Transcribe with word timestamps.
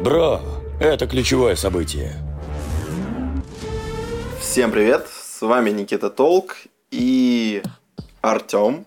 Браво! 0.00 0.42
Это 0.80 1.08
ключевое 1.08 1.56
событие. 1.56 2.12
Всем 4.40 4.70
привет! 4.70 5.08
С 5.08 5.42
вами 5.42 5.70
Никита 5.70 6.08
Толк 6.08 6.56
и 6.92 7.62
Артем. 8.20 8.86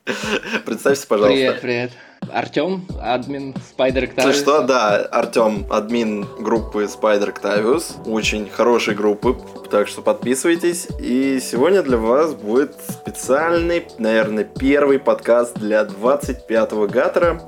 Представься, 0.64 1.06
пожалуйста. 1.06 1.34
Привет, 1.36 1.60
привет. 1.60 1.90
Артем, 2.32 2.86
админ 3.00 3.54
Spider 3.76 4.08
Octavius. 4.08 4.22
Ты 4.24 4.32
что, 4.32 4.62
да, 4.62 4.96
Артем, 5.10 5.66
админ 5.70 6.26
группы 6.38 6.84
Spider 6.84 7.34
Octavius, 7.34 8.08
очень 8.08 8.48
хорошей 8.48 8.94
группы, 8.94 9.36
так 9.70 9.88
что 9.88 10.02
подписывайтесь. 10.02 10.88
И 11.00 11.40
сегодня 11.40 11.82
для 11.82 11.96
вас 11.96 12.34
будет 12.34 12.74
специальный, 12.88 13.86
наверное, 13.98 14.44
первый 14.44 14.98
подкаст 14.98 15.54
для 15.58 15.82
25-го 15.82 16.86
Гатора. 16.86 17.40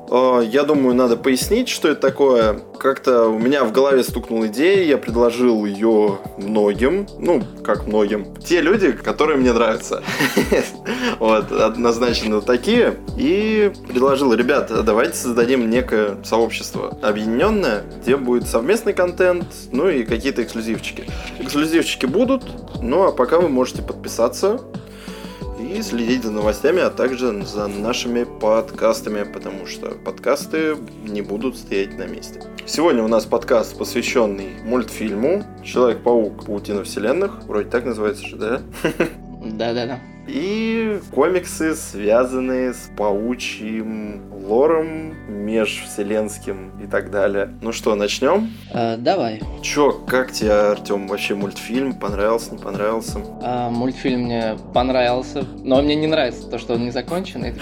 Я 0.45 0.65
думаю, 0.65 0.95
надо 0.95 1.17
пояснить, 1.17 1.69
что 1.69 1.89
это 1.89 2.01
такое. 2.01 2.61
Как-то 2.79 3.29
у 3.29 3.39
меня 3.39 3.65
в 3.65 3.73
голове 3.73 4.03
стукнула 4.03 4.47
идея, 4.47 4.85
я 4.85 4.99
предложил 4.99 5.65
ее 5.65 6.19
многим, 6.39 7.07
ну, 7.19 7.43
как 7.65 7.87
многим, 7.87 8.35
те 8.37 8.61
люди, 8.61 8.93
которые 8.93 9.39
мне 9.39 9.53
нравятся. 9.53 10.03
Вот, 11.19 11.51
однозначно 11.51 12.41
такие. 12.41 12.95
И 13.17 13.73
предложил, 13.89 14.33
ребят, 14.35 14.68
давайте 14.69 15.15
создадим 15.15 15.69
некое 15.71 16.17
сообщество 16.25 16.97
объединенное, 17.03 17.85
где 18.03 18.17
будет 18.17 18.47
совместный 18.47 18.93
контент, 18.93 19.47
ну 19.73 19.89
и 19.89 20.05
какие-то 20.05 20.43
эксклюзивчики. 20.43 21.05
Эксклюзивчики 21.39 22.07
будут, 22.07 22.45
ну 22.83 23.05
а 23.05 23.13
пока 23.13 23.39
вы 23.39 23.49
можете 23.49 23.83
подписаться 23.83 24.61
и 25.59 25.83
следить 25.83 26.23
за 26.23 26.31
новостями, 26.31 26.81
а 26.81 26.91
также 26.91 27.45
за 27.45 27.67
нашими 27.67 28.25
подкастами, 28.25 29.25
потому 29.25 29.67
что 29.67 29.91
подкасты 29.91 30.77
не 31.05 31.23
будут 31.23 31.57
стоять 31.57 31.99
на 31.99 32.07
месте. 32.07 32.43
Сегодня 32.67 33.03
у 33.03 33.09
нас 33.09 33.25
подкаст, 33.25 33.77
посвященный 33.79 34.61
мультфильму 34.65 35.45
«Человек-паук. 35.65 36.45
Паутина 36.45 36.85
вселенных». 36.85 37.43
Вроде 37.45 37.71
так 37.71 37.85
называется 37.85 38.27
же, 38.27 38.37
да? 38.37 38.61
Да-да-да. 39.45 40.01
И 40.29 41.01
комиксы, 41.15 41.75
связанные 41.75 42.75
с 42.75 42.91
паучьим 42.97 44.23
лором, 44.47 45.15
межвселенским 45.29 46.73
и 46.83 46.87
так 46.87 47.11
далее. 47.11 47.55
Ну 47.63 47.73
что, 47.73 47.95
начнем? 47.95 48.51
А, 48.73 48.97
давай. 48.99 49.41
Чё, 49.63 49.93
как 49.93 50.33
тебе, 50.33 50.53
Артем, 50.53 51.07
вообще 51.09 51.35
мультфильм? 51.35 51.95
Понравился, 51.95 52.53
не 52.53 52.59
понравился? 52.59 53.21
А, 53.43 53.71
мультфильм 53.71 54.23
мне 54.23 54.57
понравился, 54.75 55.45
но 55.65 55.81
мне 55.81 55.95
не 55.97 56.07
нравится 56.07 56.49
то, 56.49 56.59
что 56.59 56.75
он 56.75 56.85
не 56.85 56.91
законченный. 56.99 57.55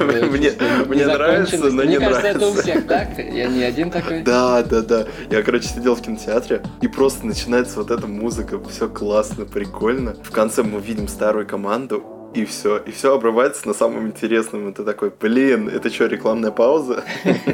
Мне 0.00 1.06
нравится, 1.06 1.56
но 1.58 1.82
не 1.84 1.98
нравится. 1.98 1.98
Мне 1.98 1.98
кажется, 2.00 2.26
это 2.26 2.48
у 2.48 2.52
всех 2.54 2.86
так. 2.86 3.18
Я 3.18 3.46
не 3.46 3.62
один 3.62 3.90
такой. 3.90 4.22
Да, 4.22 4.62
да, 4.62 4.82
да. 4.82 5.06
Я, 5.30 5.42
короче, 5.42 5.68
сидел 5.68 5.94
в 5.94 6.02
кинотеатре, 6.02 6.62
и 6.80 6.88
просто 6.88 7.26
начинается 7.26 7.78
вот 7.78 7.90
эта 7.92 8.06
музыка, 8.08 8.60
все 8.68 8.88
классно, 8.88 9.44
прикольно. 9.44 10.16
В 10.22 10.30
конце 10.30 10.62
мы 10.62 10.80
видим 10.80 11.06
старую 11.06 11.46
команду, 11.46 12.02
и 12.34 12.44
все. 12.44 12.78
И 12.78 12.90
все 12.90 13.14
обрывается 13.14 13.66
на 13.66 13.74
самом 13.74 14.06
интересном. 14.08 14.68
Это 14.68 14.84
такой, 14.84 15.10
блин, 15.10 15.68
это 15.68 15.90
что, 15.90 16.06
рекламная 16.06 16.50
пауза? 16.50 17.04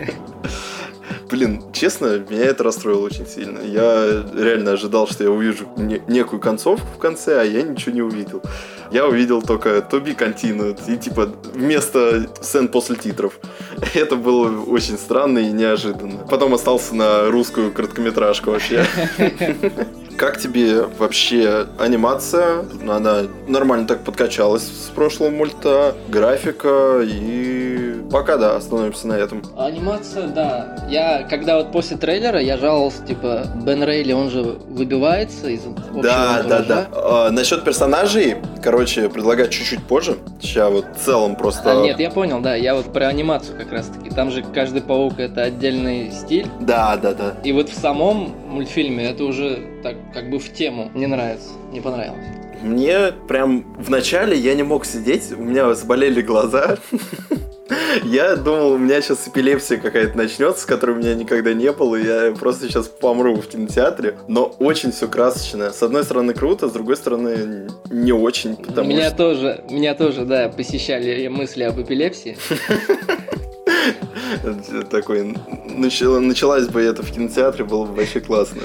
Блин, 1.31 1.63
честно, 1.73 2.19
меня 2.29 2.45
это 2.45 2.63
расстроило 2.65 3.07
очень 3.07 3.27
сильно. 3.27 3.59
Я 3.61 4.25
реально 4.35 4.73
ожидал, 4.73 5.09
что 5.09 5.25
я 5.25 5.31
увижу 5.31 5.67
не- 5.77 6.03
некую 6.07 6.39
концовку 6.39 6.87
в 6.95 6.99
конце, 6.99 7.41
а 7.41 7.45
я 7.45 7.63
ничего 7.63 7.95
не 7.95 8.03
увидел. 8.03 8.43
Я 8.93 9.07
увидел 9.07 9.43
только 9.43 9.79
to 9.79 10.01
be 10.01 10.17
continued 10.17 10.79
и 10.87 10.97
типа 10.97 11.31
вместо 11.55 12.29
сцен 12.41 12.69
после 12.69 12.97
титров. 12.97 13.39
Это 13.95 14.17
было 14.17 14.65
очень 14.65 14.99
странно 14.99 15.39
и 15.41 15.51
неожиданно. 15.51 16.19
Потом 16.31 16.55
остался 16.55 16.95
на 16.95 17.29
русскую 17.31 17.73
короткометражку 17.73 18.51
вообще. 18.51 18.87
Как 20.17 20.39
тебе 20.39 20.83
вообще 20.99 21.67
анимация? 21.79 22.65
Она 22.89 23.23
нормально 23.49 23.87
так 23.87 24.05
подкачалась 24.05 24.63
с 24.63 24.91
прошлого 24.95 25.31
мульта, 25.31 25.95
графика 26.09 27.01
и 27.03 27.95
пока 28.11 28.37
да, 28.37 28.57
остановимся 28.57 29.09
на 29.09 29.15
этом. 29.15 29.43
Анимация, 29.57 30.29
да. 30.29 30.77
Я, 30.89 31.27
когда 31.29 31.57
вот 31.57 31.73
после 31.73 31.97
трейлера, 31.97 32.41
я 32.41 32.57
жаловался, 32.57 33.05
типа, 33.05 33.45
Бен 33.65 33.83
Рейли, 33.83 34.13
он 34.13 34.31
же 34.31 34.43
выбивается 34.43 35.49
из 35.49 35.63
Да, 36.01 36.45
да, 36.49 36.61
да. 36.61 36.89
А, 36.93 37.31
насчет 37.31 37.65
персонажей, 37.65 38.37
короче, 38.63 39.09
предлагаю 39.09 39.49
чуть-чуть 39.49 39.83
позже. 39.83 40.17
Сейчас 40.41 40.71
вот 40.71 40.87
в 40.97 41.05
целом 41.05 41.35
просто... 41.35 41.73
А, 41.73 41.83
нет, 41.83 41.99
я 41.99 42.11
понял, 42.11 42.41
да, 42.41 42.55
я 42.55 42.77
вот 42.77 42.93
про 42.93 43.09
анимацию 43.09 43.59
как 43.59 43.73
раз 43.73 43.87
таки. 43.87 44.11
Там 44.11 44.31
же 44.31 44.45
каждый 44.55 44.83
паук 44.83 45.19
это 45.19 45.43
отдельный 45.43 46.13
стиль. 46.13 46.47
Да, 46.61 46.97
да, 46.97 47.15
да. 47.15 47.35
И 47.43 47.53
вот 47.53 47.69
в 47.69 47.75
самом 47.77 48.33
мультфильме 48.47 49.11
это 49.11 49.25
уже 49.25 49.74
так 49.85 49.97
как 50.13 50.31
бы 50.31 50.39
в 50.39 50.53
тему. 50.53 50.91
Не 50.95 51.07
нравится, 51.07 51.51
не 51.71 51.81
понравилось. 51.81 52.27
Мне 52.63 53.13
прям 53.29 53.63
в 53.79 53.91
начале 53.91 54.37
я 54.37 54.55
не 54.55 54.63
мог 54.63 54.87
сидеть, 54.87 55.31
у 55.33 55.43
меня 55.43 55.73
заболели 55.75 56.23
глаза. 56.23 56.79
Я 58.03 58.37
думал, 58.37 58.73
у 58.73 58.79
меня 58.79 59.01
сейчас 59.03 59.29
эпилепсия 59.29 59.79
какая-то 59.79 60.17
начнется, 60.17 60.67
которой 60.67 60.93
у 60.93 60.99
меня 60.99 61.15
никогда 61.15 61.53
не 61.53 61.71
было, 61.71 61.97
и 61.97 62.05
я 62.05 62.33
просто 62.33 62.67
сейчас 62.67 62.89
помру 62.89 63.37
в 63.37 63.47
кинотеатре. 63.47 64.17
Но 64.27 64.55
очень 64.59 64.91
все 64.91 65.07
красочно. 65.07 65.71
С 65.71 65.83
одной 65.83 66.05
стороны 66.05 66.33
круто, 66.33 66.69
с 66.69 66.73
другой 66.73 66.97
стороны 66.97 67.69
не 67.91 68.13
очень, 68.13 68.57
потому 68.57 68.89
меня 68.89 69.09
что... 69.09 69.17
тоже, 69.17 69.65
меня 69.71 69.95
тоже, 69.95 70.25
да, 70.25 70.49
посещали 70.49 71.29
мысли 71.29 71.63
об 71.63 71.81
эпилепсии. 71.81 72.37
Такой, 74.91 75.35
начала- 75.69 76.21
началась 76.21 76.69
бы 76.69 76.81
это 76.81 77.03
в 77.03 77.13
кинотеатре, 77.13 77.65
было 77.65 77.85
бы 77.85 77.95
вообще 77.95 78.21
классно. 78.21 78.63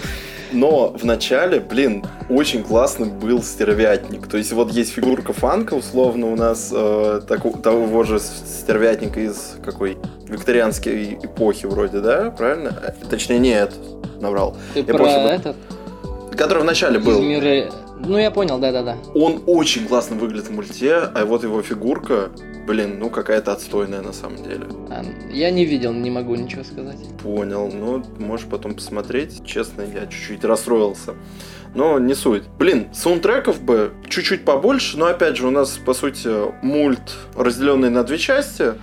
Но 0.52 0.90
в 0.98 1.04
начале, 1.06 1.60
блин, 1.60 2.04
очень 2.30 2.64
классный 2.64 3.08
был 3.08 3.44
стервятник. 3.44 4.28
То 4.28 4.38
есть 4.38 4.52
вот 4.52 4.72
есть 4.72 4.92
фигурка 4.94 5.32
фанка, 5.34 5.76
условно, 5.76 6.32
у 6.32 6.36
нас 6.36 6.72
э, 6.74 7.22
таку- 7.28 7.58
того 7.62 8.04
же 8.04 8.20
стервятника 8.20 9.20
из 9.20 9.56
какой 9.64 9.98
викторианской 10.28 11.20
эпохи 11.22 11.66
вроде, 11.68 12.00
да? 12.00 12.32
Правильно? 12.32 12.70
Э, 12.84 12.92
Точнее, 13.10 13.40
нет, 13.40 13.74
наврал. 14.20 14.56
Ты 14.74 14.80
Я 14.80 14.86
про 14.86 14.98
просто- 14.98 15.20
этот? 15.20 15.56
Который 16.36 16.64
в 16.64 16.66
начале 16.66 17.00
Из 17.00 17.06
был. 17.06 17.22
мира... 17.22 17.72
Ну, 18.00 18.18
я 18.18 18.32
понял, 18.32 18.60
да-да-да. 18.60 18.98
Он 19.14 19.42
очень 19.46 19.88
классно 19.88 20.16
выглядит 20.16 20.48
в 20.48 20.52
мульте, 20.52 20.96
а 20.96 21.26
вот 21.26 21.44
его 21.44 21.62
фигурка, 21.62 22.30
блин, 22.66 22.98
ну 23.00 23.10
какая-то 23.10 23.52
отстойная 23.52 24.02
на 24.02 24.14
самом 24.14 24.42
деле. 24.44 24.68
А, 24.90 25.04
Я 25.32 25.52
не 25.52 25.66
видел, 25.66 25.92
не 25.94 26.10
могу 26.10 26.36
ничего 26.36 26.64
сказать. 26.64 26.98
Понял, 27.22 27.70
ну, 27.72 28.04
можешь 28.18 28.48
потом 28.48 28.74
посмотреть. 28.74 29.46
Честно, 29.46 29.82
я 29.82 30.08
чуть-чуть 30.08 30.44
расстроился. 30.46 31.14
Но 31.76 32.00
не 32.00 32.16
суть. 32.16 32.44
Блин, 32.58 32.88
саундтреков 32.94 33.62
бы 33.62 33.92
чуть-чуть 34.08 34.44
побольше, 34.44 34.98
но 34.98 35.06
опять 35.06 35.38
же 35.38 35.46
у 35.48 35.52
нас, 35.52 35.78
по 35.78 35.94
сути, 35.94 36.30
мульт, 36.64 37.16
разделенный 37.36 37.90
на 37.92 38.04
две 38.04 38.18
части. 38.18 38.74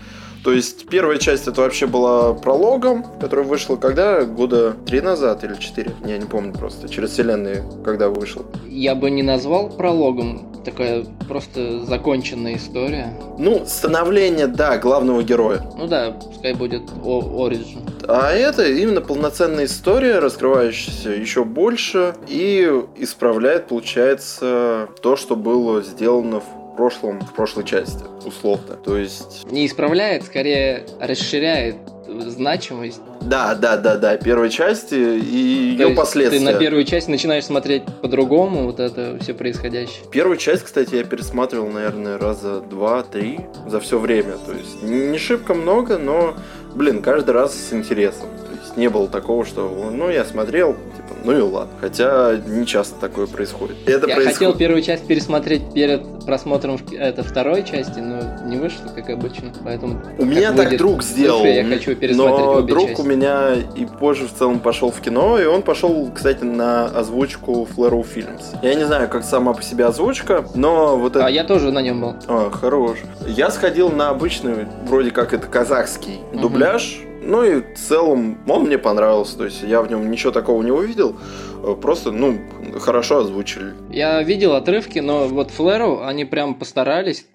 То 0.47 0.53
есть 0.53 0.87
первая 0.89 1.19
часть 1.19 1.49
это 1.49 1.61
вообще 1.61 1.89
была 1.89 2.33
прологом, 2.33 3.05
которая 3.21 3.45
вышла 3.45 3.75
когда? 3.75 4.25
Года 4.25 4.77
три 4.87 5.01
назад 5.01 5.43
или 5.43 5.57
четыре? 5.57 5.91
Я 6.05 6.19
не 6.19 6.25
помню 6.25 6.53
просто. 6.53 6.89
Через 6.89 7.11
вселенные, 7.11 7.65
когда 7.84 8.11
вышел. 8.11 8.47
Я 8.69 8.95
бы 8.95 9.11
не 9.11 9.25
назвал 9.25 9.71
прологом, 9.71 10.55
такая 10.65 11.05
просто 11.27 11.85
законченная 11.85 12.59
история. 12.59 13.12
Ну, 13.39 13.65
становление, 13.67 14.47
да, 14.47 14.79
главного 14.79 15.25
героя. 15.25 15.69
Ну 15.77 15.89
да, 15.89 16.12
пускай 16.12 16.55
будет 16.55 16.83
Origin. 17.03 17.81
А 18.06 18.31
это 18.31 18.69
именно 18.69 19.01
полноценная 19.01 19.65
история, 19.65 20.21
раскрывающаяся 20.21 21.11
еще 21.11 21.45
больше 21.45 22.15
и 22.29 22.71
исправляет, 22.99 23.67
получается, 23.67 24.91
то, 25.03 25.17
что 25.17 25.35
было 25.35 25.83
сделано 25.83 26.39
в 26.39 26.56
прошлом, 26.76 27.20
в 27.20 27.32
прошлой 27.32 27.64
части, 27.64 28.04
условно. 28.25 28.76
То 28.84 28.97
есть, 28.97 29.50
Не 29.50 29.66
исправляет, 29.66 30.25
скорее 30.25 30.84
расширяет 31.00 31.76
значимость. 32.06 33.00
да, 33.20 33.54
да, 33.54 33.76
да, 33.76 33.97
да, 33.97 34.17
первой 34.17 34.50
части 34.50 34.94
и 34.94 35.76
То 35.76 35.88
ее 35.88 35.94
последствия. 35.94 36.38
Ты 36.38 36.44
на 36.44 36.55
первую 36.55 36.84
часть 36.84 37.08
начинаешь 37.08 37.44
смотреть 37.44 37.82
по-другому, 38.02 38.64
вот 38.64 38.78
это 38.78 39.19
все 39.20 39.34
происходящее. 39.34 40.05
Первую 40.11 40.37
часть, 40.37 40.62
кстати, 40.62 40.94
я 40.94 41.05
пересматривал, 41.05 41.69
наверное, 41.69 42.19
раза 42.19 42.61
два-три 42.61 43.40
за 43.67 43.81
все 43.81 43.99
время. 43.99 44.34
То 44.46 44.52
есть 44.52 44.82
не 44.82 45.19
шибко 45.19 45.55
много, 45.55 45.99
но, 45.99 46.34
блин, 46.75 47.02
каждый 47.02 47.32
раз 47.32 47.55
с 47.55 47.72
интересом. 47.72 48.29
То 48.46 48.52
есть 48.61 48.76
не 48.76 48.88
было 48.88 49.08
такого, 49.08 49.44
что, 49.44 49.69
ну, 49.93 50.08
я 50.08 50.25
смотрел, 50.25 50.76
типа, 50.96 51.06
ну 51.26 51.37
и 51.37 51.40
ладно. 51.40 51.73
Хотя 51.81 52.37
не 52.46 52.64
часто 52.67 52.94
такое 53.00 53.26
происходит. 53.26 53.76
Это 53.87 54.06
Я 54.06 54.14
происходит... 54.14 54.32
хотел 54.32 54.55
первую 54.55 54.82
часть 54.82 55.06
пересмотреть 55.06 55.73
перед 55.75 56.25
просмотром 56.25 56.78
это 56.93 57.23
второй 57.23 57.64
части, 57.64 57.99
но 57.99 58.20
не 58.46 58.56
вышло, 58.56 58.88
как 58.94 59.11
обычно. 59.11 59.52
Поэтому 59.64 60.00
У 60.19 60.25
меня 60.25 60.52
так 60.52 60.76
друг 60.76 61.02
сделал, 61.02 61.44
я 61.44 61.64
хочу 61.64 61.94
пересмотреть 61.94 62.17
но 62.46 62.52
обе 62.52 62.73
друг 62.73 62.88
части. 62.88 63.00
у 63.00 63.05
меня 63.05 63.55
и 63.75 63.87
позже 63.87 64.26
в 64.26 64.32
целом 64.34 64.61
пошел 64.61 64.90
в 64.90 65.00
кино, 65.00 65.38
и 65.38 65.44
он 65.46 65.62
пошел, 65.62 66.11
кстати, 66.14 66.44
на 66.44 66.87
озвучку 66.87 67.67
Flarrow 67.76 68.05
Films. 68.06 68.56
Я 68.62 68.75
не 68.75 68.84
знаю, 68.84 69.08
как 69.08 69.25
сама 69.25 69.52
по 69.52 69.62
себе 69.62 69.84
озвучка, 69.87 70.44
но 70.55 70.96
вот 70.96 71.17
это... 71.17 71.26
А 71.26 71.31
я 71.31 71.44
тоже 71.44 71.70
на 71.72 71.81
нем 71.82 72.00
был. 72.00 72.14
А, 72.29 72.50
хорош. 72.50 72.99
Я 73.26 73.50
сходил 73.50 73.90
на 73.90 74.11
обычный, 74.11 74.67
вроде 74.87 75.11
как 75.11 75.32
это 75.32 75.46
казахский 75.46 76.20
Мгм. 76.32 76.40
дубляж, 76.43 77.00
Ну 77.26 77.43
и 77.44 77.61
в 77.61 77.75
целом 77.76 78.38
он 78.49 78.64
мне 78.67 78.78
понравился. 78.78 79.37
То 79.37 79.44
есть 79.44 79.62
я 79.62 79.82
в 79.82 79.90
нем 79.90 80.11
ничего 80.11 80.31
такого 80.32 80.62
не 80.62 80.70
увидел. 80.70 81.17
Э, 81.62 81.75
Просто, 81.75 82.12
ну, 82.12 82.38
хорошо 82.78 83.19
озвучили. 83.19 83.75
Я 83.90 84.23
видел 84.23 84.55
отрывки, 84.55 85.00
но 85.00 85.26
вот 85.26 85.50
Флэру 85.50 86.02
они 86.02 86.25
прям 86.25 86.55
постарались. 86.55 87.26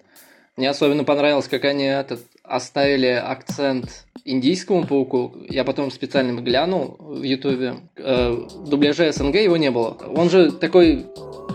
Мне 0.56 0.70
особенно 0.70 1.04
понравилось, 1.04 1.48
как 1.48 1.64
они 1.64 1.84
этот, 1.84 2.20
оставили 2.42 3.06
акцент 3.06 4.06
индийскому 4.24 4.86
пауку. 4.86 5.34
Я 5.48 5.64
потом 5.64 5.90
специально 5.90 6.40
глянул 6.40 6.96
в 6.98 7.22
Ютубе. 7.22 7.76
Э, 7.96 8.30
в 8.30 8.68
дубляже 8.68 9.12
СНГ 9.12 9.36
его 9.36 9.58
не 9.58 9.70
было. 9.70 9.96
Он 10.14 10.30
же 10.30 10.52
такой 10.52 11.06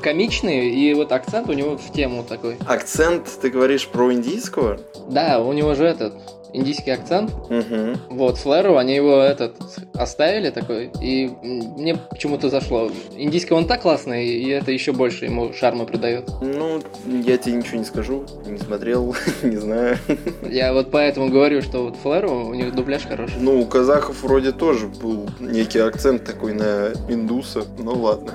комичный, 0.03 0.69
и 0.69 0.93
вот 0.93 1.11
акцент 1.11 1.49
у 1.49 1.53
него 1.53 1.75
в 1.77 1.91
тему 1.91 2.23
такой. 2.23 2.57
Акцент, 2.67 3.27
ты 3.41 3.49
говоришь 3.49 3.87
про 3.87 4.13
индийского? 4.13 4.79
Да, 5.09 5.41
у 5.41 5.53
него 5.53 5.73
же 5.73 5.85
этот 5.85 6.13
индийский 6.53 6.91
акцент. 6.91 7.31
Угу. 7.49 8.15
Вот, 8.15 8.37
Флэру, 8.37 8.77
они 8.77 8.95
его 8.95 9.17
этот 9.17 9.55
оставили 9.93 10.49
такой, 10.49 10.91
и 11.01 11.29
мне 11.41 11.95
почему-то 11.95 12.49
зашло. 12.49 12.89
Индийский 13.15 13.53
он 13.53 13.65
так 13.65 13.81
классный, 13.81 14.27
и 14.27 14.49
это 14.49 14.71
еще 14.71 14.93
больше 14.93 15.25
ему 15.25 15.53
шарма 15.53 15.85
придает. 15.85 16.29
Ну, 16.41 16.81
я 17.05 17.37
тебе 17.37 17.55
ничего 17.55 17.77
не 17.77 17.85
скажу, 17.85 18.25
не 18.45 18.57
смотрел, 18.57 19.15
не 19.43 19.57
знаю. 19.57 19.97
Я 20.49 20.73
вот 20.73 20.91
поэтому 20.91 21.29
говорю, 21.29 21.61
что 21.61 21.85
вот 21.85 21.95
Флэру, 21.97 22.47
у 22.47 22.53
них 22.53 22.73
дубляж 22.73 23.03
хороший. 23.03 23.37
Ну, 23.39 23.61
у 23.61 23.65
казахов 23.65 24.23
вроде 24.23 24.51
тоже 24.51 24.87
был 24.87 25.29
некий 25.39 25.79
акцент 25.79 26.23
такой 26.23 26.53
на 26.53 26.91
индуса. 27.09 27.63
Ну 27.77 27.93
ладно, 27.93 28.33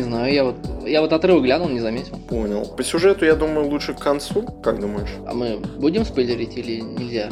Не 0.00 0.04
знаю, 0.04 0.32
я 0.32 0.44
вот, 0.44 0.56
я 0.86 1.02
вот 1.02 1.12
отрывок 1.12 1.42
глянул, 1.42 1.68
не 1.68 1.80
заметил. 1.80 2.16
понял. 2.16 2.64
По 2.64 2.82
сюжету, 2.82 3.26
я 3.26 3.34
думаю, 3.34 3.68
лучше 3.68 3.92
к 3.92 3.98
концу. 3.98 4.48
Как 4.62 4.80
думаешь? 4.80 5.10
А 5.26 5.34
мы 5.34 5.58
будем 5.76 6.06
спойлерить 6.06 6.56
или 6.56 6.80
нельзя? 6.80 7.28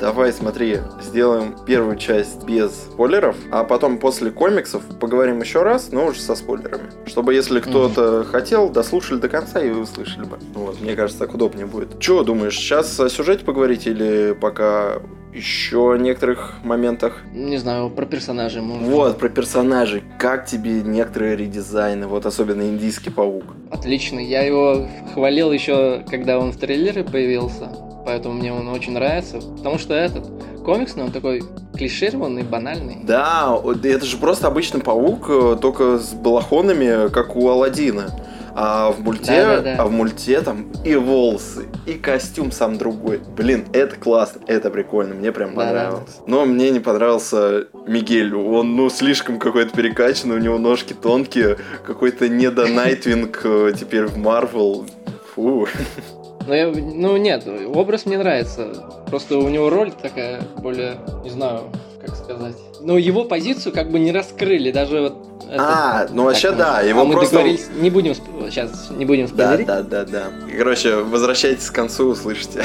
Давай, 0.00 0.32
смотри, 0.32 0.78
сделаем 1.02 1.54
первую 1.66 1.96
часть 1.96 2.44
без 2.44 2.72
спойлеров, 2.72 3.36
а 3.50 3.64
потом 3.64 3.98
после 3.98 4.30
комиксов 4.30 4.82
поговорим 4.98 5.40
еще 5.40 5.62
раз, 5.62 5.92
но 5.92 6.06
уже 6.06 6.20
со 6.20 6.34
спойлерами. 6.34 6.90
Чтобы 7.06 7.34
если 7.34 7.60
кто-то 7.60 8.24
хотел, 8.24 8.70
дослушали 8.70 9.18
до 9.18 9.28
конца 9.28 9.60
и 9.60 9.70
услышали 9.70 10.24
бы. 10.24 10.38
Вот, 10.54 10.80
мне 10.80 10.96
кажется, 10.96 11.20
так 11.20 11.34
удобнее 11.34 11.66
будет. 11.66 12.00
Чего 12.00 12.22
думаешь, 12.22 12.56
сейчас 12.56 12.98
о 12.98 13.10
сюжете 13.10 13.44
поговорить 13.44 13.86
или 13.86 14.34
пока 14.40 15.02
еще 15.34 15.92
о 15.92 15.96
некоторых 15.96 16.54
моментах? 16.64 17.18
Не 17.32 17.58
знаю, 17.58 17.90
про 17.90 18.06
персонажей 18.06 18.62
может. 18.62 18.88
Вот, 18.88 19.18
про 19.18 19.28
персонажей. 19.28 20.02
Как 20.18 20.46
тебе 20.46 20.80
некоторые 20.82 21.36
редизайны, 21.36 22.06
вот 22.06 22.24
особенно 22.24 22.62
индийский 22.62 23.10
паук? 23.10 23.44
Отлично. 23.70 24.18
Я 24.18 24.42
его 24.42 24.88
хвалил 25.12 25.52
еще, 25.52 26.04
когда 26.08 26.38
он 26.38 26.52
в 26.52 26.56
трейлере 26.56 27.04
появился. 27.04 27.70
Поэтому 28.04 28.34
мне 28.34 28.52
он 28.52 28.68
очень 28.68 28.92
нравится. 28.92 29.40
Потому 29.40 29.78
что 29.78 29.94
этот 29.94 30.26
комиксный, 30.64 31.04
он 31.04 31.12
такой 31.12 31.42
клишированный, 31.74 32.42
банальный. 32.42 32.98
Да, 33.02 33.58
это 33.82 34.04
же 34.04 34.16
просто 34.16 34.48
обычный 34.48 34.80
паук, 34.80 35.26
э, 35.28 35.56
только 35.60 35.98
с 35.98 36.12
балахонами, 36.12 37.10
как 37.10 37.36
у 37.36 37.48
Алладина. 37.48 38.10
А 38.52 38.90
в 38.90 39.00
мульте, 39.00 39.26
Да-да-да. 39.26 39.76
а 39.78 39.86
в 39.86 39.92
мульте 39.92 40.40
там 40.40 40.72
и 40.84 40.96
волосы, 40.96 41.66
и 41.86 41.94
костюм 41.94 42.50
сам 42.50 42.78
другой. 42.78 43.20
Блин, 43.36 43.64
это 43.72 43.96
классно, 43.96 44.42
это 44.46 44.70
прикольно, 44.70 45.14
мне 45.14 45.30
прям 45.32 45.54
понравилось. 45.54 46.18
Но 46.26 46.44
мне 46.44 46.70
не 46.70 46.80
понравился 46.80 47.68
Мигель. 47.86 48.34
Он, 48.34 48.76
ну, 48.76 48.90
слишком 48.90 49.38
какой-то 49.38 49.74
перекачанный, 49.74 50.36
у 50.36 50.40
него 50.40 50.58
ножки 50.58 50.92
тонкие, 50.92 51.58
какой-то 51.86 52.28
недо 52.28 52.66
Найтвинг 52.66 53.40
э, 53.44 53.72
теперь 53.78 54.06
в 54.06 54.16
Марвел. 54.18 54.86
Фу. 55.34 55.68
Но 56.46 56.54
я, 56.54 56.68
ну 56.68 57.16
нет, 57.16 57.46
образ 57.74 58.06
мне 58.06 58.18
нравится. 58.18 58.68
Просто 59.08 59.38
у 59.38 59.48
него 59.48 59.70
роль 59.70 59.92
такая 59.92 60.40
более, 60.58 60.96
не 61.22 61.30
знаю, 61.30 61.64
как 62.04 62.16
сказать. 62.16 62.56
Но 62.80 62.96
его 62.98 63.24
позицию 63.24 63.72
как 63.72 63.90
бы 63.90 63.98
не 63.98 64.10
раскрыли, 64.12 64.70
даже 64.70 65.00
вот. 65.00 65.14
это- 65.50 65.56
А, 65.62 66.06
ну 66.10 66.24
вообще 66.24 66.48
Так, 66.48 66.58
да, 66.58 66.78
а 66.78 66.82
его 66.82 67.04
мы 67.04 67.12
просто... 67.14 67.34
договорились, 67.36 67.66
не 67.80 67.90
будем 67.90 68.14
сейчас 68.14 68.90
не 68.90 69.04
будем 69.04 69.26
Да, 69.26 69.44
спойлерить. 69.56 69.66
да, 69.66 69.82
да, 69.82 70.04
да. 70.04 70.22
Короче, 70.56 70.96
возвращайтесь 70.96 71.68
к 71.70 71.74
концу, 71.74 72.08
услышите. 72.08 72.64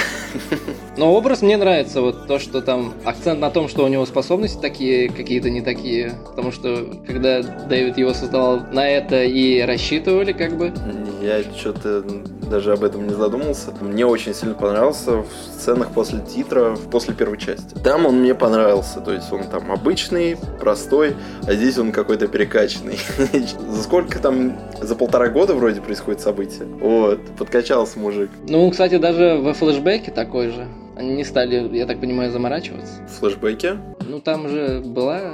Но 0.97 1.13
образ 1.13 1.41
мне 1.41 1.57
нравится, 1.57 2.01
вот 2.01 2.27
то, 2.27 2.39
что 2.39 2.61
там 2.61 2.93
акцент 3.03 3.39
на 3.39 3.49
том, 3.49 3.67
что 3.67 3.83
у 3.83 3.87
него 3.87 4.05
способности 4.05 4.59
такие, 4.59 5.09
какие-то 5.09 5.49
не 5.49 5.61
такие. 5.61 6.13
Потому 6.29 6.51
что 6.51 6.87
когда 7.05 7.41
Дэвид 7.41 7.97
его 7.97 8.13
создавал, 8.13 8.61
на 8.71 8.87
это 8.87 9.23
и 9.23 9.61
рассчитывали, 9.61 10.31
как 10.31 10.57
бы. 10.57 10.73
Я 11.21 11.43
что-то 11.43 12.03
даже 12.49 12.73
об 12.73 12.83
этом 12.83 13.07
не 13.07 13.13
задумался. 13.13 13.71
Мне 13.81 14.05
очень 14.05 14.33
сильно 14.33 14.55
понравился 14.55 15.23
в 15.23 15.27
сценах 15.57 15.91
после 15.91 16.19
титра, 16.19 16.77
после 16.91 17.13
первой 17.13 17.37
части. 17.37 17.75
Там 17.83 18.05
он 18.05 18.21
мне 18.21 18.35
понравился, 18.35 18.99
то 19.01 19.11
есть 19.11 19.31
он 19.31 19.43
там 19.45 19.71
обычный, 19.71 20.37
простой, 20.59 21.15
а 21.47 21.53
здесь 21.53 21.77
он 21.77 21.91
какой-то 21.91 22.27
перекачанный. 22.27 22.99
За 23.69 23.83
сколько 23.83 24.19
там, 24.19 24.57
за 24.81 24.95
полтора 24.95 25.27
года 25.29 25.53
вроде 25.53 25.81
происходит 25.81 26.21
событие. 26.21 26.65
Вот, 26.79 27.19
подкачался 27.37 27.99
мужик. 27.99 28.29
Ну, 28.47 28.69
кстати, 28.69 28.97
даже 28.97 29.37
во 29.41 29.53
флешбеке 29.53 30.11
такой 30.11 30.49
же. 30.49 30.67
Они 30.97 31.13
не 31.13 31.23
стали, 31.25 31.75
я 31.75 31.85
так 31.85 31.99
понимаю, 31.99 32.31
заморачиваться. 32.31 33.01
В 33.07 33.19
флешбеке? 33.19 33.77
Ну, 34.07 34.21
там 34.21 34.47
же 34.47 34.81
была... 34.83 35.33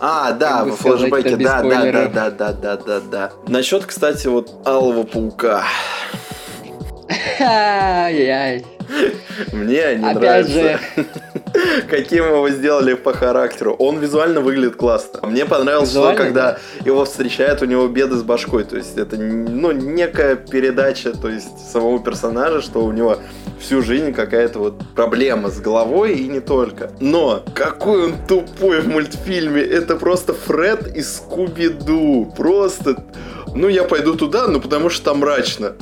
А, 0.00 0.32
да, 0.32 0.58
Как 0.58 0.64
бы 0.64 0.70
во 0.72 0.76
флешбеке, 0.76 1.36
да, 1.36 1.62
да, 1.62 1.90
да, 1.90 2.08
да, 2.08 2.30
да, 2.30 2.52
да, 2.52 2.76
да, 2.76 3.00
да. 3.00 3.32
Насчет, 3.48 3.84
кстати, 3.86 4.26
вот 4.26 4.54
Алого 4.66 5.04
Паука. 5.04 5.64
Ай-яй. 7.40 8.64
Мне 9.52 9.96
не 9.96 10.10
Опять 10.10 10.48
нравится. 10.48 10.80
Каким 11.88 12.24
его 12.24 12.48
сделали 12.50 12.94
по 12.94 13.12
характеру. 13.12 13.74
Он 13.78 13.98
визуально 13.98 14.40
выглядит 14.40 14.76
классно. 14.76 15.26
Мне 15.26 15.44
понравилось, 15.44 15.90
что 15.90 16.00
Визуально, 16.00 16.24
когда 16.24 16.58
его 16.84 17.04
встречают, 17.04 17.62
у 17.62 17.64
него 17.64 17.86
беды 17.88 18.16
с 18.16 18.22
башкой. 18.22 18.64
То 18.64 18.76
есть 18.76 18.96
это 18.96 19.16
ну, 19.16 19.72
некая 19.72 20.36
передача 20.36 21.12
то 21.12 21.28
есть, 21.28 21.70
самого 21.72 21.98
персонажа, 22.00 22.60
что 22.60 22.84
у 22.84 22.92
него 22.92 23.18
всю 23.60 23.82
жизнь 23.82 24.12
какая-то 24.12 24.58
вот 24.58 24.74
проблема 24.94 25.50
с 25.50 25.60
головой 25.60 26.14
и 26.14 26.28
не 26.28 26.40
только. 26.40 26.92
Но 27.00 27.42
какой 27.54 28.06
он 28.06 28.14
тупой 28.26 28.80
в 28.80 28.88
мультфильме. 28.88 29.62
Это 29.62 29.96
просто 29.96 30.32
Фред 30.32 30.96
из 30.96 31.16
Скуби-Ду. 31.16 32.32
Просто... 32.36 33.04
Ну, 33.54 33.68
я 33.68 33.84
пойду 33.84 34.14
туда, 34.14 34.46
ну, 34.48 34.60
потому 34.60 34.90
что 34.90 35.06
там 35.06 35.18
мрачно. 35.18 35.74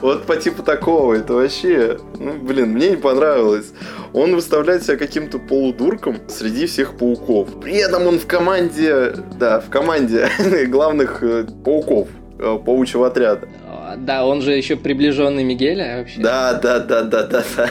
Вот 0.00 0.26
по 0.26 0.36
типу 0.36 0.62
такого. 0.62 1.14
Это 1.14 1.34
вообще... 1.34 1.98
Ну, 2.18 2.34
блин, 2.34 2.70
мне 2.70 2.90
не 2.90 2.96
понравилось. 2.96 3.72
Он 4.12 4.34
выставляет 4.34 4.82
себя 4.82 4.96
каким-то 4.96 5.38
полудурком 5.38 6.18
среди 6.28 6.66
всех 6.66 6.96
пауков. 6.96 7.60
При 7.60 7.76
этом 7.76 8.06
он 8.06 8.18
в 8.18 8.26
команде... 8.26 9.14
Да, 9.38 9.60
в 9.60 9.70
команде 9.70 10.28
главных 10.68 11.22
э, 11.22 11.46
пауков 11.64 12.08
э, 12.38 12.58
паучьего 12.64 13.06
отряда. 13.06 13.48
Да, 13.98 14.26
он 14.26 14.42
же 14.42 14.52
еще 14.52 14.76
приближенный 14.76 15.44
Мигеля 15.44 15.98
вообще. 15.98 16.20
Да, 16.20 16.54
да, 16.54 16.80
да, 16.80 17.02
да, 17.02 17.22
да, 17.22 17.44
да. 17.56 17.70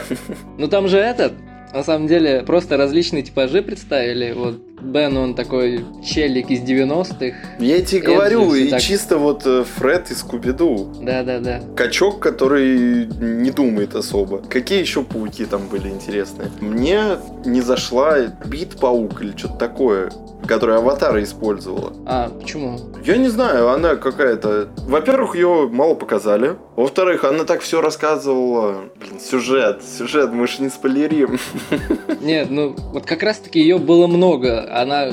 Ну 0.57 0.67
там 0.67 0.87
же 0.87 0.97
этот, 0.97 1.33
на 1.73 1.83
самом 1.83 2.07
деле, 2.07 2.43
просто 2.45 2.77
различные 2.77 3.23
типажи 3.23 3.61
представили. 3.61 4.31
Вот 4.31 4.55
Бен, 4.81 5.17
он 5.17 5.35
такой 5.35 5.85
челик 6.03 6.49
из 6.51 6.61
90-х. 6.61 7.35
Я 7.59 7.81
тебе 7.81 8.01
Это 8.01 8.11
говорю, 8.11 8.53
и 8.53 8.69
так. 8.69 8.81
чисто 8.81 9.17
вот 9.17 9.45
э, 9.45 9.63
Фред 9.63 10.11
из 10.11 10.19
Скуби-Ду. 10.19 10.93
Да-да-да. 11.01 11.61
Качок, 11.75 12.19
который 12.19 13.05
не 13.07 13.51
думает 13.51 13.95
особо. 13.95 14.39
Какие 14.39 14.81
еще 14.81 15.03
пауки 15.03 15.45
там 15.45 15.67
были 15.67 15.89
интересные? 15.89 16.51
Мне 16.59 17.17
не 17.45 17.61
зашла 17.61 18.19
Бит-паук 18.45 19.21
или 19.21 19.35
что-то 19.35 19.55
такое, 19.55 20.11
которое 20.47 20.77
Аватара 20.77 21.23
использовала. 21.23 21.93
А, 22.05 22.29
почему? 22.29 22.79
Я 23.03 23.17
не 23.17 23.29
знаю, 23.29 23.69
она 23.69 23.95
какая-то... 23.95 24.69
Во-первых, 24.87 25.35
ее 25.35 25.69
мало 25.71 25.95
показали. 25.95 26.55
Во-вторых, 26.75 27.23
она 27.23 27.43
так 27.45 27.61
все 27.61 27.81
рассказывала. 27.81 28.85
Блин, 28.99 29.19
сюжет, 29.19 29.81
сюжет, 29.83 30.31
мы 30.31 30.47
же 30.47 30.61
не 30.61 30.69
спойлерим. 30.69 31.39
Нет, 32.21 32.49
ну 32.49 32.75
вот 32.93 33.05
как 33.05 33.23
раз-таки 33.23 33.59
ее 33.59 33.77
было 33.77 34.07
много. 34.07 34.64
Она 34.69 35.09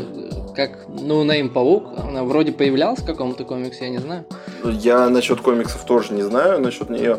как, 0.55 0.87
ну, 0.89 1.25
Нейм 1.25 1.49
Паук, 1.49 1.85
она 1.97 2.25
вроде 2.25 2.53
появлялась 2.53 3.01
в 3.01 3.07
каком-то 3.07 3.45
комиксе, 3.45 3.85
я 3.85 3.91
не 3.91 3.99
знаю. 3.99 4.25
Я 4.65 5.09
насчет 5.09 5.41
комиксов 5.41 5.85
тоже 5.85 6.13
не 6.13 6.23
знаю, 6.23 6.61
насчет 6.61 6.91
нее. 6.91 7.19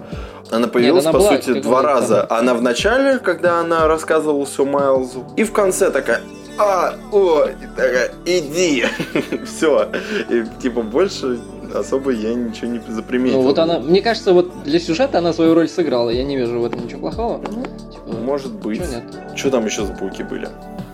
Она 0.51 0.67
появилась, 0.67 1.05
она 1.05 1.13
по 1.13 1.19
была 1.19 1.31
сути, 1.37 1.59
два 1.61 1.81
раза. 1.81 2.27
Она 2.29 2.53
в 2.53 2.61
начале, 2.61 3.19
когда 3.19 3.59
она 3.59 3.87
рассказывала 3.87 4.45
все 4.45 4.65
Майлзу, 4.65 5.25
и 5.35 5.43
в 5.43 5.51
конце 5.51 5.89
такая, 5.89 6.21
а, 6.59 6.93
о, 7.11 7.45
и 7.45 7.67
такая, 7.75 8.11
иди. 8.25 8.85
Все. 9.45 9.89
И 10.29 10.43
типа 10.61 10.83
больше 10.83 11.39
особо 11.73 12.11
я 12.11 12.33
ничего 12.35 12.67
не 12.67 12.81
заприметил. 12.87 13.41
Ну 13.41 13.47
вот 13.47 13.57
она, 13.57 13.79
мне 13.79 14.01
кажется, 14.01 14.33
вот 14.33 14.63
для 14.63 14.79
сюжета 14.79 15.17
она 15.17 15.33
свою 15.33 15.55
роль 15.55 15.67
сыграла, 15.67 16.11
я 16.11 16.23
не 16.23 16.37
вижу 16.37 16.59
в 16.59 16.65
этом 16.65 16.85
ничего 16.85 17.01
плохого. 17.01 17.41
Ну, 17.49 17.63
типа, 17.91 18.17
Может 18.23 18.53
быть. 18.53 18.79
нет? 18.79 19.03
Что 19.35 19.49
там 19.49 19.65
еще 19.65 19.83
за 19.83 19.93
пауки 19.93 20.21
были? 20.21 20.47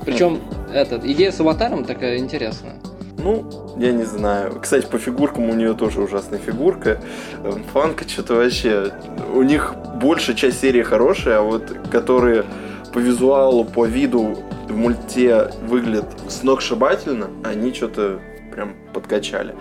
Причем, 0.06 0.40
этот, 0.74 1.04
идея 1.06 1.32
с 1.32 1.40
аватаром 1.40 1.84
такая 1.84 2.18
интересная. 2.18 2.76
Ну, 3.18 3.76
я 3.78 3.92
не 3.92 4.04
знаю. 4.04 4.60
Кстати, 4.62 4.86
по 4.86 4.98
фигуркам 4.98 5.50
у 5.50 5.54
нее 5.54 5.74
тоже 5.74 6.02
ужасная 6.02 6.40
фигурка. 6.40 7.02
Э, 7.44 7.52
Фанка 7.74 8.08
что-то 8.08 8.36
вообще... 8.36 8.94
У 9.34 9.42
них 9.42 9.76
большая 10.02 10.36
часть 10.36 10.62
серии 10.62 10.84
хорошая, 10.84 11.40
а 11.40 11.42
вот 11.42 11.76
которые 11.92 12.46
по 12.94 13.00
визуалу, 13.00 13.66
по 13.66 13.86
виду 13.86 14.38
в 14.70 14.76
мульте 14.76 15.52
выглядят 15.64 16.06
сногсшибательно, 16.30 17.28
они 17.44 17.74
что-то 17.74 18.20
прям 18.54 18.76
подкачали. 18.94 19.54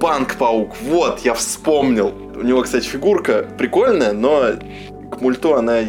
Панк-паук, 0.00 0.76
вот, 0.82 1.20
я 1.20 1.34
вспомнил. 1.34 2.12
У 2.36 2.42
него, 2.42 2.62
кстати, 2.62 2.86
фигурка 2.86 3.46
прикольная, 3.58 4.12
но 4.12 4.52
к 5.10 5.20
мульту 5.20 5.54
она 5.54 5.80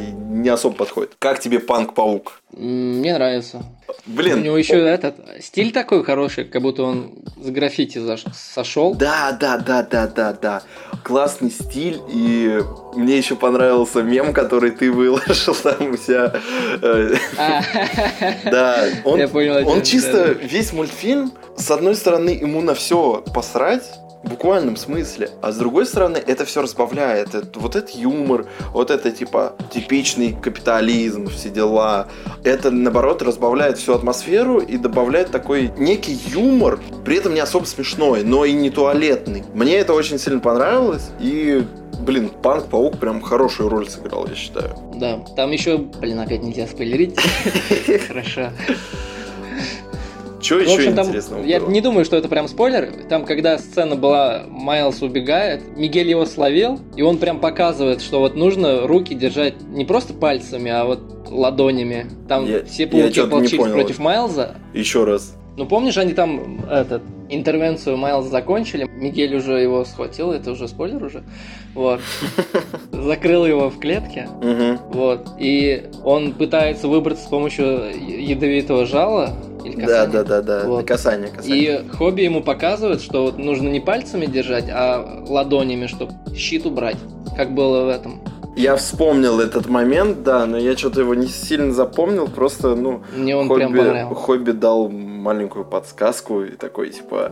не 0.42 0.50
особо 0.50 0.76
подходит. 0.76 1.16
Как 1.20 1.40
тебе 1.40 1.60
Панк-паук? 1.60 2.42
Мне 2.52 3.14
нравится. 3.14 3.64
Блин. 4.06 4.40
У 4.40 4.44
него 4.44 4.58
еще 4.58 4.78
этот 4.78 5.16
стиль 5.42 5.72
такой 5.72 6.04
хороший, 6.04 6.46
как 6.46 6.62
будто 6.62 6.84
он 6.84 7.12
с 7.42 7.50
граффити 7.50 8.00
заш... 8.00 8.26
сошел. 8.34 8.96
Да, 8.96 9.38
да, 9.40 9.58
да, 9.58 9.84
да, 9.84 10.08
да, 10.08 10.34
да. 10.34 10.64
Классный 11.04 11.52
стиль. 11.52 12.00
И 12.12 12.60
мне 12.96 13.18
еще 13.18 13.36
понравился 13.36 14.02
мем, 14.02 14.34
который 14.34 14.72
ты 14.72 14.92
выложил 14.92 15.56
там 15.64 15.92
у 15.92 15.98
себя. 15.98 16.34
Э, 16.82 17.16
А, 17.38 17.62
Да, 18.50 18.86
он, 19.06 19.82
чисто 19.84 20.32
весь 20.32 20.74
мультфильм, 20.74 21.32
с 21.56 21.70
одной 21.72 21.96
стороны, 21.96 22.30
ему 22.30 22.62
на 22.62 22.74
все 22.74 23.24
посрать, 23.34 23.84
в 24.24 24.30
буквальном 24.30 24.76
смысле, 24.76 25.30
а 25.42 25.52
с 25.52 25.58
другой 25.58 25.86
стороны, 25.86 26.18
это 26.18 26.44
все 26.46 26.62
разбавляет. 26.62 27.34
Это- 27.36 27.60
вот 27.60 27.76
этот 27.76 27.92
юмор, 27.92 28.46
вот 28.74 28.92
это 28.92 29.12
типа 29.12 29.54
типичный 29.74 30.34
капитализм, 30.34 31.30
все 31.30 31.50
дела. 31.50 32.08
Это, 32.44 32.70
наоборот, 32.70 33.22
разбавляет 33.22 33.78
всю 33.78 33.94
атмосферу 33.94 34.60
и 34.60 34.78
добавляет 34.78 35.32
такой 35.32 35.72
некий 35.78 36.20
юмор, 36.28 36.80
при 37.06 37.18
этом 37.18 37.34
не 37.34 37.40
особо 37.40 37.66
смешной, 37.66 38.24
но 38.24 38.44
и 38.46 38.52
не 38.52 38.70
туалетный. 38.70 39.44
Мне 39.54 39.78
это 39.78 39.94
очень 39.94 40.20
сильно 40.20 40.40
понравилось, 40.40 41.10
и 41.20 41.64
Блин, 42.00 42.30
Панк-паук 42.42 42.98
прям 42.98 43.22
хорошую 43.22 43.68
роль 43.68 43.90
сыграл, 43.90 44.26
я 44.28 44.34
считаю. 44.34 44.74
Да, 44.96 45.18
там 45.36 45.52
еще, 45.52 45.78
блин, 45.78 46.18
опять 46.20 46.42
нельзя 46.42 46.66
спойлерить. 46.66 47.20
Хорошо. 48.08 48.52
Что 50.42 50.60
еще 50.60 50.76
общем, 50.76 50.96
там, 50.96 51.08
интересного 51.08 51.44
я 51.44 51.60
было? 51.60 51.70
не 51.70 51.82
думаю, 51.82 52.06
что 52.06 52.16
это 52.18 52.28
прям 52.28 52.48
спойлер. 52.48 52.92
Там, 53.10 53.26
когда 53.26 53.58
сцена 53.58 53.96
была, 53.96 54.44
Майлз 54.48 55.02
убегает, 55.02 55.62
Мигель 55.78 56.10
его 56.10 56.26
словил, 56.26 56.80
и 56.96 57.02
он 57.02 57.18
прям 57.18 57.40
показывает, 57.40 58.02
что 58.02 58.20
вот 58.20 58.36
нужно 58.36 58.88
руки 58.88 59.16
держать 59.16 59.62
не 59.62 59.86
просто 59.86 60.14
пальцами, 60.14 60.72
а 60.72 60.86
вот 60.86 61.00
ладонями. 61.30 62.08
Там 62.28 62.46
Я- 62.46 62.64
все 62.64 62.88
понял. 62.88 63.04
против 63.72 64.00
Майлза. 64.00 64.56
Еще 64.74 65.04
раз. 65.04 65.36
Ну, 65.58 65.66
помнишь, 65.66 65.98
они 65.98 66.14
там 66.14 66.62
этот, 66.70 67.02
интервенцию 67.28 67.98
Майлза 67.98 68.30
закончили, 68.30 68.86
Мигель 68.86 69.36
уже 69.36 69.60
его 69.60 69.84
схватил, 69.84 70.32
это 70.32 70.52
уже 70.52 70.68
спойлер 70.70 71.04
уже, 71.04 71.24
вот, 71.76 72.00
закрыл 72.92 73.46
его 73.46 73.70
в 73.70 73.78
клетке, 73.78 74.30
вот, 74.92 75.28
и 75.38 75.90
он 76.04 76.32
пытается 76.34 76.88
выбраться 76.88 77.26
с 77.26 77.28
помощью 77.28 77.92
ядовитого 78.08 78.86
жала, 78.86 79.36
или 79.70 79.82
Да, 79.86 80.06
касания. 80.06 80.12
да, 80.12 80.24
да, 80.24 80.42
да. 80.42 80.64
Вот. 80.68 80.86
Касание, 80.88 81.30
касание. 81.30 81.82
И 81.86 81.90
хобби 81.90 82.22
ему 82.22 82.42
показывает, 82.44 83.02
что 83.02 83.24
вот 83.24 83.38
нужно 83.38 83.70
не 83.70 83.80
пальцами 83.80 84.26
держать, 84.26 84.66
а 84.70 85.24
ладонями, 85.28 85.88
чтобы 85.88 86.14
щит 86.36 86.66
убрать, 86.66 86.98
как 87.36 87.54
было 87.54 87.86
в 87.86 87.88
этом. 87.90 88.22
Я 88.56 88.76
вспомнил 88.76 89.40
этот 89.40 89.68
момент, 89.70 90.24
да, 90.24 90.46
но 90.46 90.58
я 90.58 90.76
что-то 90.76 91.02
его 91.02 91.14
не 91.16 91.28
сильно 91.28 91.72
запомнил, 91.72 92.28
просто, 92.28 92.76
ну, 92.76 93.04
Мне 93.16 93.36
он 93.36 93.48
прям 93.48 93.70
хобби, 93.72 93.78
понравился. 93.80 94.16
хобби 94.16 94.52
дал 94.52 94.90
маленькую 94.90 95.64
подсказку 95.66 96.42
и 96.44 96.52
такой, 96.58 96.90
типа, 96.90 97.32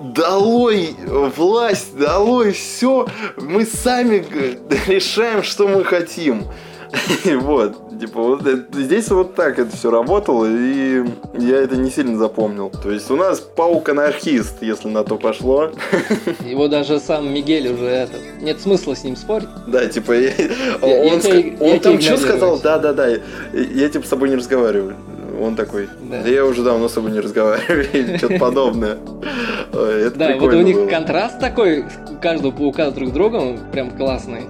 долой 0.00 0.90
власть, 1.36 1.96
долой 1.98 2.52
все, 2.52 3.06
мы 3.36 3.64
сами 3.64 4.24
решаем, 4.88 5.42
что 5.42 5.66
мы 5.68 5.84
хотим. 5.84 6.44
Вот, 7.40 7.85
типа, 7.98 8.20
вот 8.22 8.46
это- 8.46 8.80
здесь 8.82 9.08
вот 9.10 9.34
так 9.34 9.58
это 9.58 9.74
все 9.76 9.90
работало, 9.90 10.46
и 10.48 11.04
я 11.38 11.56
это 11.58 11.76
не 11.76 11.90
сильно 11.90 12.18
запомнил. 12.18 12.70
То 12.82 12.90
есть 12.90 13.10
у 13.10 13.16
нас 13.16 13.40
паук-анархист, 13.40 14.62
если 14.62 14.88
на 14.88 15.04
то 15.04 15.16
пошло. 15.16 15.70
Его 16.44 16.68
даже 16.68 16.98
сам 17.00 17.32
Мигель 17.32 17.72
уже 17.72 17.86
этот. 17.86 18.20
Нет 18.40 18.60
смысла 18.60 18.94
с 18.94 19.04
ним 19.04 19.16
спорить. 19.16 19.48
Да, 19.66 19.86
типа, 19.86 20.12
я- 20.12 20.30
Я- 20.82 21.04
я 21.04 21.12
он, 21.14 21.20
тебя- 21.20 21.36
я 21.66 21.72
он 21.74 21.80
там 21.80 21.98
тебя 21.98 22.16
что 22.16 22.26
сказал? 22.26 22.58
Да, 22.60 22.78
да, 22.78 22.92
да. 22.92 23.08
Я 23.52 23.88
типа 23.88 24.04
с 24.06 24.08
тобой 24.08 24.28
не 24.28 24.36
разговариваю. 24.36 24.96
Он 25.38 25.54
такой, 25.54 25.88
Да. 26.10 26.22
да, 26.22 26.28
я 26.28 26.46
уже 26.46 26.62
давно 26.62 26.88
с 26.88 26.92
тобой 26.94 27.10
не 27.10 27.20
разговариваю, 27.20 27.86
или 27.92 28.16
что-то 28.16 28.38
подобное. 28.38 28.96
Это 29.72 30.12
Да, 30.16 30.36
вот 30.38 30.54
у 30.54 30.62
них 30.62 30.76
было. 30.76 30.86
контраст 30.88 31.38
такой, 31.38 31.84
каждого 32.22 32.52
паука 32.52 32.90
друг 32.90 33.10
с 33.10 33.12
другом, 33.12 33.58
прям 33.70 33.90
классный. 33.90 34.44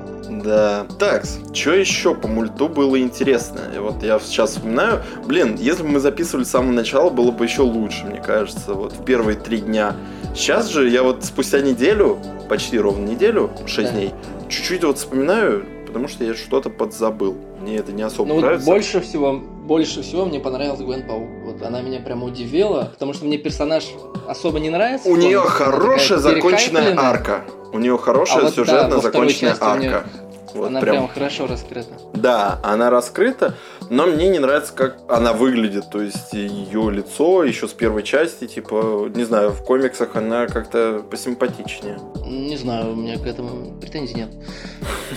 Да. 0.46 0.86
Так, 0.98 1.24
что 1.52 1.72
еще 1.72 2.14
по 2.14 2.28
мульту 2.28 2.68
было 2.68 2.98
интересно? 3.00 3.60
И 3.74 3.78
вот 3.78 4.02
я 4.02 4.18
сейчас 4.20 4.50
вспоминаю. 4.52 5.02
Блин, 5.26 5.56
если 5.58 5.82
бы 5.82 5.88
мы 5.88 6.00
записывали 6.00 6.44
с 6.44 6.50
самого 6.50 6.70
начала, 6.72 7.10
было 7.10 7.32
бы 7.32 7.44
еще 7.44 7.62
лучше, 7.62 8.06
мне 8.06 8.20
кажется. 8.20 8.74
Вот 8.74 8.92
в 8.92 9.04
первые 9.04 9.36
три 9.36 9.58
дня. 9.58 9.96
Сейчас 10.34 10.68
же 10.68 10.88
я 10.88 11.02
вот 11.02 11.24
спустя 11.24 11.60
неделю, 11.60 12.18
почти 12.48 12.78
ровно 12.78 13.04
неделю, 13.04 13.50
6 13.66 13.90
Да. 13.90 13.96
дней, 13.96 14.14
чуть-чуть 14.48 14.84
вот 14.84 14.98
вспоминаю, 14.98 15.64
потому 15.86 16.06
что 16.08 16.22
я 16.24 16.34
что-то 16.34 16.70
подзабыл. 16.70 17.36
Мне 17.60 17.78
это 17.78 17.90
не 17.90 18.02
особо 18.02 18.28
Ну 18.28 18.34
вот 18.34 18.40
нравится. 18.42 18.66
больше 18.66 19.00
всего, 19.00 19.32
больше 19.32 20.02
всего 20.02 20.26
мне 20.26 20.38
понравилась 20.38 20.78
Гвен 20.80 21.04
Паук. 21.06 21.28
Вот 21.44 21.62
она 21.62 21.80
меня 21.80 21.98
прям 22.00 22.22
удивила, 22.22 22.90
потому 22.92 23.14
что 23.14 23.24
мне 23.24 23.38
персонаж 23.38 23.84
особо 24.28 24.60
не 24.60 24.70
нравится. 24.70 25.08
У 25.08 25.16
нее 25.16 25.40
хорошая 25.40 26.18
законченная 26.18 26.94
арка. 26.96 27.44
У 27.72 27.78
нее 27.78 27.98
хорошая 27.98 28.38
А 28.38 28.40
вот 28.42 28.50
да, 28.50 28.54
сюжетно 28.54 29.00
второй 29.00 29.02
законченная 29.02 29.56
арка. 29.60 30.06
Вот 30.54 30.66
она 30.66 30.80
прям. 30.80 30.96
прям 30.96 31.08
хорошо 31.08 31.46
раскрыта. 31.46 31.94
Да, 32.14 32.58
она 32.62 32.90
раскрыта, 32.90 33.54
но 33.90 34.06
мне 34.06 34.28
не 34.28 34.38
нравится, 34.38 34.72
как 34.72 34.98
она 35.08 35.32
выглядит. 35.32 35.90
То 35.90 36.00
есть 36.00 36.32
ее 36.32 36.90
лицо 36.90 37.44
еще 37.44 37.68
с 37.68 37.72
первой 37.72 38.02
части, 38.02 38.46
типа, 38.46 39.10
не 39.14 39.24
знаю, 39.24 39.50
в 39.50 39.62
комиксах 39.62 40.16
она 40.16 40.46
как-то 40.46 41.04
посимпатичнее. 41.10 41.98
Не 42.24 42.56
знаю, 42.56 42.92
у 42.92 42.96
меня 42.96 43.18
к 43.18 43.26
этому 43.26 43.78
претензий 43.80 44.14
нет. 44.14 44.30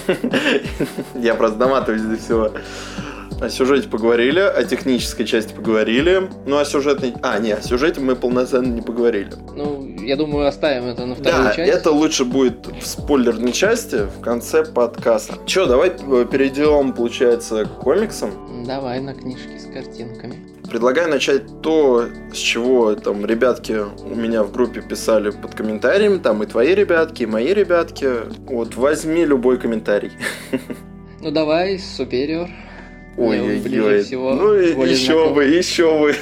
Я 1.15 1.35
просто 1.35 1.57
доматываюсь 1.57 2.03
до 2.03 2.17
всего. 2.17 2.51
О 3.41 3.49
сюжете 3.49 3.87
поговорили, 3.87 4.39
о 4.39 4.63
технической 4.65 5.25
части 5.25 5.53
поговорили. 5.53 6.29
Ну, 6.45 6.57
о 6.57 6.65
сюжетной... 6.65 7.13
А, 7.21 7.39
не, 7.39 7.51
о 7.53 7.61
сюжете 7.61 8.01
мы 8.01 8.15
полноценно 8.17 8.67
не 8.73 8.81
поговорили. 8.81 9.29
Ну, 9.55 9.95
я 10.01 10.17
думаю, 10.17 10.47
оставим 10.47 10.85
это 10.87 11.05
на 11.05 11.15
вторую 11.15 11.43
Да, 11.45 11.53
часть. 11.55 11.71
это 11.71 11.91
лучше 11.91 12.25
будет 12.25 12.67
в 12.67 12.85
спойлерной 12.85 13.53
части, 13.53 14.07
в 14.17 14.19
конце 14.19 14.65
подкаста. 14.65 15.35
Че, 15.45 15.67
давай 15.67 15.89
э, 15.89 16.25
перейдем, 16.29 16.91
получается, 16.91 17.63
к 17.63 17.79
комиксам. 17.79 18.65
Давай 18.65 18.99
на 18.99 19.13
книжки 19.13 19.57
с 19.57 19.71
картинками. 19.73 20.35
Предлагаю 20.69 21.09
начать 21.09 21.61
то, 21.61 22.07
с 22.33 22.37
чего 22.37 22.93
там 22.95 23.25
ребятки 23.25 23.77
у 24.03 24.15
меня 24.15 24.43
в 24.43 24.51
группе 24.51 24.81
писали 24.81 25.29
под 25.29 25.55
комментариями, 25.55 26.17
там 26.17 26.43
и 26.43 26.45
твои 26.45 26.75
ребятки, 26.75 27.23
и 27.23 27.25
мои 27.25 27.53
ребятки. 27.53 28.09
Вот 28.47 28.75
возьми 28.75 29.23
любой 29.25 29.57
комментарий. 29.57 30.11
Ну 31.21 31.31
давай, 31.31 31.75
Superior. 31.75 32.47
Ой-ой-ой. 33.19 34.03
всего, 34.03 34.33
Ну 34.33 34.53
еще 34.53 35.13
знаком. 35.13 35.33
бы, 35.35 35.43
еще 35.45 35.99
бы. 35.99 36.15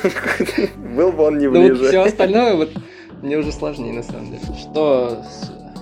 Был 0.95 1.11
бы 1.11 1.23
он 1.23 1.37
не 1.37 1.47
Ну 1.47 1.61
вот 1.61 1.71
ближе. 1.71 1.87
все 1.89 2.01
остальное 2.03 2.55
вот 2.55 2.71
мне 3.21 3.37
уже 3.37 3.51
сложнее 3.51 3.93
на 3.93 4.03
самом 4.03 4.27
деле. 4.27 4.41
Что 4.59 5.23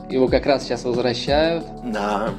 его 0.09 0.27
как 0.27 0.45
раз 0.45 0.63
сейчас 0.63 0.83
возвращают, 0.83 1.63
Да. 1.85 2.31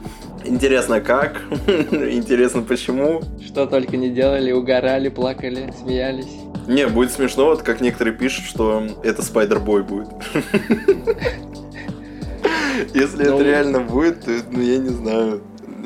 Интересно 0.44 1.00
как, 1.00 1.42
интересно 1.90 2.62
почему. 2.62 3.22
что 3.44 3.66
только 3.66 3.96
не 3.96 4.10
делали, 4.10 4.52
угорали, 4.52 5.08
плакали, 5.08 5.72
смеялись. 5.82 6.28
Не, 6.68 6.86
будет 6.86 7.10
смешно, 7.12 7.46
вот 7.46 7.62
как 7.62 7.80
некоторые 7.80 8.14
пишут, 8.16 8.44
что 8.44 8.84
это 9.02 9.22
Спайдер-бой 9.22 9.82
будет. 9.82 10.08
Если 12.94 13.24
Ну, 13.24 13.34
это 13.36 13.42
реально 13.44 13.80
будет, 13.80 14.24
то, 14.24 14.30
ну 14.50 14.60
я 14.60 14.78
не 14.78 14.88
знаю. 14.90 15.42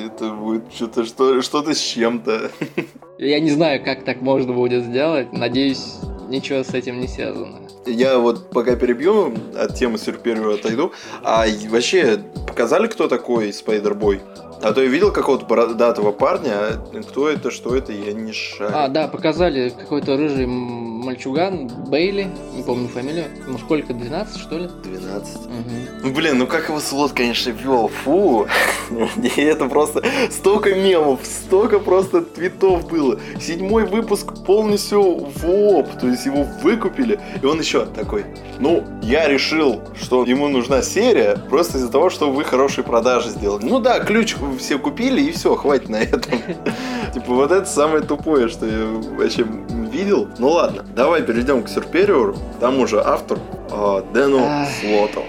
Это 0.06 0.30
будет 0.30 0.72
что-то 0.72 1.04
что, 1.04 1.42
что-то 1.42 1.74
с 1.74 1.78
чем-то. 1.78 2.50
Я 3.18 3.40
не 3.40 3.50
знаю, 3.50 3.84
как 3.84 4.04
так 4.04 4.22
можно 4.22 4.52
будет 4.52 4.84
сделать. 4.84 5.32
Надеюсь, 5.32 5.96
ничего 6.28 6.64
с 6.64 6.72
этим 6.74 7.00
не 7.00 7.08
связано. 7.08 7.58
Я 7.86 8.18
вот 8.18 8.50
пока 8.50 8.76
перебью, 8.76 9.34
от 9.56 9.74
темы 9.74 9.98
Супериора 9.98 10.54
отойду. 10.54 10.92
А 11.22 11.46
вообще, 11.68 12.18
показали, 12.46 12.86
кто 12.86 13.08
такой 13.08 13.52
Спайдер-бой? 13.52 14.20
А 14.62 14.72
то 14.72 14.82
я 14.82 14.88
видел 14.88 15.10
какого-то 15.10 15.46
бородатого 15.46 16.12
парня, 16.12 16.52
а 16.52 17.02
кто 17.08 17.28
это, 17.28 17.50
что 17.50 17.74
это, 17.74 17.92
я 17.92 18.12
не 18.12 18.32
шарю. 18.32 18.72
А, 18.74 18.88
да, 18.88 19.08
показали 19.08 19.70
какой-то 19.70 20.16
рыжий 20.16 20.46
мальчуган, 20.46 21.68
Бейли, 21.88 22.28
не 22.54 22.62
помню 22.62 22.88
фамилию. 22.88 23.24
Ему 23.46 23.58
сколько, 23.58 23.94
12, 23.94 24.40
что 24.40 24.58
ли? 24.58 24.68
12. 24.84 25.46
Мгм. 25.46 25.88
Ну, 26.02 26.12
блин, 26.12 26.38
ну 26.38 26.46
как 26.46 26.68
его 26.68 26.78
слот, 26.78 27.12
конечно, 27.12 27.50
вел, 27.50 27.88
фу. 27.88 28.46
И 29.36 29.40
это 29.40 29.66
просто 29.66 30.04
столько 30.30 30.74
мемов, 30.74 31.20
столько 31.24 31.78
просто 31.78 32.20
твитов 32.22 32.88
было. 32.88 33.18
Седьмой 33.40 33.86
выпуск 33.86 34.44
полностью 34.44 35.02
в 35.02 35.44
ООП, 35.44 35.98
то 36.00 36.06
есть 36.06 36.26
его 36.26 36.46
выкупили, 36.62 37.18
и 37.42 37.46
он 37.46 37.60
еще 37.60 37.86
такой, 37.86 38.26
ну, 38.58 38.84
я 39.02 39.28
решил, 39.28 39.80
что 40.00 40.24
ему 40.24 40.48
нужна 40.48 40.82
серия, 40.82 41.36
просто 41.48 41.78
из-за 41.78 41.90
того, 41.90 42.10
что 42.10 42.30
вы 42.30 42.44
хорошие 42.44 42.84
продажи 42.84 43.30
сделали. 43.30 43.64
Ну 43.64 43.78
да, 43.78 44.00
ключ 44.00 44.36
все 44.56 44.78
купили, 44.78 45.20
и 45.22 45.32
все, 45.32 45.54
хватит 45.54 45.88
на 45.88 45.96
этом. 45.96 46.32
Типа, 47.14 47.32
вот 47.34 47.50
это 47.52 47.66
самое 47.66 48.02
тупое, 48.02 48.48
что 48.48 48.66
я 48.66 48.86
вообще 48.86 49.44
видел. 49.90 50.28
Ну 50.38 50.50
ладно, 50.50 50.84
давай 50.94 51.22
перейдем 51.22 51.62
к 51.62 51.68
Сюрпериору, 51.68 52.34
к 52.56 52.60
тому 52.60 52.86
же 52.86 53.02
автору 53.02 53.40
э, 53.70 54.02
Дэну 54.12 54.40
Ах. 54.42 54.68
Слотову. 54.80 55.26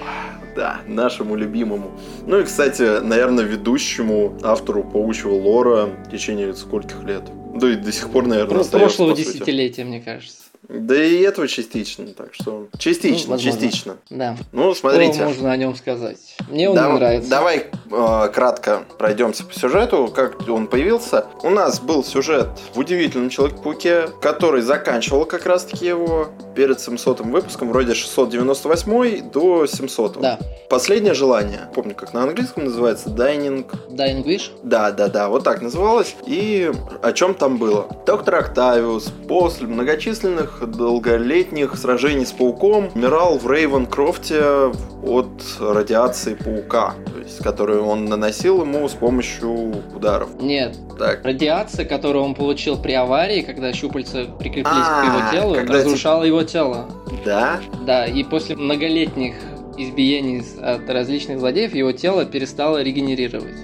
Да, 0.56 0.82
нашему 0.86 1.36
любимому. 1.36 1.92
Ну 2.28 2.40
и, 2.40 2.44
кстати, 2.44 3.02
наверное, 3.02 3.46
ведущему 3.46 4.38
автору 4.44 4.84
паучьего 4.84 5.34
лора 5.34 5.86
в 6.06 6.12
течение 6.12 6.54
скольких 6.54 7.04
лет. 7.04 7.24
Да 7.56 7.72
и 7.72 7.76
до 7.76 7.92
сих 7.92 8.10
пор, 8.10 8.28
наверное, 8.28 8.52
Про- 8.56 8.62
остается, 8.62 8.98
прошлого 8.98 9.16
десятилетия, 9.18 9.86
мне 9.86 10.02
кажется. 10.02 10.38
Да 10.70 10.96
и 11.04 11.18
этого 11.22 11.48
частично, 11.48 12.06
так 12.08 12.34
что... 12.34 12.68
Частично, 12.78 13.26
Ну, 13.26 13.32
возможно. 13.34 13.62
частично. 13.62 13.98
Да. 14.10 14.38
Ну, 14.52 14.74
смотрите. 14.74 15.14
Что 15.14 15.26
можно 15.26 15.52
о 15.52 15.58
нем 15.58 15.76
сказать? 15.76 16.18
Мне 16.50 16.70
он 16.70 16.76
Дав- 16.76 16.94
не 16.94 16.98
нравится. 17.00 17.30
Давай 17.30 17.66
э, 17.92 18.30
кратко 18.34 18.84
пройдемся 18.98 19.44
по 19.44 19.54
сюжету, 19.54 20.12
как 20.16 20.48
он 20.48 20.68
появился. 20.68 21.26
У 21.44 21.50
нас 21.50 21.80
был 21.82 22.04
сюжет 22.04 22.48
в 22.74 22.80
удивительном 22.80 23.30
Человеке-пауке, 23.30 24.08
который 24.22 24.62
заканчивал 24.62 25.26
как 25.26 25.46
раз-таки 25.46 25.86
его 25.88 26.30
перед 26.56 26.80
700 26.80 27.22
выпуском, 27.22 27.70
вроде 27.70 27.94
698 27.94 29.32
до 29.32 29.66
700. 29.66 30.22
Да. 30.22 30.40
Последнее 30.70 31.14
желание, 31.14 31.70
помню, 31.74 31.96
как 31.96 32.14
на 32.14 32.24
английском 32.24 32.66
называется, 32.66 33.10
Dining 33.10 33.66
Dying 33.90 34.24
Wish? 34.24 34.52
да, 34.64 34.92
да, 34.92 35.08
да, 35.08 35.28
вот 35.28 35.44
так 35.44 35.62
называлось. 35.62 36.16
И 36.26 36.72
о 37.02 37.12
чем 37.14 37.34
там 37.34 37.58
было? 37.58 37.88
Доктор 38.06 38.36
Октавиус 38.36 39.12
после 39.28 39.68
многочисленных 39.68 40.51
долголетних 40.62 41.76
сражений 41.76 42.26
с 42.26 42.32
пауком 42.32 42.90
умирал 42.94 43.38
в 43.38 43.50
Рейвенкрофте 43.50 44.72
от 45.04 45.30
радиации 45.60 46.36
паука, 46.36 46.94
то 47.14 47.20
есть, 47.20 47.38
которую 47.44 47.86
он 47.86 48.06
наносил 48.06 48.62
ему 48.62 48.88
с 48.88 48.94
помощью 48.94 49.74
ударов. 49.96 50.30
Нет. 50.40 50.78
Так. 51.00 51.24
Радиация, 51.24 51.86
которую 51.86 52.24
он 52.26 52.36
получил 52.36 52.78
при 52.78 52.94
аварии, 52.94 53.42
когда 53.42 53.74
щупальца 53.74 54.26
прикрепились 54.40 54.68
А, 54.76 55.02
к 55.02 55.06
его 55.06 55.32
телу, 55.32 55.56
когда 55.56 55.78
эти- 55.78 55.86
разрушала 55.86 56.24
его 56.24 56.44
тело. 56.44 56.86
Да? 57.26 57.60
Да, 57.86 58.06
и 58.06 58.24
после 58.24 58.56
многолетних 58.56 59.36
избиений 59.78 60.44
от 60.62 60.88
различных 60.90 61.40
злодеев 61.40 61.74
его 61.74 61.92
тело 61.92 62.26
перестало 62.26 62.82
регенерировать. 62.84 63.56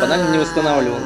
Банально 0.00 0.30
не 0.32 0.38
восстанавливалось. 0.38 1.02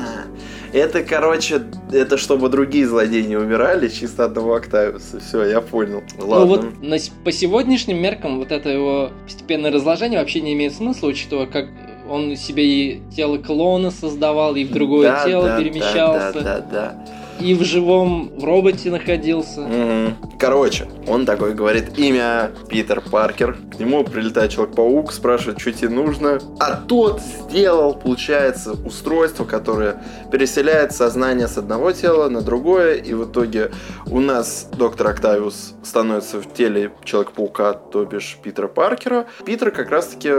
Это, 0.75 1.05
короче, 1.05 1.63
это 1.93 2.19
чтобы 2.19 2.49
другие 2.49 2.85
злодеи 2.85 3.23
не 3.23 3.37
умирали, 3.37 3.87
чисто 3.89 4.25
одного 4.25 4.55
Октавиуса. 4.57 5.21
Все, 5.21 5.45
я 5.45 5.61
понял. 5.61 6.03
Ладно. 6.19 6.45
Ну 6.45 6.47
вот 6.47 6.83
на 6.83 6.97
по 7.23 7.31
сегодняшним 7.31 8.03
меркам 8.03 8.39
вот 8.39 8.51
это 8.51 8.71
его 8.71 9.11
постепенное 9.23 9.71
разложение 9.71 10.19
вообще 10.19 10.41
не 10.41 10.53
имеет 10.55 10.75
смысла, 10.75 11.07
учитывая, 11.07 11.47
как 11.47 11.69
он 12.11 12.35
себе 12.35 12.65
и 12.67 13.03
тело 13.15 13.39
клона 13.39 13.93
создавал, 13.93 14.57
и 14.57 14.65
в 14.65 14.73
другое 14.73 15.13
Да, 15.13 15.25
тело 15.25 15.47
да, 15.47 15.59
перемещался, 15.61 16.41
Да, 16.41 16.43
да, 16.43 16.61
да, 16.61 17.05
и 17.41 17.55
в 17.55 17.63
живом 17.65 18.31
в 18.37 18.45
роботе 18.45 18.91
находился. 18.91 19.61
Мгм. 19.61 20.17
Короче, 20.39 20.87
он 21.07 21.27
такой 21.27 21.55
говорит 21.55 21.99
имя 21.99 22.51
Питер 22.69 23.01
Паркер. 23.01 23.57
К 23.75 23.79
нему 23.79 24.05
прилетает 24.05 24.53
Человек-паук, 24.53 25.13
спрашивает, 25.13 25.61
что 25.61 25.73
тебе 25.73 25.89
нужно. 25.89 26.39
А 26.61 26.77
тот 26.77 27.21
сделал, 27.21 27.95
получается, 27.95 28.73
устройство, 28.73 29.45
которое 29.45 30.03
переселяет 30.31 30.93
сознание 30.93 31.49
с 31.49 31.59
одного 31.59 31.93
тела 31.93 32.29
на 32.29 32.41
другое. 32.41 32.95
И 32.95 33.15
в 33.15 33.25
итоге 33.25 33.71
у 34.07 34.21
нас 34.21 34.69
доктор 34.77 35.09
Октавиус 35.09 35.75
становится 35.83 36.41
в 36.41 36.53
теле 36.53 36.93
Человека-паука, 37.05 37.75
то 37.75 38.05
бишь 38.05 38.37
Питера 38.43 38.69
Паркера. 38.69 39.27
Питер 39.45 39.71
как 39.71 39.91
раз-таки 39.91 40.31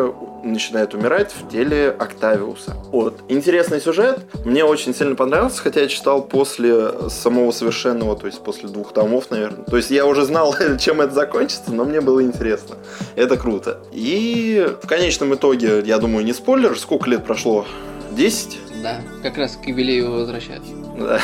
начинает 0.43 0.93
умирать 0.93 1.33
в 1.33 1.49
теле 1.49 1.89
Октавиуса. 1.97 2.75
Вот. 2.91 3.21
Интересный 3.27 3.81
сюжет. 3.81 4.19
Мне 4.45 4.63
очень 4.63 4.93
сильно 4.93 5.15
понравился, 5.15 5.61
хотя 5.61 5.81
я 5.81 5.87
читал 5.87 6.21
после 6.21 6.84
самого 7.09 7.51
совершенного, 7.51 8.15
то 8.15 8.27
есть 8.27 8.41
после 8.41 8.69
двух 8.69 8.93
томов, 8.93 9.29
наверное. 9.31 9.65
То 9.65 9.77
есть 9.77 9.91
я 9.91 10.05
уже 10.05 10.25
знал, 10.25 10.55
чем 10.79 11.01
это 11.01 11.13
закончится, 11.13 11.71
но 11.71 11.85
мне 11.85 12.01
было 12.01 12.23
интересно. 12.23 12.75
Это 13.15 13.37
круто. 13.37 13.79
И 13.91 14.67
в 14.81 14.87
конечном 14.87 15.35
итоге, 15.35 15.81
я 15.85 15.97
думаю, 15.99 16.25
не 16.25 16.33
спойлер, 16.33 16.77
сколько 16.77 17.09
лет 17.09 17.23
прошло? 17.25 17.65
10? 18.11 18.59
Да, 18.83 19.01
как 19.23 19.37
раз 19.37 19.57
к 19.61 19.65
юбилею 19.67 20.11
возвращаются. 20.11 20.71
Да. 20.97 21.19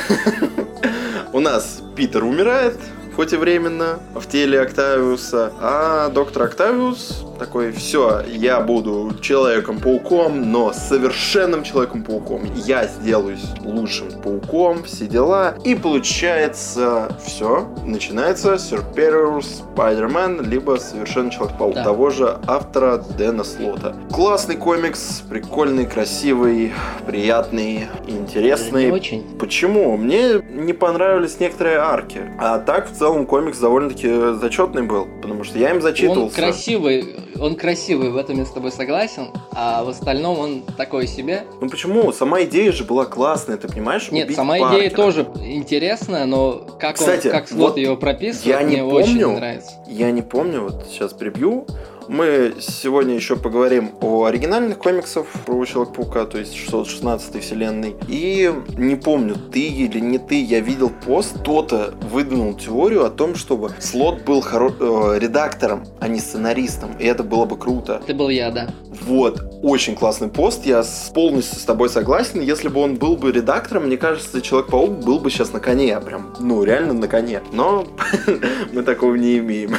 У 1.33 1.39
нас 1.39 1.81
Питер 1.95 2.23
умирает, 2.23 2.77
хоть 3.15 3.33
и 3.33 3.37
временно, 3.37 3.99
в 4.13 4.27
теле 4.27 4.59
Октавиуса, 4.59 5.53
а 5.59 6.09
доктор 6.09 6.43
Октавиус 6.43 7.23
такой, 7.41 7.71
все, 7.71 8.21
я 8.27 8.59
буду 8.61 9.11
Человеком-пауком, 9.19 10.51
но 10.51 10.71
совершенным 10.73 11.63
Человеком-пауком. 11.63 12.41
Я 12.55 12.85
сделаюсь 12.85 13.43
лучшим 13.63 14.11
пауком, 14.21 14.83
все 14.83 15.07
дела. 15.07 15.55
И 15.65 15.73
получается, 15.75 17.17
все, 17.25 17.67
начинается 17.83 18.53
Superior 18.53 19.41
Spider-Man, 19.75 20.47
либо 20.47 20.75
Совершенный 20.77 21.31
Человек-паук 21.31 21.73
Да. 21.75 21.83
того 21.83 22.11
же 22.11 22.37
автора 22.45 23.03
Дэна 23.17 23.43
Слота. 23.43 23.95
Классный 24.11 24.55
комикс, 24.55 25.23
прикольный, 25.27 25.87
красивый, 25.87 26.71
приятный, 27.07 27.87
интересный. 28.07 28.85
Не 28.85 28.91
очень. 28.91 29.23
Почему? 29.39 29.97
Мне 29.97 30.41
не 30.51 30.73
понравились 30.73 31.39
некоторые 31.39 31.77
арки. 31.77 32.21
А 32.39 32.59
так, 32.59 32.91
в 32.91 32.95
целом, 32.95 33.25
комикс 33.25 33.57
довольно-таки 33.57 34.35
зачетный 34.39 34.83
был. 34.83 35.07
Потому 35.21 35.43
что 35.43 35.57
я 35.57 35.69
им 35.71 35.77
Он 35.77 35.81
зачитывался. 35.81 36.35
красивый, 36.35 37.15
он 37.39 37.55
красивый, 37.55 38.09
в 38.09 38.17
этом 38.17 38.37
я 38.37 38.45
с 38.45 38.51
тобой 38.51 38.71
согласен, 38.71 39.29
а 39.51 39.83
в 39.83 39.89
остальном 39.89 40.39
он 40.39 40.61
такой 40.77 41.07
себе. 41.07 41.43
Ну 41.59 41.69
почему? 41.69 42.11
Сама 42.11 42.43
идея 42.43 42.71
же 42.71 42.83
была 42.83 43.05
классная, 43.05 43.57
ты 43.57 43.67
понимаешь? 43.67 44.11
Нет, 44.11 44.25
Убить 44.25 44.35
сама 44.37 44.57
Паркера. 44.57 44.79
идея 44.79 44.89
тоже 44.95 45.27
интересная, 45.45 46.25
но 46.25 46.61
как 46.79 46.95
Кстати, 46.95 47.27
он, 47.27 47.33
как 47.33 47.47
Слот 47.47 47.59
вот 47.71 47.77
ее 47.77 47.95
прописывает, 47.97 48.45
я 48.45 48.63
не 48.63 48.77
мне 48.77 48.83
очень 48.83 49.07
помню. 49.13 49.27
не 49.29 49.35
нравится. 49.35 49.71
Я 49.87 50.11
не 50.11 50.21
помню, 50.21 50.61
вот 50.61 50.85
сейчас 50.89 51.13
прибью. 51.13 51.65
Мы 52.11 52.55
сегодня 52.59 53.15
еще 53.15 53.37
поговорим 53.37 53.91
о 54.01 54.25
оригинальных 54.25 54.77
комиксах 54.79 55.27
про 55.45 55.63
Человека-паука, 55.63 56.25
то 56.25 56.39
есть 56.39 56.53
616 56.53 57.41
вселенной. 57.41 57.95
И 58.09 58.51
не 58.77 58.97
помню, 58.97 59.35
ты 59.35 59.61
или 59.61 60.01
не 60.01 60.17
ты, 60.17 60.43
я 60.43 60.59
видел 60.59 60.91
пост, 61.05 61.39
кто-то 61.39 61.93
выдвинул 62.11 62.53
теорию 62.53 63.05
о 63.05 63.09
том, 63.09 63.35
чтобы 63.35 63.71
Слот 63.79 64.23
был 64.23 64.41
хоро- 64.41 65.15
э, 65.15 65.19
редактором, 65.19 65.85
а 66.01 66.09
не 66.09 66.19
сценаристом. 66.19 66.97
И 66.99 67.05
это 67.05 67.23
было 67.23 67.45
бы 67.45 67.55
круто. 67.57 68.01
Это 68.03 68.13
был 68.13 68.27
я, 68.27 68.51
да. 68.51 68.67
Вот, 69.07 69.41
очень 69.63 69.95
классный 69.95 70.27
пост, 70.27 70.65
я 70.65 70.83
полностью 71.13 71.59
с 71.59 71.63
тобой 71.63 71.87
согласен. 71.87 72.41
Если 72.41 72.67
бы 72.67 72.81
он 72.81 72.95
был 72.95 73.15
бы 73.15 73.31
редактором, 73.31 73.85
мне 73.85 73.95
кажется, 73.95 74.41
Человек-паук 74.41 74.99
был 75.05 75.19
бы 75.19 75.29
сейчас 75.31 75.53
на 75.53 75.61
коне, 75.61 75.97
прям, 76.01 76.33
ну, 76.41 76.61
реально 76.65 76.91
на 76.91 77.07
коне. 77.07 77.41
Но 77.53 77.87
мы 78.73 78.83
такого 78.83 79.15
не 79.15 79.37
имеем. 79.37 79.77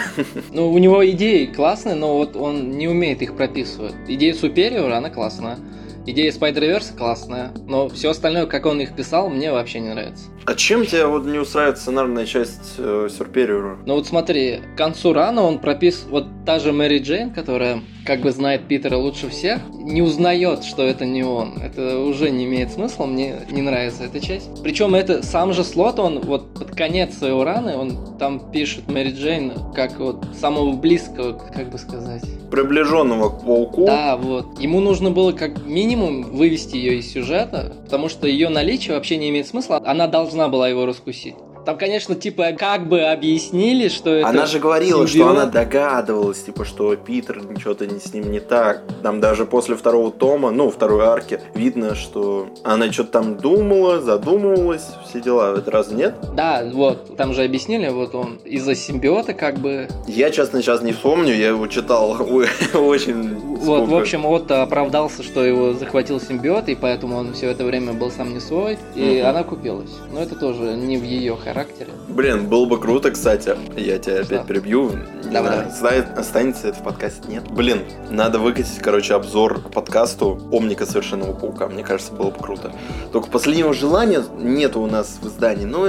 Ну, 0.51 0.73
у 0.73 0.79
него 0.79 1.07
идеи 1.11 1.45
классные, 1.45 1.95
но 1.95 2.22
вот 2.23 2.37
он 2.37 2.71
не 2.71 2.87
умеет 2.87 3.21
их 3.21 3.37
прописывать. 3.37 3.95
Идея 4.07 4.33
Superior, 4.33 4.93
она 4.93 5.11
классная. 5.11 5.59
Идея 6.07 6.33
Spider-Verse 6.33 6.97
классная, 6.97 7.53
но 7.67 7.89
все 7.89 8.11
остальное, 8.11 8.47
как 8.47 8.67
он 8.67 8.81
их 8.81 8.95
писал, 8.95 9.29
мне 9.29 9.53
вообще 9.53 9.81
не 9.81 9.91
нравится. 9.91 10.25
А 10.45 10.55
чем 10.55 10.85
тебе 10.85 11.07
вот 11.07 11.25
не 11.25 11.39
устраивает 11.39 11.79
сценарная 11.79 12.27
часть 12.27 12.75
э, 12.79 13.09
Сюрпериора? 13.17 13.79
Ну 13.87 13.95
вот 13.95 14.07
смотри, 14.07 14.61
к 14.75 14.79
концу 14.79 15.13
рана 15.13 15.43
он 15.43 15.61
пропис... 15.61 16.05
Вот 16.09 16.27
та 16.45 16.59
же 16.59 16.73
Мэри 16.73 16.99
Джейн, 16.99 17.31
которая 17.31 17.81
как 18.05 18.23
бы 18.23 18.33
знает 18.33 18.67
Питера 18.67 18.97
лучше 18.97 19.29
всех, 19.29 19.61
не 19.73 20.03
узнает, 20.03 20.65
что 20.65 20.83
это 20.83 21.07
не 21.07 21.23
он. 21.23 21.59
Это 21.59 22.01
уже 22.01 22.31
не 22.31 22.45
имеет 22.45 22.73
смысла, 22.73 23.07
мне 23.07 23.37
не 23.49 23.63
нравится 23.63 24.03
эта 24.03 24.19
часть. 24.19 24.51
Причем 24.65 24.97
это 24.97 25.23
сам 25.23 25.53
же 25.53 25.63
Слот, 25.63 26.01
он 26.01 26.19
вот 26.21 26.55
под 26.55 26.75
конец 26.75 27.17
своего 27.17 27.45
раны, 27.45 27.77
он 27.77 28.17
там 28.19 28.51
пишет 28.51 28.91
Мэри 28.91 29.13
Джейн 29.13 29.53
как 29.75 30.01
вот 30.01 30.27
самого 30.41 30.73
близкого, 30.73 31.35
как 31.55 31.71
бы 31.71 31.79
сказать. 31.79 32.25
Приближенного 32.51 33.31
к 33.31 33.45
пауку. 33.45 33.87
Да, 33.87 34.17
вот. 34.17 34.59
Ему 34.59 34.81
нужно 34.81 35.13
было 35.13 35.31
как 35.31 35.65
минимум 35.65 35.92
вывести 35.97 36.77
ее 36.77 36.99
из 36.99 37.13
сюжета, 37.13 37.73
потому 37.85 38.09
что 38.09 38.27
ее 38.27 38.49
наличие 38.49 38.95
вообще 38.95 39.17
не 39.17 39.31
имеет 39.31 39.47
смысла. 39.47 39.83
Она 39.85 40.07
должна 40.07 40.49
была 40.49 40.69
его 40.69 40.87
раскусить. 40.87 41.35
Там, 41.65 41.79
конечно, 41.79 42.15
типа, 42.15 42.53
как 42.59 42.89
бы 42.89 43.03
объяснили, 43.03 43.89
что 43.89 44.11
это... 44.11 44.29
Она 44.29 44.47
же 44.47 44.59
говорила, 44.59 45.07
что 45.07 45.29
она 45.29 45.47
догадывалась, 45.47 46.43
типа, 46.43 46.65
что 46.65 46.97
Питер 46.97 47.43
что-то 47.59 47.89
с 47.89 48.13
ним 48.13 48.33
не 48.33 48.41
так. 48.41 48.83
Там 49.03 49.21
даже 49.21 49.47
после 49.47 49.77
второго 49.77 50.11
тома, 50.11 50.51
ну, 50.51 50.71
второй 50.71 51.05
арки, 51.05 51.41
видно, 51.55 51.95
что 51.95 52.49
она 52.65 52.91
что-то 52.91 53.13
там 53.13 53.37
думала, 53.37 54.01
задумывалась, 54.01 54.87
все 55.09 55.21
дела. 55.21 55.57
Это 55.57 55.71
раз 55.71 55.91
нет? 55.91 56.15
Да, 56.35 56.65
вот, 56.73 57.17
там 57.17 57.33
же 57.35 57.45
объяснили, 57.45 57.89
вот 57.89 58.15
он 58.15 58.39
из-за 58.45 58.75
симбиота 58.75 59.35
как 59.35 59.59
бы... 59.59 59.89
Я, 60.07 60.31
честно, 60.31 60.63
сейчас 60.63 60.83
не 60.83 60.93
вспомню, 60.93 61.35
я 61.35 61.49
его 61.49 61.67
читал 61.69 62.17
очень... 62.75 63.39
Вот, 63.63 63.89
в 63.89 63.95
общем, 63.95 64.27
Отто 64.27 64.63
оправдался, 64.63 65.23
что 65.23 65.45
его 65.45 65.75
захватил 65.75 66.21
симбиот, 66.21 66.69
и 66.69 66.75
поэтому 66.75 67.17
он 67.17 67.33
все 67.35 67.51
это 67.51 67.65
время 67.65 67.93
был 67.93 68.11
сам 68.11 68.35
не 68.35 68.41
свой, 68.41 68.79
и 68.97 69.19
она 69.19 69.45
купилась. 69.45 69.93
Но 70.13 70.21
это 70.21 70.35
тоже 70.35 70.75
не 70.75 70.97
в 70.97 71.05
ее 71.05 71.37
характере. 71.37 71.52
Характере. 71.53 71.91
Блин, 72.09 72.49
было 72.49 72.65
бы 72.67 72.79
круто, 72.81 73.11
кстати. 73.11 73.55
Я 73.77 73.99
тебя 73.99 74.25
Что? 74.25 74.35
опять 74.37 74.47
перебью. 74.47 74.91
Давай, 75.31 75.51
знаю, 75.53 75.71
знает- 75.71 76.19
останется 76.19 76.69
это 76.69 76.79
в 76.79 76.83
подкасте, 76.83 77.21
нет? 77.29 77.45
Блин, 77.51 77.81
надо 78.11 78.39
выкатить, 78.39 78.79
короче, 78.81 79.15
обзор 79.15 79.61
к 79.63 79.71
подкасту 79.71 80.41
Омника 80.51 80.87
Совершенного 80.87 81.33
Паука. 81.35 81.69
Мне 81.69 81.83
кажется, 81.85 82.13
было 82.13 82.31
бы 82.31 82.39
круто. 82.39 82.73
Только 83.13 83.29
последнего 83.29 83.73
желания 83.75 84.23
нету 84.39 84.81
у 84.81 84.87
нас 84.87 85.19
в 85.21 85.27
издании. 85.29 85.65
Ну, 85.65 85.89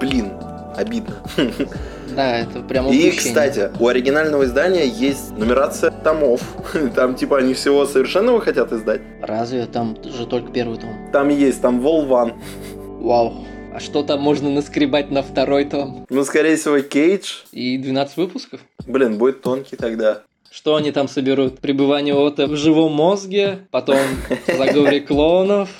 блин, 0.00 0.32
обидно. 0.76 1.14
Да, 2.14 2.38
это 2.38 2.60
прям 2.60 2.84
И, 2.86 2.88
упущение. 3.08 3.18
кстати, 3.18 3.70
у 3.80 3.88
оригинального 3.88 4.44
издания 4.44 4.86
есть 4.86 5.36
нумерация 5.36 5.90
томов. 5.90 6.42
Там, 6.94 7.16
типа, 7.16 7.38
они 7.38 7.54
всего 7.54 7.86
совершенного 7.86 8.40
хотят 8.40 8.72
издать. 8.72 9.00
Разве 9.20 9.66
там 9.66 9.96
же 10.04 10.24
только 10.26 10.52
первый 10.52 10.78
том? 10.78 10.90
Там 11.12 11.28
есть, 11.30 11.60
там 11.60 11.80
Волван. 11.80 12.34
Вау. 13.00 13.44
А 13.74 13.80
что 13.80 14.04
там 14.04 14.20
можно 14.20 14.50
наскребать 14.50 15.10
на 15.10 15.24
второй 15.24 15.64
том? 15.64 16.06
Ну, 16.08 16.22
скорее 16.22 16.54
всего, 16.54 16.78
Кейдж. 16.78 17.38
И 17.50 17.76
12 17.76 18.16
выпусков? 18.16 18.60
Блин, 18.86 19.18
будет 19.18 19.42
тонкий 19.42 19.74
тогда. 19.74 20.22
Что 20.48 20.76
они 20.76 20.92
там 20.92 21.08
соберут? 21.08 21.58
Пребывание 21.58 22.14
Ота 22.14 22.46
в 22.46 22.54
живом 22.54 22.92
мозге, 22.92 23.66
потом 23.72 23.98
заговоре 24.46 25.00
клонов, 25.00 25.70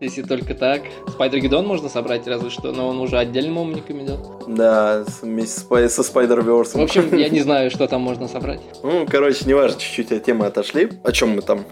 если 0.00 0.22
только 0.22 0.54
так. 0.54 0.82
Спайдер 1.08 1.40
Гидон 1.40 1.66
можно 1.66 1.88
собрать 1.88 2.26
разве 2.26 2.50
что, 2.50 2.72
но 2.72 2.88
он 2.88 2.98
уже 3.00 3.18
отдельным 3.18 3.58
умником 3.58 4.04
идет. 4.04 4.20
Да, 4.48 5.04
вместе 5.22 5.60
с 5.60 5.90
со 5.90 6.02
Spider-Verse. 6.02 6.78
В 6.78 6.82
общем, 6.82 7.16
я 7.16 7.28
не 7.28 7.40
знаю, 7.40 7.70
что 7.70 7.86
там 7.86 8.02
можно 8.02 8.28
собрать. 8.28 8.60
Ну, 8.82 9.06
короче, 9.10 9.44
неважно, 9.46 9.80
чуть-чуть 9.80 10.12
от 10.12 10.24
темы 10.24 10.46
отошли. 10.46 10.90
О 11.02 11.12
чем 11.12 11.30
мы 11.30 11.42
там? 11.42 11.64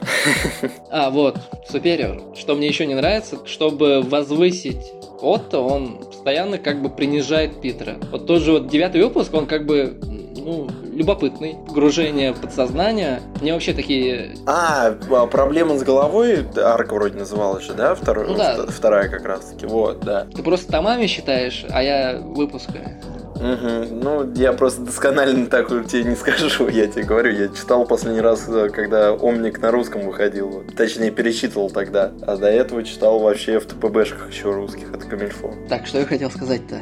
А, 0.91 1.11
вот, 1.11 1.39
Superior. 1.71 2.37
Что 2.37 2.55
мне 2.55 2.69
еще 2.69 2.87
не 2.87 2.95
нравится, 2.95 3.39
чтобы 3.47 4.03
возвысить 4.03 4.93
Отто, 5.21 5.61
он 5.61 5.99
постоянно 5.99 6.59
как 6.59 6.83
бы 6.83 6.91
принижает 6.91 7.61
Питера. 7.61 7.97
Вот 8.11 8.27
тот 8.27 8.43
же 8.43 8.53
вот 8.53 8.69
девятый 8.69 9.03
выпуск, 9.03 9.33
он 9.35 9.47
как 9.47 9.67
бы, 9.67 9.99
ну, 10.37 10.69
любопытный. 10.93 11.57
Погружение 11.67 12.33
в 12.33 12.41
подсознание. 12.41 13.21
Мне 13.41 13.53
вообще 13.53 13.73
такие... 13.73 14.37
А, 14.47 14.95
а, 15.11 15.27
проблема 15.27 15.79
с 15.79 15.83
головой, 15.83 16.47
арка 16.57 16.95
вроде 16.95 17.19
называлась 17.19 17.65
же, 17.65 17.75
да? 17.75 17.95
Второй, 17.95 18.27
Ну 18.29 18.35
да. 18.37 18.57
вт- 18.57 18.71
Вторая 18.73 19.09
как 19.09 19.25
раз 19.25 19.47
таки, 19.47 19.67
вот, 19.67 20.01
да. 20.01 20.27
Ты 20.35 20.43
просто 20.43 20.71
томами 20.73 21.07
считаешь, 21.07 21.65
а 21.71 21.83
я 21.83 22.19
выпусками. 22.21 23.01
Мгм. 23.37 24.01
Ну, 24.01 24.33
я 24.35 24.53
просто 24.53 24.83
досконально 24.83 25.47
так 25.51 25.69
тебе 25.87 26.05
не 26.05 26.15
скажу, 26.17 26.69
я 26.69 26.87
тебе 26.87 27.05
говорю, 27.05 27.33
я 27.33 27.49
читал 27.49 27.85
последний 27.85 28.21
раз, 28.21 28.49
э, 28.49 28.69
когда 28.71 29.13
Омник 29.13 29.61
на 29.61 29.71
русском 29.71 30.03
выходил, 30.07 30.63
точнее, 30.77 31.11
перечитывал 31.11 31.71
тогда, 31.71 32.13
а 32.23 32.37
до 32.37 32.47
этого 32.49 32.83
читал 32.85 33.19
вообще 33.19 33.59
в 33.59 33.67
ТПБшках 33.67 34.31
еще 34.31 34.53
русских 34.53 34.93
от 34.95 35.05
Камильфо. 35.05 35.53
Так, 35.69 35.87
что 35.87 35.99
я 35.99 36.07
хотел 36.07 36.31
сказать-то? 36.31 36.81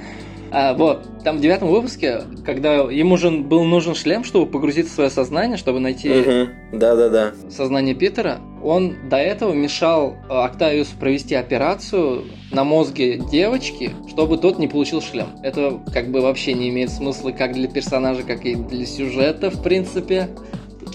А, 0.55 0.75
вот, 0.75 1.07
там 1.25 1.39
в 1.39 1.41
девятом 1.41 1.69
выпуске, 1.69 2.23
когда 2.45 2.75
ему 2.75 3.17
же 3.17 3.31
был 3.31 3.65
нужен 3.65 3.95
шлем, 3.95 4.23
чтобы 4.23 4.51
погрузиться 4.51 4.93
в 4.93 4.95
свое 4.95 5.11
сознание, 5.11 5.57
чтобы 5.57 5.81
найти 5.81 6.11
Мгм. 6.11 6.79
Да-да-да. 6.79 7.33
сознание 7.49 7.95
Питера, 7.95 8.39
он 8.63 9.09
до 9.09 9.17
этого 9.17 9.55
мешал 9.55 10.17
э, 10.29 10.33
Октавиусу 10.33 10.97
провести 11.01 11.35
операцию 11.35 12.25
на 12.51 12.65
мозге 12.65 13.19
девочки, 13.31 13.93
чтобы 14.09 14.37
тот 14.37 14.59
не 14.59 14.69
получил 14.69 15.01
шлем. 15.01 15.29
Это 15.43 15.81
как 15.93 16.11
бы 16.11 16.21
вообще 16.21 16.53
не 16.53 16.69
имеет 16.69 16.91
смысла 16.91 17.31
как 17.31 17.55
для 17.55 17.69
персонажа, 17.69 18.23
как 18.23 18.45
и 18.45 18.55
для 18.55 18.85
сюжета, 18.85 19.51
в 19.51 19.63
принципе. 19.63 20.29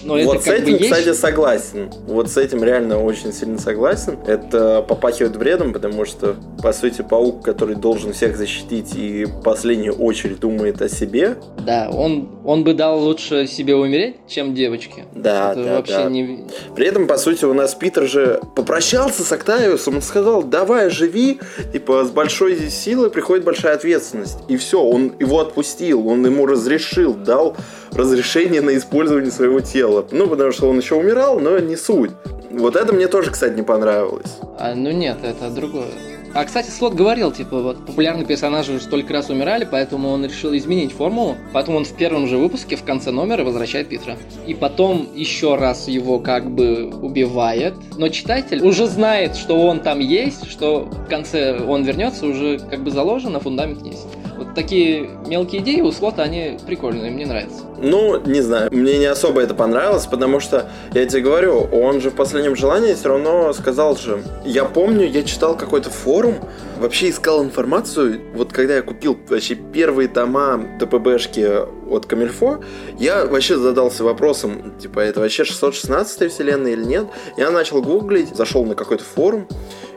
Но 0.08 0.14
вот 0.24 0.36
это 0.36 0.42
с 0.42 0.46
как 0.46 0.60
этим, 0.60 0.74
бы 0.74 0.80
есть. 0.80 0.92
кстати, 0.92 1.14
согласен. 1.14 1.92
Вот 2.08 2.30
с 2.30 2.38
этим 2.38 2.64
реально 2.64 3.04
очень 3.04 3.34
сильно 3.34 3.60
согласен. 3.60 4.18
Это 4.26 4.82
попахивает 4.88 5.38
бредом, 5.38 5.74
потому 5.74 6.06
что, 6.06 6.36
по 6.64 6.72
сути, 6.72 7.02
паук, 7.02 7.44
который 7.44 7.76
должен 7.76 8.14
всех 8.14 8.38
защитить 8.38 8.96
и 8.96 9.26
в 9.26 9.42
последнюю 9.42 9.94
очередь 9.94 10.40
думает 10.40 10.82
о 10.82 10.88
себе. 10.88 11.38
Да, 11.66 11.90
он, 11.92 12.30
он 12.46 12.64
бы 12.64 12.74
дал 12.74 13.00
лучше 13.00 13.48
себе 13.48 13.76
умереть, 13.76 14.16
чем 14.28 14.56
девочке. 14.56 15.04
Да, 15.14 15.52
это 15.52 15.64
да, 15.64 15.76
вообще 15.76 15.94
да. 15.98 16.10
не... 16.10 16.46
При 16.76 16.88
этом, 16.88 17.08
по 17.08 17.18
сути, 17.18 17.44
у 17.44 17.54
нас 17.54 17.76
Питер 17.76 18.08
же 18.08 18.40
попрощался 18.56 19.24
с 19.24 19.32
Октавиусом, 19.32 19.96
он 19.96 20.02
сказал, 20.02 20.44
давай, 20.44 20.90
живи, 20.90 21.40
типа, 21.74 22.06
с 22.06 22.12
большой 22.12 22.58
силой 22.70 23.10
приходит 23.10 23.44
большая 23.44 23.76
ответственность. 23.76 24.38
И 24.48 24.56
все, 24.56 24.82
он 24.82 25.14
его 25.20 25.42
отпустил, 25.42 26.08
он 26.08 26.26
ему 26.26 26.46
разрешил, 26.46 27.14
дал 27.14 27.58
разрешение 27.92 28.62
на 28.62 28.76
использование 28.78 29.32
своего 29.32 29.60
тела. 29.60 30.06
Ну, 30.12 30.28
потому 30.28 30.52
что 30.52 30.70
он 30.70 30.78
еще 30.78 30.96
умирал, 30.96 31.40
но 31.40 31.60
не 31.60 31.76
суть. 31.76 32.12
Вот 32.52 32.76
это 32.76 32.94
мне 32.94 33.08
тоже, 33.08 33.32
кстати, 33.32 33.56
не 33.56 33.64
понравилось. 33.64 34.38
А, 34.58 34.74
ну 34.74 34.92
нет, 34.92 35.18
это 35.24 35.50
другое. 35.50 35.88
А, 36.34 36.46
кстати, 36.46 36.70
Слот 36.70 36.94
говорил, 36.94 37.32
типа, 37.32 37.62
вот 37.62 37.86
популярные 37.86 38.26
персонажи 38.26 38.74
уже 38.74 38.84
столько 38.84 39.12
раз 39.14 39.30
умирали, 39.30 39.68
поэтому 39.70 40.10
он 40.10 40.24
решил 40.26 40.56
изменить 40.56 40.92
формулу. 40.92 41.36
Поэтому 41.54 41.78
он 41.78 41.86
в 41.86 41.94
первом 41.94 42.28
же 42.28 42.38
выпуске 42.38 42.76
в 42.76 42.84
конце 42.84 43.12
номера 43.12 43.44
возвращает 43.44 43.90
Питера. 43.90 44.18
И 44.46 44.54
потом 44.54 45.10
еще 45.16 45.56
раз 45.56 45.88
его 45.88 46.20
как 46.20 46.52
бы 46.52 46.92
убивает. 47.02 47.74
Но 47.98 48.10
читатель 48.10 48.62
уже 48.64 48.88
знает, 48.88 49.36
что 49.36 49.58
он 49.58 49.80
там 49.80 50.00
есть, 50.00 50.50
что 50.50 50.82
в 50.82 51.10
конце 51.10 51.60
он 51.60 51.84
вернется, 51.84 52.28
уже 52.28 52.60
как 52.60 52.84
бы 52.84 52.92
заложено, 52.92 53.40
фундамент 53.40 53.84
есть. 53.84 54.06
Вот 54.38 54.54
такие 54.54 55.10
мелкие 55.26 55.62
идеи 55.64 55.82
у 55.82 55.92
Слота, 55.92 56.22
они 56.22 56.60
прикольные, 56.68 57.10
мне 57.10 57.26
нравятся. 57.26 57.64
Ну, 57.80 58.20
не 58.26 58.42
знаю, 58.42 58.70
мне 58.72 58.98
не 58.98 59.06
особо 59.06 59.42
это 59.42 59.54
понравилось, 59.54 60.08
потому 60.08 60.40
что, 60.40 60.70
я 60.94 61.06
тебе 61.06 61.22
говорю, 61.22 61.68
он 61.72 62.02
же 62.02 62.10
в 62.10 62.16
последнем 62.16 62.56
желании 62.56 62.94
все 62.94 63.10
равно 63.10 63.54
сказал 63.54 63.96
же, 63.96 64.24
я 64.44 64.66
помню, 64.66 65.08
я 65.08 65.24
читал 65.24 65.56
какой-то 65.56 65.90
форум, 65.90 66.36
вообще 66.80 67.10
искал 67.10 67.44
информацию, 67.44 68.22
вот 68.34 68.52
когда 68.52 68.76
я 68.76 68.82
купил 68.82 69.18
вообще 69.28 69.56
первые 69.56 70.08
тома 70.08 70.60
ТПБшки 70.80 71.68
от 71.90 72.06
Камильфо, 72.08 72.62
я 72.98 73.26
вообще 73.26 73.58
задался 73.58 74.04
вопросом, 74.04 74.74
типа, 74.80 75.00
это 75.00 75.20
вообще 75.20 75.44
616 75.44 76.32
вселенная 76.32 76.72
или 76.72 76.84
нет? 76.84 77.06
Я 77.38 77.52
начал 77.52 77.82
гуглить, 77.82 78.36
зашел 78.36 78.66
на 78.66 78.74
какой-то 78.76 79.04
форум, 79.04 79.48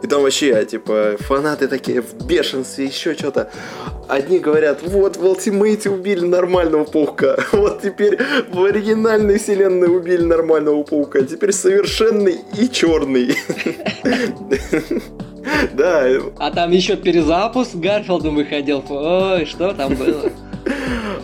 и 0.03 0.07
там 0.07 0.23
вообще, 0.23 0.65
типа, 0.65 1.17
фанаты 1.19 1.69
такие 1.69 2.01
в 2.01 2.27
бешенстве, 2.27 2.87
еще 2.87 3.15
что-то. 3.15 3.51
Одни 4.09 4.39
говорят, 4.39 4.81
вот 4.83 5.17
в 5.17 5.25
Ultimate 5.25 5.89
убили 5.89 6.25
нормального 6.25 6.85
паука, 6.85 7.37
вот 7.71 7.83
теперь 7.83 8.19
в 8.51 8.65
оригинальной 8.65 9.39
вселенной 9.39 9.89
убили 9.89 10.23
нормального 10.23 10.83
паука, 10.83 11.23
теперь 11.23 11.53
совершенный 11.53 12.39
и 12.59 12.69
черный. 12.69 13.35
Да, 15.73 16.07
А 16.39 16.51
там 16.51 16.71
еще 16.71 16.97
перезапуск 16.97 17.75
Гарфилдом 17.75 18.37
выходил. 18.37 18.85
Ой, 18.89 19.47
что 19.47 19.73
там 19.73 19.95
было? 19.95 20.31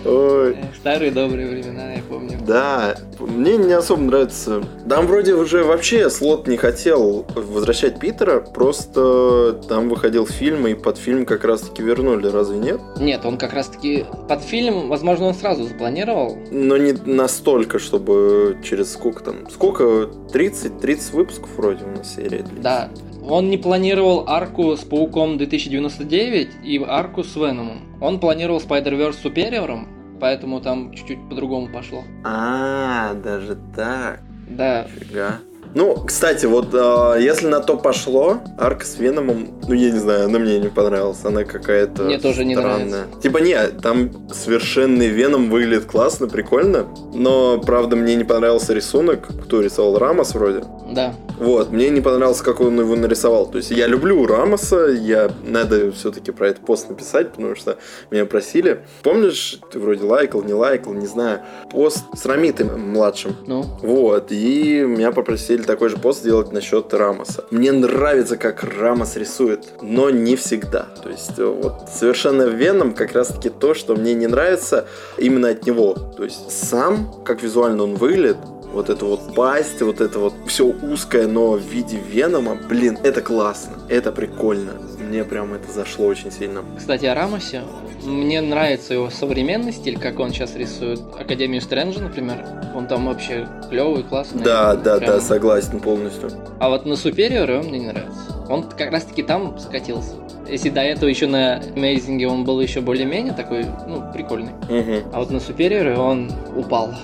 Ой. 0.04 0.52
Эх, 0.52 0.76
Старые 0.78 1.10
добрые 1.10 1.48
времена, 1.48 1.92
я 1.94 2.02
помню. 2.08 2.38
Да, 2.46 2.96
мне 3.20 3.56
не 3.56 3.72
особо 3.72 4.02
нравится. 4.02 4.62
Там 4.88 5.06
вроде 5.06 5.34
уже 5.34 5.64
вообще 5.64 6.10
слот 6.10 6.46
не 6.46 6.56
хотел 6.56 7.26
возвращать 7.34 7.98
Питера, 7.98 8.40
просто 8.40 9.60
там 9.68 9.88
выходил 9.88 10.26
фильм, 10.26 10.66
и 10.66 10.74
под 10.74 10.98
фильм 10.98 11.26
как 11.26 11.44
раз-таки 11.44 11.82
вернули, 11.82 12.26
разве 12.28 12.58
нет? 12.58 12.80
Нет, 12.98 13.24
он 13.24 13.38
как 13.38 13.52
раз 13.52 13.66
таки 13.68 14.04
под 14.28 14.42
фильм, 14.42 14.88
возможно, 14.88 15.26
он 15.26 15.34
сразу 15.34 15.64
запланировал. 15.64 16.36
Но 16.50 16.76
не 16.76 16.92
настолько, 16.92 17.78
чтобы 17.78 18.58
через 18.62 18.92
сколько 18.92 19.22
там? 19.24 19.50
Сколько? 19.50 20.08
30? 20.32 20.78
30 20.80 21.12
выпусков 21.12 21.48
вроде 21.56 21.84
у 21.84 21.98
нас 21.98 22.14
серия 22.14 22.42
длится. 22.42 22.62
Да. 22.62 22.88
Он 23.28 23.50
не 23.50 23.58
планировал 23.58 24.24
арку 24.28 24.76
с 24.76 24.84
Пауком 24.84 25.36
2099 25.36 26.48
и 26.62 26.84
арку 26.86 27.24
с 27.24 27.34
Веномом. 27.34 27.80
Он 28.00 28.20
планировал 28.20 28.60
Spider-Verse 28.60 29.14
Супериором, 29.20 29.88
поэтому 30.20 30.60
там 30.60 30.92
чуть-чуть 30.92 31.28
по-другому 31.28 31.68
пошло. 31.72 32.04
А, 32.24 33.14
даже 33.14 33.58
так. 33.74 34.20
Да, 34.48 34.84
Фига. 34.84 35.40
Ну, 35.76 35.94
кстати, 36.06 36.46
вот 36.46 36.68
а, 36.72 37.16
если 37.16 37.48
на 37.48 37.60
то 37.60 37.76
пошло, 37.76 38.38
арка 38.56 38.86
с 38.86 38.98
Веномом, 38.98 39.48
ну 39.68 39.74
я 39.74 39.90
не 39.90 39.98
знаю, 39.98 40.24
она 40.24 40.38
мне 40.38 40.58
не 40.58 40.68
понравилась, 40.68 41.22
она 41.22 41.44
какая-то 41.44 42.04
Мне 42.04 42.18
тоже 42.18 42.46
не 42.46 42.54
странная. 42.54 43.04
Типа 43.22 43.38
не, 43.38 43.54
там 43.82 44.10
совершенный 44.32 45.08
Веном 45.08 45.50
выглядит 45.50 45.84
классно, 45.84 46.28
прикольно, 46.28 46.86
но 47.12 47.58
правда 47.58 47.94
мне 47.94 48.14
не 48.14 48.24
понравился 48.24 48.72
рисунок, 48.72 49.28
кто 49.44 49.60
рисовал 49.60 49.98
Рамос 49.98 50.34
вроде. 50.34 50.64
да. 50.90 51.14
Вот, 51.38 51.70
мне 51.70 51.90
не 51.90 52.00
понравилось, 52.00 52.40
как 52.40 52.60
он 52.60 52.80
его 52.80 52.96
нарисовал. 52.96 53.46
То 53.46 53.58
есть 53.58 53.70
я 53.70 53.86
люблю 53.86 54.26
Рамоса, 54.26 54.86
я 54.86 55.30
надо 55.44 55.92
все-таки 55.92 56.30
про 56.30 56.48
этот 56.48 56.64
пост 56.64 56.88
написать, 56.88 57.32
потому 57.32 57.54
что 57.54 57.76
меня 58.10 58.24
просили. 58.24 58.80
Помнишь, 59.02 59.60
ты 59.70 59.78
вроде 59.78 60.04
лайкал, 60.04 60.42
не 60.42 60.54
лайкал, 60.54 60.94
не 60.94 61.06
знаю, 61.06 61.40
пост 61.70 62.04
с 62.16 62.24
Рамитом 62.24 62.80
младшим. 62.92 63.36
Ну, 63.46 63.66
Вот, 63.82 64.32
и 64.32 64.80
меня 64.86 65.12
попросили 65.12 65.62
такой 65.66 65.88
же 65.88 65.96
пост 65.96 66.20
сделать 66.20 66.52
насчет 66.52 66.92
Рамоса. 66.94 67.44
Мне 67.50 67.72
нравится, 67.72 68.36
как 68.36 68.64
Рамос 68.64 69.16
рисует, 69.16 69.66
но 69.82 70.10
не 70.10 70.36
всегда. 70.36 70.86
То 71.02 71.10
есть, 71.10 71.38
э, 71.38 71.44
вот 71.44 71.90
совершенно 71.92 72.42
Веном 72.42 72.94
как 72.94 73.12
раз-таки 73.12 73.50
то, 73.50 73.74
что 73.74 73.94
мне 73.96 74.14
не 74.14 74.26
нравится 74.26 74.86
именно 75.18 75.48
от 75.48 75.66
него. 75.66 75.94
То 76.16 76.24
есть, 76.24 76.50
сам, 76.50 77.22
как 77.24 77.42
визуально 77.42 77.82
он 77.82 77.94
выглядит, 77.96 78.38
вот 78.72 78.90
эта 78.90 79.04
вот 79.04 79.34
пасть, 79.34 79.80
вот 79.82 80.00
это 80.00 80.18
вот 80.18 80.34
все 80.46 80.66
узкое, 80.66 81.26
но 81.26 81.52
в 81.52 81.60
виде 81.60 81.98
Венома, 81.98 82.56
блин, 82.68 82.98
это 83.02 83.20
классно, 83.20 83.72
это 83.88 84.12
прикольно. 84.12 84.72
Мне 84.98 85.24
прям 85.24 85.54
это 85.54 85.70
зашло 85.72 86.06
очень 86.06 86.32
сильно. 86.32 86.64
Кстати, 86.76 87.06
о 87.06 87.14
Рамосе. 87.14 87.62
Мне 88.04 88.40
нравится 88.40 88.94
его 88.94 89.10
современный 89.10 89.72
стиль, 89.72 89.98
как 89.98 90.18
он 90.20 90.30
сейчас 90.30 90.54
рисует 90.56 91.00
Академию 91.18 91.60
Стрэнджа, 91.60 92.00
например. 92.00 92.44
Он 92.74 92.86
там 92.86 93.06
вообще 93.06 93.48
клевый, 93.68 94.02
классный. 94.02 94.42
Да, 94.42 94.74
да, 94.74 94.98
Прям- 94.98 95.12
да, 95.12 95.20
согласен 95.20 95.80
полностью. 95.80 96.30
А 96.60 96.68
вот 96.68 96.86
на 96.86 96.94
Superior 96.94 97.60
он 97.60 97.66
мне 97.66 97.78
не 97.78 97.86
нравится. 97.86 98.44
Он 98.48 98.62
как 98.64 98.92
раз 98.92 99.04
таки 99.04 99.22
там 99.22 99.58
скатился. 99.58 100.14
Если 100.48 100.70
до 100.70 100.80
этого 100.82 101.08
еще 101.08 101.26
на 101.26 101.58
Amazing 101.58 102.24
он 102.26 102.44
был 102.44 102.60
еще 102.60 102.80
более-менее 102.80 103.32
такой, 103.32 103.64
ну, 103.88 104.04
прикольный. 104.12 104.52
Мгм. 104.68 105.08
А 105.12 105.18
вот 105.20 105.30
на 105.30 105.38
Superior 105.38 105.96
он 105.96 106.30
упал. 106.54 106.94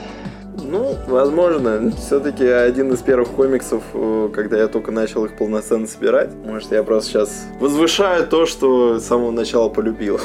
Ну, 0.61 0.97
возможно, 1.07 1.91
все-таки 1.97 2.45
один 2.45 2.93
из 2.93 3.01
первых 3.01 3.29
комиксов, 3.31 3.83
э, 3.95 4.31
когда 4.35 4.59
я 4.59 4.69
только 4.69 4.91
начал 4.91 5.25
их 5.25 5.37
полноценно 5.37 5.87
собирать. 5.87 6.31
Может, 6.45 6.73
я 6.73 6.83
просто 6.83 7.11
сейчас 7.11 7.45
возвышаю 7.59 8.27
то, 8.27 8.47
что 8.47 8.99
с 8.99 9.05
самого 9.05 9.31
начала 9.31 9.69
полюбил. 9.69 10.21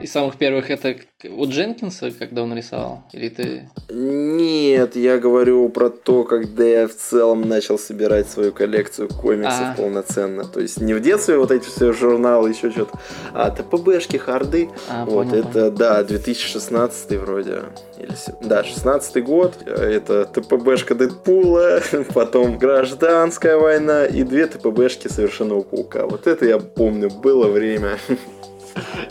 Из 0.00 0.10
самых 0.10 0.36
первых 0.36 0.70
это 0.70 0.96
у 1.28 1.46
Дженкинса, 1.46 2.10
когда 2.18 2.42
он 2.42 2.54
рисовал? 2.56 3.02
Или 3.12 3.28
ты... 3.28 3.68
Нет, 3.90 4.96
я 4.96 5.18
говорю 5.18 5.68
про 5.68 5.90
то, 5.90 6.24
когда 6.24 6.64
я 6.64 6.88
в 6.88 6.94
целом 6.94 7.46
начал 7.46 7.78
собирать 7.78 8.28
свою 8.28 8.52
коллекцию 8.52 9.08
комиксов 9.08 9.60
А. 9.60 9.74
полноценно. 9.76 10.44
То 10.44 10.60
есть 10.60 10.80
не 10.80 10.94
в 10.94 11.02
детстве 11.02 11.36
вот 11.36 11.50
эти 11.50 11.66
все 11.66 11.92
журналы, 11.92 12.50
еще 12.50 12.70
что-то, 12.70 12.98
а 13.34 13.50
ТПБшки, 13.50 14.16
харды. 14.16 14.70
А, 14.88 15.04
вот 15.04 15.28
понял, 15.28 15.44
это, 15.44 15.70
да, 15.70 16.02
2016 16.02 17.18
вроде. 17.18 17.64
Или, 17.98 18.14
да, 18.42 18.64
16 18.64 19.22
год. 19.22 19.54
Это 19.66 20.24
ТПБшка 20.24 20.94
Дэдпула, 20.94 21.80
потом 22.14 22.58
Гражданская 22.58 23.56
война 23.56 24.06
и 24.06 24.22
две 24.22 24.46
ТПБшки 24.46 25.08
Совершенного 25.08 25.62
Паука. 25.62 26.06
Вот 26.06 26.26
это 26.26 26.46
я 26.46 26.58
помню, 26.58 27.10
было 27.10 27.46
время. 27.48 27.98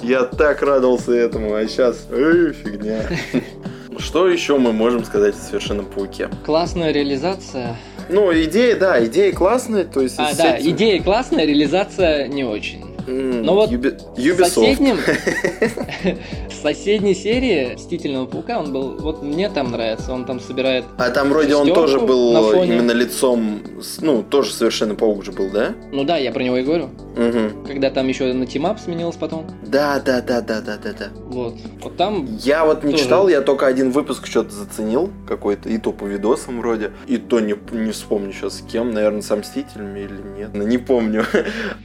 Я 0.01 0.23
так 0.23 0.61
радовался 0.61 1.11
этому, 1.13 1.53
а 1.53 1.67
сейчас 1.67 2.07
фигня. 2.09 3.01
Что 3.99 4.29
еще 4.29 4.57
мы 4.57 4.71
можем 4.71 5.03
сказать 5.03 5.35
о 5.35 5.37
Совершенном 5.37 5.85
Пауке? 5.85 6.29
Классная 6.45 6.91
реализация. 6.91 7.75
Ну, 8.07 8.31
идея, 8.33 8.75
да, 8.77 9.03
идея 9.05 9.33
классная, 9.33 9.83
то 9.83 9.99
есть... 10.01 10.15
А, 10.17 10.33
да, 10.35 10.55
этим- 10.57 10.71
идея 10.71 11.03
классная, 11.03 11.45
реализация 11.45 12.27
не 12.27 12.43
очень. 12.45 12.85
М, 13.07 13.43
Ну 13.43 13.53
вот 13.53 13.69
В 13.69 13.73
Ubisoft. 13.75 14.45
соседнем... 14.49 14.97
соседней 16.61 17.15
серии 17.15 17.75
Мстительного 17.75 18.25
Паука 18.25 18.59
он 18.59 18.71
был... 18.71 18.97
Вот 18.99 19.23
мне 19.23 19.49
там 19.49 19.71
нравится, 19.71 20.13
он 20.13 20.25
там 20.25 20.39
собирает... 20.39 20.85
А 20.97 21.09
там 21.09 21.29
вроде 21.29 21.55
он 21.55 21.73
тоже 21.73 21.99
был 21.99 22.63
именно 22.63 22.91
лицом, 22.91 23.61
ну, 24.01 24.23
тоже 24.23 24.53
совершенно 24.53 24.95
паук 24.95 25.23
же 25.23 25.31
был, 25.31 25.49
да? 25.51 25.73
Ну 25.91 26.03
да, 26.03 26.17
я 26.17 26.31
про 26.31 26.43
него 26.43 26.57
и 26.57 26.63
говорю. 26.63 26.89
Угу. 27.15 27.67
Когда 27.67 27.89
там 27.89 28.07
еще 28.07 28.33
на 28.33 28.45
team-up 28.45 28.79
сменилось 28.79 29.15
потом. 29.15 29.45
Да, 29.65 30.01
да, 30.03 30.21
да, 30.21 30.41
да, 30.41 30.61
да, 30.61 30.77
да, 30.77 30.93
да. 30.97 31.09
Вот. 31.25 31.55
Вот 31.81 31.97
там... 31.97 32.27
Я 32.41 32.65
вот 32.65 32.83
не 32.83 32.91
Тоже. 32.91 33.03
читал, 33.03 33.29
я 33.29 33.41
только 33.41 33.67
один 33.67 33.91
выпуск 33.91 34.27
что-то 34.27 34.51
заценил, 34.51 35.09
какой-то, 35.27 35.69
и 35.69 35.77
то 35.77 35.91
по 35.91 36.05
видосам 36.05 36.59
вроде, 36.59 36.91
и 37.07 37.17
то 37.17 37.39
не, 37.39 37.55
не 37.71 37.91
вспомню 37.91 38.31
сейчас 38.33 38.59
с 38.59 38.61
кем, 38.61 38.91
наверное, 38.91 39.21
с 39.21 39.35
Мстителями 39.35 39.99
или 39.99 40.21
нет, 40.37 40.53
не 40.53 40.77
помню. 40.77 41.25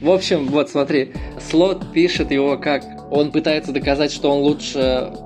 В 0.01 0.09
общем, 0.09 0.47
вот 0.47 0.69
смотри, 0.69 1.13
Слот 1.49 1.91
пишет 1.93 2.31
его 2.31 2.57
как 2.57 2.83
он 3.11 3.31
пытается 3.31 3.71
доказать, 3.71 4.11
что 4.11 4.31
он 4.31 4.41
лучше 4.41 4.64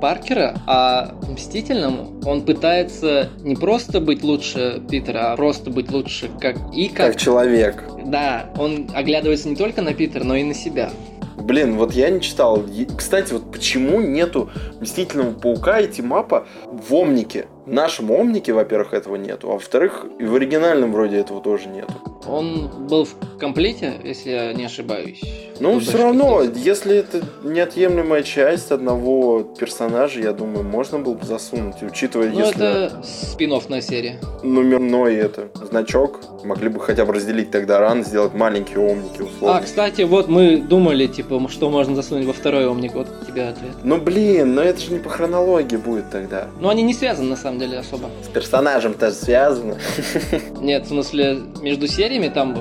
Паркера, 0.02 0.58
а 0.68 1.16
в 1.22 1.32
Мстительном 1.32 2.22
он 2.26 2.42
пытается 2.42 3.30
не 3.40 3.56
просто 3.56 4.02
быть 4.02 4.24
лучше 4.24 4.82
Питера, 4.90 5.34
а 5.34 5.36
просто 5.36 5.70
быть 5.70 5.92
лучше 5.92 6.30
как 6.40 6.58
и 6.74 6.90
как... 6.90 7.14
Как 7.14 7.16
человек. 7.22 7.84
Да, 8.06 8.50
он 8.58 8.90
оглядывается 8.94 9.50
не 9.50 9.56
только 9.56 9.82
на 9.82 9.94
Питера, 9.94 10.24
но 10.24 10.36
и 10.36 10.44
на 10.44 10.54
себя. 10.54 10.90
Блин, 11.38 11.78
вот 11.78 11.94
я 11.94 12.10
не 12.10 12.22
читал. 12.22 12.64
Кстати, 12.98 13.34
вот 13.34 13.52
почему 13.52 14.02
нету 14.02 14.50
Мстительного 14.82 15.32
Паука 15.32 15.80
и 15.80 15.88
Тимапа 15.88 16.46
в 16.68 16.94
Омнике? 16.94 17.48
В 17.70 17.72
нашем 17.72 18.10
Омнике, 18.10 18.52
во-первых, 18.52 18.96
этого 18.96 19.16
нету, 19.16 19.52
а 19.52 19.54
во-вторых, 19.54 20.04
и 20.18 20.26
в 20.26 20.34
оригинальном 20.34 20.92
вроде 20.92 21.18
этого 21.18 21.40
тоже 21.40 21.70
нету. 21.70 21.94
Он 22.26 22.68
был 22.88 23.06
в 23.06 23.14
комплете, 23.40 23.94
если 24.04 24.32
я 24.32 24.54
не 24.54 24.66
ошибаюсь. 24.66 25.22
Ну, 25.60 25.74
Ну, 25.74 25.80
все 25.80 25.98
равно, 25.98 26.38
какой-то. 26.40 26.58
если 26.60 26.96
это 26.98 27.22
неотъемлемая 27.44 28.24
часть 28.24 28.72
одного 28.72 29.44
персонажа, 29.44 30.20
я 30.20 30.32
думаю, 30.34 30.64
можно 30.64 31.00
было 31.00 31.14
бы 31.14 31.26
засунуть, 31.26 31.76
учитывая, 31.84 32.30
Ну, 32.32 32.40
если 32.40 32.86
это 32.86 33.04
спин 33.04 33.52
на 33.70 33.82
серии. 33.82 34.18
номерной 34.42 35.16
это 35.16 35.50
значок, 35.70 36.22
могли 36.44 36.70
бы 36.70 36.80
хотя 36.80 37.06
бы 37.06 37.14
разделить 37.14 37.52
тогда 37.52 37.80
ран, 37.80 38.04
сделать 38.04 38.34
маленькие 38.34 38.80
омники 38.80 39.22
А, 39.22 39.24
условно. 39.26 39.62
кстати, 39.62 40.02
вот 40.04 40.28
мы 40.28 40.58
думали, 40.58 41.08
типа, 41.08 41.46
что 41.50 41.70
можно 41.70 41.96
засунуть 41.96 42.26
во 42.26 42.34
второй 42.34 42.68
омник. 42.68 42.94
Вот 42.96 43.08
у 43.22 43.26
тебя 43.26 43.50
ответ. 43.50 43.72
Ну 43.84 43.98
блин, 43.98 44.56
но 44.56 44.62
это 44.62 44.80
же 44.80 44.94
не 44.94 45.00
по 45.00 45.10
хронологии 45.10 45.78
будет 45.78 46.10
тогда. 46.10 46.48
Но 46.60 46.70
они 46.70 46.84
не 46.84 46.94
связаны, 46.94 47.30
на 47.30 47.36
самом 47.36 47.59
деле, 47.60 47.80
особо. 47.80 48.10
С 48.24 48.28
персонажем 48.30 48.94
тоже 48.94 49.14
связано. 49.14 49.76
Нет, 50.62 50.86
в 50.86 50.90
смысле, 50.90 51.40
между 51.62 51.88
сериями 51.88 52.30
там 52.30 52.58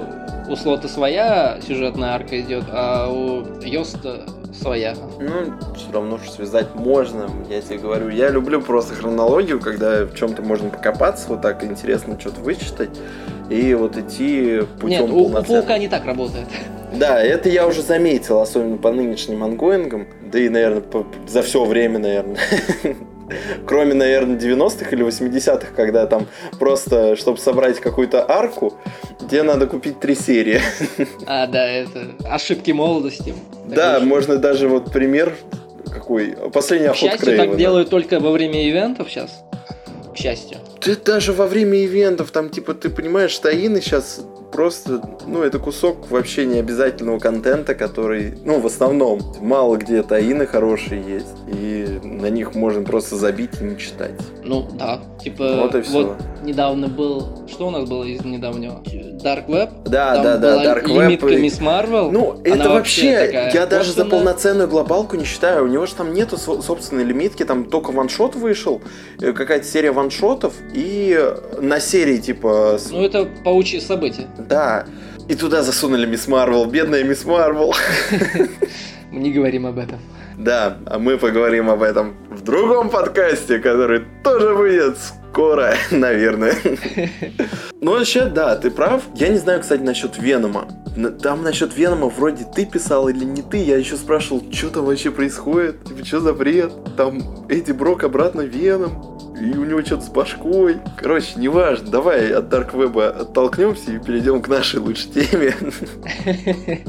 у 0.49 0.57
Слота 0.57 0.89
своя 0.89 1.59
сюжетная 1.67 2.11
арка 2.15 2.41
идет, 2.41 2.65
а 2.71 3.09
у 3.11 3.45
Йоста 3.65 4.25
своя. 4.59 4.95
Ну, 5.21 5.53
все 5.77 5.93
равно 5.93 6.19
что 6.19 6.33
связать 6.33 6.75
можно, 6.75 7.29
я 7.51 7.61
тебе 7.61 7.79
говорю. 7.79 8.09
Я 8.09 8.31
люблю 8.31 8.61
просто 8.61 8.95
хронологию, 8.95 9.61
когда 9.61 10.05
в 10.05 10.15
чем-то 10.15 10.43
можно 10.43 10.71
покопаться, 10.71 11.29
вот 11.29 11.43
так 11.43 11.63
интересно 11.65 12.19
что-то 12.19 12.41
вычитать. 12.41 12.91
И 13.51 13.75
вот 13.75 13.97
идти 13.97 14.61
путем 14.81 15.03
Нет, 15.07 15.11
у, 15.11 15.27
у. 15.27 15.43
Паука 15.43 15.79
не 15.79 15.89
так 15.89 16.05
работает. 16.05 16.47
Да, 16.91 17.21
это 17.21 17.51
я 17.51 17.67
уже 17.67 17.83
заметил, 17.83 18.41
особенно 18.41 18.79
по 18.79 18.91
нынешним 18.91 19.45
ангоингам, 19.45 20.09
да 20.33 20.39
и, 20.39 20.49
наверное, 20.49 20.81
по- 20.81 21.07
за 21.29 21.43
все 21.43 21.63
время, 21.67 21.99
наверное. 21.99 22.39
Кроме, 23.67 23.95
наверное, 23.95 24.39
90-х 24.39 24.91
или 24.91 25.05
80-х, 25.07 25.69
когда 25.77 26.07
там 26.07 26.27
просто, 26.59 27.17
чтобы 27.17 27.39
собрать 27.39 27.81
какую-то 27.81 28.25
арку, 28.31 28.75
тебе 29.31 29.43
надо 29.43 29.67
купить 29.67 30.01
три 30.01 30.15
серии. 30.15 30.61
А, 31.27 31.47
да, 31.47 31.67
это 31.67 32.15
ошибки 32.25 32.71
молодости. 32.71 33.35
Да, 33.67 34.01
можно 34.01 34.37
даже 34.37 34.69
вот 34.69 34.93
пример 34.93 35.37
какой. 35.91 36.37
Последний 36.53 36.89
К 36.89 36.93
охот 36.93 37.11
счастью, 37.11 37.27
Крейва. 37.27 37.47
так 37.47 37.57
делают 37.57 37.91
только 37.91 38.21
во 38.21 38.31
время 38.31 38.69
ивентов 38.69 39.11
сейчас. 39.11 39.43
К 40.15 40.17
счастью. 40.17 40.59
Ты 40.81 40.97
даже 40.97 41.33
во 41.33 41.47
время 41.47 41.85
ивентов, 41.85 42.31
там, 42.31 42.49
типа, 42.51 42.73
ты 42.75 42.89
понимаешь, 42.89 43.37
таины 43.39 43.81
сейчас 43.81 44.21
просто, 44.53 45.03
ну, 45.27 45.43
это 45.43 45.59
кусок 45.59 46.11
вообще 46.11 46.47
необязательного 46.47 47.19
контента, 47.19 47.75
который, 47.75 48.39
ну, 48.45 48.61
в 48.61 48.67
основном, 48.67 49.21
мало 49.41 49.77
где 49.77 50.03
таины 50.03 50.47
хорошие 50.47 51.03
есть, 51.03 51.37
и 51.53 51.99
на 52.03 52.31
них 52.31 52.55
можно 52.55 52.83
просто 52.83 53.17
забить 53.17 53.51
и 53.61 53.65
не 53.65 53.77
читать. 53.79 54.13
Ну, 54.45 54.69
да. 54.79 55.01
Типа, 55.23 55.57
Вот 55.63 55.75
и 55.75 55.83
всё. 55.83 56.17
недавно 56.43 56.87
был... 56.89 57.47
Что 57.49 57.69
у 57.69 57.71
нас 57.71 57.89
было 57.89 58.05
из 58.05 58.25
недавнего? 58.25 58.81
Dark 59.23 59.49
Web? 59.49 59.71
Да, 59.85 60.15
Там 60.15 60.25
да, 60.25 60.37
да, 60.39 60.65
Dark 60.77 60.85
Web. 60.87 61.35
и- 61.35 61.37
Мисс 61.43 61.61
Марвел. 61.61 62.11
Ну, 62.13 62.41
Она 62.47 62.55
это 62.55 62.69
вообще, 62.71 63.27
такая 63.27 63.53
я 63.53 63.67
даже 63.67 63.93
за 63.93 64.05
полноценную 64.05 64.69
глобалку 64.69 65.17
не 65.17 65.25
считаю. 65.25 65.65
У 65.65 65.67
него 65.67 65.87
же 65.87 65.95
там 65.97 66.15
нету 66.15 66.37
со- 66.37 66.63
собственной 66.63 67.03
лимитки, 67.05 67.43
там 67.45 67.65
только 67.65 67.91
ваншот 67.91 68.37
вышел, 68.37 68.81
э, 69.21 69.33
какая-то 69.33 69.67
серия 69.67 69.91
ваншотов, 69.91 70.55
и 70.73 71.19
на 71.61 71.81
серии, 71.81 72.19
типа, 72.19 72.79
Ну, 72.91 73.05
это 73.05 73.25
паучье 73.45 73.81
событие. 73.81 74.27
да. 74.39 74.85
И 75.29 75.35
туда 75.35 75.63
засунули 75.63 76.07
Мисс 76.07 76.27
Марвел, 76.27 76.65
бедная 76.65 77.05
Мисс 77.05 77.27
Марвел. 77.27 77.75
Мы 79.11 79.21
не 79.21 79.31
говорим 79.31 79.67
об 79.67 79.79
этом. 79.79 79.99
Да, 80.39 80.79
а 80.87 80.99
мы 80.99 81.19
поговорим 81.19 81.69
об 81.69 81.83
этом 81.83 82.15
в 82.31 82.43
другом 82.43 82.89
подкасте, 82.91 83.59
который 83.59 84.05
тоже 84.23 84.55
выйдет 84.55 84.97
скоро, 85.31 85.75
наверное. 85.91 86.55
Ну, 87.81 87.93
вообще, 87.93 88.27
да, 88.27 88.57
ты 88.57 88.71
прав. 88.71 89.03
Я 89.15 89.29
не 89.29 89.39
знаю, 89.39 89.61
кстати, 89.61 89.83
насчет 89.83 90.19
Венома. 90.19 90.69
Там 91.23 91.43
насчет 91.43 91.77
Венома 91.77 92.09
вроде 92.09 92.45
ты 92.45 92.67
писал 92.67 93.09
или 93.09 93.25
не 93.25 93.43
ты. 93.43 93.59
Я 93.59 93.77
еще 93.77 93.97
спрашивал, 93.97 94.43
что 94.53 94.71
там 94.71 94.85
вообще 94.85 95.11
происходит. 95.11 95.85
Типа, 95.85 96.05
что 96.05 96.21
за 96.21 96.33
бред? 96.33 96.73
Там 96.97 97.47
Эдди 97.49 97.73
Брок 97.73 98.05
обратно 98.05 98.41
Веном. 98.43 99.19
И 99.41 99.57
у 99.57 99.65
него 99.65 99.83
что-то 99.83 100.03
с 100.03 100.09
башкой. 100.09 100.79
Короче, 100.97 101.35
неважно. 101.37 101.89
Давай 101.89 102.33
от 102.33 102.49
Дарк 102.49 102.75
Веба 102.75 103.11
оттолкнемся 103.11 103.93
и 103.93 103.99
перейдем 103.99 104.43
к 104.43 104.49
нашей 104.49 104.81
лучшей 104.81 105.11
теме. 105.13 105.55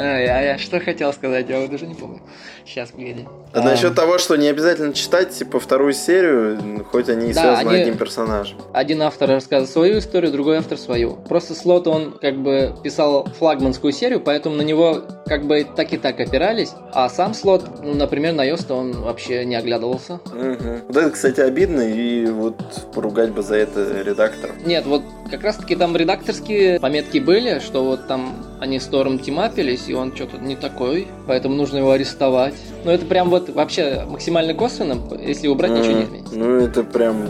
А, 0.00 0.20
я 0.20 0.58
что 0.58 0.78
хотел 0.78 1.12
сказать, 1.12 1.48
я 1.48 1.60
вот 1.60 1.70
даже 1.70 1.86
не 1.86 1.94
помню. 1.94 2.20
Сейчас, 2.68 2.90
погоди. 2.90 3.24
А 3.54 3.62
насчет 3.62 3.94
того, 3.94 4.18
что 4.18 4.36
не 4.36 4.46
обязательно 4.48 4.92
читать, 4.92 5.30
типа, 5.30 5.58
вторую 5.58 5.94
серию, 5.94 6.84
хоть 6.92 7.08
они 7.08 7.30
и 7.30 7.32
Да, 7.32 7.40
связаны 7.40 7.70
они- 7.70 7.80
одним 7.82 7.96
персонажем. 7.96 8.58
Один 8.74 9.00
автор 9.00 9.30
рассказывает 9.30 9.70
свою 9.70 9.98
историю, 10.00 10.30
другой 10.30 10.58
автор 10.58 10.76
свою. 10.76 11.12
Просто 11.28 11.54
Слот, 11.54 11.86
он 11.86 12.12
как 12.20 12.36
бы 12.36 12.74
писал 12.84 13.24
флагманскую 13.38 13.92
серию, 13.94 14.20
поэтому 14.20 14.54
на 14.56 14.62
него 14.62 14.98
как 15.24 15.46
бы 15.46 15.64
так 15.64 15.94
и 15.94 15.96
так 15.96 16.20
опирались. 16.20 16.72
А 16.92 17.08
сам 17.08 17.32
Слот, 17.32 17.64
ну, 17.82 17.94
например, 17.94 18.34
на 18.34 18.44
Йоста 18.44 18.74
он 18.74 18.92
вообще 18.92 19.46
не 19.46 19.56
оглядывался. 19.56 20.20
Мгм. 20.26 20.82
Вот 20.88 20.96
это, 20.98 21.10
кстати, 21.10 21.40
обидно, 21.40 21.80
и 21.80 22.26
вот 22.26 22.56
поругать 22.94 23.30
бы 23.30 23.42
за 23.42 23.56
это 23.56 24.02
редактора. 24.02 24.52
Нет, 24.66 24.84
вот 24.84 25.02
как 25.30 25.42
раз 25.42 25.56
таки 25.56 25.74
там 25.74 25.96
редакторские 25.96 26.78
пометки 26.80 27.16
были, 27.18 27.60
что 27.60 27.82
вот 27.84 28.06
там 28.08 28.44
они 28.60 28.78
с 28.78 28.84
Тором 28.86 29.18
тимапились, 29.18 29.88
и 29.88 29.94
он 29.94 30.14
что-то 30.14 30.36
не 30.36 30.56
такой, 30.56 31.08
поэтому 31.26 31.54
нужно 31.54 31.78
его 31.78 31.92
арестовать. 31.92 32.54
Но 32.84 32.92
это 32.92 33.06
прям 33.06 33.28
вот 33.30 33.48
вообще 33.50 34.04
максимально 34.08 34.54
косвенно, 34.54 34.98
если 35.20 35.48
убрать, 35.48 35.72
ничего 35.72 35.92
не 35.92 36.04
изменится. 36.04 36.34
Ну, 36.34 36.60
это 36.60 36.84
прям 36.84 37.26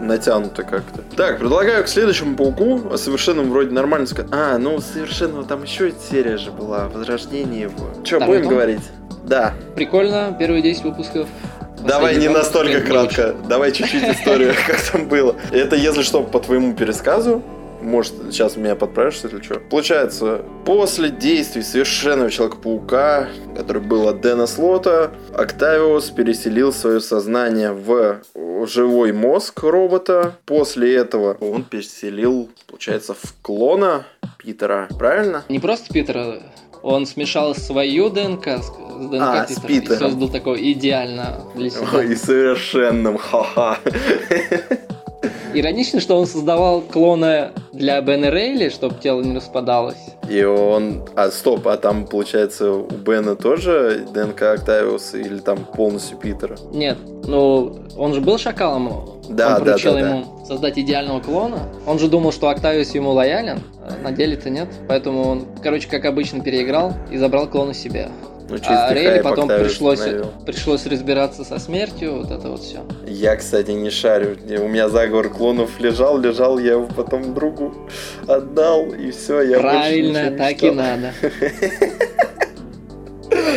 натянуто 0.00 0.62
как-то. 0.62 1.02
Так, 1.16 1.38
предлагаю 1.38 1.84
к 1.84 1.88
следующему 1.88 2.36
пауку. 2.36 2.80
О 2.90 2.96
совершенном 2.96 3.50
вроде 3.50 3.70
нормально 3.70 4.06
сказать. 4.06 4.30
А, 4.32 4.58
ну, 4.58 4.80
совершенного 4.80 5.44
там 5.44 5.62
еще 5.62 5.92
серия 6.10 6.36
же 6.36 6.50
была. 6.50 6.88
Возрождение 6.88 7.62
его. 7.62 8.02
Че, 8.04 8.20
будем 8.20 8.42
том? 8.42 8.52
говорить? 8.52 8.82
Да. 9.24 9.54
Прикольно, 9.74 10.34
первые 10.38 10.62
10 10.62 10.84
выпусков. 10.84 11.28
Давай 11.86 12.16
не 12.16 12.28
настолько 12.28 12.80
не 12.80 12.86
кратко. 12.86 13.34
Давай 13.48 13.72
чуть-чуть 13.72 14.02
историю, 14.02 14.54
как 14.66 14.80
там 14.80 15.08
было. 15.08 15.36
Это, 15.52 15.76
если 15.76 16.02
что, 16.02 16.22
по 16.22 16.40
твоему 16.40 16.74
пересказу. 16.74 17.42
Может, 17.86 18.14
сейчас 18.32 18.56
меня 18.56 18.74
подправишь, 18.74 19.20
если 19.22 19.40
что. 19.40 19.60
Получается, 19.60 20.42
после 20.64 21.08
действий 21.08 21.62
совершенного 21.62 22.32
Человека-паука, 22.32 23.28
который 23.56 23.80
был 23.80 24.08
от 24.08 24.20
Дэна 24.20 24.48
Слота, 24.48 25.12
Октавиус 25.32 26.10
переселил 26.10 26.72
свое 26.72 27.00
сознание 27.00 27.70
в 27.70 28.18
живой 28.66 29.12
мозг 29.12 29.62
робота. 29.62 30.34
После 30.46 30.96
этого 30.96 31.34
он 31.38 31.62
переселил, 31.62 32.50
получается, 32.66 33.14
в 33.14 33.34
клона 33.40 34.04
Питера. 34.38 34.88
Правильно? 34.98 35.44
Не 35.48 35.60
просто 35.60 35.94
Питера, 35.94 36.42
он 36.82 37.06
смешал 37.06 37.54
свою 37.54 38.10
ДНК 38.10 38.48
с 38.48 38.68
ДНК 38.98 39.20
А, 39.20 39.46
с 39.48 39.60
Питера 39.60 39.68
Питером. 39.68 39.94
и 39.94 40.00
создал 40.00 40.28
такое 40.28 40.58
идеально 40.72 41.40
для 41.54 41.70
себя. 41.70 41.86
Ой, 41.94 42.12
и 42.12 42.16
совершенным, 42.16 43.16
ха-ха. 43.16 43.78
Иронично, 45.54 46.00
что 46.00 46.18
он 46.18 46.26
создавал 46.26 46.80
клона 46.80 47.52
для 47.72 48.00
Бена 48.00 48.30
Рейли, 48.30 48.68
чтобы 48.68 48.96
тело 49.02 49.22
не 49.22 49.36
распадалось. 49.36 49.96
И 50.28 50.42
он... 50.42 51.04
А, 51.14 51.30
стоп, 51.30 51.68
а 51.68 51.76
там, 51.76 52.06
получается, 52.06 52.72
у 52.72 52.86
Бена 52.86 53.36
тоже 53.36 54.06
ДНК 54.12 54.42
Октавиуса 54.42 55.18
или 55.18 55.38
там 55.38 55.58
полностью 55.58 56.18
Питера? 56.18 56.56
Нет, 56.72 56.98
ну 57.24 57.78
он 57.96 58.14
же 58.14 58.20
был 58.20 58.38
шакалом. 58.38 59.20
Да, 59.28 59.56
он 59.56 59.64
да, 59.64 59.76
да, 59.76 59.92
да. 59.92 59.98
ему 59.98 60.44
создать 60.46 60.78
идеального 60.78 61.20
клона. 61.20 61.68
Он 61.86 61.98
же 61.98 62.08
думал, 62.08 62.32
что 62.32 62.48
Октавиус 62.48 62.94
ему 62.94 63.12
лоялен, 63.12 63.60
а 63.82 64.02
на 64.02 64.12
деле-то 64.12 64.50
нет. 64.50 64.68
Поэтому 64.88 65.22
он, 65.28 65.46
короче, 65.62 65.88
как 65.88 66.04
обычно, 66.04 66.42
переиграл 66.42 66.94
и 67.10 67.16
забрал 67.16 67.48
клона 67.48 67.74
себе. 67.74 68.08
Ну, 68.48 68.56
А 68.66 68.94
Рейли 68.94 69.22
потом 69.22 69.48
пришлось, 69.48 69.98
навел. 69.98 70.32
пришлось 70.44 70.86
разбираться 70.86 71.44
со 71.44 71.58
смертью, 71.58 72.18
вот 72.18 72.30
это 72.30 72.48
вот 72.48 72.60
все. 72.60 72.84
Я, 73.06 73.34
кстати, 73.36 73.72
не 73.72 73.90
шарю. 73.90 74.36
У 74.60 74.68
меня 74.68 74.88
заговор 74.88 75.30
клонов 75.30 75.80
лежал, 75.80 76.18
лежал, 76.18 76.58
я 76.58 76.72
его 76.72 76.86
потом 76.86 77.34
другу 77.34 77.74
отдал, 78.28 78.86
и 78.86 79.10
все, 79.10 79.42
я 79.42 79.58
Правильно, 79.58 80.30
так 80.30 80.62
и 80.62 80.70
надо. 80.70 81.12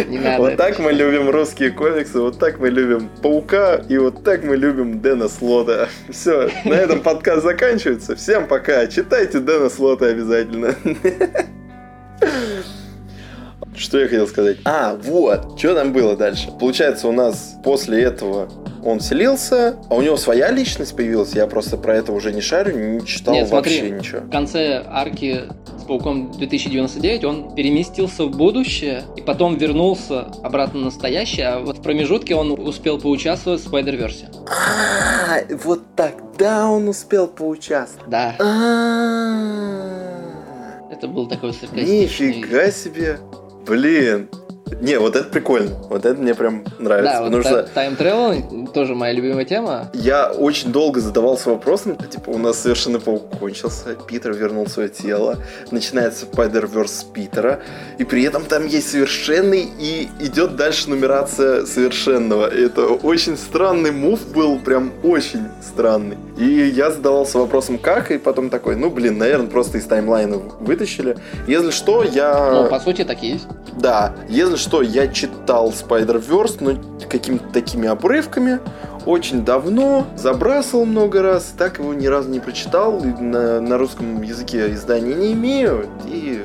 Не 0.08 0.17
надо. 0.17 0.41
Вот 0.41 0.58
так 0.58 0.80
мы 0.80 0.91
любим 0.91 1.30
русские 1.30 1.71
комиксы, 1.71 2.19
вот 2.19 2.39
так 2.39 2.60
мы 2.60 2.69
любим 2.69 3.10
Паука, 3.21 3.82
и 3.89 3.97
вот 3.97 4.23
так 4.23 4.43
мы 4.43 4.56
любим 4.56 5.02
Дэна 5.02 5.28
Слота. 5.28 5.89
Все, 6.10 6.49
на 6.65 6.73
этом 6.73 7.02
подкаст 7.02 7.43
заканчивается. 7.43 8.15
Всем 8.15 8.47
пока. 8.47 8.88
Читайте 8.88 9.39
Дэна 9.39 9.69
Слота 9.69 10.08
обязательно. 10.08 10.75
Что 13.80 13.98
я 13.98 14.08
хотел 14.10 14.28
сказать? 14.28 14.58
А, 14.65 14.96
вот, 15.02 15.58
что 15.58 15.74
там 15.74 15.94
было 15.94 16.18
дальше? 16.18 16.50
Получается, 16.60 17.08
у 17.08 17.13
нас 17.13 17.56
после 17.63 18.04
этого 18.04 18.50
он 18.84 19.00
селился, 19.00 19.78
а 19.89 19.96
у 19.96 20.02
него 20.02 20.18
своя 20.18 20.52
личность 20.52 20.94
появилась. 20.98 21.34
Я 21.34 21.48
просто 21.48 21.78
про 21.78 21.96
это 21.96 22.12
уже 22.12 22.34
не 22.34 22.42
шарю, 22.42 22.78
не 22.78 23.06
читал 23.06 23.34
Нет, 23.34 23.48
смотри. 23.48 23.80
вообще 23.80 23.92
ничего. 23.96 24.20
В 24.20 24.30
конце 24.30 24.84
арки 24.86 25.44
с 25.78 25.84
Пауком 25.84 26.30
2099 26.32 27.24
он 27.24 27.56
переместился 27.56 28.26
в 28.26 28.32
будущее 28.32 29.04
и 29.15 29.22
потом 29.22 29.56
вернулся 29.58 30.28
обратно 30.44 30.82
в 30.82 30.84
настоящее, 30.84 31.48
а 31.48 31.60
вот 31.60 31.78
в 31.78 31.82
промежутке 31.82 32.36
он 32.36 32.52
успел 32.52 33.00
поучаствовать 33.00 33.62
в 33.62 33.74
Spider-Verse. 33.74 34.26
А, 34.50 35.39
вот 35.63 35.96
тогда 35.96 36.68
он 36.68 36.89
успел 36.89 37.28
поучаствовать. 37.28 38.10
Да, 38.10 38.36
А, 38.39 40.10
это 40.92 41.08
был 41.08 41.28
такой 41.28 41.54
саркастичный... 41.54 42.02
Нифига 42.04 42.72
себе. 42.72 43.20
Блин. 43.69 44.27
Не, 44.82 44.99
вот 44.99 45.15
это 45.15 45.29
прикольно. 45.29 45.71
Вот 45.89 46.05
это 46.05 46.19
мне 46.19 46.36
прям 46.36 46.63
нравится. 46.77 47.13
Да, 47.13 47.19
потому 47.19 47.38
вот 47.38 47.45
что 47.45 47.63
тайм 47.63 47.95
тревел 47.95 48.67
тоже 48.67 48.95
моя 48.95 49.13
любимая 49.13 49.45
тема. 49.45 49.89
я 49.93 50.29
очень 50.29 50.71
долго 50.71 50.99
задавался 50.99 51.49
вопросом, 51.49 51.97
типа, 51.97 52.29
у 52.29 52.38
нас 52.38 52.60
совершенно 52.60 52.99
паук 52.99 53.38
кончился, 53.39 53.95
Питер 54.08 54.34
вернул 54.34 54.67
свое 54.67 54.89
тело, 54.89 55.38
начинается 55.71 56.25
Spider-Verse 56.25 57.12
Питера, 57.13 57.60
и 57.97 58.03
при 58.03 58.23
этом 58.23 58.45
там 58.45 58.65
есть 58.67 58.91
совершенный, 58.91 59.67
и 59.79 60.10
идет 60.19 60.55
дальше 60.55 60.89
нумерация 60.89 61.65
совершенного. 61.65 62.47
Это 62.47 62.86
очень 62.88 63.38
странный 63.38 63.91
мув 63.91 64.27
был, 64.34 64.60
прям 64.60 64.91
очень 65.03 65.45
странный. 65.62 66.17
И 66.38 66.45
я 66.45 66.91
задавался 66.91 67.38
вопросом, 67.39 67.77
как, 67.77 68.12
и 68.12 68.17
потом 68.17 68.49
такой, 68.49 68.75
ну, 68.75 68.89
блин, 68.89 69.17
наверное, 69.17 69.47
просто 69.47 69.77
из 69.77 69.86
таймлайна 69.86 70.38
вытащили. 70.38 71.17
Если 71.47 71.71
что, 71.71 72.03
я... 72.03 72.51
Ну, 72.63 72.69
по 72.69 72.79
сути, 72.79 73.03
так 73.03 73.23
и 73.23 73.32
есть. 73.32 73.47
Да, 73.73 74.15
если 74.27 74.55
что, 74.60 74.82
я 74.82 75.08
читал 75.08 75.72
Spider-Verse, 75.72 76.58
но 76.60 77.08
какими-то 77.10 77.48
такими 77.52 77.88
обрывками, 77.88 78.60
очень 79.06 79.43
давно, 79.43 80.06
забрасывал 80.15 80.86
много 80.86 81.22
раз, 81.22 81.54
так 81.58 81.80
его 81.80 81.93
ни 81.93 82.08
разу 82.08 82.30
не 82.30 82.39
прочитал, 82.39 83.00
на, 83.02 83.60
на 83.60 83.78
русском 83.78 84.22
языке 84.22 84.72
издания 84.72 85.15
не 85.15 85.34
имею, 85.34 85.88
и 86.06 86.43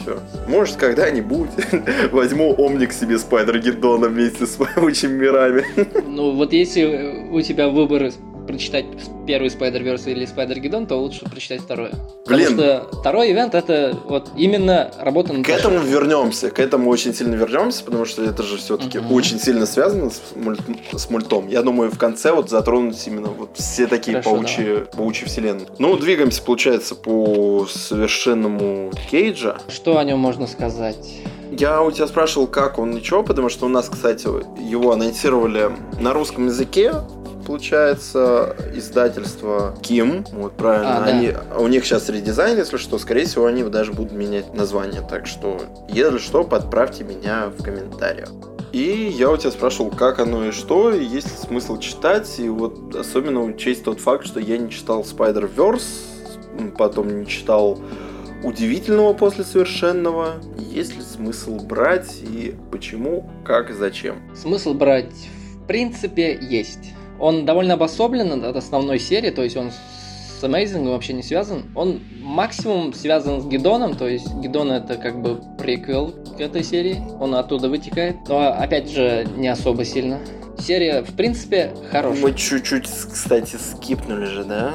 все. 0.00 0.18
Может, 0.48 0.76
когда-нибудь 0.76 1.50
возьму 2.12 2.54
Омник 2.56 2.92
себе 2.92 3.16
Спайдер-Гиддона 3.16 4.08
вместе 4.08 4.46
с 4.46 4.56
паучьими 4.56 5.18
мирами. 5.18 5.64
Ну, 6.06 6.32
вот 6.32 6.52
если 6.52 7.28
у 7.30 7.40
тебя 7.42 7.68
выбор 7.68 8.10
прочитать 8.46 8.86
первый 9.26 9.48
Spider-Verse 9.48 10.10
или 10.10 10.26
Spider-Geddon, 10.26 10.86
то 10.86 10.96
лучше 10.96 11.24
прочитать 11.24 11.60
второе. 11.60 11.92
Блин. 12.26 12.56
Потому 12.56 12.56
что 12.56 12.88
второй 13.00 13.32
ивент 13.32 13.54
это 13.54 13.96
вот 14.08 14.30
именно 14.36 14.90
работа 14.98 15.32
над 15.32 15.46
К 15.46 15.50
этому 15.50 15.78
вернемся, 15.80 16.50
к 16.50 16.58
этому 16.58 16.90
очень 16.90 17.14
сильно 17.14 17.34
вернемся, 17.34 17.84
потому 17.84 18.04
что 18.04 18.24
это 18.24 18.42
же 18.42 18.56
все-таки 18.56 18.98
Мгм. 18.98 19.12
очень 19.12 19.38
сильно 19.38 19.66
связано 19.66 20.10
с, 20.10 20.20
мульт- 20.34 20.60
с 20.96 21.10
мультом. 21.10 21.48
Я 21.48 21.62
думаю, 21.62 21.90
в 21.90 21.98
конце 21.98 22.32
вот 22.32 22.50
затронуть 22.50 23.04
именно 23.06 23.28
вот 23.28 23.50
все 23.54 23.86
такие 23.86 24.20
Хорошо, 24.20 24.36
паучьи, 24.36 24.84
паучьи 24.96 25.26
вселенные. 25.26 25.66
Ну, 25.78 25.96
двигаемся, 25.96 26.42
получается, 26.42 26.94
по 26.94 27.66
совершенному 27.70 28.90
Кейджа. 29.10 29.58
Что 29.68 29.98
о 29.98 30.04
нем 30.04 30.18
можно 30.18 30.46
сказать? 30.46 31.18
Я 31.52 31.82
у 31.82 31.90
тебя 31.90 32.06
спрашивал, 32.06 32.46
как 32.46 32.78
он 32.78 32.92
ничего, 32.92 33.22
потому 33.24 33.48
что 33.48 33.66
у 33.66 33.68
нас, 33.68 33.88
кстати, 33.88 34.26
его 34.62 34.92
анонсировали 34.92 35.70
на 36.00 36.12
русском 36.12 36.46
языке. 36.46 36.94
Получается, 37.46 38.56
издательство 38.74 39.74
Ким. 39.82 40.24
Вот 40.32 40.52
правильно. 40.56 40.98
А, 40.98 41.00
да. 41.00 41.06
Они, 41.06 41.32
у 41.58 41.66
них 41.68 41.84
сейчас 41.84 42.08
редизайн, 42.08 42.58
если 42.58 42.76
что, 42.76 42.98
скорее 42.98 43.24
всего, 43.24 43.46
они 43.46 43.62
даже 43.64 43.92
будут 43.92 44.12
менять 44.12 44.54
название. 44.54 45.02
Так 45.08 45.26
что, 45.26 45.60
если 45.88 46.18
что, 46.18 46.44
подправьте 46.44 47.04
меня 47.04 47.50
в 47.56 47.62
комментариях. 47.62 48.30
И 48.72 49.12
я 49.16 49.30
у 49.30 49.36
тебя 49.36 49.50
спрашивал, 49.50 49.90
как 49.90 50.20
оно 50.20 50.46
и 50.46 50.50
что, 50.52 50.92
и 50.92 51.04
есть 51.04 51.26
ли 51.26 51.46
смысл 51.46 51.78
читать. 51.78 52.38
И 52.38 52.48
вот 52.48 52.94
особенно 52.94 53.42
учесть 53.42 53.84
тот 53.84 54.00
факт, 54.00 54.26
что 54.26 54.38
я 54.38 54.58
не 54.58 54.70
читал 54.70 55.02
Spider-Verse, 55.02 56.72
потом 56.76 57.20
не 57.20 57.26
читал 57.26 57.80
удивительного 58.44 59.12
после 59.12 59.44
совершенного. 59.44 60.34
Есть 60.56 60.96
ли 60.96 61.02
смысл 61.02 61.56
брать 61.56 62.20
и 62.22 62.54
почему, 62.70 63.28
как 63.44 63.70
и 63.70 63.72
зачем? 63.72 64.16
Смысл 64.36 64.74
брать 64.74 65.12
в 65.62 65.66
принципе 65.66 66.38
есть. 66.40 66.92
Он 67.20 67.44
довольно 67.44 67.74
обособлен 67.74 68.44
от 68.44 68.56
основной 68.56 68.98
серии, 68.98 69.30
то 69.30 69.42
есть 69.42 69.56
он 69.56 69.70
с 69.70 70.42
Amazing 70.42 70.88
вообще 70.88 71.12
не 71.12 71.22
связан. 71.22 71.64
Он 71.74 72.00
максимум 72.22 72.94
связан 72.94 73.42
с 73.42 73.46
Гидоном, 73.46 73.94
то 73.94 74.08
есть 74.08 74.32
Гидон 74.36 74.72
это 74.72 74.96
как 74.96 75.20
бы 75.20 75.40
приквел 75.58 76.14
к 76.36 76.40
этой 76.40 76.64
серии, 76.64 77.02
он 77.20 77.34
оттуда 77.34 77.68
вытекает. 77.68 78.16
Но 78.28 78.48
опять 78.48 78.90
же 78.90 79.28
не 79.36 79.48
особо 79.48 79.84
сильно. 79.84 80.18
Серия 80.58 81.02
в 81.02 81.14
принципе 81.14 81.72
хорошая. 81.90 82.22
Мы 82.22 82.34
чуть-чуть, 82.34 82.86
кстати, 82.86 83.56
скипнули 83.56 84.24
же, 84.26 84.44
да? 84.44 84.72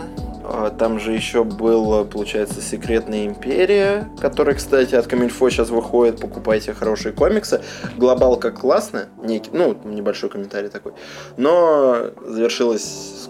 А, 0.48 0.70
Там 0.70 1.00
же 1.00 1.12
еще 1.14 1.44
был, 1.44 2.06
получается, 2.06 2.62
Секретная 2.62 3.26
Империя, 3.26 4.10
которая, 4.20 4.56
кстати, 4.56 4.96
от 4.96 5.08
Камильфо 5.08 5.50
сейчас 5.50 5.70
выходит. 5.70 6.20
Покупайте 6.22 6.74
хорошие 6.74 7.14
комиксы. 7.14 7.62
Глобалка 7.98 8.52
классная. 8.52 9.08
Некий, 9.24 9.50
ну, 9.54 9.76
небольшой 9.84 10.30
комментарий 10.30 10.70
такой. 10.70 10.94
Но 11.38 11.98
завершилась 12.26 13.28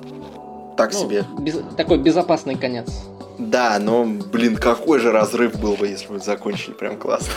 так 0.78 0.94
Ну, 0.94 1.00
себе. 1.00 1.24
без- 1.40 1.60
такой 1.78 1.98
безопасный 2.00 2.56
конец. 2.56 2.88
Да, 3.38 3.78
но, 3.80 4.06
блин, 4.06 4.56
какой 4.56 5.00
же 5.00 5.12
разрыв 5.12 5.60
был 5.60 5.76
бы, 5.76 5.88
если 5.88 6.08
бы 6.08 6.20
закончили 6.20 6.74
прям 6.74 6.98
классно. 6.98 7.34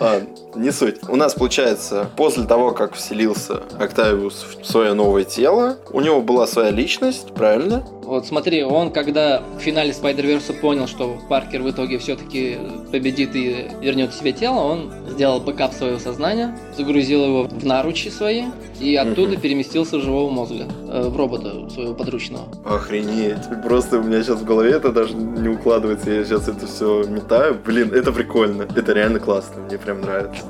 Ладно, 0.00 0.28
не 0.56 0.70
суть. 0.70 0.96
У 1.08 1.16
нас, 1.16 1.34
получается, 1.34 2.10
после 2.16 2.44
того, 2.44 2.72
как 2.72 2.94
вселился 2.94 3.62
Октавиус 3.78 4.46
в 4.60 4.64
свое 4.66 4.94
новое 4.94 5.24
тело, 5.24 5.78
у 5.90 6.00
него 6.00 6.20
была 6.20 6.46
своя 6.46 6.70
личность, 6.70 7.32
правильно? 7.34 7.84
Вот 8.04 8.26
смотри, 8.26 8.62
он 8.62 8.90
когда 8.90 9.42
в 9.56 9.60
финале 9.60 9.92
Спайдерверса 9.92 10.52
понял, 10.52 10.86
что 10.86 11.16
Паркер 11.28 11.62
в 11.62 11.70
итоге 11.70 11.98
все-таки 11.98 12.58
победит 12.92 13.34
и 13.34 13.68
вернет 13.80 14.12
себе 14.12 14.32
тело, 14.32 14.60
он 14.60 14.92
сделал 15.08 15.40
бэкап 15.40 15.72
своего 15.72 15.98
сознания, 15.98 16.56
загрузил 16.76 17.24
его 17.24 17.42
в 17.44 17.64
наручи 17.64 18.08
свои 18.08 18.44
и 18.78 18.94
оттуда 18.96 19.36
переместился 19.36 19.98
в 19.98 20.02
живого 20.02 20.30
мозга, 20.30 20.66
э, 20.88 21.08
в 21.08 21.16
робота 21.16 21.68
своего 21.70 21.94
подручного. 21.94 22.46
Охренеть. 22.64 23.38
Просто 23.62 23.98
у 23.98 24.02
меня 24.02 24.22
сейчас 24.22 24.40
в 24.40 24.44
голове 24.44 24.73
это 24.74 24.92
даже 24.92 25.14
не 25.14 25.48
укладывается. 25.48 26.10
Я 26.10 26.24
сейчас 26.24 26.48
это 26.48 26.66
все 26.66 27.04
метаю. 27.04 27.54
Блин, 27.64 27.92
это 27.92 28.12
прикольно. 28.12 28.62
Это 28.62 28.92
реально 28.92 29.20
классно. 29.20 29.62
Мне 29.62 29.78
прям 29.78 30.00
нравится. 30.00 30.44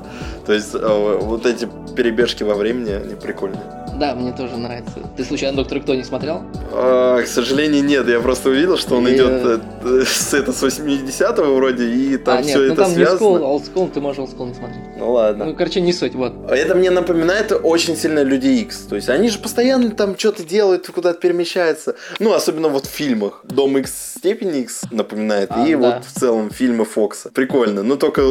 То 0.45 0.53
есть 0.53 0.75
э, 0.75 1.17
вот 1.21 1.45
эти 1.45 1.67
перебежки 1.95 2.43
во 2.43 2.55
времени, 2.55 2.91
они 2.91 3.15
прикольные. 3.15 3.63
Да, 3.99 4.13
мне 4.13 4.33
тоже 4.33 4.57
нравится. 4.57 4.99
Ты 5.15 5.23
случайно 5.23 5.55
Доктор 5.57 5.79
Кто 5.79 5.95
не 5.95 6.03
смотрел? 6.03 6.43
А, 6.73 7.21
к 7.21 7.27
сожалению, 7.27 7.83
нет. 7.83 8.07
Я 8.07 8.19
просто 8.19 8.49
увидел, 8.49 8.77
что 8.77 8.95
он 8.97 9.07
И- 9.07 9.15
идет 9.15 9.31
э, 9.45 9.59
э, 9.83 10.03
с, 10.05 10.33
это, 10.33 10.51
с 10.51 10.61
80-го 10.61 11.55
вроде, 11.55 11.85
и 11.87 12.17
там 12.17 12.39
а, 12.39 12.41
все 12.41 12.59
нет, 12.59 12.67
ну 12.67 12.73
это 12.73 12.75
там 12.83 12.91
связано. 12.91 13.19
Old 13.19 13.73
School, 13.73 13.91
ты 13.91 14.01
можешь 14.01 14.21
Old 14.21 14.35
School 14.37 14.47
не 14.49 14.53
смотреть. 14.53 14.81
Ну 14.97 15.11
ладно. 15.13 15.45
Ну, 15.45 15.55
короче, 15.55 15.79
не 15.79 15.93
суть, 15.93 16.13
вот. 16.13 16.33
Это 16.49 16.75
мне 16.75 16.91
напоминает 16.91 17.53
очень 17.63 17.95
сильно 17.95 18.21
Люди 18.21 18.47
Икс. 18.47 18.79
То 18.79 18.97
есть 18.97 19.07
они 19.07 19.29
же 19.29 19.39
постоянно 19.39 19.89
там 19.91 20.17
что-то 20.17 20.43
делают, 20.43 20.87
куда-то 20.87 21.19
перемещаются. 21.19 21.95
Ну, 22.19 22.33
особенно 22.33 22.67
вот 22.67 22.85
в 22.85 22.89
фильмах. 22.89 23.41
Дом 23.43 23.77
Икс 23.77 24.15
степень 24.17 24.57
Икс 24.57 24.81
напоминает. 24.91 25.51
А, 25.51 25.65
и 25.65 25.73
да. 25.73 25.77
вот 25.77 26.05
в 26.05 26.11
целом 26.11 26.49
фильмы 26.49 26.83
Фокса. 26.83 27.29
Прикольно. 27.29 27.81
Но 27.83 27.95
только 27.95 28.21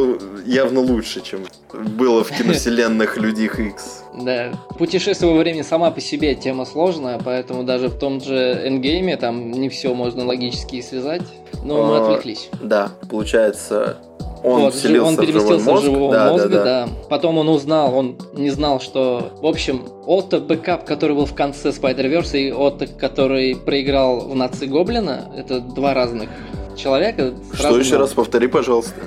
явно 0.45 0.81
лучше, 0.81 1.21
чем 1.21 1.41
было 2.05 2.23
в 2.23 2.31
киновселенных 2.37 3.17
Людей 3.17 3.47
Икс. 3.47 4.03
Да. 4.13 4.51
Путешествие 4.77 5.31
во 5.31 5.37
времени 5.39 5.61
сама 5.61 5.91
по 5.91 5.99
себе 6.01 6.35
тема 6.35 6.65
сложная, 6.65 7.19
поэтому 7.23 7.63
даже 7.63 7.87
в 7.89 7.97
том 7.97 8.21
же 8.21 8.35
Эндгейме 8.35 9.17
там 9.17 9.51
не 9.51 9.69
все 9.69 9.93
можно 9.93 10.25
логически 10.25 10.81
связать. 10.81 11.23
Но 11.63 11.83
мы 11.85 11.97
А, 11.97 12.03
отвлеклись. 12.03 12.49
Да, 12.61 12.91
получается, 13.09 13.97
он 14.43 14.61
Вот, 14.61 14.75
вселился, 14.75 15.07
он 15.07 15.15
в 15.15 15.15
живой 15.15 15.25
переместился 15.27 15.69
мозг. 15.71 15.81
в 15.81 15.85
живого 15.85 16.13
да, 16.13 16.31
мозга, 16.31 16.49
да, 16.49 16.63
да, 16.63 16.85
да. 16.85 16.89
Потом 17.09 17.37
он 17.39 17.49
узнал, 17.49 17.95
он 17.97 18.17
не 18.33 18.51
знал, 18.51 18.79
что... 18.79 19.31
В 19.41 19.47
общем, 19.47 19.81
Отто 20.05 20.39
бэкап, 20.39 20.85
который 20.85 21.15
был 21.15 21.25
в 21.25 21.33
конце 21.33 21.69
Spider-Verse, 21.69 22.37
и 22.39 22.51
Отто, 22.51 22.85
который 22.87 23.55
проиграл 23.55 24.19
в 24.19 24.35
нации 24.35 24.67
Гоблина, 24.67 25.31
это 25.35 25.59
два 25.59 25.93
разных 25.95 26.29
человека. 26.75 27.33
Что 27.53 27.77
еще 27.77 27.97
раз 27.97 28.13
повтори, 28.13 28.47
пожалуйста. 28.47 28.93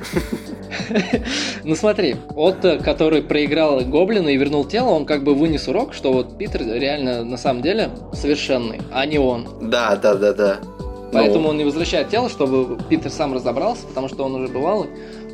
Ну 1.64 1.74
смотри, 1.76 2.16
Отто, 2.34 2.78
который 2.78 3.22
проиграл 3.22 3.80
Гоблина 3.80 4.28
и 4.28 4.36
вернул 4.36 4.64
тело, 4.64 4.90
он 4.90 5.06
как 5.06 5.24
бы 5.24 5.34
вынес 5.34 5.66
урок, 5.68 5.94
что 5.94 6.12
вот 6.12 6.36
Питер 6.38 6.62
реально 6.62 7.24
на 7.24 7.36
самом 7.36 7.62
деле 7.62 7.90
совершенный, 8.12 8.80
а 8.92 9.06
не 9.06 9.18
он. 9.18 9.48
Да, 9.62 9.96
да, 9.96 10.14
да, 10.14 10.32
да. 10.32 10.58
Поэтому 11.12 11.44
Ну, 11.44 11.48
он 11.50 11.56
не 11.58 11.64
возвращает 11.64 12.10
тело, 12.10 12.28
чтобы 12.28 12.78
Питер 12.88 13.10
сам 13.10 13.34
разобрался, 13.34 13.86
потому 13.86 14.08
что 14.08 14.24
он 14.24 14.34
уже 14.34 14.48
бывалый. 14.48 14.88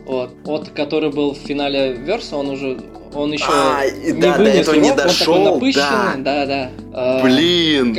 Вот. 0.07 0.31
Отто, 0.45 0.71
который 0.71 1.11
был 1.11 1.35
в 1.35 1.39
финале 1.39 1.95
Верса, 1.95 2.37
он 2.37 2.51
уже 2.51 2.79
он 3.15 3.33
еще 3.33 3.45
А, 3.49 3.83
не 3.91 4.13
да, 4.21 4.37
до 4.39 4.45
этого 4.45 4.77
не 4.77 4.95
дошел, 4.95 5.55
напыщенный, 5.55 6.23
да. 6.23 6.47
да, 6.47 6.47
да. 6.47 6.71
А, 6.93 7.23
Блин, 7.23 7.97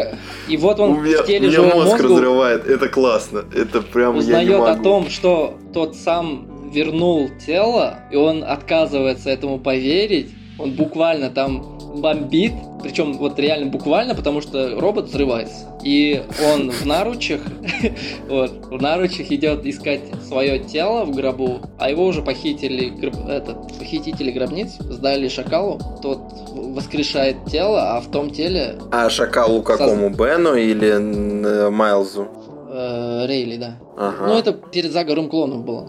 И 0.47 0.57
вот 0.57 0.79
он 0.79 0.91
у 0.91 1.01
меня, 1.01 1.23
в 1.23 1.25
теле 1.25 1.47
у 1.47 1.51
меня 1.51 1.75
мозг 1.75 1.91
мозга 1.91 2.03
разрывает. 2.03 2.67
Это 2.67 2.87
классно. 2.89 3.45
Это 3.53 3.81
прям 3.81 4.15
я 4.15 4.15
не 4.15 4.19
узнает 4.19 4.59
могу. 4.59 4.63
о 4.65 4.75
том, 4.75 5.09
что 5.09 5.57
тот 5.73 5.95
сам 5.95 6.69
вернул 6.71 7.29
тело, 7.45 7.99
и 8.11 8.15
он 8.15 8.43
отказывается 8.43 9.29
этому 9.29 9.59
поверить. 9.59 10.29
Он 10.57 10.71
буквально 10.71 11.29
там 11.29 11.74
бомбит, 12.01 12.53
причем 12.83 13.13
вот 13.17 13.39
реально 13.39 13.67
буквально, 13.71 14.15
потому 14.15 14.41
что 14.41 14.79
робот 14.79 15.05
взрывается. 15.05 15.65
И 15.83 16.23
он 16.51 16.71
в 16.71 16.85
наручах, 16.85 17.41
вот, 18.29 18.51
в 18.67 18.81
наручах 18.81 19.31
идет 19.31 19.65
искать 19.65 20.01
свое 20.27 20.59
тело 20.59 21.05
в 21.05 21.15
гробу, 21.15 21.59
а 21.77 21.89
его 21.89 22.05
уже 22.05 22.21
похитили, 22.21 22.93
этот, 23.29 23.77
похитители 23.79 24.31
гробниц, 24.31 24.73
сдали 24.79 25.27
шакалу, 25.27 25.79
тот 26.01 26.19
воскрешает 26.53 27.37
тело, 27.45 27.95
а 27.97 28.01
в 28.01 28.11
том 28.11 28.29
теле 28.31 28.75
А 28.91 29.09
шакалу 29.09 29.61
какому? 29.61 30.09
Бену 30.09 30.55
или 30.55 30.89
н- 30.91 31.73
Майлзу? 31.73 32.27
э, 32.69 33.25
Рейли, 33.27 33.57
да. 33.57 33.75
Ага. 33.97 34.27
Ну 34.27 34.37
это 34.37 34.51
перед 34.51 34.91
заговором 34.91 35.29
клонов 35.29 35.63
было. 35.63 35.87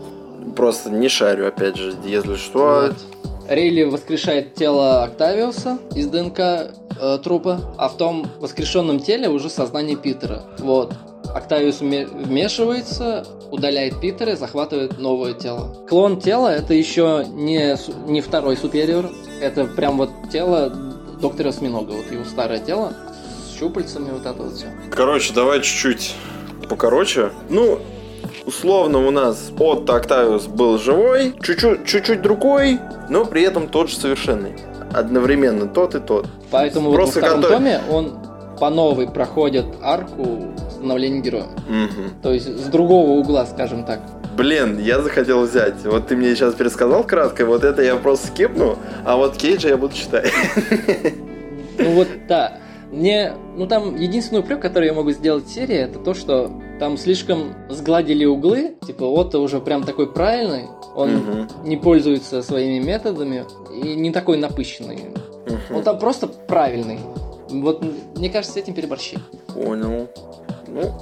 Просто 0.54 0.90
не 0.90 1.08
шарю, 1.08 1.48
опять 1.48 1.76
же, 1.76 1.92
если 2.06 2.36
что. 2.36 2.88
Вот. 2.88 2.94
Рейли 3.48 3.84
воскрешает 3.84 4.54
тело 4.54 5.04
Октавиуса 5.04 5.78
из 5.94 6.06
ДНК 6.08 6.38
э, 6.38 7.18
трупа, 7.22 7.60
а 7.78 7.88
в 7.88 7.96
том 7.96 8.26
воскрешенном 8.40 9.00
теле 9.00 9.28
уже 9.28 9.48
сознание 9.50 9.96
Питера. 9.96 10.42
Вот. 10.58 10.94
Октавиус 11.34 11.80
вме- 11.80 12.06
вмешивается, 12.06 13.26
удаляет 13.50 14.00
Питера 14.00 14.32
и 14.32 14.36
захватывает 14.36 14.98
новое 14.98 15.34
тело. 15.34 15.76
Клон 15.88 16.20
тела 16.20 16.48
это 16.48 16.74
еще 16.74 17.26
не, 17.28 17.76
не 18.10 18.20
второй 18.20 18.56
супериор, 18.56 19.10
это 19.40 19.66
прям 19.66 19.98
вот 19.98 20.10
тело 20.32 20.70
доктора 21.20 21.50
Осьминога, 21.50 21.92
вот 21.92 22.10
его 22.10 22.24
старое 22.24 22.58
тело 22.58 22.94
с 23.50 23.58
щупальцами, 23.58 24.10
вот 24.10 24.24
это 24.24 24.32
вот 24.42 24.54
все. 24.54 24.66
Короче, 24.90 25.32
давай 25.34 25.60
чуть-чуть 25.60 26.14
покороче. 26.68 27.30
Ну, 27.48 27.80
условно 28.46 29.06
у 29.06 29.10
нас 29.10 29.50
Отто 29.58 29.96
Октавиус 29.96 30.46
был 30.46 30.78
живой, 30.78 31.34
чуть-чуть, 31.42 31.84
чуть-чуть 31.84 32.22
другой, 32.22 32.78
но 33.10 33.24
при 33.24 33.42
этом 33.42 33.68
тот 33.68 33.90
же 33.90 33.96
совершенный. 33.96 34.54
Одновременно 34.92 35.66
тот 35.66 35.94
и 35.94 36.00
тот. 36.00 36.26
Поэтому 36.50 36.86
вот 36.90 36.92
во 36.92 36.96
Просто 37.02 37.20
втором 37.20 37.42
который- 37.42 37.58
томе 37.58 37.80
он 37.90 38.18
по 38.58 38.70
новой 38.70 39.08
проходит 39.08 39.66
арку 39.82 40.54
становления 40.70 41.20
героя. 41.20 41.46
Мгм. 41.68 42.10
То 42.22 42.32
есть 42.32 42.46
с 42.46 42.64
другого 42.68 43.10
угла, 43.10 43.44
скажем 43.46 43.84
так. 43.84 44.00
Блин, 44.36 44.78
я 44.78 45.00
захотел 45.00 45.42
взять. 45.42 45.84
Вот 45.84 46.06
ты 46.08 46.16
мне 46.16 46.34
сейчас 46.34 46.54
пересказал 46.54 47.04
кратко, 47.04 47.44
вот 47.46 47.64
это 47.64 47.82
я 47.82 47.96
просто 47.96 48.28
скипну, 48.28 48.78
а 49.04 49.16
вот 49.16 49.36
Кейджа 49.36 49.68
я 49.68 49.76
буду 49.76 49.94
читать. 49.94 50.30
Ну 51.78 51.90
вот, 51.92 52.08
да. 52.28 52.58
Мне, 52.92 53.32
ну 53.56 53.66
там 53.66 53.96
единственный 53.96 54.40
упрек, 54.40 54.60
который 54.60 54.86
я 54.86 54.94
могу 54.94 55.10
сделать 55.10 55.44
в 55.46 55.52
серии, 55.52 55.76
это 55.76 55.98
то, 55.98 56.14
что 56.14 56.50
там 56.78 56.96
слишком 56.96 57.54
сгладили 57.68 58.24
углы. 58.24 58.76
Типа, 58.86 59.04
Отто 59.04 59.40
уже 59.40 59.60
прям 59.60 59.82
такой 59.82 60.12
правильный, 60.12 60.66
он 60.94 61.16
Мгм. 61.16 61.48
не 61.64 61.76
пользуется 61.76 62.42
своими 62.42 62.82
методами 62.84 63.44
и 63.82 63.94
не 63.96 64.12
такой 64.12 64.36
напыщенный. 64.38 65.00
Мгм. 65.46 65.76
Он 65.76 65.82
там 65.82 65.98
просто 65.98 66.26
правильный. 66.28 66.98
Вот 67.50 67.82
мне 68.16 68.30
кажется, 68.30 68.54
с 68.54 68.56
этим 68.56 68.74
переборщили. 68.74 69.20
Понял. 69.52 70.08
Ну, 70.68 70.92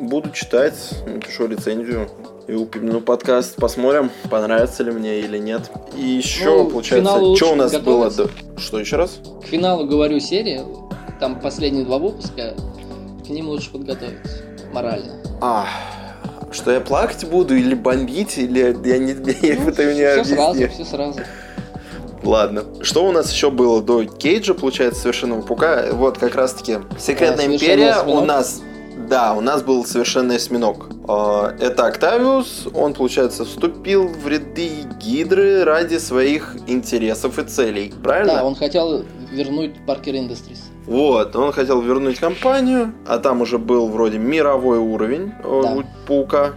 буду 0.00 0.30
читать, 0.30 0.74
напишу 1.06 1.46
рецензию. 1.46 2.08
И 2.46 2.52
упомяну 2.54 3.02
подкаст, 3.02 3.56
посмотрим, 3.56 4.10
понравится 4.30 4.82
ли 4.82 4.90
мне 4.90 5.20
или 5.20 5.36
нет. 5.36 5.70
И 5.94 6.00
еще, 6.02 6.46
Ну, 6.64 6.70
получается, 6.70 7.36
что 7.36 7.52
у 7.52 7.54
нас 7.54 7.76
было. 7.78 8.10
Что, 8.56 8.80
еще 8.80 8.96
раз? 8.96 9.20
К 9.42 9.46
финалу 9.46 9.86
говорю 9.86 10.18
серии, 10.18 10.62
там 11.18 11.40
последние 11.40 11.84
два 11.84 11.98
выпуска, 11.98 12.54
к 13.26 13.28
ним 13.28 13.48
лучше 13.48 13.70
подготовиться 13.70 14.42
морально. 14.72 15.14
А, 15.40 15.66
что 16.50 16.70
я 16.72 16.80
плакать 16.80 17.24
буду 17.28 17.56
или 17.56 17.74
бомбить, 17.74 18.38
или 18.38 18.60
я 18.60 18.98
не... 18.98 19.14
Ну, 19.14 19.68
это 19.68 19.82
мне 19.82 20.22
все 20.22 20.34
сразу, 20.34 20.68
все 20.68 20.84
сразу. 20.84 21.20
Ладно. 22.22 22.64
Что 22.82 23.06
у 23.06 23.12
нас 23.12 23.32
еще 23.32 23.50
было 23.50 23.80
до 23.82 24.04
Кейджа, 24.04 24.54
получается, 24.54 25.02
Совершенного 25.02 25.42
Паука? 25.42 25.86
Вот 25.92 26.18
как 26.18 26.34
раз-таки 26.34 26.78
Секретная 26.98 27.46
А, 27.46 27.48
Совершенный 27.48 27.54
Империя 27.56 27.96
у 27.96 28.00
осьминог? 28.00 28.26
нас... 28.26 28.62
Да, 29.08 29.34
у 29.34 29.40
нас 29.40 29.62
был 29.62 29.84
Совершенный 29.86 30.36
Осьминог. 30.36 30.88
А, 31.06 31.54
Это 31.60 31.86
Октавиус, 31.86 32.68
он, 32.74 32.94
получается, 32.94 33.44
вступил 33.44 34.08
в 34.08 34.26
ряды 34.26 34.70
Гидры 35.00 35.64
ради 35.64 35.98
своих 35.98 36.56
интересов 36.66 37.38
и 37.38 37.44
целей. 37.44 37.94
Правильно? 38.02 38.34
Да, 38.34 38.44
он 38.44 38.54
хотел 38.56 39.04
вернуть 39.30 39.74
Паркер 39.86 40.14
Industries. 40.14 40.58
Вот, 40.88 41.36
он 41.36 41.52
хотел 41.52 41.82
вернуть 41.82 42.18
компанию, 42.18 42.94
а 43.06 43.18
там 43.18 43.42
уже 43.42 43.58
был 43.58 43.88
вроде 43.88 44.18
мировой 44.18 44.78
уровень 44.78 45.32
э, 45.44 45.60
Да. 45.62 45.84
Паука. 46.06 46.52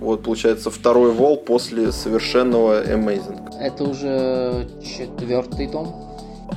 Вот, 0.00 0.22
получается, 0.22 0.70
второй 0.70 1.10
вол 1.10 1.36
после 1.36 1.90
совершенного 1.90 2.84
Amazing. 2.84 3.58
Это 3.60 3.84
уже 3.84 4.68
четвертый 4.84 5.68
том. 5.68 5.94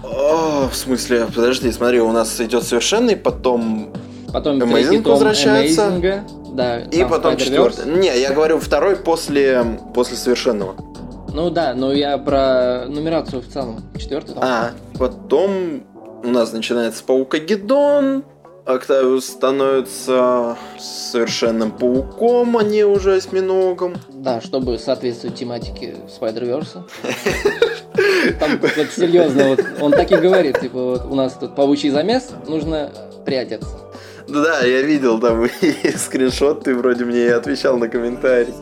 О, 0.04 0.68
в 0.72 0.76
смысле, 0.76 1.28
подожди, 1.34 1.72
смотри, 1.72 2.00
у 2.00 2.12
нас 2.12 2.40
идет 2.40 2.64
совершенный, 2.64 3.16
потом 3.16 3.92
Потом 4.32 4.62
Amazing 4.62 5.02
том 5.02 5.14
возвращается. 5.14 5.88
Amazing, 5.88 6.54
да, 6.56 6.80
И 6.82 7.04
потом 7.06 7.38
четвертый. 7.38 7.86
Не, 7.86 8.20
я 8.20 8.34
говорю 8.34 8.60
второй 8.60 8.98
после, 8.98 9.80
после 9.94 10.18
совершенного. 10.18 10.76
Ну 11.34 11.50
да, 11.50 11.74
но 11.74 11.92
я 11.92 12.18
про 12.18 12.86
нумерацию 12.88 13.42
в 13.42 13.48
целом. 13.48 13.82
Четвертый 13.98 14.34
том. 14.36 14.44
А, 14.44 14.72
потом 15.00 15.84
у 16.26 16.30
нас 16.30 16.52
начинается 16.52 17.04
Паукагеддон, 17.04 18.24
Октавиус 18.66 19.26
становится 19.26 20.58
совершенным 20.80 21.72
пауком, 21.72 22.58
а 22.58 22.64
не 22.64 22.84
уже 22.84 23.14
осьминогом. 23.14 23.94
Да, 24.10 24.42
чтобы 24.42 24.80
соответствовать 24.80 25.38
тематике 25.38 25.96
Spider-Verse. 26.20 26.82
Там 28.40 28.60
вот 28.60 28.88
серьезно, 28.92 29.50
вот 29.50 29.64
он 29.80 29.92
так 29.92 30.12
и 30.12 30.16
говорит, 30.16 30.60
типа, 30.60 30.84
вот 30.84 31.06
у 31.06 31.16
нас 31.16 31.34
тут 31.34 31.56
паучий 31.56 31.92
замес, 31.92 32.32
нужно 32.48 32.92
приодеться. 33.24 33.80
Да, 34.28 34.62
я 34.66 34.82
видел 34.82 35.20
там 35.20 35.48
скриншот, 35.96 36.64
ты 36.64 36.76
вроде 36.76 37.06
мне 37.06 37.26
и 37.26 37.30
отвечал 37.30 37.78
на 37.78 37.88
комментарий. 37.88 38.54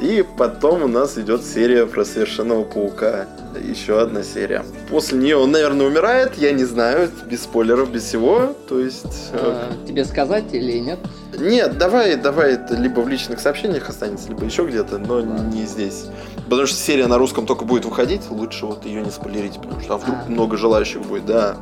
И 0.00 0.24
потом 0.36 0.84
у 0.84 0.86
нас 0.88 1.18
идет 1.18 1.44
серия 1.44 1.84
про 1.86 2.04
совершенного 2.04 2.62
паука. 2.64 3.26
Еще 3.60 4.00
одна 4.00 4.22
серия. 4.22 4.64
После 4.88 5.18
нее 5.18 5.36
он, 5.36 5.50
наверное, 5.50 5.86
умирает, 5.86 6.34
я 6.36 6.52
не 6.52 6.64
знаю, 6.64 7.10
без 7.28 7.42
спойлеров, 7.42 7.90
без 7.90 8.04
всего. 8.04 8.54
То 8.68 8.78
есть... 8.78 9.30
э, 9.32 9.38
А, 9.40 9.86
Тебе 9.86 10.04
сказать 10.04 10.44
или 10.52 10.78
нет? 10.78 11.00
Нет, 11.36 11.76
давай, 11.78 12.14
давай, 12.16 12.52
это 12.52 12.74
либо 12.76 13.00
в 13.00 13.08
личных 13.08 13.40
сообщениях 13.40 13.88
останется, 13.88 14.28
либо 14.28 14.44
еще 14.44 14.64
где-то, 14.64 14.98
но 14.98 15.14
Ладно. 15.16 15.50
не 15.52 15.66
здесь. 15.66 16.04
Потому 16.48 16.66
что 16.66 16.76
серия 16.76 17.06
на 17.08 17.18
русском 17.18 17.46
только 17.46 17.64
будет 17.64 17.84
выходить, 17.84 18.22
лучше 18.30 18.66
вот 18.66 18.84
ее 18.86 19.02
не 19.02 19.10
спойлерить, 19.10 19.54
потому 19.56 19.80
что 19.80 19.94
а 19.94 19.98
вдруг 19.98 20.16
А. 20.26 20.30
много 20.30 20.56
желающих 20.56 21.02
будет, 21.02 21.26
да. 21.26 21.56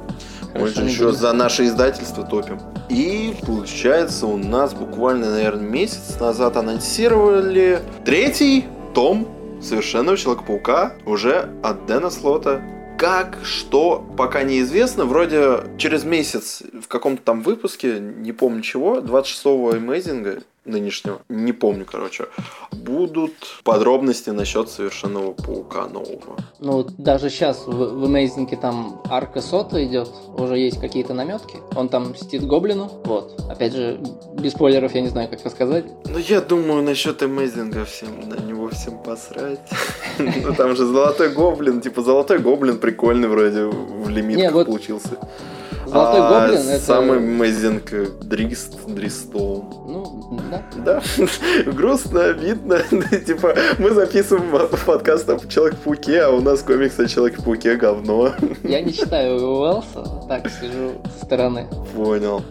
Мы 0.58 0.68
же 0.68 0.82
еще 0.82 1.12
за 1.12 1.32
наше 1.32 1.66
издательство 1.66 2.24
топим. 2.24 2.60
И 2.88 3.34
получается 3.46 4.26
у 4.26 4.36
нас 4.36 4.74
буквально, 4.74 5.30
наверное, 5.30 5.68
месяц 5.68 6.18
назад 6.20 6.56
анонсировали 6.56 7.80
третий 8.04 8.66
том 8.94 9.28
Совершенного 9.60 10.16
Человека-паука 10.16 10.92
уже 11.06 11.48
от 11.62 11.86
Дэна 11.86 12.10
Слота. 12.10 12.62
Как, 12.98 13.38
что, 13.42 14.06
пока 14.16 14.42
неизвестно. 14.42 15.04
Вроде 15.04 15.60
через 15.76 16.04
месяц 16.04 16.62
в 16.80 16.88
каком-то 16.88 17.22
там 17.22 17.42
выпуске, 17.42 17.98
не 18.00 18.32
помню 18.32 18.62
чего, 18.62 18.98
26-го 18.98 19.72
Amazing 19.72 20.42
нынешнего, 20.66 21.20
не 21.28 21.52
помню, 21.52 21.86
короче, 21.90 22.26
будут 22.72 23.32
подробности 23.64 24.30
насчет 24.30 24.68
Совершенного 24.68 25.32
Паука 25.32 25.86
нового. 25.86 26.36
Ну 26.60 26.72
вот 26.72 26.96
даже 26.96 27.30
сейчас 27.30 27.66
в, 27.66 27.70
в 27.70 28.04
Amazing 28.04 28.56
там 28.60 29.00
арка 29.08 29.40
сота 29.40 29.84
идет, 29.84 30.10
уже 30.36 30.58
есть 30.58 30.80
какие-то 30.80 31.14
наметки. 31.14 31.58
Он 31.74 31.88
там 31.88 32.10
мстит 32.10 32.44
гоблину. 32.46 32.90
Вот. 33.04 33.40
Опять 33.50 33.74
же, 33.74 34.00
без 34.34 34.52
спойлеров 34.52 34.94
я 34.94 35.00
не 35.00 35.08
знаю, 35.08 35.28
как 35.28 35.44
рассказать. 35.44 35.84
Ну, 36.04 36.18
я 36.18 36.40
думаю, 36.40 36.82
насчет 36.82 37.22
Amazing 37.22 37.84
всем, 37.84 38.28
на 38.28 38.34
него 38.34 38.68
всем 38.68 38.98
посрать. 38.98 39.60
Ну, 40.18 40.54
там 40.54 40.74
же 40.76 40.86
Золотой 40.86 41.28
Гоблин, 41.28 41.80
типа 41.80 42.02
Золотой 42.02 42.38
Гоблин 42.38 42.78
прикольный 42.78 43.28
вроде 43.28 43.64
в 43.64 44.08
лимитках 44.08 44.64
получился. 44.64 45.18
Золотой 45.96 46.20
А 46.20 46.46
гоблин 46.46 46.68
это. 46.68 46.84
Самый 46.84 47.18
Amazing 47.18 48.24
Дрист, 48.24 48.86
Дристоун. 48.86 49.64
Ну, 49.86 50.40
да. 50.50 50.62
Да, 50.84 51.02
грустно, 51.72 52.24
обидно. 52.26 52.80
Типа, 53.26 53.54
мы 53.78 53.90
записываем 53.90 54.68
подкаст 54.84 55.28
о 55.30 55.38
Человек-пауке, 55.38 56.20
а 56.22 56.30
у 56.30 56.40
нас 56.40 56.60
комикс 56.62 56.98
о 56.98 57.06
Человеке-пауке 57.06 57.76
говно. 57.76 58.32
Я 58.62 58.82
не 58.82 58.92
читаю 58.92 59.36
Уэллса, 59.40 60.04
так 60.28 60.50
сижу 60.50 60.92
со 61.18 61.24
стороны. 61.24 61.66
Понял. 61.94 62.42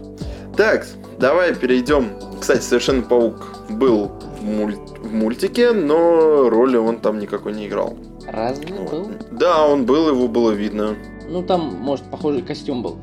Так, 0.58 0.88
давай 1.20 1.54
перейдем. 1.54 2.10
Кстати, 2.40 2.62
Совершенно 2.62 3.02
Паук 3.04 3.46
был 3.70 4.12
в, 4.40 4.44
муль- 4.44 4.78
в 5.02 5.14
мультике, 5.14 5.72
но 5.72 6.50
роли 6.50 6.78
он 6.78 6.98
там 7.00 7.20
никакой 7.20 7.54
не 7.54 7.68
играл. 7.68 7.96
Разве 8.28 8.74
был? 8.74 9.12
Да, 9.32 9.68
он 9.68 9.86
был, 9.86 10.10
его 10.10 10.28
было 10.28 10.52
видно. 10.52 10.96
Ну 11.28 11.44
там, 11.44 11.76
может, 11.80 12.06
похожий 12.06 12.42
костюм 12.42 12.82
был. 12.84 12.98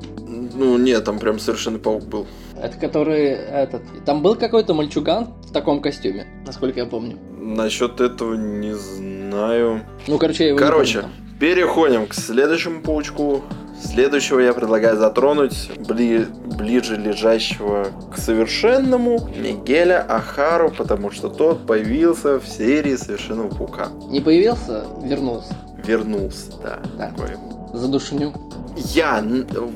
Ну, 0.55 0.79
нет, 0.79 1.05
там 1.05 1.19
прям 1.19 1.39
Совершенный 1.39 1.79
Паук 1.79 2.05
был. 2.05 2.27
Это 2.61 2.77
который 2.79 3.29
этот. 3.31 3.83
Там 4.05 4.23
был 4.23 4.35
какой-то 4.37 4.75
мальчуган 4.75 5.29
в 5.47 5.53
таком 5.53 5.81
костюме, 5.81 6.27
насколько 6.47 6.81
я 6.81 6.87
помню. 6.87 7.19
Насчет 7.39 8.01
этого 8.01 8.35
не 8.35 8.75
знаю. 8.75 9.81
Ну, 10.07 10.19
короче, 10.19 10.45
я 10.45 10.49
его 10.51 10.59
не 10.61 10.65
Короче, 10.65 11.01
помню 11.01 11.15
переходим 11.41 12.07
к 12.07 12.15
следующему 12.15 12.83
паучку. 12.83 13.43
Следующего 13.83 14.39
я 14.39 14.53
предлагаю 14.53 14.97
затронуть 14.97 15.69
бли- 15.77 16.29
ближе 16.57 16.95
лежащего 16.97 17.89
к 18.15 18.17
совершенному 18.17 19.29
Мигеля 19.37 20.07
Ахару, 20.09 20.71
потому 20.71 21.11
что 21.11 21.29
тот 21.29 21.67
появился 21.67 22.39
в 22.39 22.47
серии 22.47 22.95
Совершенного 22.95 23.49
Паука. 23.49 23.89
Не 24.09 24.21
появился, 24.21 24.85
вернулся. 25.03 25.57
Вернулся, 25.85 26.53
да. 26.63 26.79
Да. 26.97 27.09
такой. 27.09 27.31
Задушню. 27.73 28.33
Я, 28.77 29.25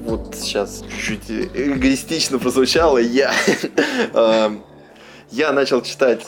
вот 0.05 0.35
сейчас 0.35 0.85
чуть-чуть 0.89 1.31
эгоистично 1.55 2.39
прозвучало, 2.39 2.99
я, 2.99 3.33
эм, 4.15 4.63
я 5.31 5.53
начал 5.53 5.83
читать, 5.83 6.25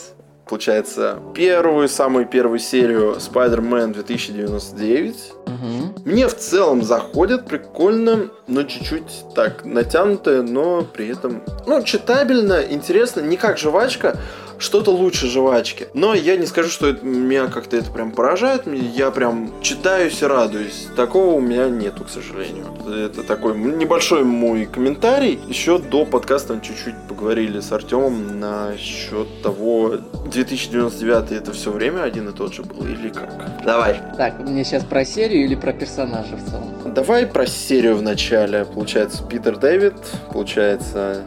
получается, 0.47 1.19
первую, 1.35 1.89
самую 1.89 2.27
первую 2.27 2.59
серию 2.59 3.17
Spider-Man 3.19 3.93
2099. 3.95 5.33
Угу. 5.47 6.03
Мне 6.05 6.29
в 6.29 6.37
целом 6.37 6.83
заходит, 6.83 7.47
прикольно, 7.47 8.31
но 8.49 8.63
чуть-чуть 8.63 9.35
так 9.35 9.65
натянутое, 9.65 10.43
но 10.43 10.83
при 10.83 11.09
этом, 11.09 11.43
ну, 11.67 11.83
читабельно, 11.83 12.63
интересно, 12.69 13.21
не 13.21 13.37
как 13.37 13.59
жвачка, 13.59 14.19
что-то 14.59 14.91
лучше 14.91 15.29
жвачки. 15.29 15.89
Но 15.95 16.15
я 16.15 16.37
не 16.37 16.47
скажу, 16.47 16.69
что 16.69 16.89
это, 16.89 17.05
меня 17.05 17.47
как-то 17.47 17.77
это 17.77 17.91
прям 17.91 18.11
поражает, 18.11 18.63
я 18.67 19.11
прям 19.11 19.53
читаюсь 19.63 20.21
и 20.23 20.27
радуюсь. 20.27 20.89
Такого 20.97 21.35
у 21.35 21.41
меня 21.41 21.69
нету, 21.69 22.05
к 22.05 22.11
сожалению. 22.11 22.67
Это 22.89 23.23
такой 23.23 23.57
небольшой 23.57 24.25
мой 24.25 24.67
комментарий. 24.67 25.39
Еще 25.47 25.79
до 25.79 26.05
подкаста 26.05 26.55
мы 26.55 26.61
чуть-чуть 26.61 26.95
поговорили 27.09 27.61
с 27.61 27.71
Артемом 27.71 28.41
насчет 28.41 29.43
того, 29.43 29.99
2099 30.27 31.33
это 31.33 31.53
все 31.53 31.71
время 31.71 32.03
один 32.03 32.29
и 32.29 32.33
тот 32.33 32.53
же 32.53 32.63
был 32.63 32.85
или 32.85 33.11
как? 33.11 33.63
Давай. 33.65 34.01
Так, 34.17 34.39
мне 34.41 34.65
сейчас 34.65 34.85
про 34.85 35.05
серию 35.05 35.45
или 35.45 35.55
про 35.55 35.73
персонажа 35.73 36.37
в 36.37 36.51
целом? 36.51 36.78
Давай 36.95 37.27
про 37.27 37.47
серию 37.47 37.97
в 37.97 38.03
начале. 38.03 38.65
Получается, 38.65 39.23
Питер 39.25 39.57
Дэвид, 39.59 39.95
получается, 40.33 41.23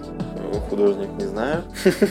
художник, 0.70 1.09
не 1.20 1.26
знаю. 1.26 1.64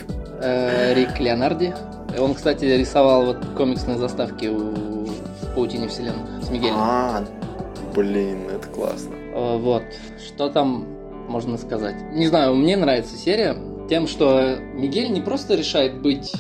Э, 0.43 0.95
Рик 0.95 1.21
Леонарди. 1.21 1.75
Он, 2.19 2.33
кстати, 2.35 2.65
рисовал 2.65 3.27
вот 3.27 3.45
комиксные 3.59 3.99
заставки 3.99 4.47
у 4.47 5.07
Паутине 5.55 5.87
Вселенных 5.87 6.43
с 6.43 6.49
Мигелем. 6.49 6.77
А, 6.79 7.23
блин, 7.95 8.49
это 8.49 8.67
классно. 8.69 9.15
Э, 9.35 9.59
Вот. 9.59 9.83
Что 10.27 10.49
там 10.49 10.87
можно 11.29 11.59
сказать? 11.59 11.95
Не 12.15 12.27
знаю, 12.27 12.55
мне 12.55 12.79
нравится 12.79 13.19
серия 13.19 13.55
тем, 13.91 14.07
что 14.09 14.57
Мигель 14.73 15.13
не 15.13 15.21
просто 15.21 15.57
решает 15.57 16.01
быть 16.01 16.33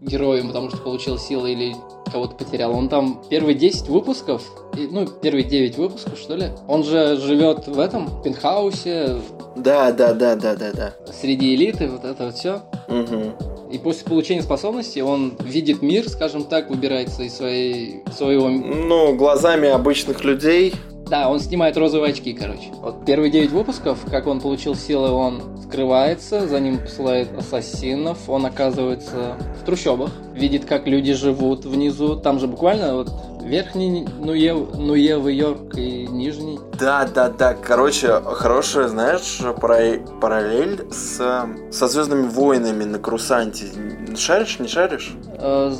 героем, 0.00 0.48
потому 0.48 0.68
что 0.70 0.78
получил 0.78 1.16
силы 1.16 1.52
или 1.52 1.76
кого-то 2.16 2.34
потерял. 2.34 2.74
Он 2.74 2.88
там 2.88 3.22
первые 3.28 3.54
10 3.54 3.88
выпусков, 3.88 4.42
ну, 4.74 5.06
первые 5.06 5.44
9 5.44 5.76
выпусков, 5.76 6.18
что 6.18 6.34
ли. 6.34 6.46
Он 6.66 6.82
же 6.82 7.16
живет 7.16 7.66
в 7.66 7.78
этом 7.78 8.22
пентхаусе, 8.22 9.18
Да, 9.54 9.92
да, 9.92 10.14
да, 10.14 10.34
да, 10.34 10.56
да, 10.56 10.72
да. 10.72 10.94
среди 11.12 11.54
элиты, 11.54 11.88
вот 11.88 12.04
это 12.04 12.24
вот 12.26 12.34
все. 12.34 12.62
Угу. 12.88 13.70
И 13.70 13.78
после 13.78 14.06
получения 14.06 14.42
способностей 14.42 15.02
он 15.02 15.34
видит 15.44 15.82
мир, 15.82 16.08
скажем 16.08 16.44
так, 16.44 16.70
выбирается 16.70 17.22
из 17.22 17.34
своей, 17.34 18.02
своего... 18.16 18.48
Ну, 18.48 19.14
глазами 19.14 19.68
обычных 19.68 20.24
людей. 20.24 20.72
Да, 21.08 21.28
он 21.28 21.38
снимает 21.38 21.76
розовые 21.76 22.10
очки, 22.10 22.32
короче. 22.32 22.72
Вот 22.82 23.04
первые 23.04 23.30
9 23.30 23.52
выпусков, 23.52 23.98
как 24.10 24.26
он 24.26 24.40
получил 24.40 24.74
силы, 24.74 25.10
он 25.10 25.40
скрывается, 25.62 26.48
за 26.48 26.58
ним 26.58 26.78
посылает 26.78 27.28
ассасинов, 27.38 28.28
он 28.28 28.46
оказывается 28.46 29.36
в 29.60 29.64
трущобах, 29.64 30.10
видит, 30.34 30.64
как 30.64 30.86
люди 30.86 31.12
живут 31.14 31.64
внизу. 31.64 32.16
Там 32.16 32.40
же 32.40 32.48
буквально 32.48 32.94
вот 32.96 33.12
верхний 33.42 34.06
Нуев, 34.18 34.74
Нуевый 34.76 35.36
Йорк 35.36 35.76
и 35.76 36.06
нижний. 36.08 36.58
Да, 36.80 37.06
да, 37.06 37.28
да. 37.30 37.54
Короче, 37.54 38.20
хорошая, 38.24 38.88
знаешь, 38.88 39.40
пара- 39.60 40.00
параллель 40.20 40.86
с, 40.90 41.46
со 41.70 41.88
Звездными 41.88 42.28
войнами 42.28 42.84
на 42.84 42.98
Крусанте. 42.98 43.66
Шаришь, 44.16 44.58
не 44.58 44.66
шаришь? 44.66 45.14
Э, 45.38 45.72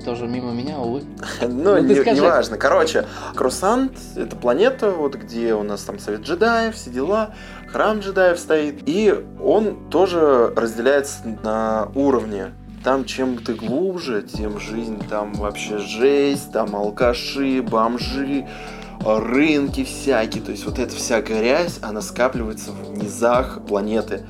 тоже 0.00 0.26
мимо 0.26 0.52
меня, 0.52 0.78
увы. 0.78 1.02
Ну, 1.42 1.76
Ну, 1.76 1.78
неважно. 1.80 2.56
Короче, 2.56 3.06
Крусант— 3.34 3.92
это 4.16 4.36
планета, 4.36 4.90
вот 4.90 5.14
где 5.14 5.54
у 5.54 5.62
нас 5.62 5.82
там 5.82 5.98
Совет 5.98 6.22
джедаев, 6.22 6.74
все 6.74 6.90
дела, 6.90 7.30
храм 7.68 8.00
джедаев 8.00 8.38
стоит. 8.38 8.82
И 8.86 9.14
он 9.42 9.90
тоже 9.90 10.52
разделяется 10.56 11.38
на 11.42 11.88
уровни. 11.94 12.46
Там 12.82 13.04
чем 13.04 13.36
ты 13.36 13.54
глубже, 13.54 14.22
тем 14.22 14.58
жизнь 14.58 15.02
там 15.08 15.34
вообще 15.34 15.78
жесть, 15.78 16.50
там 16.50 16.74
алкаши, 16.74 17.60
бомжи, 17.60 18.46
рынки 19.04 19.84
всякие, 19.84 20.42
то 20.42 20.50
есть 20.50 20.64
вот 20.64 20.78
эта 20.78 20.94
вся 20.94 21.20
грязь, 21.20 21.78
она 21.82 22.00
скапливается 22.02 22.70
в 22.72 22.96
низах 22.96 23.60
планеты. 23.66 24.26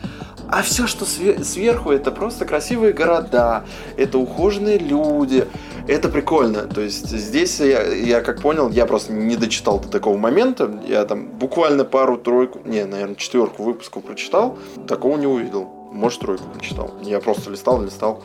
А 0.53 0.62
все, 0.62 0.88
что 0.88 1.05
сверху, 1.05 1.92
это 1.92 2.11
просто 2.11 2.44
красивые 2.44 2.92
города, 2.92 3.64
это 3.96 4.18
ухоженные 4.18 4.78
люди, 4.78 5.46
это 5.86 6.09
прикольно. 6.09 6.62
То 6.62 6.80
есть 6.80 7.09
здесь 7.09 7.61
я, 7.61 7.82
я 7.84 8.20
как 8.20 8.42
понял, 8.42 8.68
я 8.70 8.84
просто 8.86 9.12
не 9.12 9.36
дочитал 9.36 9.78
до 9.78 9.88
такого 9.88 10.16
момента. 10.16 10.68
Я 10.88 11.05
там 11.05 11.28
буквально 11.28 11.84
пару-тройку, 11.84 12.61
не, 12.64 12.84
наверное, 12.84 13.14
четверку 13.14 13.62
выпусков 13.62 14.03
прочитал, 14.03 14.59
такого 14.88 15.16
не 15.16 15.26
увидел. 15.28 15.68
Может, 15.92 16.20
тройку 16.20 16.44
прочитал. 16.53 16.94
Я 17.03 17.20
просто 17.20 17.51
листал, 17.51 17.80
листал. 17.82 18.22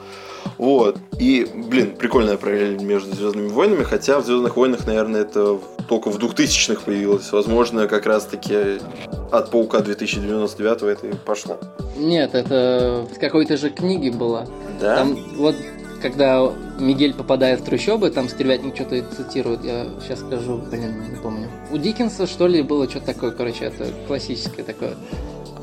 Вот. 0.57 0.97
И, 1.19 1.47
блин, 1.53 1.95
прикольная 1.97 2.37
параллель 2.37 2.81
между 2.83 3.15
Звездными 3.15 3.49
войнами, 3.49 3.83
хотя 3.83 4.19
в 4.19 4.25
Звездных 4.25 4.55
войнах, 4.57 4.85
наверное, 4.85 5.21
это 5.21 5.59
только 5.87 6.09
в 6.09 6.17
2000-х 6.17 6.81
появилось. 6.85 7.31
Возможно, 7.31 7.87
как 7.87 8.05
раз-таки 8.05 8.79
от 9.31 9.51
Паука 9.51 9.79
2099 9.79 10.81
это 10.83 11.07
и 11.07 11.13
пошло. 11.13 11.57
Нет, 11.97 12.35
это 12.35 13.07
в 13.13 13.19
какой-то 13.19 13.57
же 13.57 13.69
книге 13.69 14.11
было. 14.11 14.47
Да? 14.79 14.97
Там 14.97 15.17
вот 15.37 15.55
когда 16.01 16.51
Мигель 16.79 17.13
попадает 17.13 17.61
в 17.61 17.63
трущобы, 17.63 18.11
там 18.11 18.29
стервятник 18.29 18.75
что-то 18.75 19.01
цитирует, 19.15 19.63
я 19.63 19.87
сейчас 20.01 20.19
скажу, 20.19 20.57
блин, 20.69 21.03
не 21.09 21.15
помню. 21.15 21.49
У 21.71 21.77
Диккенса, 21.77 22.27
что 22.27 22.47
ли, 22.47 22.61
было 22.61 22.87
что-то 22.87 23.07
такое, 23.07 23.31
короче, 23.31 23.65
это 23.65 23.87
классическое 24.07 24.63
такое. 24.63 24.93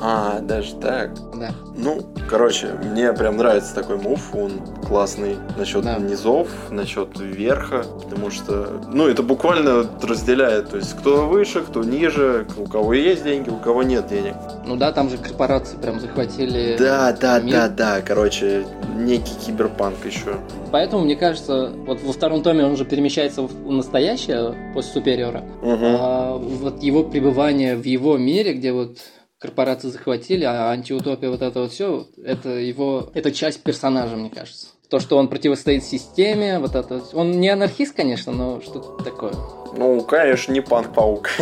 А, 0.00 0.40
даже 0.40 0.74
так? 0.76 1.14
Да. 1.38 1.50
Ну, 1.76 2.02
короче, 2.28 2.68
мне 2.84 3.12
прям 3.12 3.36
нравится 3.36 3.74
такой 3.74 3.96
мув, 3.96 4.34
он 4.34 4.52
классный 4.86 5.36
насчет 5.56 5.84
да. 5.84 5.98
низов, 5.98 6.48
насчет 6.70 7.18
верха, 7.18 7.84
потому 8.02 8.30
что, 8.30 8.80
ну, 8.92 9.08
это 9.08 9.22
буквально 9.22 9.86
разделяет, 10.02 10.70
то 10.70 10.76
есть 10.76 10.94
кто 10.96 11.28
выше, 11.28 11.62
кто 11.62 11.82
ниже, 11.82 12.46
у 12.56 12.66
кого 12.66 12.94
есть 12.94 13.24
деньги, 13.24 13.48
у 13.48 13.56
кого 13.56 13.82
нет 13.82 14.06
денег. 14.08 14.34
Ну 14.66 14.76
да, 14.76 14.92
там 14.92 15.08
же 15.08 15.18
корпорации 15.18 15.76
прям 15.76 16.00
захватили. 16.00 16.76
Да, 16.78 17.16
да, 17.18 17.40
мир. 17.40 17.52
да, 17.52 17.68
да, 17.68 18.00
короче, 18.02 18.66
некий 18.96 19.34
киберпанк 19.46 20.04
еще. 20.04 20.36
Поэтому, 20.70 21.04
мне 21.04 21.16
кажется, 21.16 21.72
вот 21.86 22.02
во 22.02 22.12
втором 22.12 22.42
томе 22.42 22.64
он 22.64 22.76
же 22.76 22.84
перемещается 22.84 23.42
в 23.42 23.70
настоящее 23.70 24.54
после 24.74 24.92
Супериора. 24.92 25.42
Угу. 25.62 25.86
А 25.86 26.36
вот 26.36 26.82
его 26.82 27.04
пребывание 27.04 27.76
в 27.76 27.84
его 27.84 28.16
мире, 28.16 28.54
где 28.54 28.72
вот 28.72 28.98
корпорации 29.42 29.88
захватили, 29.88 30.44
а 30.44 30.70
антиутопия 30.70 31.28
вот 31.28 31.42
это 31.42 31.60
вот 31.60 31.72
все, 31.72 32.06
это 32.24 32.50
его, 32.50 33.10
это 33.12 33.32
часть 33.32 33.62
персонажа, 33.62 34.16
мне 34.16 34.30
кажется. 34.30 34.68
То, 34.88 35.00
что 35.00 35.16
он 35.16 35.28
противостоит 35.28 35.84
системе, 35.84 36.58
вот 36.58 36.74
это. 36.74 37.02
Он 37.14 37.32
не 37.32 37.48
анархист, 37.48 37.96
конечно, 37.96 38.32
но 38.32 38.60
что-то 38.60 39.02
такое. 39.02 39.32
Ну, 39.76 40.02
конечно, 40.02 40.52
не 40.52 40.60
панк-паук. 40.60 41.28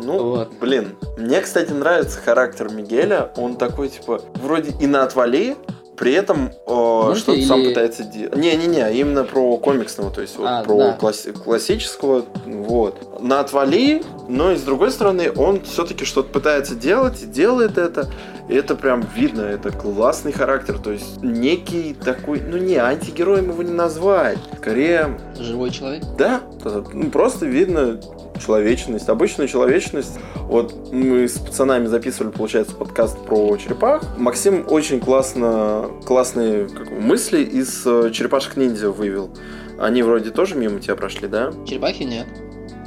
Ну, 0.00 0.46
блин. 0.60 0.94
Мне, 1.18 1.40
кстати, 1.40 1.72
нравится 1.72 2.20
характер 2.20 2.70
Мигеля. 2.72 3.32
Он 3.36 3.56
такой, 3.56 3.88
типа, 3.88 4.22
вроде 4.34 4.72
и 4.80 4.86
на 4.86 5.02
отвали, 5.02 5.56
при 5.98 6.12
этом 6.12 6.52
э, 6.66 7.14
что-то 7.16 7.32
или... 7.32 7.44
сам 7.44 7.64
пытается 7.64 8.04
делать. 8.04 8.36
Не-не-не, 8.36 8.92
именно 9.00 9.24
про 9.24 9.56
комиксного, 9.56 10.10
то 10.10 10.20
есть 10.20 10.36
а, 10.38 10.58
вот 10.58 10.66
про 10.66 10.78
да. 10.78 10.92
класс- 10.92 11.28
классического, 11.44 12.24
вот. 12.46 13.20
На 13.20 13.40
отвали, 13.40 14.02
но 14.28 14.52
и 14.52 14.56
с 14.56 14.62
другой 14.62 14.92
стороны, 14.92 15.32
он 15.34 15.62
все-таки 15.62 16.04
что-то 16.04 16.32
пытается 16.32 16.74
делать, 16.74 17.30
делает 17.30 17.78
это. 17.78 18.08
И 18.48 18.54
это 18.54 18.74
прям 18.74 19.06
видно, 19.14 19.42
это 19.42 19.70
классный 19.70 20.32
характер. 20.32 20.78
То 20.78 20.92
есть 20.92 21.22
некий 21.22 21.94
такой, 21.94 22.40
ну 22.40 22.56
не, 22.56 22.76
антигероем 22.76 23.50
его 23.50 23.62
не 23.62 23.72
назвать. 23.72 24.38
Скорее... 24.56 25.18
Живой 25.38 25.70
человек? 25.70 26.02
Да, 26.16 26.40
ну, 26.64 27.10
просто 27.10 27.44
видно 27.44 28.00
человечность, 28.38 29.08
обычную 29.08 29.48
человечность. 29.48 30.18
Вот 30.36 30.92
мы 30.92 31.28
с 31.28 31.38
пацанами 31.38 31.86
записывали, 31.86 32.30
получается, 32.30 32.74
подкаст 32.74 33.18
про 33.24 33.56
черепах. 33.56 34.02
Максим 34.18 34.64
очень 34.68 35.00
классно, 35.00 35.90
классные 36.04 36.68
как, 36.68 36.90
мысли 36.90 37.42
из 37.42 37.86
э, 37.86 38.10
черепашек 38.12 38.56
ниндзя 38.56 38.90
вывел. 38.90 39.30
Они 39.78 40.02
вроде 40.02 40.30
тоже 40.30 40.56
мимо 40.56 40.80
тебя 40.80 40.96
прошли, 40.96 41.28
да? 41.28 41.52
Черепахи 41.66 42.02
нет. 42.02 42.26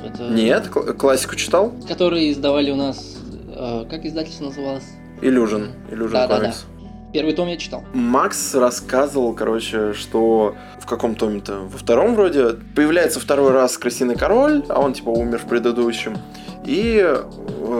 Это... 0.04 0.30
Нет, 0.30 0.68
классику 0.70 1.36
читал? 1.36 1.74
Которые 1.88 2.32
издавали 2.32 2.72
у 2.72 2.76
нас, 2.76 3.18
э, 3.56 3.86
как 3.90 4.06
издательство 4.06 4.46
называлось? 4.46 4.86
Illusion, 5.22 5.70
Illusion 5.92 6.12
да, 6.12 6.28
Comics. 6.28 6.28
Да, 6.28 6.52
да. 6.80 6.81
Первый 7.14 7.34
том 7.34 7.48
я 7.50 7.58
читал. 7.58 7.84
Макс 7.94 8.56
рассказывал, 8.56 9.34
короче, 9.34 9.94
что 9.94 10.56
в 10.80 10.86
каком 10.86 11.16
томе-то? 11.16 11.60
Во 11.60 11.78
втором 11.78 12.16
вроде 12.16 12.56
появляется 12.76 13.20
второй 13.20 13.52
раз 13.52 13.78
Крысиный 13.78 14.16
Король, 14.16 14.64
а 14.70 14.80
он 14.80 14.94
типа 14.94 15.10
умер 15.10 15.40
в 15.40 15.50
предыдущем. 15.50 16.18
И... 16.66 17.02
Э, 17.04 17.24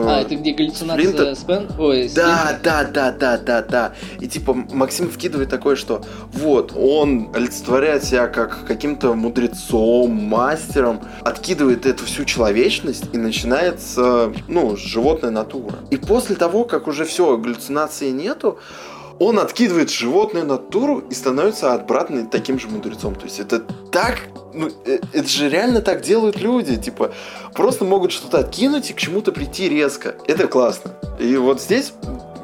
а, 0.06 0.20
это 0.22 0.34
где 0.34 0.52
галлюцинация 0.52 1.10
Сплинтер... 1.10 1.36
Спен? 1.36 1.68
Ой, 1.78 2.10
да, 2.14 2.58
да, 2.62 2.84
да, 2.84 3.12
да, 3.12 3.38
да, 3.38 3.62
да. 3.62 3.92
И 4.20 4.26
типа 4.26 4.54
Максим 4.54 5.08
вкидывает 5.08 5.48
такое, 5.48 5.76
что 5.76 6.02
вот, 6.32 6.72
он 6.76 7.30
олицетворяет 7.34 8.04
себя 8.04 8.26
как 8.26 8.66
каким-то 8.66 9.14
мудрецом, 9.14 10.10
мастером, 10.10 11.00
откидывает 11.22 11.86
эту 11.86 12.04
всю 12.04 12.24
человечность 12.24 13.04
и 13.12 13.18
начинается, 13.18 14.32
ну, 14.48 14.76
животная 14.76 15.30
натура. 15.30 15.76
И 15.90 15.96
после 15.96 16.34
того, 16.34 16.64
как 16.64 16.88
уже 16.88 17.04
все, 17.04 17.36
галлюцинации 17.36 18.10
нету, 18.10 18.58
он 19.24 19.38
откидывает 19.38 19.90
животную 19.90 20.44
натуру 20.44 20.98
и 20.98 21.14
становится 21.14 21.74
обратно 21.74 22.26
таким 22.26 22.58
же 22.58 22.68
мудрецом. 22.68 23.14
То 23.14 23.24
есть 23.24 23.38
это 23.38 23.60
так, 23.60 24.18
ну, 24.52 24.68
э, 24.84 24.98
это 25.12 25.28
же 25.28 25.48
реально 25.48 25.80
так 25.80 26.02
делают 26.02 26.40
люди, 26.40 26.76
типа, 26.76 27.12
просто 27.54 27.84
могут 27.84 28.12
что-то 28.12 28.38
откинуть 28.38 28.90
и 28.90 28.94
к 28.94 28.98
чему-то 28.98 29.32
прийти 29.32 29.68
резко. 29.68 30.16
Это 30.26 30.46
классно. 30.48 30.92
И 31.20 31.36
вот 31.36 31.60
здесь 31.60 31.92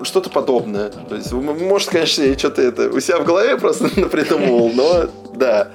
что-то 0.02 0.30
подобное. 0.30 0.90
То 0.90 1.16
есть, 1.16 1.32
может, 1.32 1.90
конечно, 1.90 2.22
я 2.22 2.38
что-то 2.38 2.62
это 2.62 2.90
у 2.90 3.00
себя 3.00 3.18
в 3.18 3.24
голове 3.24 3.56
просто 3.56 3.90
напридумывал, 4.00 4.70
но 4.72 5.08
да. 5.34 5.68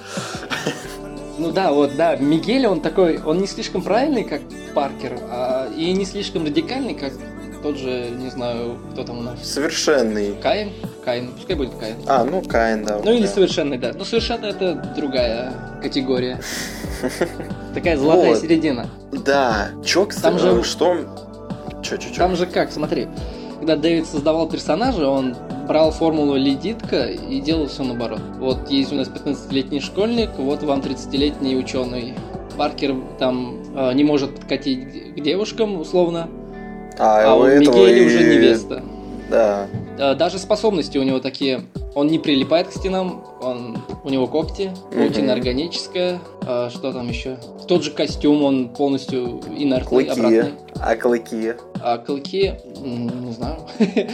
Ну 1.38 1.52
да, 1.52 1.72
вот, 1.72 1.96
да, 1.96 2.16
Мигель, 2.16 2.68
он 2.68 2.80
такой, 2.80 3.20
он 3.26 3.40
не 3.40 3.48
слишком 3.48 3.82
правильный, 3.82 4.24
как 4.24 4.42
Паркер, 4.76 5.20
а, 5.30 5.68
и 5.76 5.92
не 5.92 6.06
слишком 6.06 6.46
радикальный, 6.46 6.94
как 6.94 7.12
тот 7.64 7.78
же, 7.78 8.10
не 8.12 8.30
знаю, 8.30 8.78
кто 8.92 9.04
там 9.04 9.20
у 9.20 9.22
нас. 9.22 9.42
Совершенный. 9.42 10.36
Каин? 10.42 10.72
Каин, 11.04 11.32
пускай 11.32 11.56
будет 11.56 11.74
Каин. 11.76 11.96
А, 12.06 12.26
ну 12.26 12.42
Каин, 12.42 12.84
да. 12.84 13.00
Ну 13.04 13.14
или 13.14 13.26
совершенный, 13.26 13.78
да. 13.78 13.94
Ну 13.96 14.04
совершенно 14.04 14.48
это 14.48 14.76
другая 14.96 15.54
категория. 15.82 16.42
Такая 17.74 17.98
золотая 17.98 18.36
середина. 18.36 18.90
Да. 19.12 19.70
Чё, 19.84 20.08
там 20.22 20.38
же... 20.38 20.64
что... 20.64 20.98
Чё, 21.82 21.98
чё, 21.98 22.10
чё? 22.10 22.18
Там 22.18 22.36
же 22.36 22.46
как, 22.46 22.72
смотри. 22.72 23.08
Когда 23.60 23.78
Дэвид 23.78 24.06
создавал 24.08 24.50
персонажа, 24.50 25.08
он 25.08 25.36
брал 25.68 25.92
формулу 25.92 26.36
Ледитка 26.36 27.06
и 27.06 27.40
делал 27.40 27.68
все 27.68 27.84
наоборот. 27.84 28.22
Вот 28.40 28.70
есть 28.70 28.92
у 28.92 28.96
нас 28.96 29.08
15-летний 29.08 29.80
школьник, 29.80 30.32
вот 30.38 30.64
вам 30.64 30.82
30-летний 30.82 31.56
ученый. 31.56 32.14
Паркер 32.58 32.96
там 33.20 33.58
э, 33.74 33.94
не 33.94 34.04
может 34.04 34.36
подкатить 34.36 35.16
к 35.16 35.22
девушкам, 35.22 35.80
условно, 35.80 36.30
а, 36.98 37.32
а 37.32 37.36
у 37.36 37.46
Мигеля 37.48 37.98
и... 37.98 38.06
уже 38.06 38.20
невеста. 38.20 38.84
Да. 39.30 39.68
Даже 40.16 40.38
способности 40.38 40.98
у 40.98 41.04
него 41.04 41.20
такие. 41.20 41.62
Он 41.96 42.08
не 42.08 42.18
прилипает 42.18 42.68
к 42.68 42.72
стенам, 42.72 43.24
он, 43.42 43.78
у 44.04 44.10
него 44.10 44.28
когти, 44.28 44.72
паутина 44.92 45.28
угу. 45.28 45.34
органическая. 45.34 46.20
А, 46.42 46.70
что 46.72 46.92
там 46.92 47.08
еще? 47.08 47.38
Тот 47.68 47.84
же 47.84 47.92
костюм, 47.92 48.44
он 48.44 48.70
полностью 48.70 49.42
инертный, 49.56 50.06
клыки. 50.06 50.10
обратный. 50.10 50.54
А 50.80 50.96
клыки? 50.96 51.54
А 51.82 51.98
клыки, 52.00 52.54
не 52.84 53.32
знаю. 53.34 53.58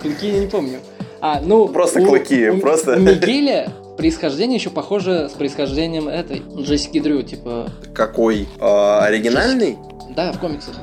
клыки 0.00 0.28
я 0.28 0.38
не 0.38 0.46
помню. 0.46 0.78
А, 1.20 1.40
ну, 1.40 1.66
просто 1.68 2.00
у, 2.00 2.06
клыки, 2.06 2.48
у, 2.48 2.60
просто. 2.60 2.94
У 2.96 3.00
Мигеля 3.00 3.72
происхождение 3.96 4.56
еще 4.56 4.70
похоже 4.70 5.28
с 5.28 5.32
происхождением 5.32 6.08
этой 6.08 6.42
Джессики 6.56 7.00
Дрю, 7.00 7.22
типа. 7.22 7.68
Какой? 7.92 8.48
А, 8.60 9.04
оригинальный? 9.04 9.76
Да, 10.14 10.32
в 10.32 10.38
комиксах. 10.38 10.76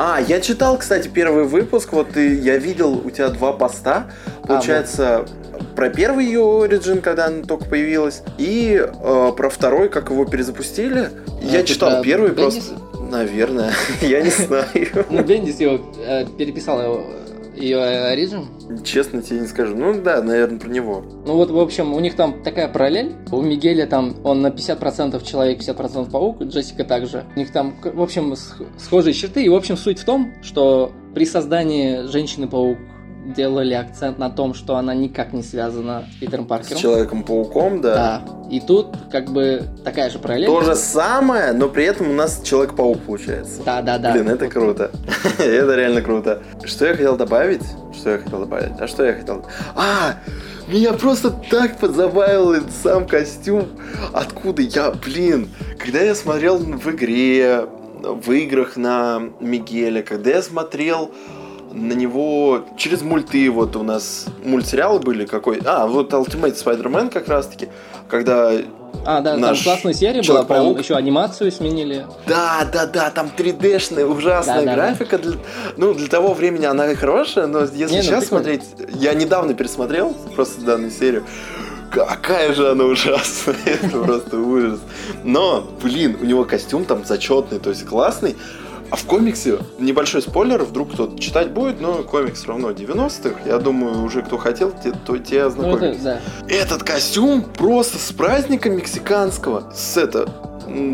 А, 0.00 0.20
я 0.20 0.40
читал, 0.40 0.78
кстати, 0.78 1.08
первый 1.08 1.42
выпуск, 1.42 1.92
вот 1.92 2.16
и 2.16 2.36
я 2.36 2.56
видел 2.56 3.02
у 3.04 3.10
тебя 3.10 3.30
два 3.30 3.52
поста, 3.52 4.06
получается, 4.44 5.16
а, 5.16 5.26
вот. 5.52 5.74
про 5.74 5.90
первый 5.90 6.24
ее 6.24 6.38
Origin, 6.38 7.00
когда 7.00 7.26
она 7.26 7.42
только 7.42 7.64
появилась, 7.64 8.22
и 8.38 8.80
э, 8.80 9.32
про 9.36 9.50
второй, 9.50 9.88
как 9.88 10.10
его 10.10 10.24
перезапустили. 10.24 11.10
А, 11.26 11.44
я 11.44 11.64
читал 11.64 12.00
первый 12.00 12.30
Бендис? 12.30 12.66
просто... 12.66 13.00
Наверное, 13.10 13.72
я 14.00 14.22
не 14.22 14.30
знаю. 14.46 14.66
Ну, 15.10 15.24
Бендис 15.24 15.58
его 15.58 15.80
э, 15.98 16.26
переписал 16.26 16.80
ее 17.58 17.78
Origin? 17.78 18.82
Честно 18.84 19.22
тебе 19.22 19.40
не 19.40 19.46
скажу. 19.46 19.76
Ну 19.76 20.00
да, 20.02 20.22
наверное, 20.22 20.58
про 20.58 20.68
него. 20.68 21.04
Ну 21.26 21.34
вот, 21.34 21.50
в 21.50 21.58
общем, 21.58 21.94
у 21.94 22.00
них 22.00 22.14
там 22.16 22.42
такая 22.42 22.68
параллель. 22.68 23.14
У 23.30 23.40
Мигеля 23.40 23.86
там 23.86 24.16
он 24.24 24.42
на 24.42 24.48
50% 24.48 25.24
человек, 25.24 25.60
50% 25.60 26.10
паук, 26.10 26.42
Джессика 26.42 26.84
также. 26.84 27.24
У 27.34 27.38
них 27.38 27.52
там, 27.52 27.74
в 27.82 28.02
общем, 28.02 28.34
схожие 28.78 29.14
черты. 29.14 29.44
И, 29.44 29.48
в 29.48 29.54
общем, 29.54 29.76
суть 29.76 29.98
в 29.98 30.04
том, 30.04 30.32
что 30.42 30.92
при 31.14 31.24
создании 31.24 32.06
Женщины-паук 32.06 32.78
делали 33.34 33.74
акцент 33.74 34.18
на 34.18 34.30
том, 34.30 34.54
что 34.54 34.76
она 34.76 34.94
никак 34.94 35.32
не 35.32 35.42
связана 35.42 36.04
с 36.10 36.20
Питером 36.20 36.46
Паркером. 36.46 36.78
С 36.78 36.80
Человеком-пауком, 36.80 37.80
да. 37.80 37.94
Да. 37.94 38.22
И 38.50 38.60
тут 38.60 38.96
как 39.10 39.30
бы 39.30 39.62
такая 39.84 40.10
же 40.10 40.18
параллель. 40.18 40.46
То 40.46 40.62
же 40.62 40.74
самое, 40.74 41.52
но 41.52 41.68
при 41.68 41.84
этом 41.84 42.10
у 42.10 42.14
нас 42.14 42.40
Человек-паук 42.42 43.00
получается. 43.00 43.62
Да, 43.64 43.82
да, 43.82 43.98
да. 43.98 44.12
Блин, 44.12 44.28
это 44.28 44.44
Вот. 44.46 44.52
круто. 44.54 44.90
это 45.38 45.74
реально 45.74 46.02
круто. 46.02 46.42
Что 46.64 46.86
я 46.86 46.92
хотел 46.92 47.16
добавить? 47.16 47.62
Что 47.94 48.10
я 48.10 48.18
хотел 48.18 48.40
добавить? 48.40 48.72
А 48.80 48.86
что 48.86 49.04
я 49.04 49.12
хотел? 49.14 49.44
А, 49.74 50.14
меня 50.66 50.92
просто 50.94 51.30
так 51.30 51.78
позабавил 51.78 52.52
этот 52.52 52.72
сам 52.72 53.06
костюм. 53.06 53.68
Откуда 54.12 54.62
я, 54.62 54.90
блин, 54.92 55.48
когда 55.78 56.00
я 56.00 56.14
смотрел 56.14 56.58
в 56.58 56.90
игре, 56.90 57.66
в 58.02 58.30
играх 58.32 58.76
на 58.76 59.20
Мигеля, 59.40 60.02
когда 60.02 60.30
я 60.30 60.42
смотрел 60.42 61.10
на 61.72 61.92
него 61.92 62.64
через 62.76 63.02
мульты, 63.02 63.50
вот 63.50 63.76
у 63.76 63.82
нас 63.82 64.26
мультсериалы 64.44 65.00
были 65.00 65.26
какой, 65.26 65.60
а, 65.64 65.86
вот 65.86 66.12
Ultimate 66.12 66.56
Spider-Man 66.56 67.10
как 67.10 67.28
раз-таки, 67.28 67.68
когда 68.08 68.52
А, 69.04 69.20
да, 69.20 69.32
там 69.32 69.40
наш 69.40 69.62
классная 69.62 69.92
серия 69.92 70.22
была, 70.22 70.24
Человек-паук. 70.24 70.78
еще 70.80 70.94
анимацию 70.96 71.52
сменили. 71.52 72.06
Да, 72.26 72.66
да, 72.72 72.86
да, 72.86 73.10
там 73.10 73.30
3D-шная 73.36 74.04
ужасная 74.06 74.64
Да, 74.64 74.64
да, 74.64 74.74
графика. 74.74 75.18
Для, 75.18 75.36
ну, 75.76 75.94
для 75.94 76.08
того 76.08 76.34
времени 76.34 76.66
она 76.66 76.94
хорошая, 76.94 77.46
но 77.46 77.60
если 77.60 77.84
Не, 77.86 77.96
ну, 77.98 78.02
сейчас 78.02 78.26
смотреть... 78.26 78.62
Я 78.94 79.14
недавно 79.14 79.54
пересмотрел 79.54 80.14
просто 80.34 80.62
данную 80.62 80.90
серию. 80.90 81.24
Какая 81.90 82.52
же 82.52 82.70
она 82.70 82.84
ужасная, 82.84 83.56
это 83.64 83.98
просто 83.98 84.38
ужас. 84.38 84.80
Но, 85.24 85.66
блин, 85.82 86.18
у 86.20 86.24
него 86.24 86.44
костюм 86.44 86.84
там 86.84 87.04
зачетный, 87.04 87.58
то 87.58 87.70
есть 87.70 87.86
классный. 87.86 88.36
А 88.90 88.96
в 88.96 89.04
комиксе, 89.04 89.58
небольшой 89.78 90.22
спойлер, 90.22 90.62
вдруг 90.64 90.92
кто-то 90.92 91.18
читать 91.18 91.50
будет, 91.50 91.80
но 91.80 92.02
комикс 92.02 92.46
равно 92.46 92.70
90-х. 92.70 93.40
Я 93.46 93.58
думаю, 93.58 94.02
уже 94.02 94.22
кто 94.22 94.38
хотел, 94.38 94.72
те, 94.72 94.92
то 94.92 95.18
те 95.18 95.42
Ну, 95.42 95.46
ознакомились. 95.48 95.96
это, 95.96 96.20
да. 96.48 96.54
Этот 96.54 96.82
костюм 96.84 97.42
просто 97.42 97.98
с 97.98 98.12
праздника 98.12 98.70
мексиканского, 98.70 99.70
с 99.74 99.96
это, 99.96 100.28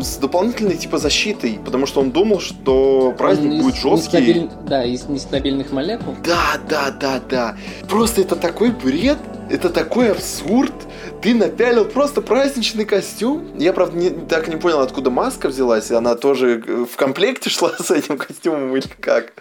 с 0.01 0.17
дополнительной 0.17 0.75
типа 0.77 0.97
защитой, 0.97 1.59
потому 1.63 1.85
что 1.85 1.99
он 2.01 2.11
думал, 2.11 2.39
что 2.39 3.13
праздник 3.17 3.51
Он 3.51 3.57
из 3.57 3.63
будет 3.63 3.75
жесткий. 3.75 4.17
нестабиль- 4.17 4.49
Да, 4.67 4.83
из 4.83 5.03
нестабильных 5.05 5.71
молекул. 5.71 6.15
Да, 6.23 6.57
да, 6.69 6.91
да, 6.91 7.19
да. 7.29 7.57
Просто 7.89 8.21
это 8.21 8.35
такой 8.35 8.71
бред, 8.71 9.17
это 9.49 9.69
такой 9.69 10.11
абсурд. 10.11 10.73
Ты 11.21 11.33
напялил 11.33 11.85
просто 11.85 12.21
праздничный 12.21 12.85
костюм. 12.85 13.45
Я, 13.57 13.73
правда, 13.73 13.97
не, 13.97 14.09
так 14.09 14.47
не 14.47 14.55
понял, 14.57 14.79
откуда 14.81 15.09
маска 15.09 15.47
взялась. 15.49 15.91
Она 15.91 16.15
тоже 16.15 16.63
э, 16.65 16.85
в 16.91 16.95
комплекте 16.95 17.49
шла 17.51 17.71
с 17.77 17.91
этим 17.91 18.17
костюмом 18.17 18.75
или 18.75 18.85
как. 18.99 19.33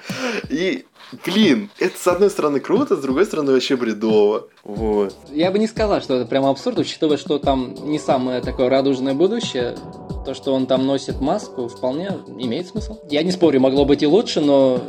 И, 0.51 0.85
блин, 1.25 1.71
это 1.79 1.99
с 1.99 2.07
одной 2.07 2.31
стороны 2.31 2.61
круто, 2.61 2.97
с 2.97 3.01
другой 3.01 3.27
стороны 3.27 3.53
вообще 3.53 3.77
бредово. 3.77 4.49
Вот. 4.63 5.15
Я 5.31 5.51
бы 5.51 5.59
не 5.59 5.67
сказал, 5.67 6.01
что 6.01 6.15
это 6.15 6.27
прям 6.27 6.45
абсурд, 6.47 6.79
учитывая, 6.79 7.17
что 7.17 7.39
там 7.39 7.75
не 7.85 7.99
самое 7.99 8.41
такое 8.41 8.69
радужное 8.69 9.15
будущее. 9.15 9.77
То, 10.25 10.35
что 10.35 10.55
он 10.55 10.67
там 10.67 10.87
носит 10.87 11.21
маску, 11.21 11.69
вполне 11.69 12.13
имеет 12.39 12.69
смысл. 12.69 12.99
Я 13.11 13.23
не 13.23 13.31
спорю, 13.31 13.61
могло 13.61 13.85
быть 13.85 14.03
и 14.03 14.07
лучше, 14.07 14.41
но 14.41 14.81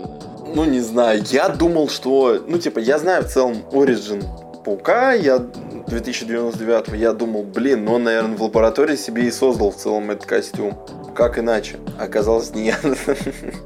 Ну, 0.54 0.64
не 0.64 0.80
знаю, 0.80 1.24
я 1.30 1.50
думал, 1.50 1.90
что... 1.90 2.42
Ну, 2.48 2.58
типа, 2.58 2.80
я 2.80 2.98
знаю 3.00 3.24
в 3.24 3.28
целом 3.28 3.58
Origin 3.72 4.24
Паука, 4.64 5.14
я 5.14 5.40
2099 5.88 7.00
я 7.00 7.14
думал, 7.14 7.44
блин, 7.44 7.86
ну 7.86 7.94
он, 7.94 8.04
наверное, 8.04 8.36
в 8.36 8.42
лаборатории 8.42 8.96
себе 8.96 9.28
и 9.28 9.32
создал 9.32 9.72
в 9.72 9.76
целом 9.76 10.10
этот 10.12 10.26
костюм. 10.26 10.74
Как 11.16 11.40
иначе? 11.40 11.78
Оказалось, 11.98 12.54
нет. 12.54 12.78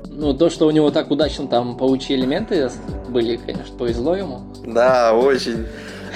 ну, 0.08 0.36
то, 0.36 0.52
что 0.52 0.68
у 0.68 0.72
него 0.72 0.92
так 0.92 1.10
удачно 1.10 1.48
там 1.48 1.78
паучьи 1.78 2.16
элементы 2.16 2.70
были, 3.10 3.38
конечно, 3.38 3.76
повезло 3.76 4.16
ему. 4.16 4.42
Да, 4.64 5.14
очень. 5.16 5.66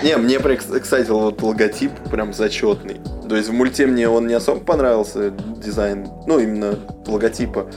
Не, 0.03 0.17
мне, 0.17 0.37
кстати, 0.37 1.09
вот 1.09 1.41
логотип 1.41 1.91
прям 2.11 2.33
зачетный. 2.33 2.99
То 3.27 3.35
есть 3.35 3.49
в 3.49 3.53
мульте 3.53 3.87
мне 3.87 4.07
он 4.07 4.27
не 4.27 4.33
особо 4.35 4.59
понравился, 4.59 5.31
дизайн, 5.57 6.07
ну, 6.27 6.39
именно 6.39 6.77
логотипа. 7.07 7.67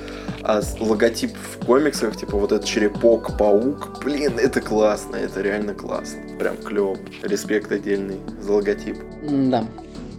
А 0.42 0.60
логотип 0.78 1.32
в 1.34 1.64
комиксах, 1.64 2.16
типа 2.16 2.36
вот 2.36 2.52
этот 2.52 2.66
черепок, 2.66 3.38
паук, 3.38 4.00
блин, 4.04 4.34
это 4.38 4.60
классно, 4.60 5.16
это 5.16 5.40
реально 5.40 5.72
классно. 5.72 6.20
Прям 6.38 6.56
клево. 6.58 6.96
Респект 7.22 7.72
отдельный 7.72 8.18
за 8.40 8.52
логотип. 8.52 8.98
Да. 9.22 9.64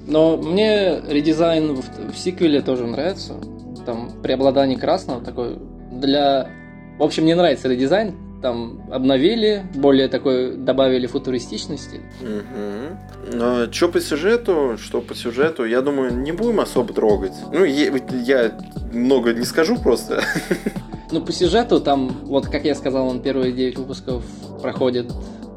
Но 0.08 0.38
мне 0.38 1.02
редизайн 1.08 1.76
в, 1.76 2.14
в 2.14 2.18
сиквеле 2.18 2.62
тоже 2.62 2.88
нравится. 2.88 3.36
Там 3.86 4.12
преобладание 4.24 4.78
красного 4.78 5.24
такой 5.24 5.60
для... 5.92 6.50
В 6.98 7.04
общем, 7.04 7.24
мне 7.24 7.36
нравится 7.36 7.68
редизайн. 7.68 8.16
Там 8.42 8.84
обновили, 8.92 9.66
более 9.76 10.08
такой 10.08 10.56
добавили 10.56 11.08
футуристичности. 11.08 12.02
Угу. 12.22 13.36
Но 13.38 13.72
что 13.72 13.90
по 13.90 14.00
сюжету, 14.00 14.78
что 14.78 15.02
по 15.02 15.16
сюжету, 15.16 15.66
я 15.66 15.82
думаю, 15.82 16.16
не 16.16 16.32
будем 16.32 16.60
особо 16.60 16.94
трогать. 16.94 17.34
Ну, 17.52 17.66
е- 17.66 17.92
я 18.26 18.58
много 18.94 19.34
не 19.34 19.46
скажу 19.46 19.78
просто. 19.78 20.24
Ну, 21.10 21.22
по 21.22 21.32
сюжету 21.32 21.80
там, 21.80 22.10
вот 22.26 22.48
как 22.48 22.66
я 22.66 22.76
сказал, 22.76 23.08
он 23.08 23.22
первые 23.22 23.54
9 23.54 23.78
выпусков 23.78 24.26
проходит 24.62 25.10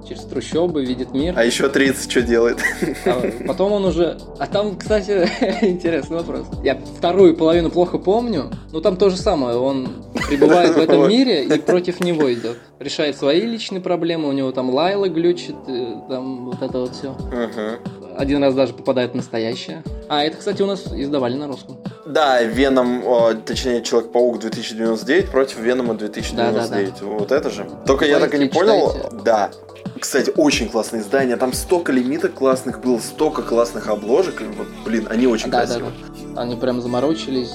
через 0.09 0.23
трущобы, 0.23 0.85
видит 0.85 1.13
мир. 1.13 1.35
А 1.37 1.45
еще 1.45 1.69
30 1.69 2.11
что 2.11 2.23
делает? 2.23 2.59
А 3.05 3.23
потом 3.47 3.73
он 3.73 3.85
уже... 3.85 4.19
А 4.39 4.47
там, 4.47 4.77
кстати, 4.77 5.29
интересный 5.63 6.17
вопрос. 6.17 6.47
Я 6.63 6.77
вторую 6.99 7.37
половину 7.37 7.71
плохо 7.71 7.99
помню, 7.99 8.51
но 8.73 8.81
там 8.81 8.97
то 8.97 9.11
же 9.11 9.17
самое. 9.17 9.57
Он 9.57 9.89
пребывает 10.29 10.75
в 10.75 10.79
этом 10.79 11.09
мире 11.09 11.45
и 11.45 11.59
против 11.59 12.01
него 12.01 12.33
идет. 12.33 12.59
Решает 12.79 13.17
свои 13.17 13.43
личные 13.43 13.81
проблемы, 13.81 14.29
у 14.29 14.33
него 14.33 14.53
там 14.53 14.71
Лайла 14.71 15.09
глючит, 15.09 15.57
э, 15.69 15.95
там 16.09 16.47
вот 16.47 16.63
это 16.63 16.79
вот 16.79 16.95
все. 16.95 17.15
Ага. 17.33 17.79
Один 18.21 18.45
раз 18.45 18.55
даже 18.55 18.75
попадает 18.75 19.13
в 19.13 19.15
настоящее. 19.15 19.83
А, 20.11 20.23
это, 20.23 20.37
кстати, 20.37 20.61
у 20.61 20.67
нас 20.67 20.85
издавали 20.93 21.37
на 21.37 21.47
русском. 21.47 21.79
Да, 22.05 22.43
Веном, 22.43 23.03
точнее, 23.47 23.83
Человек-паук 23.83 24.41
2099 24.41 25.31
против 25.31 25.59
Венома 25.59 25.95
2099. 25.95 27.01
Вот 27.01 27.33
это 27.33 27.49
же. 27.49 27.67
Только 27.87 28.05
я 28.05 28.21
так 28.21 28.35
и 28.35 28.39
не 28.39 28.45
понял. 28.45 28.93
читайте. 28.93 29.17
Да. 29.25 29.51
Кстати, 29.99 30.35
очень 30.37 30.69
классное 30.69 31.01
издание. 31.01 31.37
Там 31.37 31.55
столько 31.55 31.93
лимиток 31.93 32.35
классных 32.35 32.83
было, 32.83 32.99
столько 32.99 33.41
классных 33.41 33.89
обложек. 33.89 34.43
Вот, 34.55 34.67
блин, 34.85 35.07
они 35.09 35.27
очень 35.27 35.51
да, 35.51 35.61
да, 35.61 35.67
красивые. 35.67 35.93
да. 36.35 36.43
Они 36.43 36.57
прям 36.57 36.83
заморочились. 36.83 37.55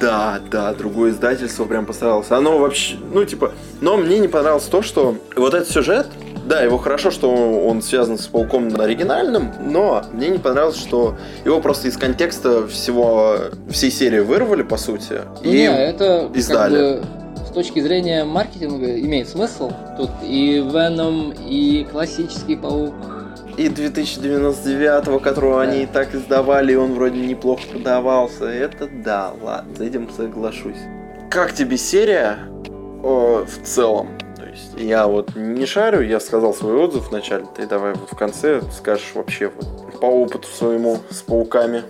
Да, 0.00 0.38
да, 0.50 0.74
другое 0.74 1.12
издательство 1.12 1.64
прям 1.64 1.86
постаралось. 1.86 2.30
Оно 2.30 2.58
вообще, 2.58 2.96
ну, 3.10 3.24
типа, 3.24 3.52
но 3.80 3.96
мне 3.96 4.18
не 4.18 4.28
понравилось 4.28 4.64
то, 4.64 4.82
что 4.82 5.16
вот 5.34 5.54
этот 5.54 5.70
сюжет, 5.70 6.08
да, 6.46 6.60
его 6.62 6.78
хорошо, 6.78 7.10
что 7.10 7.30
он 7.30 7.82
связан 7.82 8.18
с 8.18 8.26
Пауком 8.26 8.68
оригинальным, 8.80 9.52
но 9.60 10.02
мне 10.12 10.28
не 10.28 10.38
понравилось, 10.38 10.76
что 10.76 11.16
его 11.44 11.60
просто 11.60 11.88
из 11.88 11.96
контекста 11.96 12.66
всего, 12.66 13.36
всей 13.70 13.90
серии 13.90 14.20
вырвали, 14.20 14.62
по 14.62 14.76
сути. 14.76 15.20
Ну, 15.42 15.50
и 15.50 15.52
не, 15.52 15.64
это 15.66 16.28
издали. 16.34 17.00
как 17.00 17.02
бы 17.02 17.44
с 17.46 17.50
точки 17.54 17.80
зрения 17.80 18.24
маркетинга 18.24 18.98
имеет 19.00 19.28
смысл. 19.28 19.70
Тут 19.96 20.10
и 20.22 20.56
Веном, 20.56 21.32
и 21.46 21.86
классический 21.90 22.56
паук. 22.56 22.94
И 23.56 23.68
2099, 23.68 25.22
которого 25.22 25.64
Да. 25.64 25.70
они 25.70 25.84
и 25.84 25.86
так 25.86 26.14
издавали, 26.14 26.72
и 26.72 26.76
он 26.76 26.94
вроде 26.94 27.20
неплохо 27.20 27.62
продавался. 27.70 28.46
Это 28.46 28.88
да, 29.04 29.30
ладно, 29.42 29.76
с 29.76 29.80
этим 29.80 30.10
соглашусь. 30.10 30.76
Как 31.30 31.52
тебе 31.52 31.76
серия 31.76 32.38
о, 33.02 33.44
в 33.46 33.66
целом? 33.66 34.08
Есть 34.54 34.74
я 34.76 35.08
вот 35.08 35.34
не 35.34 35.66
шарю, 35.66 36.00
я 36.02 36.20
сказал 36.20 36.54
свой 36.54 36.74
отзыв 36.74 37.10
вначале, 37.10 37.44
ты 37.56 37.66
давай 37.66 37.94
вот 37.94 38.10
в 38.12 38.16
конце 38.16 38.62
скажешь 38.72 39.10
вообще 39.14 39.48
вот 39.48 39.98
по 40.00 40.06
опыту 40.06 40.46
своему 40.46 40.98
с 41.10 41.22
пауками. 41.22 41.82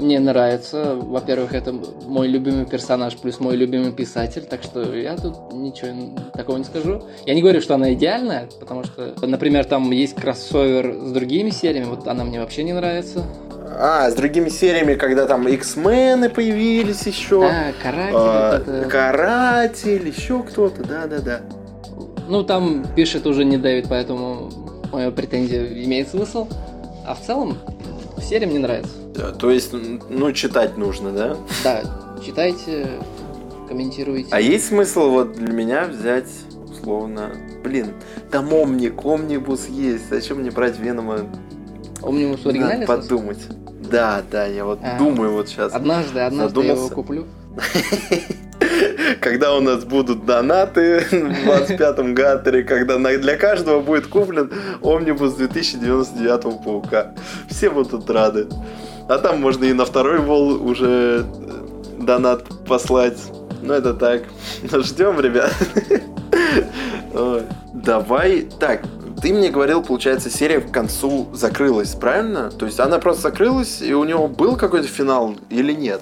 Мне 0.00 0.18
нравится. 0.18 0.96
Во-первых, 0.96 1.52
это 1.54 1.72
мой 1.72 2.26
любимый 2.26 2.64
персонаж 2.64 3.16
плюс 3.18 3.38
мой 3.38 3.54
любимый 3.54 3.92
писатель, 3.92 4.42
так 4.42 4.62
что 4.62 4.94
я 4.96 5.14
тут 5.16 5.52
ничего 5.52 6.18
такого 6.32 6.56
не 6.56 6.64
скажу. 6.64 7.02
Я 7.26 7.34
не 7.34 7.42
говорю, 7.42 7.60
что 7.60 7.74
она 7.74 7.92
идеальная, 7.92 8.48
потому 8.58 8.82
что, 8.82 9.14
например, 9.24 9.66
там 9.66 9.90
есть 9.90 10.16
кроссовер 10.16 10.94
с 11.04 11.12
другими 11.12 11.50
сериями, 11.50 11.84
вот 11.84 12.08
она 12.08 12.24
мне 12.24 12.40
вообще 12.40 12.64
не 12.64 12.72
нравится. 12.72 13.24
А, 13.78 14.10
с 14.10 14.14
другими 14.14 14.48
сериями, 14.48 14.94
когда 14.94 15.26
там 15.26 15.46
X-мены 15.46 16.28
появились 16.28 17.06
еще. 17.06 17.42
Да, 17.42 17.72
каратель, 17.82 18.14
а, 18.16 18.56
это- 18.56 18.88
Каратель, 18.88 20.08
еще 20.08 20.42
кто-то, 20.42 20.82
да-да-да. 20.82 21.42
Ну, 22.30 22.44
там 22.44 22.86
пишет 22.94 23.26
уже 23.26 23.44
не 23.44 23.56
Дэвид, 23.58 23.86
поэтому 23.88 24.50
моя 24.92 25.10
претензия 25.10 25.66
имеет 25.84 26.08
смысл. 26.08 26.46
А 27.04 27.14
в 27.16 27.20
целом, 27.26 27.58
серия 28.22 28.46
мне 28.46 28.60
нравится. 28.60 28.92
Да, 29.16 29.32
То 29.32 29.50
есть, 29.50 29.72
ну, 29.72 30.32
читать 30.32 30.78
нужно, 30.78 31.10
да? 31.10 31.36
Да, 31.64 31.82
читайте, 32.24 32.86
комментируйте. 33.68 34.28
А 34.30 34.40
есть 34.40 34.68
смысл 34.68 35.10
вот 35.10 35.32
для 35.32 35.52
меня 35.52 35.86
взять, 35.86 36.28
условно, 36.70 37.32
блин, 37.64 37.94
там 38.30 38.52
Омник, 38.52 39.04
Омнибус 39.04 39.66
есть, 39.66 40.08
зачем 40.08 40.38
мне 40.38 40.52
брать 40.52 40.78
Венома? 40.78 41.26
Омнимус 42.00 42.46
оригинальный 42.46 42.86
Надо 42.86 43.02
подумать. 43.02 43.40
Да, 43.90 44.22
да, 44.30 44.46
я 44.46 44.64
вот 44.64 44.78
А. 44.84 44.98
думаю 44.98 45.32
вот 45.32 45.48
сейчас. 45.48 45.72
Однажды, 45.72 46.20
однажды 46.20 46.60
я 46.60 46.66
его 46.74 46.86
Задумался. 46.88 46.94
куплю. 46.94 47.26
Когда 49.20 49.54
у 49.54 49.60
нас 49.60 49.84
будут 49.84 50.24
донаты 50.26 51.00
в 51.00 51.12
25-м 51.12 52.14
гаттере, 52.14 52.62
когда 52.62 52.98
на- 52.98 53.16
для 53.18 53.36
каждого 53.36 53.80
будет 53.80 54.06
куплен 54.06 54.50
Омнибус 54.82 55.34
2099 55.34 56.62
Паука. 56.64 57.14
Все 57.48 57.70
будут 57.70 58.08
рады. 58.10 58.46
А 59.08 59.18
там 59.18 59.40
можно 59.40 59.64
и 59.64 59.72
на 59.72 59.84
второй 59.84 60.18
вол 60.18 60.64
уже 60.64 61.24
э, 61.26 62.02
донат 62.02 62.44
послать. 62.66 63.18
Ну, 63.62 63.74
это 63.74 63.92
так. 63.94 64.22
Ждем, 64.62 65.20
ребят. 65.20 65.52
Давай. 67.74 68.48
Так, 68.58 68.82
ты 69.20 69.32
мне 69.32 69.50
говорил, 69.50 69.82
получается, 69.82 70.30
серия 70.30 70.60
к 70.60 70.70
концу 70.70 71.28
закрылась, 71.32 71.94
правильно? 71.94 72.50
То 72.50 72.66
есть 72.66 72.80
она 72.80 72.98
просто 72.98 73.22
закрылась, 73.22 73.82
и 73.82 73.92
у 73.94 74.04
него 74.04 74.28
был 74.28 74.56
какой-то 74.56 74.88
финал 74.88 75.34
или 75.50 75.72
нет? 75.72 76.00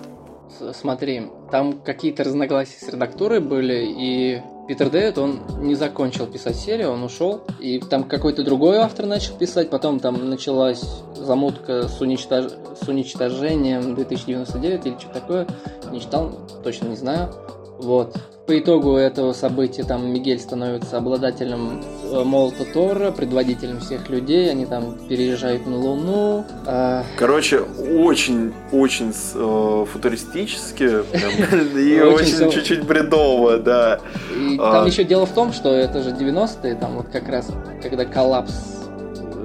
Смотри, 0.74 1.28
там 1.50 1.80
какие-то 1.80 2.24
разногласия 2.24 2.78
с 2.78 2.88
редактурой 2.88 3.40
были, 3.40 3.86
и 3.86 4.42
Питер 4.68 4.90
Дэвид, 4.90 5.16
он 5.16 5.40
не 5.60 5.74
закончил 5.74 6.26
писать 6.26 6.56
серию, 6.56 6.90
он 6.90 7.02
ушел, 7.02 7.42
и 7.58 7.78
там 7.78 8.04
какой-то 8.04 8.42
другой 8.42 8.76
автор 8.76 9.06
начал 9.06 9.34
писать, 9.34 9.70
потом 9.70 9.98
там 9.98 10.28
началась 10.28 10.84
замутка 11.16 11.88
с, 11.88 12.00
уничтож... 12.00 12.52
с 12.80 12.86
уничтожением 12.86 13.94
2099 13.94 14.86
или 14.86 14.98
что 14.98 15.08
такое, 15.08 15.46
не 15.90 16.00
читал, 16.00 16.32
точно 16.62 16.88
не 16.88 16.96
знаю. 16.96 17.32
Вот. 17.78 18.16
По 18.46 18.58
итогу 18.58 18.96
этого 18.96 19.34
события 19.34 19.84
там 19.84 20.10
Мигель 20.10 20.40
становится 20.40 20.96
обладателем 20.96 21.82
э, 22.04 22.24
молота 22.24 22.64
Тора, 22.72 23.10
предводителем 23.10 23.78
всех 23.80 24.08
людей, 24.08 24.50
они 24.50 24.64
там 24.64 24.96
переезжают 25.06 25.66
на 25.66 25.76
Луну. 25.76 26.46
А... 26.66 27.04
Короче, 27.18 27.60
очень-очень 27.60 29.12
э, 29.34 29.84
футуристически 29.92 30.84
и 31.78 32.00
очень 32.00 32.50
чуть-чуть 32.50 32.84
бредово, 32.84 33.58
да. 33.58 34.00
И 34.34 34.56
там 34.56 34.84
а. 34.84 34.86
еще 34.86 35.04
дело 35.04 35.26
в 35.26 35.32
том, 35.32 35.52
что 35.52 35.68
это 35.74 36.02
же 36.02 36.10
90-е, 36.10 36.74
там 36.76 36.96
вот 36.96 37.08
как 37.08 37.28
раз, 37.28 37.50
когда 37.82 38.06
коллапс 38.06 38.78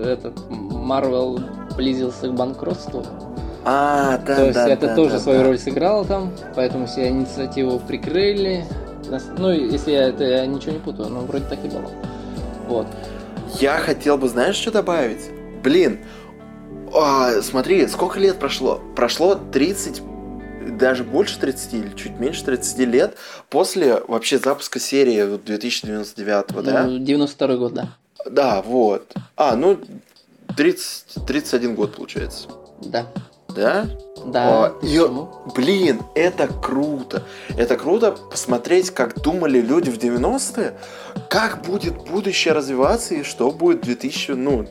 этот 0.01 0.39
Марвел 0.49 1.39
близился 1.75 2.29
к 2.29 2.33
банкротству, 2.33 3.05
а, 3.65 4.17
да, 4.17 4.35
То 4.35 4.43
есть 4.45 4.55
да, 4.55 4.69
это 4.69 4.87
да, 4.87 4.95
тоже 4.95 5.13
да, 5.13 5.19
свою 5.19 5.39
да. 5.39 5.45
роль 5.45 5.59
сыграло 5.59 6.05
там, 6.05 6.33
поэтому 6.55 6.85
все 6.85 7.07
инициативу 7.07 7.79
прикрыли. 7.79 8.65
Ну, 9.37 9.51
если 9.51 9.91
я 9.91 10.09
это 10.09 10.23
я 10.23 10.45
ничего 10.45 10.73
не 10.73 10.79
путаю, 10.79 11.09
но 11.09 11.21
вроде 11.21 11.45
так 11.45 11.63
и 11.63 11.67
было. 11.67 11.89
Вот. 12.67 12.87
Я 13.59 13.77
хотел 13.77 14.17
бы, 14.17 14.27
знаешь, 14.27 14.55
что 14.55 14.71
добавить? 14.71 15.29
Блин, 15.63 15.99
а, 16.93 17.41
смотри, 17.41 17.87
сколько 17.87 18.19
лет 18.19 18.37
прошло? 18.37 18.81
Прошло 18.95 19.35
30, 19.35 20.01
даже 20.77 21.03
больше 21.03 21.39
30 21.39 21.73
или 21.73 21.95
чуть 21.95 22.19
меньше 22.19 22.43
30 22.43 22.79
лет 22.79 23.15
после 23.49 24.01
вообще 24.07 24.37
запуска 24.39 24.79
серии 24.79 25.37
2099, 25.37 26.45
ну, 26.51 26.61
да? 26.61 26.87
92 26.87 27.55
год, 27.55 27.73
да. 27.73 27.89
Да, 28.29 28.61
вот. 28.61 29.13
А, 29.35 29.55
ну, 29.55 29.79
30, 30.55 31.25
31 31.25 31.75
год 31.75 31.95
получается. 31.95 32.47
Да. 32.81 33.07
Да? 33.55 33.87
Да. 34.25 34.65
А, 34.65 34.73
и, 34.81 35.01
блин, 35.55 36.01
это 36.15 36.47
круто. 36.47 37.23
Это 37.57 37.77
круто 37.77 38.11
посмотреть, 38.11 38.91
как 38.91 39.19
думали 39.21 39.59
люди 39.59 39.89
в 39.89 39.97
90-е, 39.97 40.73
как 41.29 41.61
будет 41.63 41.95
будущее 42.09 42.53
развиваться 42.53 43.15
и 43.15 43.23
что 43.23 43.51
будет 43.51 43.81
в 43.81 43.85
2000, 43.85 44.31
ну, 44.31 44.67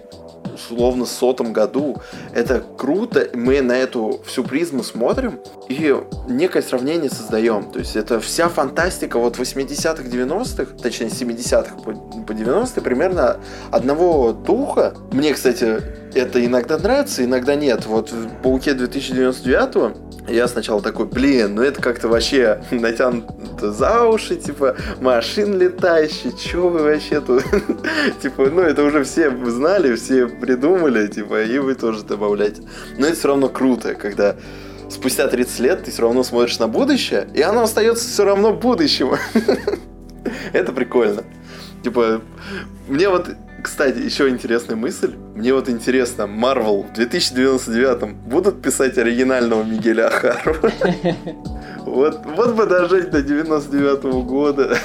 условно 0.55 1.07
сотом 1.07 1.53
году. 1.53 1.97
Это 2.35 2.63
круто, 2.77 3.29
мы 3.35 3.61
на 3.63 3.73
эту 3.73 4.21
всю 4.25 4.45
призму 4.45 4.83
смотрим 4.83 5.41
и 5.69 5.97
некое 6.29 6.63
сравнение 6.63 7.11
создаем. 7.11 7.71
То 7.71 7.79
есть 7.79 7.97
это 7.97 8.21
вся 8.21 8.49
фантастика 8.49 9.19
вот 9.19 9.39
80-х, 9.39 10.03
90-х, 10.03 10.77
точнее 10.83 11.09
70-х 11.09 11.77
по, 11.77 11.93
по 11.93 12.33
90-е 12.33 12.83
примерно 12.83 13.39
одного 13.71 14.33
духа. 14.33 14.95
Мне, 15.13 15.33
кстати, 15.35 15.83
это 16.15 16.45
иногда 16.45 16.79
нравится, 16.79 17.25
иногда 17.25 17.55
нет. 17.55 17.87
Вот 17.87 18.13
в 18.13 18.29
«Пауке 18.43 18.73
2099» 18.73 19.97
я 20.29 20.47
сначала 20.47 20.81
такой, 20.81 21.07
блин, 21.07 21.57
ну 21.57 21.63
это 21.63 21.83
как-то 21.83 22.09
вообще 22.09 22.63
натянуто 22.71 23.73
за 23.73 24.05
уши, 24.05 24.37
типа, 24.37 24.77
машин 25.01 25.59
летающий, 25.59 26.33
чё 26.37 26.69
вы 26.69 26.83
вообще 26.83 27.21
тут? 27.21 27.45
типа, 28.23 28.49
ну 28.51 28.61
это 28.61 28.85
уже 28.85 29.03
все 29.03 29.31
знали, 29.47 29.95
все 29.97 30.29
придумали, 30.41 31.07
типа, 31.07 31.43
и 31.43 31.59
вы 31.59 31.75
тоже 31.75 32.03
добавляете. 32.03 32.63
Но 32.99 33.07
это 33.07 33.17
все 33.17 33.29
равно 33.29 33.49
круто, 33.49 33.95
когда 33.95 34.37
спустя 34.89 35.29
30 35.29 35.61
лет 35.61 35.85
ты 35.85 35.91
все 35.91 36.03
равно 36.03 36.23
смотришь 36.23 36.59
на 36.59 36.69
будущее, 36.69 37.29
и 37.35 37.43
оно 37.43 37.63
остается 37.63 38.09
все 38.09 38.25
равно 38.25 38.53
будущим. 38.53 39.13
это 40.53 40.73
прикольно. 40.73 41.25
Типа, 41.83 42.21
мне 42.89 43.09
вот 43.09 43.29
кстати, 43.63 43.99
еще 43.99 44.29
интересная 44.29 44.75
мысль. 44.75 45.15
Мне 45.37 45.55
вот 45.55 45.69
интересно, 45.69 46.23
Marvel 46.23 46.91
в 46.91 46.93
2099 46.95 48.13
будут 48.27 48.61
писать 48.61 48.99
оригинального 48.99 49.63
Мигеля 49.63 50.09
Ахару? 50.09 50.57
Вот, 51.85 52.21
вот 52.25 52.55
бы 52.55 52.67
дожить 52.67 53.11
до 53.11 53.23
99 53.23 54.05
-го 54.05 54.23
года. 54.23 54.79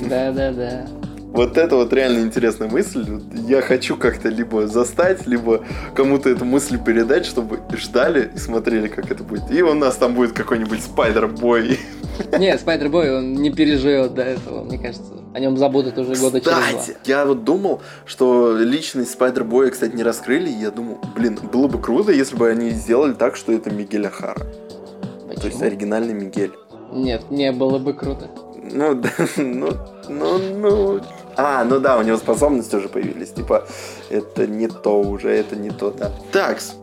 Да-да-да. 0.00 0.86
Вот 1.32 1.56
это 1.56 1.76
вот 1.76 1.92
реально 1.92 2.20
интересная 2.20 2.68
мысль. 2.68 3.06
Я 3.46 3.62
хочу 3.62 3.96
как-то 3.96 4.28
либо 4.28 4.66
застать, 4.66 5.26
либо 5.26 5.64
кому-то 5.94 6.28
эту 6.28 6.44
мысль 6.44 6.76
передать, 6.82 7.24
чтобы 7.24 7.60
ждали 7.76 8.30
и 8.34 8.38
смотрели, 8.38 8.88
как 8.88 9.10
это 9.10 9.22
будет. 9.22 9.50
И 9.50 9.62
у 9.62 9.74
нас 9.74 9.96
там 9.96 10.14
будет 10.14 10.32
какой-нибудь 10.32 10.82
Спайдер-бой. 10.82 11.78
Нет, 12.38 12.60
Спайдер-бой, 12.60 13.16
он 13.18 13.34
не 13.34 13.50
переживет 13.50 14.14
до 14.14 14.22
этого, 14.22 14.64
мне 14.64 14.78
кажется. 14.78 15.12
О 15.32 15.38
нем 15.38 15.56
забудут 15.56 15.96
уже 15.96 16.16
года 16.16 16.40
через 16.40 16.86
два. 16.86 16.94
я 17.04 17.24
вот 17.24 17.44
думал, 17.44 17.80
что 18.04 18.56
личность 18.56 19.12
Спайдер-боя, 19.12 19.70
кстати, 19.70 19.94
не 19.94 20.02
раскрыли. 20.02 20.48
Я 20.50 20.72
думал, 20.72 20.98
блин, 21.14 21.38
было 21.52 21.68
бы 21.68 21.80
круто, 21.80 22.10
если 22.10 22.36
бы 22.36 22.48
они 22.48 22.70
сделали 22.70 23.12
так, 23.12 23.36
что 23.36 23.52
это 23.52 23.70
Мигель 23.70 24.08
Ахара. 24.08 24.40
Почему? 25.28 25.40
То 25.40 25.46
есть 25.46 25.62
оригинальный 25.62 26.12
Мигель. 26.12 26.52
Нет, 26.92 27.30
не 27.30 27.52
было 27.52 27.78
бы 27.78 27.94
круто. 27.94 28.28
Ну, 28.72 28.94
да, 28.94 29.10
ну, 29.36 29.72
ну, 30.08 30.38
ну. 30.38 31.00
А, 31.40 31.64
ну 31.64 31.80
да, 31.80 31.96
у 31.96 32.02
него 32.02 32.16
способности 32.16 32.76
уже 32.76 32.88
появились. 32.88 33.30
Типа, 33.30 33.64
это 34.10 34.46
не 34.46 34.68
то 34.68 35.00
уже, 35.00 35.30
это 35.30 35.56
не 35.56 35.70
то, 35.70 35.90
да. 35.90 36.10
Такс. 36.32 36.74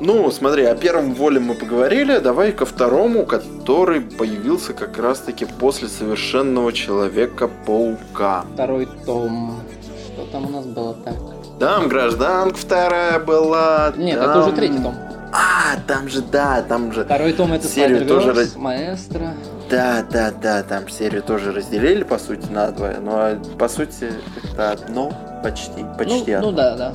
Ну, 0.00 0.30
смотри, 0.30 0.64
о 0.64 0.74
первом 0.74 1.14
воле 1.14 1.40
мы 1.40 1.54
поговорили, 1.54 2.18
давай 2.18 2.52
ко 2.52 2.64
второму, 2.66 3.24
который 3.24 4.00
появился 4.00 4.72
как 4.72 4.98
раз-таки 4.98 5.44
после 5.44 5.88
совершенного 5.88 6.72
Человека-паука. 6.72 8.44
Второй 8.54 8.88
том. 9.06 9.60
Что 10.06 10.26
там 10.26 10.46
у 10.46 10.50
нас 10.50 10.64
было 10.66 10.94
так? 10.94 11.14
Там 11.58 11.88
гражданка 11.88 12.56
вторая 12.56 13.18
была. 13.18 13.92
Нет, 13.96 14.18
там... 14.18 14.30
это 14.30 14.40
уже 14.40 14.52
третий 14.52 14.82
том. 14.82 14.94
А, 15.32 15.76
там 15.86 16.08
же, 16.08 16.22
да, 16.22 16.62
там 16.62 16.92
же. 16.92 17.04
Второй 17.04 17.32
том 17.32 17.52
это 17.52 17.66
серию 17.66 18.06
тоже 18.06 18.32
раз... 18.32 18.54
Маэстро. 18.56 19.34
Да, 19.74 20.04
да, 20.08 20.30
да, 20.30 20.62
там 20.62 20.88
серию 20.88 21.22
тоже 21.22 21.52
разделили, 21.52 22.04
по 22.04 22.18
сути, 22.18 22.46
на 22.50 22.70
два. 22.70 22.94
Но 23.00 23.36
по 23.58 23.68
сути 23.68 24.12
это 24.52 24.70
одно 24.70 25.12
почти, 25.42 25.84
почти 25.98 26.32
ну, 26.32 26.36
одно. 26.36 26.50
Ну 26.50 26.56
да, 26.56 26.76
да. 26.76 26.92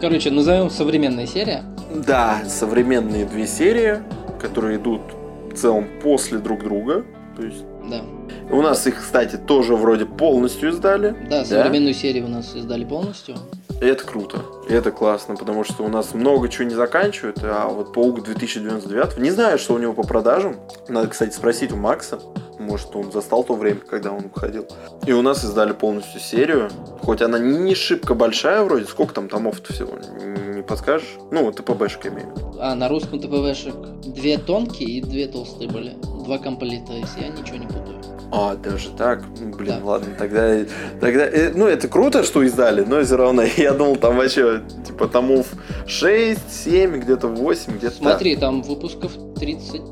Короче, 0.00 0.30
назовем 0.30 0.70
современная 0.70 1.26
серия. 1.26 1.64
Да, 1.94 2.40
современные 2.46 3.26
две 3.26 3.46
серии, 3.46 3.98
которые 4.40 4.78
идут 4.78 5.02
в 5.52 5.54
целом 5.54 5.86
после 6.02 6.38
друг 6.38 6.62
друга. 6.62 7.04
То 7.36 7.42
есть. 7.42 7.64
Да. 7.90 8.00
У 8.50 8.62
нас 8.62 8.86
их, 8.86 9.00
кстати, 9.00 9.36
тоже 9.36 9.76
вроде 9.76 10.06
полностью 10.06 10.70
издали. 10.70 11.14
Да, 11.28 11.44
современную 11.44 11.92
да? 11.92 12.00
серию 12.00 12.24
у 12.24 12.28
нас 12.28 12.54
издали 12.54 12.84
полностью. 12.86 13.36
Это 13.80 14.04
круто. 14.04 14.42
Это 14.68 14.90
классно, 14.90 15.36
потому 15.36 15.62
что 15.64 15.84
у 15.84 15.88
нас 15.88 16.12
много 16.12 16.48
чего 16.48 16.64
не 16.64 16.74
заканчивают, 16.74 17.38
а 17.42 17.68
вот 17.68 17.92
Паук 17.92 18.22
2099, 18.24 19.18
не 19.18 19.30
знаю, 19.30 19.58
что 19.58 19.74
у 19.74 19.78
него 19.78 19.92
по 19.92 20.02
продажам. 20.02 20.56
Надо, 20.88 21.08
кстати, 21.08 21.32
спросить 21.34 21.72
у 21.72 21.76
Макса. 21.76 22.18
Может, 22.58 22.94
он 22.96 23.12
застал 23.12 23.44
то 23.44 23.54
время, 23.54 23.80
когда 23.80 24.10
он 24.10 24.30
выходил. 24.34 24.66
И 25.06 25.12
у 25.12 25.22
нас 25.22 25.44
издали 25.44 25.72
полностью 25.72 26.20
серию. 26.20 26.68
Хоть 27.02 27.22
она 27.22 27.38
не 27.38 27.74
шибко 27.74 28.14
большая 28.14 28.64
вроде. 28.64 28.84
Сколько 28.86 29.14
там 29.14 29.28
томов-то 29.28 29.72
всего? 29.72 29.92
Не 30.54 30.62
подскажешь? 30.62 31.16
Ну, 31.30 31.50
ТПБшек 31.52 32.06
имею. 32.06 32.34
А, 32.58 32.74
на 32.74 32.88
русском 32.88 33.20
ТПБшек 33.20 33.74
две 34.02 34.38
тонкие 34.38 34.90
и 34.90 35.00
две 35.00 35.28
толстые 35.28 35.70
были. 35.70 35.96
Два 36.24 36.38
комплита, 36.38 36.92
если 36.92 37.20
я 37.20 37.28
ничего 37.28 37.58
не 37.58 37.66
путаю. 37.66 37.97
А, 38.30 38.56
даже 38.56 38.90
так? 38.90 39.24
Ну, 39.40 39.56
блин, 39.56 39.76
да. 39.78 39.84
ладно, 39.84 40.14
тогда... 40.18 40.64
тогда 41.00 41.28
ну, 41.54 41.66
это 41.66 41.88
круто, 41.88 42.22
что 42.22 42.42
издали, 42.42 42.84
но 42.84 43.02
все 43.02 43.16
равно 43.16 43.42
я 43.56 43.72
думал, 43.72 43.96
там 43.96 44.16
вообще, 44.16 44.62
типа, 44.86 45.08
томов 45.08 45.46
6, 45.86 46.64
7, 46.64 47.00
где-то 47.00 47.28
8, 47.28 47.78
где-то 47.78 47.96
Смотри, 47.96 48.36
там 48.36 48.62
выпусков 48.62 49.12
30 49.36 49.82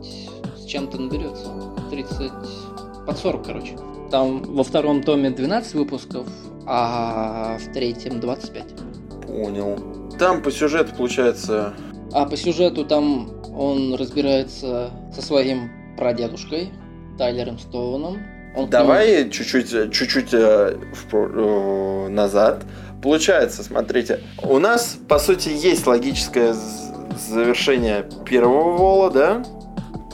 с 0.59 0.65
чем-то 0.67 1.01
наберется. 1.01 1.47
30... 1.91 2.31
Под 3.07 3.19
40, 3.19 3.47
короче. 3.47 3.79
Там 4.11 4.43
во 4.43 4.65
втором 4.65 5.03
томе 5.03 5.31
12 5.31 5.75
выпусков, 5.75 6.27
а 6.67 7.57
в 7.59 7.73
третьем 7.73 8.21
25. 8.21 8.65
Понял. 9.27 9.79
Там 10.19 10.43
по 10.43 10.51
сюжету 10.51 10.95
получается... 10.95 11.75
А 12.13 12.27
по 12.27 12.37
сюжету 12.37 12.85
там 12.85 13.31
он 13.57 13.95
разбирается 13.95 14.91
со 15.15 15.23
своим 15.23 15.71
прадедушкой, 15.97 16.71
Тайлером 17.17 17.59
Стоуном. 17.59 18.19
Он 18.55 18.71
Давай 18.71 19.21
нему... 19.21 19.31
чуть-чуть, 19.31 19.93
чуть-чуть 19.93 20.33
э, 20.33 20.77
э, 21.13 22.09
назад. 22.09 22.65
Получается, 23.03 23.63
смотрите, 23.63 24.21
у 24.43 24.59
нас, 24.59 24.97
по 25.09 25.19
сути, 25.19 25.51
есть 25.51 25.87
логическое 25.87 26.55
завершение 27.29 28.07
первого 28.25 28.77
вола, 28.77 29.11
да? 29.11 29.45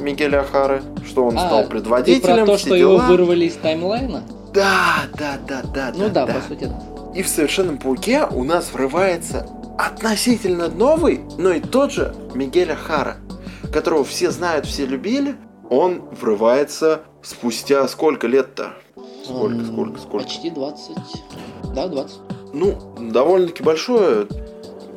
Мигеля 0.01 0.43
Хары, 0.43 0.83
что 1.07 1.25
он 1.27 1.39
А, 1.39 1.47
стал 1.47 1.63
Ты 1.65 1.69
предводителем, 1.71 2.45
про 2.45 2.53
то, 2.53 2.59
что 2.59 2.77
дела. 2.77 2.79
его 2.79 2.99
вырвали 2.99 3.45
из 3.45 3.55
таймлайна? 3.55 4.23
Да, 4.53 5.05
да, 5.19 5.39
да, 5.47 5.63
да, 5.63 5.93
Ну 5.95 6.09
да, 6.09 6.27
да. 6.27 6.35
по 6.35 6.41
сути, 6.41 6.65
да. 6.65 6.83
И 7.15 7.23
в 7.23 7.29
Совершенном 7.29 7.79
Пауке 7.79 8.25
у 8.31 8.43
нас 8.43 8.73
врывается 8.73 9.47
относительно 9.79 10.69
новый, 10.69 11.21
но 11.39 11.53
и 11.53 11.61
тот 11.61 11.93
же 11.93 12.15
Мигеля 12.35 12.75
Хара, 12.77 13.17
которого 13.73 14.05
все 14.05 14.31
знают, 14.31 14.67
все 14.67 14.85
любили. 14.87 15.37
Он 15.73 16.03
врывается 16.21 17.01
спустя 17.23 17.89
сколько 17.89 18.27
лет-то? 18.27 18.75
Сколько, 19.25 19.65
сколько, 19.65 19.99
сколько? 20.01 20.25
Почти 20.25 20.51
20. 20.51 20.97
Да, 21.75 21.89
20. 21.89 22.17
Ну, 22.53 22.77
довольно-таки 23.01 23.63
большое, 23.63 24.27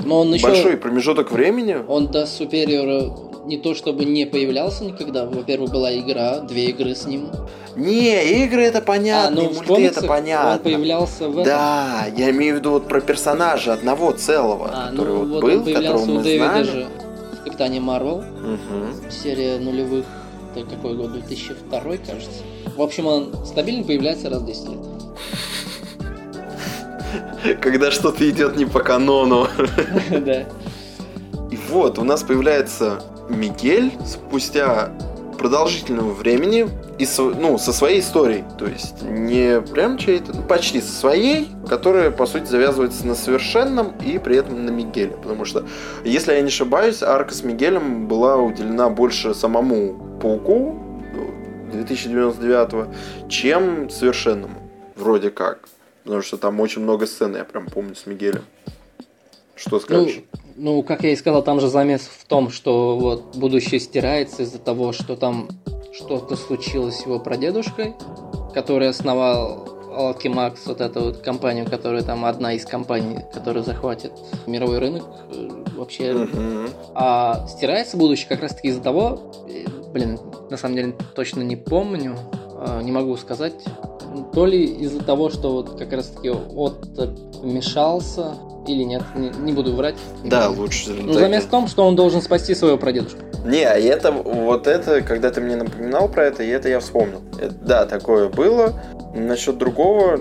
Но 0.03 0.19
он 0.21 0.33
еще... 0.33 0.47
большой 0.47 0.75
промежуток 0.75 1.31
времени. 1.31 1.77
Он 1.87 2.07
до 2.07 2.25
Супериора 2.25 3.13
не 3.45 3.57
то 3.57 3.73
чтобы 3.73 4.03
не 4.03 4.25
появлялся 4.25 4.83
никогда. 4.83 5.25
Во-первых, 5.25 5.71
была 5.71 5.95
игра, 5.97 6.39
две 6.39 6.65
игры 6.71 6.93
с 6.93 7.05
ним. 7.05 7.29
Не, 7.77 8.43
игры 8.43 8.63
это 8.63 8.81
понятно, 8.81 9.41
а, 9.41 9.43
ну, 9.43 9.53
мульты 9.53 9.85
это 9.85 10.05
понятно. 10.05 10.53
он 10.53 10.59
появлялся 10.59 11.27
в 11.29 11.31
этом. 11.33 11.43
Да, 11.43 12.05
я 12.17 12.31
имею 12.31 12.55
в 12.55 12.57
виду 12.59 12.71
вот 12.71 12.87
про 12.87 12.99
персонажа 13.01 13.73
одного 13.73 14.11
целого, 14.11 14.71
А, 14.73 14.89
который 14.89 15.13
ну 15.13 15.19
вот, 15.19 15.27
вот 15.29 15.41
был, 15.41 15.57
он 15.59 15.63
появлялся 15.63 15.89
которого 15.91 16.11
у 16.11 16.17
мы 16.17 16.23
Дэвида 16.23 16.45
знали. 16.47 16.63
же 16.63 16.87
в 17.39 17.43
Капитане 17.43 17.79
Марвел. 17.81 18.17
Мгм. 18.21 19.11
Серия 19.11 19.59
нулевых, 19.59 20.05
это 20.55 20.75
какой 20.75 20.95
год, 20.95 21.13
2002, 21.13 21.79
кажется. 21.97 22.41
В 22.75 22.81
общем, 22.81 23.07
он 23.07 23.33
стабильно 23.45 23.83
появляется 23.83 24.29
раз 24.29 24.41
в 24.41 24.45
10 24.45 24.69
лет. 24.69 24.79
Когда 27.61 27.91
что-то 27.91 28.29
идет 28.29 28.55
не 28.55 28.65
по 28.65 28.79
канону. 28.79 29.47
Да. 30.09 30.45
И 31.51 31.57
вот, 31.69 31.99
у 31.99 32.03
нас 32.03 32.23
появляется 32.23 33.01
Мигель 33.29 33.91
спустя 34.05 34.91
продолжительного 35.37 36.11
времени 36.13 36.67
и 36.97 37.05
со, 37.05 37.23
ну, 37.23 37.57
со 37.57 37.73
своей 37.73 37.99
историей. 37.99 38.43
То 38.57 38.67
есть 38.67 39.01
не 39.03 39.61
прям 39.61 39.97
чьей-то, 39.97 40.35
ну, 40.35 40.43
почти 40.43 40.81
со 40.81 40.91
своей, 40.91 41.49
которая, 41.67 42.11
по 42.11 42.25
сути, 42.25 42.45
завязывается 42.45 43.05
на 43.05 43.15
совершенном 43.15 43.93
и 44.05 44.17
при 44.17 44.37
этом 44.37 44.65
на 44.65 44.69
Мигеле. 44.69 45.11
Потому 45.11 45.45
что, 45.45 45.65
если 46.03 46.33
я 46.33 46.41
не 46.41 46.47
ошибаюсь, 46.47 47.03
арка 47.03 47.33
с 47.33 47.43
Мигелем 47.43 48.07
была 48.07 48.37
уделена 48.37 48.89
больше 48.89 49.33
самому 49.33 50.19
Пауку 50.21 50.79
ну, 51.13 51.71
2099 51.71 53.29
чем 53.29 53.89
совершенному. 53.89 54.55
Вроде 54.95 55.29
как. 55.29 55.67
Потому 56.03 56.21
что 56.21 56.37
там 56.37 56.59
очень 56.59 56.81
много 56.81 57.07
сцен, 57.07 57.35
я 57.35 57.43
прям 57.43 57.65
помню, 57.65 57.95
с 57.95 58.05
Мигелем. 58.05 58.43
Что 59.55 59.77
Ну, 59.77 59.79
скажешь? 59.79 60.21
ну, 60.55 60.83
как 60.83 61.03
я 61.03 61.11
и 61.11 61.15
сказал, 61.15 61.43
там 61.43 61.59
же 61.59 61.67
замес 61.67 62.01
в 62.01 62.25
том, 62.25 62.49
что 62.49 62.97
вот 62.97 63.35
будущее 63.35 63.79
стирается 63.79 64.43
из-за 64.43 64.59
того, 64.59 64.91
что 64.93 65.15
там 65.15 65.49
что-то 65.95 66.35
случилось 66.35 66.99
с 66.99 67.05
его 67.05 67.19
прадедушкой, 67.19 67.95
который 68.53 68.89
основал 68.89 69.67
Alchemax, 69.95 70.57
вот 70.65 70.81
эту 70.81 71.01
вот 71.05 71.17
компанию, 71.19 71.65
которая 71.65 72.03
там 72.03 72.25
одна 72.25 72.53
из 72.53 72.65
компаний, 72.65 73.19
которая 73.33 73.63
захватит 73.63 74.11
мировой 74.45 74.79
рынок 74.79 75.03
э, 75.31 75.49
вообще. 75.77 76.13
Мгм. 76.13 76.69
А 76.93 77.47
стирается 77.47 77.95
будущее 77.95 78.27
как 78.27 78.41
раз-таки 78.41 78.67
из-за 78.69 78.81
того, 78.81 79.33
э, 79.47 79.65
блин, 79.93 80.19
на 80.49 80.57
самом 80.57 80.75
деле 80.75 80.95
точно 81.15 81.41
не 81.43 81.55
помню, 81.55 82.17
э, 82.59 82.81
не 82.83 82.91
могу 82.91 83.15
сказать, 83.15 83.53
то 84.33 84.45
ли 84.45 84.65
из-за 84.65 85.01
того, 85.01 85.29
что 85.29 85.53
вот 85.53 85.77
как 85.77 85.93
раз-таки 85.93 86.29
Отто 86.29 87.15
вмешался, 87.41 88.35
или 88.67 88.83
нет, 88.83 89.03
не, 89.15 89.29
не 89.29 89.53
буду 89.53 89.73
врать. 89.75 89.95
не 90.23 90.29
Да, 90.29 90.49
лучше. 90.49 90.89
Ну, 90.89 91.13
так 91.13 91.21
замес 91.21 91.43
в 91.43 91.49
том, 91.49 91.67
что 91.67 91.85
он 91.85 91.95
должен 91.95 92.21
спасти 92.21 92.53
своего 92.53 92.77
прадедушку. 92.77 93.19
Не, 93.45 93.63
а 93.63 93.77
это, 93.77 94.11
вот 94.11 94.67
это, 94.67 95.01
когда 95.01 95.29
ты 95.29 95.39
мне 95.39 95.55
напоминал 95.55 96.09
про 96.09 96.25
это, 96.25 96.43
и 96.43 96.47
это 96.49 96.67
я 96.67 96.79
вспомнил. 96.79 97.21
Это- 97.39 97.53
да, 97.53 97.85
такое 97.85 98.27
было. 98.29 98.73
Насчет 99.13 99.57
другого, 99.57 100.19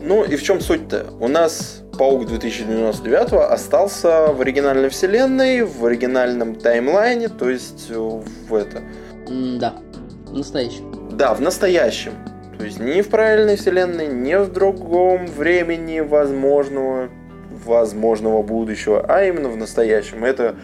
ну 0.00 0.24
и 0.24 0.36
в 0.36 0.42
чем 0.42 0.60
суть-то? 0.60 1.06
У 1.20 1.28
нас 1.28 1.82
Паук 1.98 2.26
2099 2.26 3.32
остался 3.34 4.28
в 4.32 4.40
оригинальной 4.40 4.88
вселенной, 4.88 5.62
в 5.62 5.84
оригинальном 5.84 6.54
таймлайне, 6.54 7.28
то 7.28 7.50
есть 7.50 7.90
э, 7.90 7.94
в 7.94 8.54
это. 8.54 8.80
Да, 9.60 9.74
настоящий. 10.30 10.82
Да, 11.12 11.34
в 11.34 11.40
настоящем. 11.42 12.12
То 12.58 12.64
есть 12.64 12.80
не 12.80 13.02
в 13.02 13.08
правильной 13.10 13.56
вселенной, 13.56 14.06
не 14.08 14.38
в 14.38 14.50
другом 14.50 15.26
времени 15.26 16.00
возможного, 16.00 17.08
возможного 17.64 18.42
будущего, 18.42 19.04
а 19.06 19.24
именно 19.24 19.48
в 19.50 19.56
настоящем. 19.56 20.24
Это 20.24 20.56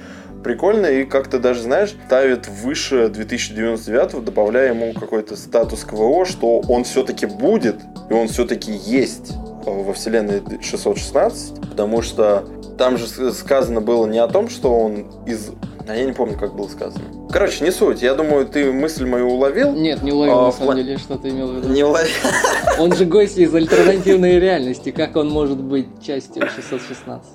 прикольно 0.43 0.87
и 0.87 1.05
как-то 1.05 1.39
даже, 1.39 1.63
знаешь, 1.63 1.95
ставит 2.07 2.49
выше 2.49 3.09
2099, 3.09 4.25
добавляя 4.25 4.69
ему 4.75 4.93
какой-то 4.93 5.37
статус 5.37 5.85
КВО, 5.85 6.25
что 6.25 6.61
он 6.69 6.85
все-таки 6.85 7.27
будет, 7.27 7.77
и 8.11 8.13
он 8.13 8.29
все-таки 8.29 8.73
есть 8.73 9.33
во 9.65 9.93
вселенной 9.93 10.43
616, 10.63 11.61
потому 11.71 12.03
что 12.03 12.45
там 12.79 12.97
же 12.97 13.07
сказано 13.33 13.81
было 13.81 14.07
не 14.07 14.19
о 14.19 14.29
том, 14.29 14.49
что 14.49 14.73
он 14.73 15.07
из... 15.27 15.51
А 15.89 15.97
я 15.97 16.05
не 16.05 16.13
помню, 16.13 16.39
как 16.39 16.55
было 16.55 16.69
сказано. 16.69 17.03
Короче, 17.31 17.65
не 17.65 17.71
суть. 17.71 18.03
Я 18.03 18.15
думаю, 18.15 18.47
ты 18.47 18.71
мысль 18.73 19.07
мою 19.07 19.29
уловил. 19.31 19.73
Нет, 19.73 20.03
не 20.03 20.13
уловил 20.13 20.39
А, 20.39 20.47
на 20.47 20.53
самом 20.53 20.71
пла- 20.73 20.77
деле, 20.77 20.99
что 20.99 21.17
ты 21.17 21.31
имел 21.31 21.49
в 21.49 21.57
виду. 21.57 21.69
Не 21.69 21.83
уловил. 21.83 22.11
Он 22.79 22.93
же 22.95 23.05
гость 23.07 23.39
из 23.39 23.55
альтернативной 23.55 24.39
реальности, 24.39 24.91
как 24.91 25.17
он 25.17 25.31
может 25.31 25.59
быть 25.59 25.89
частью 26.03 26.47
616? 26.49 27.27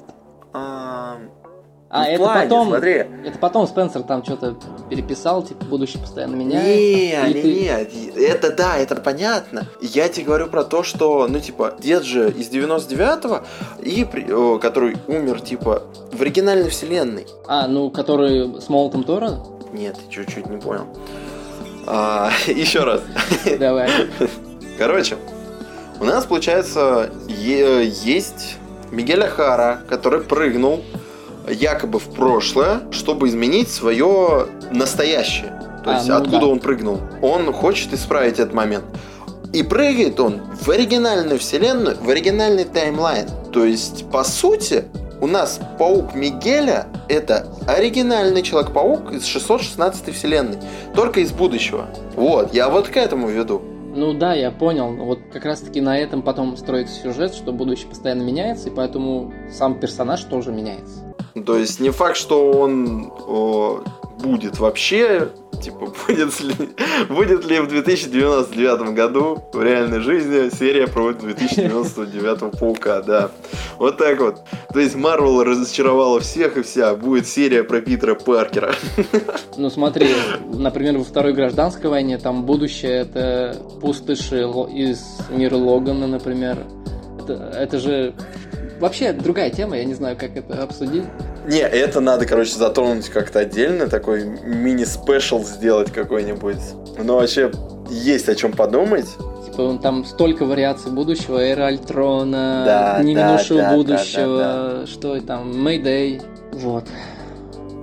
А, 1.95 2.05
это 2.07 2.23
плане, 2.23 2.41
потом, 2.43 2.67
Смотри. 2.69 2.91
это 2.93 3.37
потом 3.39 3.67
Спенсер 3.67 4.01
там 4.01 4.23
что-то 4.23 4.55
переписал, 4.89 5.43
типа 5.43 5.63
будущее 5.65 6.01
постоянно 6.01 6.35
меняется. 6.35 6.67
Не, 6.67 7.33
не, 7.33 7.41
ты- 7.41 7.53
нет, 7.53 7.91
это 8.17 8.51
да, 8.51 8.77
это 8.77 8.95
понятно. 8.95 9.67
Я 9.79 10.09
тебе 10.09 10.25
говорю 10.25 10.47
про 10.47 10.63
то, 10.63 10.81
что, 10.81 11.27
ну, 11.29 11.39
типа, 11.39 11.75
дед 11.79 12.03
же 12.03 12.31
из 12.31 12.49
99-го, 12.49 13.41
и, 13.83 14.07
о, 14.33 14.57
который 14.57 14.97
умер, 15.07 15.41
типа, 15.41 15.83
в 16.11 16.19
оригинальной 16.19 16.69
вселенной. 16.71 17.27
А, 17.47 17.67
ну, 17.67 17.91
который 17.91 18.59
с 18.59 18.69
молотом 18.69 19.03
Тора? 19.03 19.37
Нет, 19.71 19.95
чуть-чуть 20.09 20.47
не 20.49 20.57
понял. 20.57 20.87
А, 21.85 22.31
еще 22.47 22.79
раз. 22.79 23.01
Давай. 23.59 23.89
Короче, 24.79 25.17
у 25.99 26.05
нас, 26.05 26.25
получается, 26.25 27.11
есть 27.27 28.55
Мигель 28.89 29.23
Ахара, 29.23 29.81
который 29.87 30.21
прыгнул 30.21 30.83
якобы 31.47 31.99
в 31.99 32.09
прошлое, 32.09 32.81
чтобы 32.91 33.27
изменить 33.27 33.69
свое 33.69 34.47
настоящее. 34.71 35.59
То 35.83 35.91
А, 35.91 35.93
есть, 35.95 36.07
ну 36.07 36.15
откуда 36.15 36.39
да. 36.39 36.47
он 36.47 36.59
прыгнул. 36.59 36.99
Он 37.21 37.51
хочет 37.51 37.93
исправить 37.93 38.39
этот 38.39 38.53
момент. 38.53 38.85
И 39.51 39.61
прыгает 39.61 40.19
он 40.19 40.41
в 40.61 40.69
оригинальную 40.69 41.37
вселенную, 41.39 41.97
в 42.01 42.09
оригинальный 42.09 42.63
таймлайн. 42.63 43.27
То 43.51 43.65
есть, 43.65 44.09
по 44.09 44.23
сути, 44.23 44.85
у 45.21 45.27
нас 45.27 45.59
паук 45.77 46.15
Мигеля 46.15 46.87
это 47.07 47.47
оригинальный 47.67 48.41
Человек-паук 48.41 49.11
из 49.11 49.25
616 49.25 50.13
вселенной. 50.15 50.57
Только 50.95 51.19
из 51.19 51.31
будущего. 51.31 51.87
Вот, 52.15 52.53
я 52.53 52.69
вот 52.69 52.87
к 52.87 52.97
этому 52.97 53.27
веду. 53.27 53.61
Ну 53.95 54.13
да, 54.13 54.33
я 54.33 54.49
понял. 54.49 54.95
Вот 54.95 55.19
как 55.31 55.45
раз 55.45 55.59
таки 55.59 55.79
на 55.79 55.99
этом 55.99 56.23
потом 56.23 56.57
строится 56.57 56.99
сюжет, 56.99 57.35
что 57.35 57.51
будущее 57.51 57.87
постоянно 57.89 58.23
меняется, 58.23 58.69
и 58.69 58.71
поэтому 58.71 59.31
сам 59.51 59.79
персонаж 59.79 60.23
тоже 60.23 60.51
меняется. 60.51 61.02
То 61.45 61.57
есть 61.57 61.79
не 61.79 61.89
факт, 61.89 62.15
что 62.15 62.51
он 62.51 63.11
о, 63.27 63.83
будет 64.19 64.59
вообще, 64.59 65.29
типа, 65.63 65.91
будет 66.07 66.39
ли, 66.41 66.53
будет 67.09 67.45
ли 67.45 67.59
в 67.59 67.67
2099 67.67 68.93
году 68.93 69.43
в 69.51 69.63
реальной 69.63 69.99
жизни 69.99 70.49
серия 70.55 70.87
про 70.87 71.11
2099 71.13 72.59
паука, 72.59 73.01
да. 73.01 73.31
Вот 73.79 73.97
так 73.97 74.19
вот. 74.19 74.41
То 74.71 74.79
есть 74.79 74.95
Марвел 74.95 75.43
разочаровала 75.43 76.19
всех 76.19 76.57
и 76.57 76.61
вся. 76.61 76.95
Будет 76.95 77.27
серия 77.27 77.63
про 77.63 77.81
Питера 77.81 78.15
Паркера. 78.15 78.75
Ну 79.55 79.69
смотри, 79.69 80.09
например, 80.51 80.97
во 80.97 81.03
второй 81.03 81.33
гражданской 81.33 81.89
войне 81.89 82.17
там 82.17 82.43
будущее 82.43 83.01
это 83.01 83.55
пустоши 83.81 84.45
Ло- 84.45 84.67
из 84.67 84.99
мира 85.29 85.55
Логана, 85.55 86.07
например. 86.07 86.65
Это, 87.19 87.33
это 87.55 87.79
же 87.79 88.13
вообще 88.83 89.13
другая 89.13 89.49
тема, 89.49 89.77
я 89.77 89.85
не 89.85 89.93
знаю, 89.93 90.17
как 90.17 90.35
это 90.35 90.61
обсудить. 90.61 91.05
Не, 91.47 91.61
это 91.61 92.01
надо, 92.01 92.25
короче, 92.25 92.55
затронуть 92.55 93.07
как-то 93.09 93.39
отдельно, 93.39 93.87
такой 93.87 94.25
мини-спешл 94.25 95.43
сделать 95.43 95.91
какой-нибудь. 95.91 96.57
Но 97.01 97.15
вообще 97.15 97.49
есть 97.89 98.27
о 98.27 98.35
чем 98.35 98.51
подумать. 98.51 99.07
Типа 99.45 99.79
там 99.81 100.03
столько 100.03 100.45
вариаций 100.45 100.91
будущего, 100.91 101.39
Эра 101.39 101.67
Альтрона, 101.67 102.63
Да, 102.65 103.03
Не 103.03 103.15
да, 103.15 103.27
минувшего 103.29 103.59
да, 103.59 103.69
да, 103.69 103.75
будущего, 103.75 104.85
что 104.85 105.19
там, 105.21 105.63
Мэйдэй. 105.63 106.21
Вот. 106.51 106.85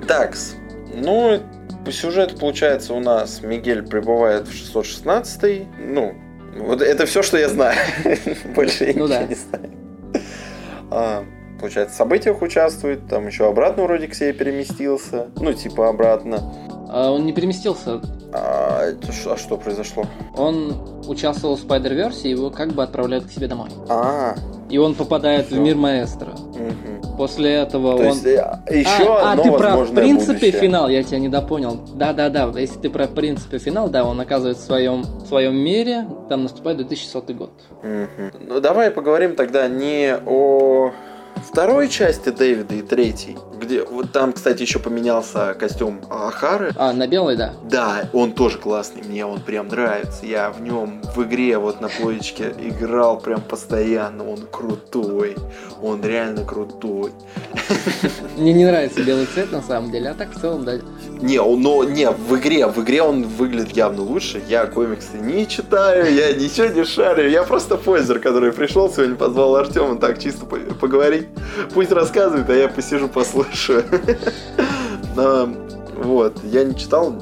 Такс. 0.06 0.54
Ну, 0.94 1.40
по 1.84 1.92
сюжету, 1.92 2.36
получается, 2.36 2.92
у 2.92 3.00
нас 3.00 3.40
Мигель 3.42 3.82
прибывает 3.82 4.48
в 4.48 4.52
616 4.52 5.62
Ну, 5.78 6.14
вот 6.58 6.82
это 6.82 7.06
все, 7.06 7.22
что 7.22 7.38
я 7.38 7.48
знаю. 7.48 7.78
Больше 8.54 8.84
я 8.84 8.92
Ну 8.94 9.04
ничего 9.04 9.08
да. 9.08 9.22
не 9.22 9.34
знаю. 9.34 9.70
А, 10.90 11.24
получается, 11.60 11.94
в 11.94 11.98
событиях 11.98 12.42
участвует, 12.42 13.06
там 13.08 13.26
еще 13.26 13.46
обратно 13.46 13.84
вроде 13.84 14.08
к 14.08 14.14
себе 14.14 14.32
переместился, 14.32 15.26
ну, 15.36 15.52
типа 15.52 15.88
обратно. 15.88 16.42
А 16.92 17.12
он 17.12 17.24
не 17.24 17.32
переместился. 17.32 18.00
А, 18.32 18.84
это 18.84 19.12
а 19.26 19.36
что 19.36 19.56
произошло? 19.56 20.04
Он 20.36 20.74
участвовал 21.06 21.56
в 21.56 21.64
Spider-Verse, 21.64 22.22
и 22.24 22.30
его 22.30 22.50
как 22.50 22.70
бы 22.72 22.82
отправляют 22.82 23.26
к 23.26 23.30
себе 23.30 23.46
домой. 23.46 23.68
А, 23.88 24.34
И 24.68 24.78
он 24.78 24.94
попадает 24.94 25.46
в 25.46 25.50
Всё. 25.50 25.60
мир 25.60 25.76
маэстро. 25.76 26.30
мгм. 26.30 27.16
После 27.16 27.52
этого 27.52 27.98
То 27.98 28.04
он... 28.04 28.08
есть 28.08 28.26
э, 28.26 28.58
еще 28.70 29.14
а, 29.14 29.32
одно 29.32 29.42
а, 29.42 29.44
ты 29.44 29.52
про 29.52 29.76
в 29.76 29.94
принципе 29.94 30.32
будущее. 30.32 30.52
финал, 30.52 30.88
я 30.88 31.02
тебя 31.02 31.18
недопонял. 31.18 31.76
Да-да-да, 31.94 32.50
если 32.58 32.80
ты 32.80 32.88
про 32.88 33.06
в 33.06 33.14
принципе 33.14 33.58
финал, 33.58 33.88
да, 33.88 34.04
он 34.04 34.18
оказывается 34.20 34.62
в 34.62 34.66
своем, 34.66 35.02
в 35.02 35.26
своем 35.26 35.54
мире, 35.56 36.06
там 36.28 36.44
наступает 36.44 36.78
2100 36.78 37.34
год. 37.34 37.50
Мгм. 37.82 38.32
Ну 38.48 38.60
давай 38.60 38.90
поговорим 38.90 39.36
тогда 39.36 39.68
не 39.68 40.16
о 40.26 40.92
второй 41.48 41.88
части 41.88 42.30
Дэвида 42.30 42.74
и 42.74 42.82
третьей, 42.82 43.38
где 43.60 43.84
вот 43.84 44.12
там, 44.12 44.32
кстати, 44.32 44.62
еще 44.62 44.78
поменялся 44.78 45.54
костюм 45.54 46.00
Ахары. 46.10 46.72
А, 46.76 46.92
на 46.92 47.06
белый, 47.06 47.36
да. 47.36 47.54
Да, 47.64 48.08
он 48.12 48.32
тоже 48.32 48.58
классный, 48.58 49.02
мне 49.02 49.24
он 49.24 49.40
прям 49.40 49.68
нравится. 49.68 50.26
Я 50.26 50.50
в 50.50 50.60
нем 50.60 51.02
в 51.14 51.22
игре 51.24 51.58
вот 51.58 51.80
на 51.80 51.88
плоечке 51.88 52.54
играл 52.58 53.18
прям 53.18 53.40
постоянно. 53.40 54.28
Он 54.28 54.40
крутой, 54.50 55.36
он 55.82 56.02
реально 56.02 56.44
крутой. 56.44 57.12
Мне 58.36 58.52
не 58.52 58.64
нравится 58.64 59.02
белый 59.02 59.26
цвет 59.26 59.52
на 59.52 59.62
самом 59.62 59.90
деле, 59.90 60.10
а 60.10 60.14
так 60.14 60.30
в 60.34 60.40
целом, 60.40 60.64
да. 60.64 60.78
Не, 61.22 61.38
он, 61.38 61.60
но 61.60 61.84
не, 61.84 62.10
в 62.10 62.36
игре, 62.38 62.66
в 62.66 62.82
игре 62.82 63.02
он 63.02 63.24
выглядит 63.24 63.76
явно 63.76 64.02
лучше. 64.02 64.42
Я 64.48 64.66
комиксы 64.66 65.18
не 65.18 65.46
читаю, 65.46 66.12
я 66.14 66.32
ничего 66.32 66.68
не 66.68 66.84
шарю. 66.84 67.28
Я 67.28 67.42
просто 67.42 67.76
пользер, 67.76 68.20
который 68.20 68.52
пришел 68.52 68.90
сегодня, 68.90 69.16
позвал 69.16 69.56
Артема 69.56 69.96
так 69.96 70.18
чисто 70.18 70.46
по- 70.46 70.56
поговорить. 70.56 71.28
Пусть 71.74 71.92
рассказывает, 71.92 72.48
а 72.48 72.54
я 72.54 72.68
посижу, 72.68 73.08
послушаю. 73.08 73.84
Но, 75.16 75.48
вот, 75.96 76.42
я 76.44 76.64
не 76.64 76.74
читал, 76.74 77.14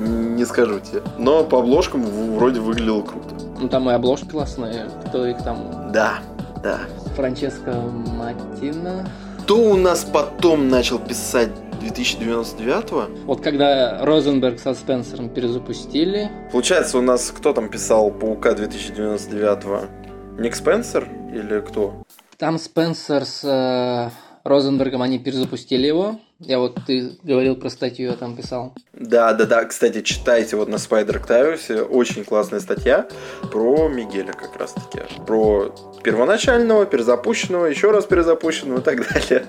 не 0.00 0.44
скажу 0.44 0.80
тебе. 0.80 1.02
Но 1.18 1.42
по 1.44 1.60
обложкам 1.60 2.02
вроде 2.36 2.60
выглядело 2.60 3.02
круто. 3.02 3.34
Ну 3.58 3.68
там 3.68 3.88
и 3.88 3.94
обложки 3.94 4.28
классные, 4.28 4.86
кто 5.08 5.26
их 5.26 5.38
там... 5.42 5.90
Да, 5.92 6.18
да. 6.62 6.80
Франческо 7.14 7.72
Матина. 7.72 9.08
Кто 9.42 9.58
у 9.58 9.76
нас 9.76 10.04
потом 10.04 10.68
начал 10.68 10.98
писать 10.98 11.48
2099-го? 11.80 13.24
Вот 13.26 13.40
когда 13.40 14.04
Розенберг 14.04 14.58
со 14.60 14.74
Спенсером 14.74 15.28
перезапустили, 15.28 16.30
Получается, 16.52 16.98
у 16.98 17.02
нас 17.02 17.30
кто 17.30 17.52
там 17.52 17.68
писал 17.68 18.10
Паука 18.10 18.52
2099-го? 18.52 20.40
Ник 20.42 20.54
Спенсер 20.54 21.08
или 21.32 21.60
кто? 21.60 22.02
там 22.38 22.58
Спенсер 22.58 23.24
с 23.24 23.42
э, 23.44 24.10
Розенбергом, 24.46 25.00
они 25.00 25.18
перезапустили 25.18 25.86
его. 25.86 26.20
Я 26.38 26.58
вот, 26.58 26.78
ты 26.86 27.12
говорил 27.22 27.56
про 27.56 27.70
статью, 27.70 28.10
я 28.10 28.16
там 28.16 28.36
писал. 28.36 28.74
Да, 28.92 29.32
да, 29.32 29.46
да. 29.46 29.64
Кстати, 29.64 30.02
читайте 30.02 30.56
вот 30.56 30.68
на 30.68 30.74
Spider 30.74 31.18
Octavius. 31.24 31.80
Очень 31.82 32.24
классная 32.24 32.60
статья 32.60 33.08
про 33.50 33.88
Мигеля 33.88 34.34
как 34.34 34.54
раз 34.58 34.74
таки. 34.74 35.00
Про 35.26 35.74
первоначального, 36.06 36.86
перезапущенного, 36.86 37.66
еще 37.66 37.90
раз 37.90 38.04
перезапущенного 38.04 38.78
и 38.78 38.82
так 38.82 38.98
далее. 39.12 39.44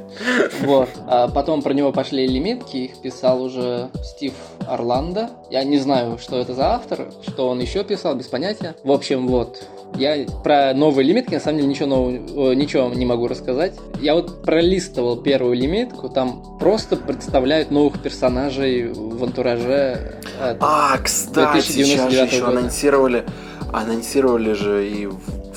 Вот. 0.62 0.90
А 1.08 1.28
потом 1.28 1.62
про 1.62 1.72
него 1.74 1.92
пошли 1.92 2.28
лимитки, 2.28 2.78
их 2.78 3.00
писал 3.00 3.44
уже 3.44 3.90
Стив 4.04 4.34
Орландо. 4.68 5.30
Я 5.52 5.64
не 5.64 5.78
знаю, 5.78 6.18
что 6.18 6.40
это 6.40 6.56
за 6.56 6.74
автор, 6.74 7.10
что 7.28 7.48
он 7.50 7.60
еще 7.60 7.84
писал, 7.84 8.16
без 8.16 8.26
понятия. 8.26 8.76
В 8.84 8.92
общем, 8.92 9.28
вот. 9.28 9.62
Я 9.96 10.26
про 10.44 10.74
новые 10.74 11.08
лимитки, 11.08 11.36
на 11.36 11.40
самом 11.40 11.58
деле, 11.60 11.70
ничего 11.70 11.86
нового, 11.88 12.52
ничего 12.54 12.90
не 12.90 13.06
могу 13.06 13.28
рассказать. 13.28 13.74
Я 14.02 14.16
вот 14.16 14.42
пролистывал 14.42 15.16
первую 15.18 15.56
лимитку, 15.56 16.10
там 16.10 16.58
просто 16.60 16.96
представляют 16.98 17.70
новых 17.70 18.02
персонажей 18.02 18.92
в 18.92 19.24
антураже. 19.24 20.18
э, 20.42 20.56
А, 20.60 20.98
кстати, 20.98 21.62
сейчас 21.62 22.12
же 22.12 22.18
2099 22.18 22.32
еще 22.32 22.42
года. 22.46 22.58
анонсировали, 22.58 23.26
анонсировали 23.72 24.54
же 24.54 24.90
и 24.90 25.08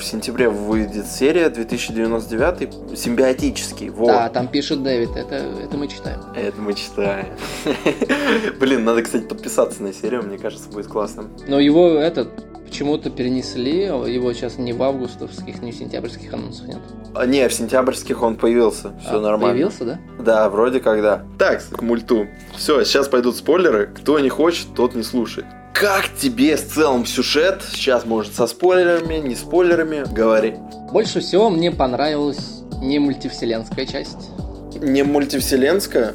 в, 0.01 0.05
сентябре 0.05 0.49
выйдет 0.49 1.07
серия 1.07 1.49
2099 1.49 2.97
симбиотический. 2.97 3.89
Вот. 3.89 4.07
Да, 4.07 4.29
там 4.29 4.47
пишет 4.47 4.83
Дэвид, 4.83 5.15
это, 5.15 5.35
это 5.35 5.77
мы 5.77 5.87
читаем. 5.87 6.19
Это 6.35 6.59
мы 6.59 6.73
читаем. 6.73 7.27
Блин, 8.59 8.83
надо, 8.83 9.03
кстати, 9.03 9.23
подписаться 9.23 9.81
на 9.83 9.93
серию, 9.93 10.23
мне 10.23 10.37
кажется, 10.37 10.69
будет 10.69 10.87
классно. 10.87 11.25
Но 11.47 11.59
его 11.59 11.89
этот 11.89 12.29
почему-то 12.65 13.09
перенесли, 13.09 13.83
его 13.83 14.33
сейчас 14.33 14.57
не 14.57 14.73
в 14.73 14.81
августовских, 14.81 15.61
не 15.61 15.71
в 15.71 15.75
сентябрьских 15.75 16.33
анонсах 16.33 16.67
нет. 16.67 16.79
А, 17.13 17.25
не, 17.25 17.47
в 17.47 17.53
сентябрьских 17.53 18.23
он 18.23 18.37
появился, 18.37 18.93
все 19.01 19.17
А, 19.17 19.21
нормально. 19.21 19.53
Появился, 19.53 19.85
да? 19.85 19.99
Да, 20.19 20.49
вроде 20.49 20.79
как 20.79 21.01
да. 21.01 21.25
Так, 21.37 21.61
к 21.69 21.81
мульту. 21.81 22.27
Все, 22.55 22.83
сейчас 22.85 23.09
пойдут 23.09 23.35
спойлеры. 23.35 23.87
Кто 23.87 24.19
не 24.19 24.29
хочет, 24.29 24.73
тот 24.73 24.95
не 24.95 25.03
слушает. 25.03 25.45
Как 25.73 26.09
тебе 26.19 26.55
в 26.57 26.67
целом 26.67 27.05
сюжет? 27.05 27.63
Сейчас, 27.71 28.05
может, 28.05 28.35
со 28.35 28.47
спойлерами, 28.47 29.15
не 29.15 29.35
спойлерами. 29.35 30.03
Говори. 30.13 30.55
Больше 30.91 31.21
всего 31.21 31.49
мне 31.49 31.71
понравилась 31.71 32.61
не 32.81 32.99
мультивселенская 32.99 33.85
часть. 33.85 34.29
Не 34.75 35.03
мультивселенская? 35.03 36.13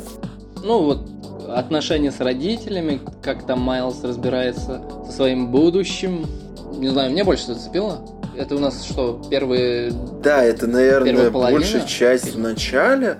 Ну 0.63 0.83
вот 0.83 1.09
отношения 1.49 2.13
с 2.13 2.21
родителями, 2.21 3.01
как 3.23 3.47
там 3.47 3.61
Майлз 3.61 4.03
разбирается 4.05 4.83
со 5.07 5.13
своим 5.13 5.51
будущим. 5.51 6.27
Не 6.73 6.89
знаю, 6.89 7.13
мне 7.13 7.25
больше 7.25 7.47
зацепило. 7.47 8.01
Это 8.37 8.57
у 8.57 8.59
нас 8.59 8.85
что, 8.85 9.23
первые... 9.31 9.93
Да, 10.23 10.45
это, 10.45 10.67
наверное, 10.67 11.31
большая 11.31 11.87
часть 11.87 12.35
в 12.35 12.39
начале. 12.39 13.19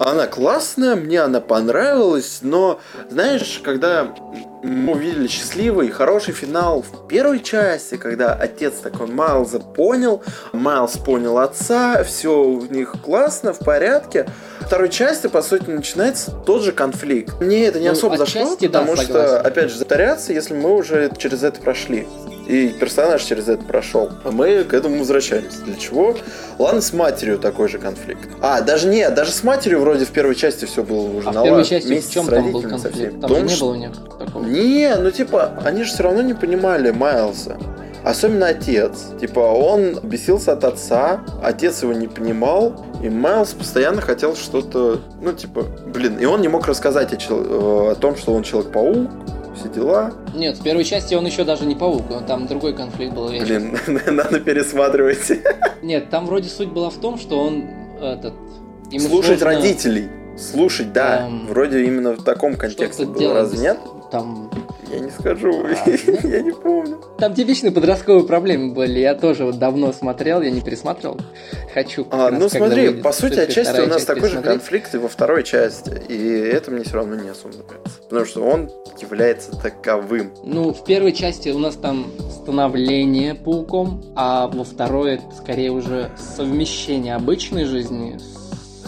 Она 0.00 0.26
классная, 0.26 0.96
мне 0.96 1.20
она 1.20 1.42
понравилась, 1.42 2.38
но, 2.40 2.80
знаешь, 3.10 3.60
когда 3.62 4.14
мы 4.62 4.92
увидели 4.94 5.26
счастливый 5.28 5.88
и 5.88 5.90
хороший 5.90 6.32
финал 6.32 6.80
в 6.80 7.06
первой 7.06 7.40
части, 7.40 7.96
когда 7.98 8.32
отец 8.32 8.76
такой 8.82 9.08
Майлза 9.08 9.60
понял, 9.60 10.22
Майлз 10.54 10.96
понял 10.96 11.36
отца, 11.36 12.02
все 12.02 12.42
у 12.42 12.64
них 12.64 12.94
классно, 13.04 13.52
в 13.52 13.58
порядке. 13.58 14.26
В 14.60 14.66
второй 14.68 14.88
части, 14.88 15.26
по 15.26 15.42
сути, 15.42 15.68
начинается 15.68 16.30
тот 16.30 16.62
же 16.62 16.72
конфликт. 16.72 17.38
Мне 17.38 17.66
это 17.66 17.78
не 17.78 17.88
Ну, 17.88 17.92
особо 17.92 18.16
зашло, 18.16 18.40
отчасти 18.42 18.68
да, 18.68 18.78
потому 18.80 18.96
что, 18.96 19.06
согласен. 19.06 19.46
опять 19.46 19.70
же, 19.70 19.76
затаряться, 19.76 20.32
если 20.32 20.54
мы 20.54 20.74
уже 20.76 21.10
через 21.18 21.42
это 21.42 21.60
прошли. 21.60 22.08
И 22.50 22.68
персонаж 22.68 23.22
через 23.22 23.48
это 23.48 23.64
прошел. 23.64 24.10
А 24.24 24.30
мы 24.32 24.64
к 24.64 24.74
этому 24.74 24.98
возвращаемся. 24.98 25.62
Для 25.64 25.76
чего? 25.76 26.16
Ладно, 26.58 26.80
с 26.80 26.92
матерью 26.92 27.38
такой 27.38 27.68
же 27.68 27.78
конфликт. 27.78 28.28
А, 28.42 28.60
даже 28.60 28.88
нет, 28.88 29.14
даже 29.14 29.30
с 29.30 29.44
матерью 29.44 29.80
вроде 29.80 30.04
в 30.04 30.10
первой 30.10 30.34
части 30.34 30.64
все 30.64 30.82
было 30.82 31.02
уже 31.16 31.28
А 31.28 31.30
в 31.30 31.34
налажено. 31.34 31.44
первой 31.64 31.64
части 31.64 32.00
в 32.08 32.12
чем 32.12 32.26
там 32.26 32.50
был 32.52 32.62
конфликт? 32.62 33.20
Там 33.20 33.30
В 33.30 33.34
же 33.34 33.34
том, 33.36 33.46
не 33.46 33.56
было 33.60 33.70
у 33.70 33.74
них 33.76 33.90
такого. 34.18 34.44
Не, 34.44 34.96
ну 34.96 35.10
типа, 35.12 35.60
они 35.64 35.84
же 35.84 35.92
все 35.92 36.02
равно 36.02 36.22
не 36.22 36.34
понимали 36.34 36.90
Майлза. 36.90 37.56
Особенно 38.02 38.46
отец. 38.48 39.08
Типа, 39.20 39.40
он 39.40 40.00
бесился 40.02 40.52
от 40.52 40.64
отца, 40.64 41.20
отец 41.44 41.82
его 41.82 41.92
не 41.92 42.08
понимал, 42.08 42.84
и 43.02 43.10
Майлз 43.10 43.52
постоянно 43.52 44.00
хотел 44.00 44.34
что-то, 44.34 45.00
ну, 45.20 45.34
типа, 45.34 45.66
блин, 45.86 46.16
и 46.18 46.24
он 46.24 46.40
не 46.40 46.48
мог 46.48 46.66
рассказать 46.66 47.12
о, 47.12 47.16
чел- 47.16 47.90
о 47.90 47.94
том, 47.94 48.16
что 48.16 48.32
он 48.32 48.42
Человек-паук, 48.42 49.10
все 49.60 49.68
дела. 49.68 50.12
Нет, 50.34 50.58
в 50.58 50.62
первой 50.62 50.84
части 50.84 51.14
он 51.14 51.26
еще 51.26 51.44
даже 51.44 51.66
не 51.66 51.74
паук, 51.74 52.04
там 52.26 52.46
другой 52.46 52.74
конфликт 52.74 53.14
был. 53.14 53.28
Блин, 53.28 53.76
надо 54.06 54.40
пересматривать. 54.40 55.30
Нет, 55.82 56.10
там 56.10 56.26
вроде 56.26 56.48
суть 56.48 56.68
была 56.68 56.90
в 56.90 56.96
том, 56.96 57.18
что 57.18 57.38
он 57.40 57.64
этот. 58.00 58.34
Слушать 58.90 59.40
сложно 59.40 59.46
родителей. 59.46 60.08
Слушать, 60.36 60.92
да. 60.92 61.26
Эм, 61.26 61.46
Вроде 61.46 61.84
именно 61.84 62.12
в 62.12 62.24
таком 62.24 62.56
контексте 62.56 63.04
было. 63.04 63.18
делать 63.18 63.36
Разве 63.36 63.58
нет? 63.58 63.78
Там, 64.10 64.50
Я 64.90 64.98
не 64.98 65.10
скажу. 65.10 65.64
А? 65.64 65.90
Я 66.26 66.42
не 66.42 66.52
помню. 66.52 67.00
там 67.18 67.34
типичные 67.34 67.70
подростковые 67.70 68.26
проблемы 68.26 68.74
были. 68.74 68.98
Я 68.98 69.14
тоже 69.14 69.44
вот 69.44 69.58
давно 69.58 69.92
смотрел, 69.92 70.40
я 70.42 70.50
не 70.50 70.60
пересматривал. 70.60 71.20
Хочу. 71.72 72.06
А, 72.10 72.30
ну 72.30 72.48
смотри, 72.48 72.90
по 72.90 73.12
сути, 73.12 73.38
отчасти 73.38 73.80
у 73.80 73.86
нас 73.86 74.04
такой 74.04 74.28
же 74.28 74.40
конфликт 74.42 74.94
и 74.94 74.98
во 74.98 75.08
второй 75.08 75.44
части. 75.44 76.02
И 76.08 76.38
это 76.38 76.70
мне 76.70 76.84
все 76.84 76.94
равно 76.94 77.14
не 77.14 77.28
особо 77.28 77.54
нравится. 77.54 78.00
Потому 78.08 78.26
что 78.26 78.44
он 78.44 78.70
является 79.00 79.52
таковым. 79.52 80.32
Ну, 80.44 80.72
в 80.72 80.84
первой 80.84 81.12
части 81.12 81.50
у 81.50 81.58
нас 81.58 81.76
там 81.76 82.10
становление 82.30 83.34
пауком, 83.34 84.02
а 84.16 84.48
во 84.48 84.64
второй 84.64 85.14
это 85.14 85.24
скорее 85.36 85.70
уже 85.70 86.10
совмещение 86.36 87.14
обычной 87.14 87.64
жизни 87.64 88.18
с 88.18 88.39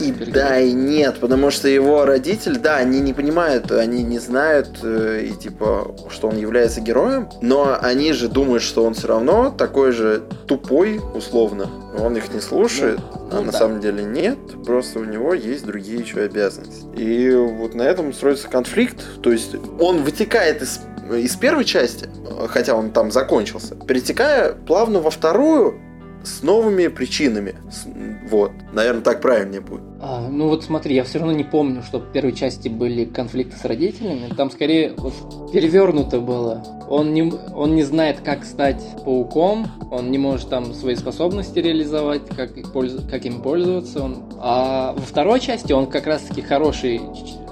И 0.09 0.31
да, 0.31 0.59
и 0.59 0.73
нет, 0.73 1.17
потому 1.21 1.51
что 1.51 1.69
его 1.69 2.05
родитель, 2.05 2.59
да, 2.59 2.77
они 2.77 3.01
не 3.01 3.13
понимают, 3.13 3.71
они 3.71 4.03
не 4.03 4.19
знают, 4.19 4.81
э, 4.83 5.27
и 5.29 5.33
типа, 5.33 5.95
что 6.11 6.29
он 6.29 6.37
является 6.39 6.81
героем, 6.81 7.29
но 7.41 7.77
они 7.81 8.13
же 8.13 8.29
думают, 8.29 8.63
что 8.63 8.85
он 8.85 8.95
все 8.95 9.09
равно 9.09 9.51
такой 9.51 9.93
же 9.93 10.23
тупой, 10.47 11.01
условно. 11.15 11.71
Он 11.99 12.17
их 12.17 12.33
не 12.33 12.41
слушает, 12.41 12.99
Ну, 13.15 13.29
а 13.31 13.35
ну 13.37 13.43
на 13.45 13.53
да. 13.53 13.59
самом 13.59 13.81
деле 13.81 14.03
нет, 14.05 14.39
просто 14.65 14.99
у 14.99 15.05
него 15.05 15.35
есть 15.35 15.65
другие 15.67 16.01
еще 16.01 16.21
обязанности. 16.21 16.85
И 16.97 17.31
вот 17.35 17.75
на 17.75 17.83
этом 17.83 18.13
строится 18.13 18.49
конфликт, 18.49 19.03
то 19.23 19.31
есть 19.31 19.55
он 19.79 20.03
вытекает 20.03 20.63
из, 20.63 20.81
из 21.13 21.37
первой 21.37 21.65
части, 21.65 22.09
хотя 22.49 22.75
он 22.75 22.91
там 22.93 23.11
закончился, 23.11 23.75
перетекая 23.77 24.53
плавно 24.53 25.01
во 25.01 25.11
вторую, 25.11 25.79
с 26.25 26.43
новыми 26.43 26.87
причинами. 26.87 27.57
С- 27.71 27.87
Вот, 28.31 28.53
наверное, 28.73 29.03
так 29.03 29.21
правильнее 29.21 29.61
будет. 29.61 29.83
А, 30.05 30.29
ну 30.29 30.49
вот 30.49 30.65
смотри, 30.65 30.97
я 30.97 31.05
все 31.05 31.21
равно 31.21 31.33
не 31.33 31.45
помню, 31.45 31.83
что 31.85 31.99
в 32.01 32.11
первой 32.11 32.33
части 32.33 32.69
были 32.69 33.05
конфликты 33.05 33.57
с 33.57 33.65
родителями. 33.65 34.29
Там 34.37 34.51
скорее 34.51 34.95
вот 34.97 35.53
перевернуто 35.53 36.19
было. 36.21 36.61
Он 36.89 37.15
не, 37.15 37.33
он 37.55 37.77
не 37.77 37.85
знает, 37.85 38.21
как 38.21 38.45
стать 38.45 38.83
пауком, 39.05 39.67
он 39.93 40.11
не 40.11 40.19
может 40.19 40.49
там 40.49 40.75
свои 40.75 40.97
способности 40.97 41.61
реализовать, 41.61 42.23
как, 42.37 42.57
их 42.59 42.73
польз- 42.73 43.09
как 43.09 43.25
им 43.25 43.41
пользоваться. 43.43 44.03
Он... 44.03 44.17
А 44.41 44.93
во 44.93 45.03
второй 45.03 45.39
части 45.39 45.73
он 45.73 45.87
как 45.87 46.07
раз-таки 46.09 46.43
хороший, 46.43 47.01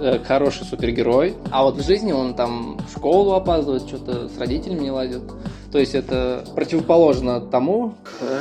э, 0.01 0.19
хороший 0.19 0.65
супергерой, 0.67 1.35
а 1.53 1.63
вот 1.63 1.77
в 1.77 1.87
жизни 1.87 2.11
он 2.13 2.35
там 2.35 2.79
в 2.89 2.99
школу 2.99 3.33
опаздывает, 3.35 3.83
что-то 3.87 4.29
с 4.29 4.37
родителями 4.39 4.81
не 4.81 4.91
ладит. 4.91 5.23
То 5.73 5.79
есть 5.79 5.95
это 5.95 6.45
противоположно 6.57 7.41
тому, 7.41 7.95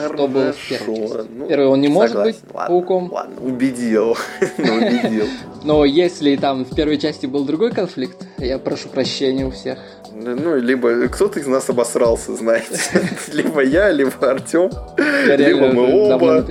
что 0.08 0.28
было 0.28 0.52
в 0.52 0.68
первой 0.68 0.96
Хорошо, 0.96 1.14
части. 1.18 1.30
ну, 1.38 1.48
Первый, 1.48 1.68
он 1.68 1.80
не 1.82 1.88
может 1.88 2.12
согласен. 2.14 2.40
быть 2.42 2.56
Ладно, 2.56 2.68
пауком. 2.76 3.12
Ладно, 3.12 3.36
убедил. 3.46 3.99
Ну, 4.00 4.76
убедил. 4.76 5.26
Но 5.64 5.86
если 5.86 6.36
там 6.36 6.66
в 6.66 6.76
первой 6.76 6.98
части 6.98 7.26
был 7.26 7.46
другой 7.46 7.72
конфликт, 7.72 8.18
я 8.38 8.58
прошу 8.60 8.90
прощения 8.90 9.46
у 9.46 9.52
всех. 9.52 9.80
Ну, 10.14 10.58
либо 10.58 11.08
кто-то 11.08 11.40
из 11.40 11.48
нас 11.48 11.70
обосрался, 11.70 12.36
знаете. 12.36 12.80
Либо 13.34 13.64
я, 13.64 13.92
либо 13.92 14.12
Артем. 14.22 14.70
Либо 14.98 15.68
мы 15.72 16.12
оба. 16.12 16.46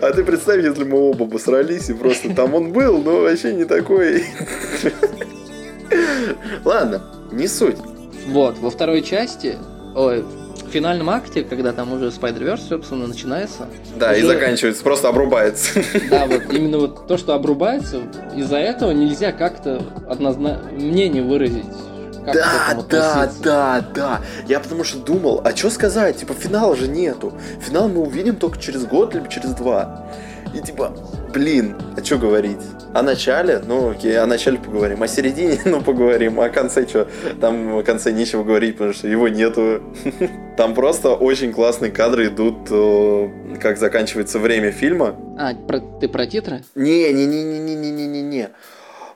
А 0.00 0.12
ты 0.12 0.22
представь, 0.22 0.62
если 0.62 0.84
мы 0.84 0.98
оба 0.98 1.24
обосрались, 1.24 1.90
и 1.90 1.94
просто 1.94 2.32
там 2.34 2.54
он 2.54 2.72
был, 2.72 2.98
но 2.98 3.22
вообще 3.22 3.52
не 3.52 3.64
такой. 3.64 4.24
Ладно, 6.64 7.02
не 7.32 7.48
суть. 7.48 7.76
Вот, 8.28 8.58
во 8.58 8.70
второй 8.70 9.02
части, 9.02 9.56
ой, 9.94 10.24
финальном 10.74 11.08
акте, 11.08 11.44
когда 11.44 11.72
там 11.72 11.92
уже 11.92 12.06
Spider-Verse, 12.08 12.68
собственно, 12.68 13.06
начинается. 13.06 13.68
Да, 13.96 14.12
и 14.14 14.18
уже- 14.18 14.34
заканчивается, 14.34 14.82
просто 14.82 15.08
обрубается. 15.08 15.80
Да, 16.10 16.26
вот 16.26 16.52
именно 16.52 16.78
вот 16.78 17.06
то, 17.06 17.16
что 17.16 17.34
обрубается, 17.34 18.00
из-за 18.36 18.56
этого 18.56 18.90
нельзя 18.90 19.30
как-то 19.32 19.80
однозначно 20.08 20.60
мнение 20.72 21.22
выразить. 21.22 21.64
Как 22.24 22.34
Да, 22.34 22.84
да, 22.88 23.30
да, 23.42 23.84
да. 23.94 24.20
Я 24.48 24.58
потому 24.58 24.82
что 24.82 24.98
думал, 24.98 25.42
а 25.44 25.54
что 25.54 25.70
сказать? 25.70 26.16
Типа, 26.16 26.34
финала 26.34 26.74
же 26.74 26.88
нету. 26.88 27.34
Финал 27.60 27.88
мы 27.88 28.00
увидим 28.00 28.36
только 28.36 28.58
через 28.58 28.84
год, 28.86 29.14
либо 29.14 29.28
через 29.28 29.50
два. 29.50 30.06
И 30.54 30.60
типа, 30.60 30.92
блин, 31.32 31.76
а 31.96 32.04
что 32.04 32.16
говорить? 32.18 32.58
О 32.94 33.02
начале? 33.02 33.60
Ну, 33.66 33.90
окей, 33.90 34.16
о 34.18 34.26
начале 34.26 34.58
поговорим. 34.58 35.02
О 35.02 35.08
середине? 35.08 35.58
Ну, 35.64 35.80
поговорим. 35.82 36.38
О 36.40 36.48
конце 36.48 36.86
что? 36.86 37.08
Там 37.40 37.74
о 37.76 37.82
конце 37.82 38.12
нечего 38.12 38.44
говорить, 38.44 38.76
потому 38.76 38.92
что 38.94 39.08
его 39.08 39.28
нету. 39.28 39.82
Там 40.56 40.74
просто 40.74 41.14
очень 41.14 41.52
классные 41.52 41.90
кадры 41.90 42.28
идут, 42.28 42.68
э, 42.70 43.28
как 43.60 43.78
заканчивается 43.78 44.38
время 44.38 44.70
фильма. 44.70 45.16
А, 45.36 45.54
про- 45.54 45.80
ты 46.00 46.08
про 46.08 46.26
титры? 46.26 46.62
Не-не-не-не-не-не-не-не. 46.76 48.50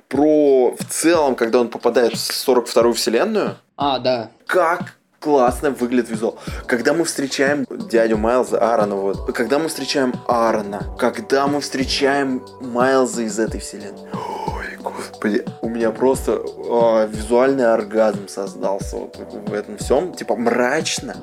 Про 0.08 0.74
в 0.78 0.84
целом, 0.88 1.34
когда 1.36 1.60
он 1.60 1.68
попадает 1.68 2.14
в 2.14 2.48
42-ю 2.48 2.92
вселенную, 2.94 3.56
А, 3.76 3.98
да. 3.98 4.30
как 4.46 4.94
классно 5.20 5.70
выглядит 5.70 6.10
визуал. 6.10 6.38
Когда 6.66 6.92
мы 6.94 7.04
встречаем 7.04 7.66
дядю 7.70 8.18
Майлза, 8.18 8.58
Аарона, 8.58 8.96
вот. 8.96 9.32
Когда 9.32 9.58
мы 9.58 9.68
встречаем 9.68 10.14
Аарона. 10.26 10.84
Когда 10.98 11.46
мы 11.46 11.60
встречаем 11.60 12.42
Майлза 12.60 13.22
из 13.22 13.38
этой 13.38 13.60
вселенной. 13.60 14.08
Ой, 14.12 14.76
господи, 14.82 15.44
у 15.62 15.68
меня 15.68 15.90
просто 15.90 16.40
а, 16.70 17.06
визуальный 17.06 17.72
оргазм 17.72 18.28
создался 18.28 18.96
вот 18.96 19.16
в 19.16 19.52
этом 19.52 19.76
всем. 19.78 20.12
Типа 20.12 20.36
мрачно. 20.36 21.16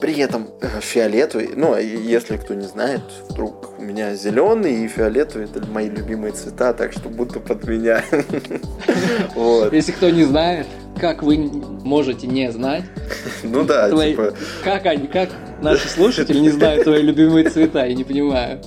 При 0.00 0.18
этом 0.18 0.48
э, 0.60 0.80
фиолетовый, 0.80 1.50
ну, 1.54 1.76
если 1.78 2.36
кто 2.36 2.52
не 2.54 2.66
знает, 2.66 3.00
вдруг 3.28 3.78
у 3.78 3.82
меня 3.82 4.14
зеленый 4.14 4.84
и 4.84 4.88
фиолетовый 4.88 5.46
это 5.46 5.64
мои 5.66 5.88
любимые 5.88 6.32
цвета, 6.32 6.74
так 6.74 6.92
что 6.92 7.08
будто 7.08 7.40
под 7.40 7.64
меня. 7.64 8.02
Если 9.72 9.92
кто 9.92 10.10
не 10.10 10.24
знает, 10.24 10.66
как 11.04 11.22
вы 11.22 11.36
можете 11.36 12.26
не 12.26 12.50
знать, 12.50 12.84
Ну 13.42 13.62
да, 13.62 13.90
Твои- 13.90 14.12
типа, 14.12 14.32
как 14.62 14.86
они, 14.86 15.06
как 15.06 15.28
наши 15.60 15.86
слушатели 15.86 16.38
не 16.38 16.48
знают 16.48 16.84
твои 16.84 17.02
любимые 17.02 17.46
цвета, 17.50 17.84
я 17.84 17.92
не 17.94 18.04
понимаю. 18.04 18.62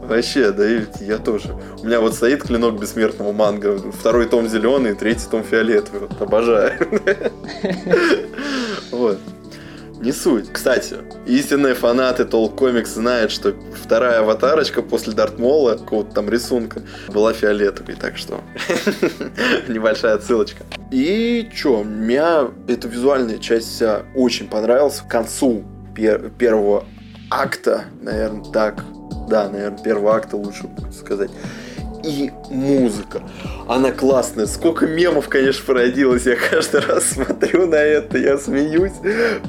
Вообще, 0.00 0.50
да 0.50 0.66
и 0.66 0.80
я 1.00 1.18
тоже. 1.18 1.54
У 1.82 1.86
меня 1.86 2.00
вот 2.00 2.14
стоит 2.14 2.42
клинок 2.42 2.80
бессмертного 2.80 3.32
манга. 3.32 3.78
Второй 3.92 4.26
том 4.28 4.48
зеленый, 4.48 4.94
третий 4.94 5.28
том 5.30 5.44
фиолетовый. 5.44 6.08
Вот, 6.08 6.22
обожаю. 6.22 6.72
Вот. 8.90 9.18
Не 10.02 10.10
суть. 10.10 10.52
Кстати, 10.52 10.96
истинные 11.26 11.74
фанаты 11.74 12.24
Толк 12.24 12.56
Комикс 12.56 12.90
знают, 12.90 13.30
что 13.30 13.54
вторая 13.72 14.18
аватарочка 14.18 14.82
после 14.82 15.12
Дартмола, 15.12 15.76
какого-то 15.76 16.12
там 16.12 16.28
рисунка, 16.28 16.82
была 17.08 17.32
фиолетовой, 17.32 17.94
так 17.94 18.16
что 18.16 18.40
небольшая 19.68 20.14
отсылочка. 20.14 20.64
И 20.90 21.48
чё, 21.54 21.84
меня 21.84 22.48
эта 22.66 22.88
визуальная 22.88 23.38
часть 23.38 23.68
вся 23.68 24.02
очень 24.16 24.48
понравилась. 24.48 24.96
К 25.00 25.08
концу 25.08 25.62
пер- 25.94 26.30
первого 26.36 26.84
акта, 27.30 27.84
наверное, 28.00 28.44
так, 28.50 28.84
да, 29.28 29.48
наверное, 29.48 29.78
первого 29.84 30.16
акта 30.16 30.36
лучше 30.36 30.64
сказать. 30.98 31.30
И 32.04 32.32
музыка. 32.50 33.22
Она 33.68 33.92
классная. 33.92 34.46
Сколько 34.46 34.86
мемов, 34.86 35.28
конечно, 35.28 35.64
породилось. 35.64 36.26
Я 36.26 36.36
каждый 36.36 36.80
раз 36.80 37.04
смотрю 37.10 37.66
на 37.66 37.76
это, 37.76 38.18
я 38.18 38.38
смеюсь. 38.38 38.92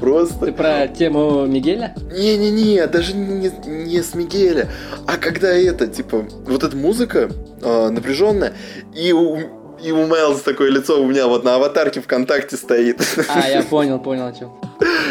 Просто... 0.00 0.46
Ты 0.46 0.52
про 0.52 0.86
тему 0.86 1.46
Мигеля? 1.46 1.94
Не-не-не, 2.12 2.86
даже 2.86 3.14
не, 3.14 3.50
не 3.66 4.02
с 4.02 4.14
Мигеля, 4.14 4.68
а 5.06 5.16
когда 5.16 5.48
это, 5.48 5.86
типа, 5.86 6.26
вот 6.46 6.62
эта 6.62 6.76
музыка 6.76 7.30
напряженная, 7.60 8.52
и 8.94 9.12
у, 9.12 9.38
и 9.84 9.92
у 9.92 10.06
Майлза 10.06 10.42
такое 10.42 10.70
лицо 10.70 11.00
у 11.00 11.06
меня 11.06 11.26
вот 11.26 11.44
на 11.44 11.56
аватарке 11.56 12.00
ВКонтакте 12.00 12.56
стоит. 12.56 13.02
А, 13.28 13.48
я 13.48 13.62
понял, 13.62 13.98
понял, 13.98 14.26
о 14.26 14.32
чем. 14.32 14.50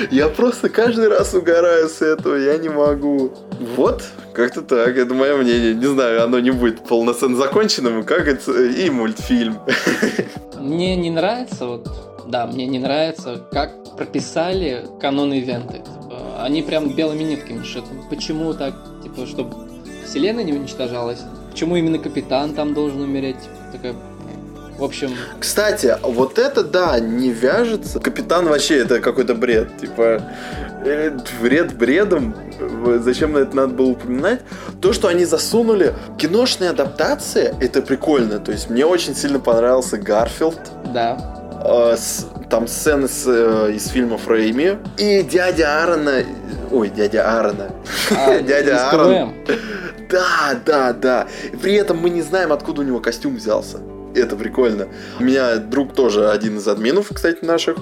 Я 0.09 0.29
просто 0.29 0.69
каждый 0.69 1.07
раз 1.07 1.33
угораю 1.33 1.87
с 1.87 2.01
этого, 2.01 2.35
я 2.35 2.57
не 2.57 2.69
могу. 2.69 3.31
Вот, 3.75 4.03
как-то 4.33 4.61
так, 4.61 4.97
это 4.97 5.13
мое 5.13 5.37
мнение. 5.37 5.75
Не 5.75 5.85
знаю, 5.85 6.23
оно 6.23 6.39
не 6.39 6.51
будет 6.51 6.83
полноценно 6.85 7.37
законченным, 7.37 8.03
как 8.03 8.27
это 8.27 8.51
и 8.63 8.89
мультфильм. 8.89 9.59
Мне 10.59 10.95
не 10.95 11.11
нравится, 11.11 11.67
вот, 11.67 11.87
да, 12.27 12.47
мне 12.47 12.65
не 12.65 12.79
нравится, 12.79 13.45
как 13.51 13.95
прописали 13.95 14.85
канон 14.99 15.33
ивенты. 15.33 15.77
Типа, 15.77 16.43
они 16.43 16.63
прям 16.63 16.89
белыми 16.95 17.23
нитками 17.23 17.63
шиты. 17.63 17.89
Почему 18.09 18.53
так, 18.53 18.73
типа, 19.03 19.27
чтобы 19.27 19.55
вселенная 20.05 20.43
не 20.43 20.53
уничтожалась? 20.53 21.19
Почему 21.51 21.75
именно 21.75 21.99
капитан 21.99 22.55
там 22.55 22.73
должен 22.73 23.01
умереть? 23.01 23.37
Типа, 23.37 23.71
такая... 23.71 23.95
В 24.77 24.83
общем, 24.83 25.11
Кстати, 25.39 25.95
вот 26.01 26.39
это, 26.39 26.63
да, 26.63 26.99
не 26.99 27.29
вяжется. 27.31 27.99
Капитан 27.99 28.45
вообще 28.47 28.79
это 28.79 28.99
какой-то 28.99 29.35
бред. 29.35 29.77
Типа, 29.79 30.21
э, 30.83 31.11
бред 31.41 31.73
бредом. 31.77 32.35
Э, 32.59 32.99
Зачем 33.01 33.33
на 33.33 33.39
это 33.39 33.55
надо 33.55 33.73
было 33.75 33.91
упоминать? 33.91 34.41
То, 34.81 34.91
что 34.91 35.07
они 35.09 35.25
засунули 35.25 35.93
киношные 36.17 36.71
адаптации, 36.71 37.53
это 37.61 37.81
прикольно. 37.81 38.39
То 38.39 38.51
есть 38.51 38.69
мне 38.69 38.85
очень 38.85 39.15
сильно 39.15 39.39
понравился 39.39 39.97
Гарфилд. 39.97 40.59
да. 40.93 41.17
Э, 41.65 41.95
с- 41.95 42.25
там 42.49 42.67
сцены 42.67 43.07
с, 43.07 43.23
э, 43.25 43.71
из 43.73 43.87
фильма 43.87 44.17
Фрейми. 44.17 44.79
И 44.97 45.21
дядя 45.23 45.81
Аарона... 45.83 46.23
Ой, 46.71 46.89
дядя 46.89 47.23
Аарона. 47.37 47.71
А, 48.11 48.39
Дядя 48.41 48.89
Аарон. 48.89 49.33
Да, 50.09 50.55
да, 50.65 50.91
да. 50.93 51.27
При 51.61 51.75
этом 51.75 51.97
мы 51.99 52.09
не 52.09 52.21
знаем, 52.21 52.51
откуда 52.51 52.81
у 52.81 52.83
него 52.83 52.99
костюм 52.99 53.37
взялся. 53.37 53.77
Это 54.15 54.35
прикольно. 54.35 54.87
У 55.19 55.23
меня 55.23 55.57
друг 55.57 55.93
тоже 55.93 56.29
один 56.29 56.57
из 56.57 56.67
админов, 56.67 57.09
кстати, 57.13 57.43
наших. 57.43 57.77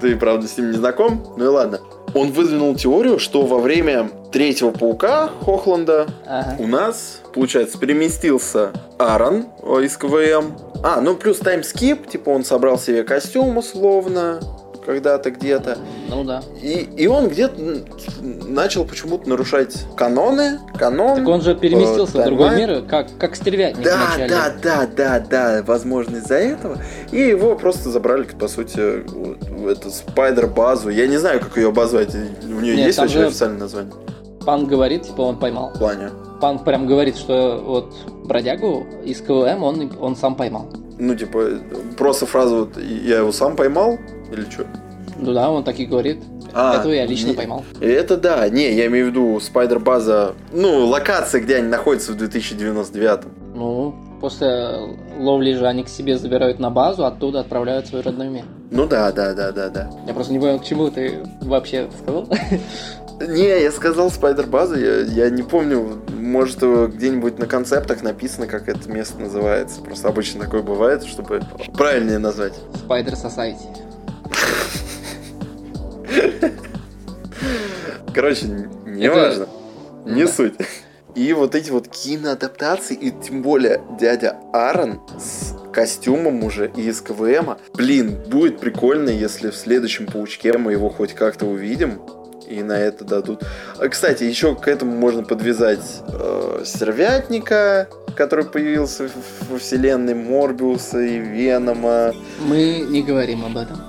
Ты, 0.00 0.16
правда, 0.16 0.46
с 0.46 0.56
ним 0.58 0.70
не 0.70 0.76
знаком. 0.76 1.34
Ну 1.36 1.44
и 1.44 1.48
ладно. 1.48 1.80
Он 2.14 2.30
выдвинул 2.30 2.76
теорию, 2.76 3.18
что 3.18 3.42
во 3.42 3.58
время 3.58 4.08
третьего 4.30 4.70
паука 4.70 5.30
Хохланда 5.44 6.06
Ага. 6.26 6.56
у 6.60 6.66
нас, 6.66 7.20
получается, 7.32 7.78
переместился 7.78 8.70
Аарон 8.98 9.46
из 9.82 9.96
КВМ. 9.96 10.56
А, 10.84 11.00
ну 11.00 11.16
плюс 11.16 11.38
таймскип, 11.38 12.06
типа 12.06 12.30
он 12.30 12.44
собрал 12.44 12.78
себе 12.78 13.02
костюм 13.02 13.56
условно, 13.56 14.40
когда-то 14.84 15.30
где-то. 15.30 15.78
Ну 16.08 16.24
да. 16.24 16.42
И, 16.62 16.88
и 16.96 17.06
он 17.06 17.28
где-то 17.28 17.54
начал 18.20 18.84
почему-то 18.84 19.28
нарушать 19.28 19.84
каноны, 19.96 20.60
канон. 20.78 21.16
Так 21.18 21.28
он 21.28 21.40
же 21.40 21.54
переместился 21.54 22.18
э, 22.18 22.22
в 22.22 22.24
другой 22.26 22.56
мир, 22.56 22.82
как, 22.82 23.08
как 23.18 23.36
стервятник 23.36 23.84
Да, 23.84 23.96
вначале. 24.08 24.28
да, 24.28 24.52
да, 24.62 24.86
да, 24.96 25.20
да, 25.20 25.62
возможно 25.66 26.16
из-за 26.16 26.36
этого. 26.36 26.78
И 27.12 27.18
его 27.18 27.54
просто 27.56 27.90
забрали, 27.90 28.24
по 28.24 28.48
сути, 28.48 29.04
в 29.06 29.66
эту 29.68 29.90
спайдер-базу. 29.90 30.90
Я 30.90 31.06
не 31.06 31.16
знаю, 31.16 31.40
как 31.40 31.56
ее 31.56 31.68
обозвать. 31.68 32.14
У 32.14 32.60
нее 32.60 32.76
Нет, 32.76 32.86
есть 32.86 32.98
вообще 32.98 33.20
же- 33.20 33.26
официальное 33.26 33.60
название? 33.60 33.92
Пан 34.44 34.66
говорит, 34.66 35.04
типа, 35.04 35.22
он 35.22 35.38
поймал. 35.38 35.70
В 35.74 35.78
плане. 35.78 36.10
Пан 36.40 36.58
прям 36.58 36.86
говорит, 36.86 37.16
что 37.16 37.62
вот 37.64 37.94
бродягу 38.26 38.86
из 39.04 39.20
КВМ 39.22 39.62
он, 39.62 39.92
он 39.98 40.16
сам 40.16 40.34
поймал. 40.34 40.68
Ну, 40.98 41.14
типа, 41.14 41.44
просто 41.96 42.26
фразу 42.26 42.56
вот 42.56 42.76
«я 42.76 43.18
его 43.18 43.32
сам 43.32 43.56
поймал» 43.56 43.98
или 44.34 44.44
что? 44.50 44.66
Ну 45.18 45.32
да, 45.32 45.50
он 45.50 45.64
так 45.64 45.78
и 45.78 45.86
говорит. 45.86 46.22
А, 46.52 46.78
Этого 46.80 46.92
я 46.92 47.06
лично 47.06 47.28
не- 47.30 47.34
поймал. 47.34 47.64
Это 47.80 48.16
да, 48.16 48.48
не, 48.48 48.72
я 48.74 48.86
имею 48.86 49.06
в 49.06 49.08
виду 49.10 49.40
Спайдер 49.40 49.78
База, 49.80 50.34
ну, 50.52 50.86
локация, 50.86 51.40
где 51.40 51.56
они 51.56 51.68
находятся 51.68 52.12
в 52.12 52.16
2099. 52.16 53.20
Ну, 53.54 53.94
после 54.20 54.48
ловли 55.18 55.54
же 55.54 55.66
они 55.66 55.82
к 55.84 55.88
себе 55.88 56.16
забирают 56.18 56.58
на 56.60 56.70
базу, 56.70 57.04
оттуда 57.04 57.40
отправляют 57.40 57.86
в 57.86 57.90
свой 57.90 58.02
родной 58.02 58.28
мир. 58.28 58.44
Ну 58.70 58.86
да, 58.86 59.10
да, 59.12 59.34
да, 59.34 59.52
да, 59.52 59.68
да. 59.68 59.90
Я 60.06 60.14
просто 60.14 60.32
не 60.32 60.38
понял, 60.38 60.58
к 60.60 60.64
чему 60.64 60.90
ты 60.90 61.20
вообще 61.40 61.88
сказал. 62.02 62.28
Не, 63.20 63.62
я 63.62 63.70
сказал 63.70 64.10
Спайдер 64.10 64.46
База, 64.46 64.76
я, 64.76 65.00
я 65.02 65.30
не 65.30 65.42
помню, 65.44 66.00
может 66.12 66.58
где-нибудь 66.58 67.38
на 67.38 67.46
концептах 67.46 68.02
написано, 68.02 68.48
как 68.48 68.68
это 68.68 68.90
место 68.90 69.20
называется. 69.20 69.80
Просто 69.82 70.08
обычно 70.08 70.44
такое 70.44 70.62
бывает, 70.62 71.04
чтобы 71.04 71.40
правильнее 71.76 72.18
назвать. 72.18 72.54
Spider 72.88 73.14
Society. 73.14 73.56
Короче, 78.14 78.46
не 78.86 79.06
Это- 79.06 79.14
важно. 79.14 79.46
Не 80.06 80.24
Да. 80.24 80.30
суть. 80.32 80.54
И 81.14 81.32
вот 81.32 81.54
эти 81.54 81.70
вот 81.70 81.88
киноадаптации, 81.88 82.94
и 82.96 83.10
тем 83.12 83.42
более 83.42 83.80
дядя 84.00 84.36
Аарон 84.52 85.00
с 85.18 85.54
костюмом 85.72 86.42
уже 86.44 86.70
и 86.76 86.88
из 86.88 87.00
КВМа. 87.00 87.58
Блин, 87.74 88.16
будет 88.26 88.58
прикольно, 88.58 89.10
если 89.10 89.50
в 89.50 89.56
следующем 89.56 90.06
Паучке 90.06 90.56
мы 90.58 90.72
его 90.72 90.88
хоть 90.90 91.14
как-то 91.14 91.46
увидим. 91.46 92.00
И 92.48 92.62
на 92.62 92.78
это 92.78 93.04
дадут. 93.04 93.42
А, 93.78 93.88
Кстати, 93.88 94.24
еще 94.24 94.54
к 94.54 94.68
этому 94.68 94.92
можно 94.92 95.22
подвязать 95.22 95.80
э, 96.08 96.62
Сервятника, 96.66 97.88
который 98.16 98.44
появился 98.44 99.08
в- 99.08 99.50
во 99.52 99.58
вселенной 99.58 100.14
Морбиуса 100.14 101.00
и 101.00 101.16
Венома. 101.18 102.12
Мы 102.40 102.84
не 102.86 103.02
говорим 103.02 103.44
об 103.46 103.56
этом. 103.56 103.80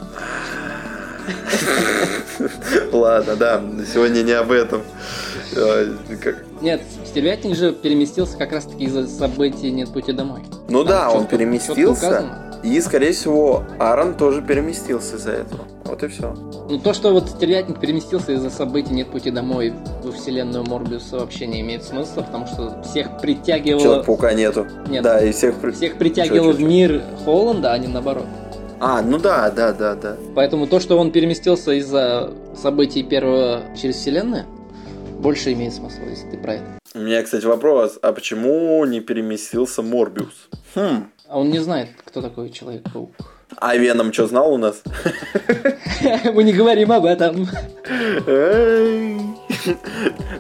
Ладно, 2.92 3.36
да, 3.36 3.62
сегодня 3.92 4.22
не 4.24 4.34
об 4.34 4.52
этом. 4.52 4.82
Э, 5.56 5.94
Нет, 6.62 6.82
Стервятник 7.06 7.56
же 7.56 7.72
переместился 7.72 8.38
как 8.38 8.52
раз 8.52 8.66
таки 8.66 8.86
из-за 8.86 9.08
событий 9.08 9.72
«Нет 9.72 9.90
пути 9.90 10.12
домой». 10.12 10.42
Ну 10.68 10.80
Там 10.84 10.88
да, 10.88 11.10
он 11.12 11.28
переместился. 11.28 12.42
И, 12.64 12.82
скорее 12.82 13.12
всего, 13.12 13.64
Аарон 13.80 14.16
тоже 14.16 14.42
переместился 14.42 15.18
из-за 15.18 15.34
этого. 15.34 15.66
Вот 15.84 16.02
и 16.02 16.08
все. 16.08 16.34
Ну, 16.68 16.80
то, 16.80 16.94
что 16.96 17.14
вот 17.14 17.30
Стервятник 17.30 17.80
переместился 17.80 18.32
из-за 18.32 18.50
событий 18.50 18.92
«Нет 18.92 19.08
пути 19.10 19.30
домой» 19.30 19.72
во 20.04 20.12
вселенную 20.12 20.66
Морбиуса 20.66 21.20
вообще 21.20 21.46
не 21.46 21.62
имеет 21.62 21.84
смысла, 21.84 22.24
потому 22.24 22.48
что 22.48 22.82
всех 22.82 23.20
притягивало... 23.22 23.84
Человек-паука 23.84 24.34
нету. 24.34 24.66
Нет. 24.90 25.04
Да, 25.04 25.24
и 25.24 25.32
всех... 25.32 25.54
Всех 25.76 25.98
притягивало 25.98 26.54
Чё, 26.54 26.58
чё, 26.58 26.66
в 26.66 26.68
мир 26.68 27.04
Холланда, 27.24 27.72
а 27.72 27.78
не 27.78 27.88
наоборот. 27.88 28.26
А, 28.88 29.02
ну 29.02 29.18
да, 29.18 29.50
да, 29.50 29.74
да, 29.74 29.96
да. 29.96 30.16
Поэтому 30.36 30.68
то, 30.68 30.80
что 30.80 31.00
он 31.00 31.12
переместился 31.12 31.72
из-за 31.72 32.32
событий 32.56 33.02
первого 33.02 33.64
через 33.76 33.96
вселенную, 33.96 34.46
больше 35.18 35.54
имеет 35.54 35.74
смысл, 35.74 36.02
если 36.08 36.30
ты 36.30 36.38
про 36.38 36.54
это. 36.54 36.66
У 36.94 37.00
меня, 37.00 37.24
кстати, 37.24 37.46
вопрос. 37.46 37.98
А 38.04 38.14
почему 38.14 38.86
не 38.86 39.00
переместился 39.00 39.82
Морбиус? 39.82 40.50
Хм. 40.76 41.10
А 41.28 41.40
он 41.40 41.50
не 41.50 41.58
знает, 41.58 41.90
кто 42.06 42.22
такой 42.22 42.52
Человек-паук. 42.52 43.10
А 43.58 43.76
Веном 43.76 44.14
что 44.14 44.28
знал 44.28 44.54
у 44.54 44.58
нас? 44.58 44.84
Мы 46.36 46.44
не 46.44 46.54
говорим 46.54 46.92
об 46.92 47.06
этом. 47.06 47.48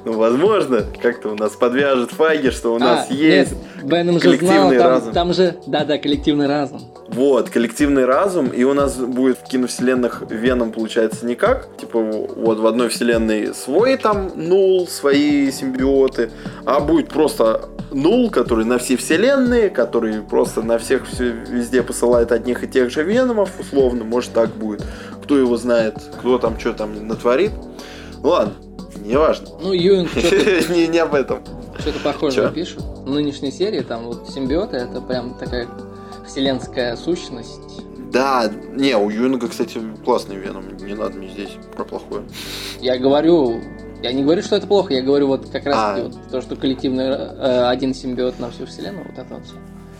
Ну, 0.05 0.13
возможно, 0.13 0.83
как-то 1.01 1.29
у 1.29 1.35
нас 1.35 1.51
подвяжет 1.53 2.11
Файги, 2.11 2.51
что 2.51 2.73
у 2.73 2.79
нас 2.79 3.07
А, 3.09 3.13
есть 3.13 3.53
Беном 3.83 4.19
же 4.19 4.37
знал, 4.37 4.71
разум. 4.71 5.13
там 5.13 5.33
же, 5.33 5.55
да-да, 5.67 5.97
коллективный 5.97 6.47
разум. 6.47 6.81
Вот, 7.07 7.49
коллективный 7.49 8.05
разум, 8.05 8.47
и 8.47 8.63
у 8.63 8.73
нас 8.73 8.95
будет 8.97 9.37
в 9.39 9.43
киновселенных 9.43 10.23
Веном 10.29 10.71
получается 10.71 11.25
никак. 11.25 11.67
Типа, 11.77 11.99
вот 12.01 12.59
в 12.59 12.65
одной 12.67 12.89
вселенной 12.89 13.53
свой 13.53 13.97
там 13.97 14.31
нул, 14.35 14.87
свои 14.87 15.51
симбиоты, 15.51 16.31
а 16.65 16.79
будет 16.79 17.09
просто 17.09 17.69
нул, 17.91 18.29
который 18.29 18.65
на 18.65 18.77
все 18.79 18.97
вселенные, 18.97 19.69
который 19.69 20.21
просто 20.21 20.61
на 20.61 20.77
всех 20.77 21.07
все, 21.07 21.31
везде 21.31 21.83
посылает 21.83 22.31
одних 22.31 22.63
и 22.63 22.67
тех 22.67 22.89
же 22.91 23.03
Веномов, 23.03 23.51
условно, 23.59 24.03
может 24.03 24.33
так 24.33 24.49
будет. 24.49 24.83
Кто 25.23 25.37
его 25.37 25.57
знает, 25.57 25.95
кто 26.19 26.37
там 26.37 26.59
что 26.59 26.73
там 26.73 27.07
натворит. 27.07 27.51
Ладно, 28.21 28.53
неважно. 29.05 29.47
Ну, 29.61 29.73
Юинг 29.73 30.09
что-то 30.17 30.73
не, 30.73 30.87
не 30.87 30.99
об 30.99 31.13
этом. 31.13 31.39
что-то 31.79 31.99
похожее 31.99 32.47
Чё? 32.47 32.53
пишет. 32.53 32.81
В 32.81 33.09
нынешней 33.09 33.51
серии 33.51 33.81
там 33.81 34.05
вот 34.05 34.29
симбиоты, 34.29 34.77
это 34.77 35.01
прям 35.01 35.33
такая 35.35 35.67
вселенская 36.27 36.95
сущность. 36.95 37.59
Да, 38.11 38.49
не, 38.73 38.95
у 38.95 39.09
Юинга, 39.09 39.47
кстати, 39.47 39.79
классный 40.05 40.37
Веном, 40.37 40.63
не 40.77 40.93
надо 40.93 41.17
мне 41.17 41.29
здесь 41.29 41.51
про 41.75 41.83
плохое. 41.83 42.23
Я 42.79 42.97
говорю, 42.97 43.59
я 44.01 44.13
не 44.13 44.23
говорю, 44.23 44.41
что 44.41 44.55
это 44.55 44.67
плохо, 44.67 44.93
я 44.93 45.01
говорю 45.01 45.27
вот 45.27 45.49
как 45.49 45.65
раз 45.65 45.75
А. 45.77 46.01
вот 46.03 46.13
то, 46.31 46.41
что 46.41 46.55
коллективный 46.55 47.07
э, 47.07 47.67
один 47.67 47.93
симбиот 47.93 48.39
на 48.39 48.51
всю 48.51 48.65
вселенную, 48.65 49.05
вот 49.09 49.17
это 49.17 49.33
вот 49.33 49.43
все. 49.45 49.55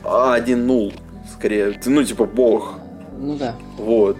А, 0.05 0.33
один 0.33 0.65
нул, 0.65 0.93
скорее. 1.33 1.77
Ну, 1.85 2.03
типа, 2.03 2.25
бог. 2.25 2.75
Ну 3.19 3.35
да. 3.35 3.55
Вот. 3.77 4.15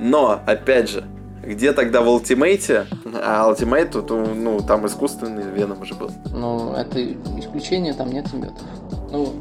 Но, 0.00 0.40
опять 0.46 0.88
же, 0.88 1.04
где 1.42 1.72
тогда 1.72 2.00
в 2.00 2.08
ультимейте? 2.08 2.86
А 3.22 3.48
ультимейт, 3.48 3.92
тут, 3.92 4.10
ну, 4.10 4.60
там 4.60 4.86
искусственный 4.86 5.44
Веном 5.50 5.82
уже 5.82 5.94
был. 5.94 6.10
Ну, 6.32 6.72
это 6.72 7.02
исключение, 7.38 7.94
там 7.94 8.10
нет 8.10 8.26
симбиотов. 8.28 8.62
Ну, 9.10 9.34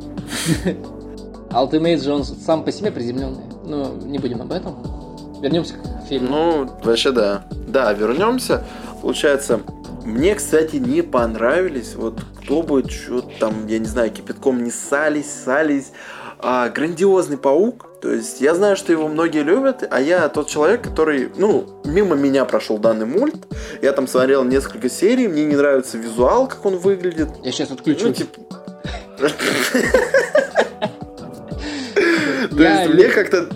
Ultimate 1.49 2.03
же 2.03 2.13
он 2.13 2.23
сам 2.23 2.63
по 2.63 2.71
себе 2.71 2.91
приземленный. 2.91 3.43
Ну, 3.65 3.95
не 4.05 4.19
будем 4.19 4.41
об 4.41 4.51
этом. 4.51 4.75
Вернемся 5.41 5.75
к 5.75 6.07
фильму. 6.07 6.27
Ну, 6.29 6.69
вообще 6.83 7.11
да. 7.11 7.45
Да, 7.67 7.93
вернемся. 7.93 8.63
Получается, 9.01 9.61
мне, 10.03 10.35
кстати, 10.35 10.77
не 10.77 11.01
понравились. 11.01 11.95
Вот 11.95 12.21
кто 12.41 12.61
бы 12.61 12.89
что 12.89 13.21
там, 13.21 13.67
я 13.67 13.79
не 13.79 13.85
знаю, 13.85 14.11
кипятком 14.11 14.63
не 14.63 14.71
сались, 14.71 15.29
сались. 15.29 15.91
А, 16.39 16.69
грандиозный 16.69 17.37
паук. 17.37 17.87
То 18.01 18.11
есть 18.11 18.41
я 18.41 18.53
знаю, 18.53 18.75
что 18.75 18.91
его 18.91 19.07
многие 19.07 19.41
любят, 19.41 19.83
а 19.89 19.99
я 19.99 20.29
тот 20.29 20.47
человек, 20.47 20.83
который, 20.83 21.31
ну, 21.35 21.81
мимо 21.83 22.15
меня 22.15 22.45
прошел 22.45 22.77
данный 22.77 23.07
мульт. 23.07 23.47
Я 23.81 23.91
там 23.91 24.07
смотрел 24.07 24.43
несколько 24.43 24.89
серий, 24.89 25.27
мне 25.27 25.45
не 25.45 25.55
нравится 25.55 25.97
визуал, 25.97 26.47
как 26.47 26.63
он 26.65 26.77
выглядит. 26.77 27.29
Я 27.43 27.51
сейчас 27.51 27.71
отключусь. 27.71 28.03
Ну, 28.03 28.13
типа... 28.13 28.41
То 32.49 32.63
есть 32.63 32.93
мне 32.93 33.09
как-то... 33.09 33.49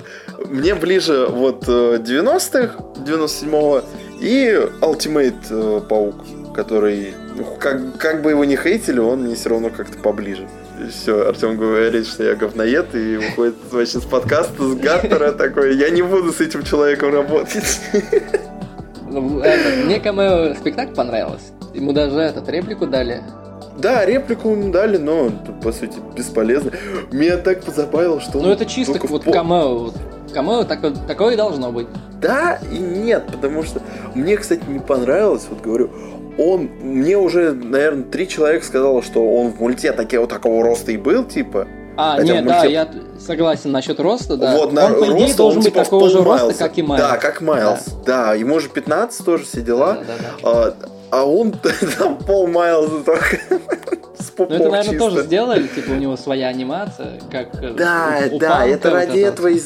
Мне 0.50 0.76
ближе 0.76 1.28
вот 1.30 1.64
э, 1.68 1.98
90-х, 1.98 2.78
97-го 3.06 3.84
и 4.20 4.68
Ultimate 4.82 5.46
э, 5.50 5.82
Паук, 5.88 6.16
который... 6.54 7.14
ну, 7.36 7.46
Как, 7.60 7.98
как 7.98 8.22
бы 8.22 8.32
его 8.32 8.44
не 8.44 8.58
хейтили, 8.58 9.00
он 9.00 9.22
мне 9.24 9.36
все 9.36 9.50
равно 9.50 9.70
как-то 9.70 9.98
поближе. 10.00 10.48
Все, 10.92 11.28
Артем 11.28 11.58
говорит, 11.58 12.06
что 12.06 12.24
я 12.24 12.36
говноед, 12.36 12.94
и 12.96 13.18
уходит 13.18 13.56
вообще 13.72 14.00
с 14.00 14.04
подкаста, 14.04 14.62
с 14.64 14.76
Гаттера 14.76 15.32
такой, 15.32 15.78
я 15.78 15.90
не 15.90 16.02
буду 16.02 16.32
с 16.34 16.42
этим 16.42 16.64
человеком 16.64 17.14
работать. 17.14 17.80
Ну, 19.10 19.40
это, 19.40 19.86
Мне 19.86 20.00
камео 20.00 20.54
спектакль 20.56 20.94
понравилось. 20.94 21.52
Ему 21.74 21.92
даже 21.94 22.18
этот 22.20 22.48
реплику 22.50 22.88
дали. 22.88 23.22
Да, 23.78 24.06
реплику 24.06 24.52
ему 24.52 24.72
дали, 24.72 24.98
но 24.98 25.30
по 25.64 25.72
сути, 25.72 25.98
бесполезно. 26.16 26.72
Меня 27.12 27.38
так 27.38 27.62
позабавило, 27.64 28.20
что 28.22 28.40
Ну 28.40 28.52
это 28.52 28.66
чисто 28.66 29.00
вот 29.08 29.24
пол- 29.24 29.34
камео. 29.34 29.78
Вот 29.80 29.96
Камео 30.34 30.64
такое, 30.64 30.94
такое 31.08 31.34
и 31.34 31.38
должно 31.38 31.72
быть. 31.72 31.88
Да 32.22 32.60
и 32.72 32.78
нет, 32.78 33.28
потому 33.32 33.64
что 33.64 33.82
мне, 34.16 34.38
кстати, 34.38 34.62
не 34.68 34.80
понравилось, 34.80 35.46
вот 35.50 35.62
говорю, 35.62 35.90
он, 36.50 36.70
мне 36.82 37.18
уже, 37.18 37.54
наверное, 37.54 38.04
три 38.04 38.28
человека 38.28 38.66
сказало, 38.66 39.02
что 39.02 39.22
он 39.36 39.52
в 39.52 39.60
мульте 39.60 39.92
таки, 39.92 40.18
вот 40.18 40.30
такого 40.30 40.64
роста 40.64 40.92
и 40.92 40.98
был, 40.98 41.24
типа. 41.26 41.68
А, 41.98 42.16
Хотя 42.18 42.34
нет, 42.34 42.44
в 42.44 42.48
да, 42.48 42.64
мульте- 42.64 42.72
я 42.72 42.88
согласен 43.20 43.72
насчет 43.72 44.00
роста, 44.00 44.38
да. 44.38 44.56
Вот 44.56 44.72
на 44.74 44.86
он, 44.86 44.94
по 44.96 45.06
идее, 45.06 45.14
роста 45.26 45.38
должен 45.38 45.58
он, 45.60 45.64
быть 45.66 45.74
типа, 45.74 45.84
такого 45.84 46.10
же 46.10 46.18
роста, 46.24 46.46
Майлза. 46.46 46.58
как 46.64 46.78
и 46.78 46.82
Майлз. 46.82 47.04
Да, 47.10 47.18
как 47.18 47.42
Майлз. 47.42 47.86
Да. 48.06 48.34
ему 48.34 48.60
же 48.60 48.70
15 48.70 49.26
тоже 49.26 49.44
все 49.44 49.62
дела. 49.62 49.94
Да, 49.96 50.14
да, 50.44 50.64
да. 50.70 50.76
А, 51.12 51.26
он 51.26 51.52
там 52.00 52.18
пол 52.18 52.48
Майлза 52.48 53.04
только 53.04 53.38
Ну 54.38 54.46
это, 54.46 54.58
наверное, 54.70 54.84
чисто. 54.84 54.98
тоже 55.00 55.24
сделали, 55.24 55.68
типа 55.68 55.92
у 55.92 55.96
него 55.96 56.16
своя 56.18 56.48
анимация, 56.48 57.20
как 57.30 57.62
э, 57.62 57.74
Да, 57.74 58.20
у- 58.32 58.36
у 58.36 58.40
да, 58.40 58.66
это 58.66 58.90
ради 58.90 59.20
этого 59.20 59.48
и 59.48 59.60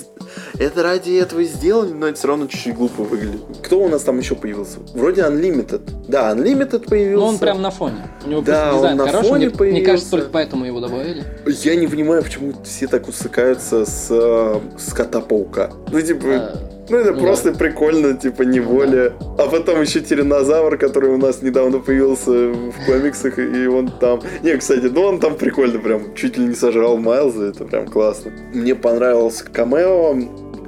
это 0.58 0.84
ради 0.84 1.12
этого 1.18 1.42
и 1.42 1.46
сделали, 1.46 1.92
но 1.94 2.08
это 2.08 2.18
все 2.18 2.28
равно 2.30 2.48
чуть-чуть 2.48 2.74
глупо 2.76 3.04
выглядит. 3.04 3.42
Кто 3.64 3.80
у 3.80 3.88
нас 3.90 4.02
там 4.04 4.18
еще 4.18 4.36
появился? 4.36 4.80
Вроде 4.94 5.22
Unlimited. 5.22 5.82
Да, 6.08 6.32
Unlimited 6.34 6.90
появился. 6.90 7.22
Ну 7.22 7.26
он 7.28 7.38
прям 7.38 7.62
на 7.62 7.70
фоне. 7.72 8.08
У 8.26 8.30
него 8.30 8.42
Да, 8.42 8.70
просто 8.72 8.78
дизайн 8.78 9.00
он 9.00 9.06
на 9.06 9.12
хороший, 9.12 9.30
фоне 9.30 9.46
мне, 9.50 9.56
мне 9.72 9.82
кажется, 9.82 10.10
появился. 10.10 10.10
только 10.12 10.30
поэтому 10.32 10.66
его 10.66 10.80
добавили. 10.80 11.24
Я 11.64 11.76
не 11.76 11.88
понимаю, 11.88 12.24
почему 12.24 12.54
все 12.64 12.88
так 12.88 13.08
усыкаются 13.08 13.86
с, 13.86 14.08
э, 14.10 14.60
с 14.80 14.94
кота-паука. 14.94 15.70
Ну, 15.92 16.02
типа, 16.02 16.26
А, 16.28 16.60
ну 16.90 16.98
это 16.98 17.14
ну 17.14 17.22
просто 17.22 17.52
прикольно, 17.52 18.14
типа, 18.14 18.44
неволя. 18.44 19.14
А 19.38 19.48
потом 19.48 19.82
еще 19.82 20.02
тиранозавр, 20.02 20.78
который 20.78 21.10
у 21.10 21.18
нас 21.18 21.42
недавно 21.42 21.80
появился 21.80 22.32
в 22.32 22.74
комиксах, 22.86 23.40
и 23.40 23.68
он 23.68 23.90
там... 24.00 24.22
Не, 24.44 24.58
кстати, 24.58 24.86
ну 24.86 25.02
он 25.02 25.20
там 25.20 25.36
прикольно 25.36 25.80
прям, 25.80 26.14
чуть 26.16 26.38
ли 26.38 26.46
не 26.46 26.56
сожрал 26.56 26.98
Майлза, 26.98 27.46
это 27.48 27.66
прям 27.66 27.88
классно. 27.88 28.32
Мне 28.54 28.76
понравился 28.76 29.46
камео 29.46 30.16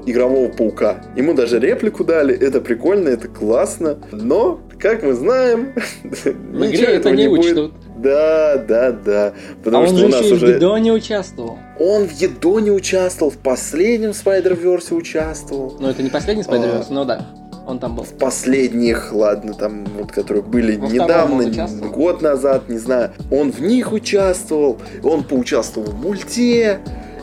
игрового 0.07 0.49
паука. 0.49 1.03
Ему 1.15 1.33
даже 1.33 1.59
реплику 1.59 2.03
дали, 2.03 2.35
это 2.35 2.61
прикольно, 2.61 3.09
это 3.09 3.27
классно, 3.27 3.97
но, 4.11 4.59
как 4.79 5.03
мы 5.03 5.13
знаем, 5.13 5.73
в 6.03 6.27
игре 6.65 6.85
это 6.85 7.11
не 7.11 7.27
учтут. 7.27 7.73
Да, 7.97 8.57
да, 8.57 8.91
да. 8.91 9.33
Потому 9.63 9.85
а 9.85 9.87
что 9.87 9.97
он 9.97 10.03
у 10.05 10.07
нас 10.09 10.21
еще 10.21 10.35
уже... 10.35 10.45
в 10.45 10.49
Едо 10.49 10.77
не 10.77 10.91
участвовал. 10.91 11.57
Он 11.79 12.07
в 12.07 12.11
Едо 12.11 12.59
не 12.59 12.71
участвовал, 12.71 13.31
в 13.31 13.37
последнем 13.37 14.11
Spider-Verse 14.11 14.93
участвовал. 14.93 15.75
Ну, 15.79 15.89
это 15.89 16.03
не 16.03 16.09
последний 16.09 16.43
Spider-Verse, 16.43 16.87
а... 16.89 16.93
но 16.93 17.05
да. 17.05 17.25
Он 17.65 17.79
там 17.79 17.95
был. 17.95 18.03
В 18.03 18.13
последних, 18.13 19.11
ладно, 19.11 19.53
там, 19.53 19.85
вот, 19.97 20.11
которые 20.11 20.41
были 20.41 20.77
Во 20.77 20.87
недавно, 20.87 21.43
год 21.89 22.21
назад, 22.21 22.69
не 22.69 22.77
знаю. 22.77 23.11
Он 23.29 23.51
в 23.51 23.61
них 23.61 23.91
участвовал, 23.91 24.77
он 25.03 25.23
поучаствовал 25.23 25.91
в 25.91 26.01
мульте. 26.01 26.79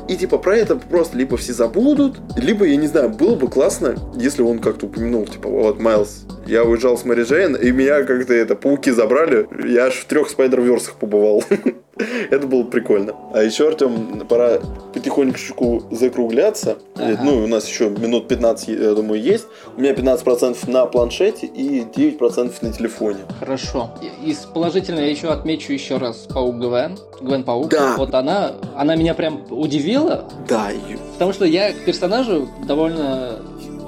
И 0.08 0.16
типа 0.16 0.38
про 0.38 0.56
это 0.56 0.76
просто 0.76 1.16
либо 1.16 1.36
все 1.36 1.52
забудут, 1.52 2.18
либо, 2.36 2.66
я 2.66 2.76
не 2.76 2.86
знаю, 2.86 3.10
было 3.10 3.34
бы 3.34 3.48
классно, 3.48 3.94
если 4.16 4.42
он 4.42 4.58
как-то 4.58 4.86
упомянул, 4.86 5.26
типа, 5.26 5.48
вот, 5.48 5.80
Майлз, 5.80 6.26
я 6.46 6.64
уезжал 6.64 6.98
с 6.98 7.04
Мэри 7.04 7.24
Джейн, 7.24 7.56
и 7.56 7.70
меня 7.70 8.04
как-то 8.04 8.34
это 8.34 8.54
пауки 8.54 8.90
забрали. 8.90 9.46
Я 9.66 9.86
аж 9.86 9.94
в 9.94 10.04
трех 10.04 10.28
спайдер-версах 10.28 10.96
побывал. 10.96 11.42
Это 12.30 12.46
было 12.46 12.64
прикольно. 12.64 13.14
А 13.32 13.42
еще, 13.42 13.68
Артем, 13.68 14.26
пора 14.28 14.58
потихонечку 14.92 15.84
закругляться. 15.90 16.78
Ага. 16.96 17.20
Ну, 17.22 17.44
у 17.44 17.46
нас 17.46 17.68
еще 17.68 17.88
минут 17.88 18.28
15, 18.28 18.68
я 18.68 18.94
думаю, 18.94 19.20
есть. 19.22 19.46
У 19.76 19.80
меня 19.80 19.92
15% 19.92 20.70
на 20.70 20.86
планшете 20.86 21.46
и 21.46 21.80
9% 21.80 22.54
на 22.62 22.72
телефоне. 22.72 23.18
Хорошо. 23.38 23.90
Из 24.24 24.38
положительного 24.38 25.04
я 25.04 25.10
еще 25.10 25.28
отмечу 25.28 25.72
еще 25.72 25.98
раз 25.98 26.26
Паук 26.32 26.56
Гвен. 26.56 26.98
Гвен 27.20 27.44
Паук. 27.44 27.70
Да. 27.70 27.94
Вот 27.96 28.14
она, 28.14 28.52
она 28.76 28.96
меня 28.96 29.14
прям 29.14 29.44
удивила. 29.50 30.24
Да. 30.48 30.70
Потому 31.14 31.32
что 31.32 31.44
я 31.44 31.72
к 31.72 31.84
персонажу 31.84 32.48
довольно 32.66 33.38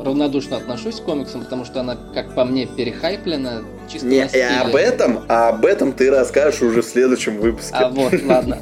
равнодушно 0.07 0.57
отношусь 0.57 1.01
к 1.01 1.05
комиксам, 1.05 1.43
потому 1.43 1.65
что 1.65 1.81
она, 1.81 1.97
как 2.15 2.35
по 2.35 2.45
мне, 2.45 2.66
перехайплена 2.66 3.62
чисто 3.89 4.07
Не, 4.07 4.27
и 4.33 4.41
об 4.41 4.74
этом, 4.74 5.20
а 5.28 5.51
об 5.51 5.65
этом 5.65 5.93
ты 5.93 6.11
расскажешь 6.11 6.62
уже 6.62 6.83
в 6.83 6.87
следующем 6.87 7.39
выпуске. 7.39 7.74
А 7.74 7.89
вот, 7.89 8.12
ладно. 8.24 8.59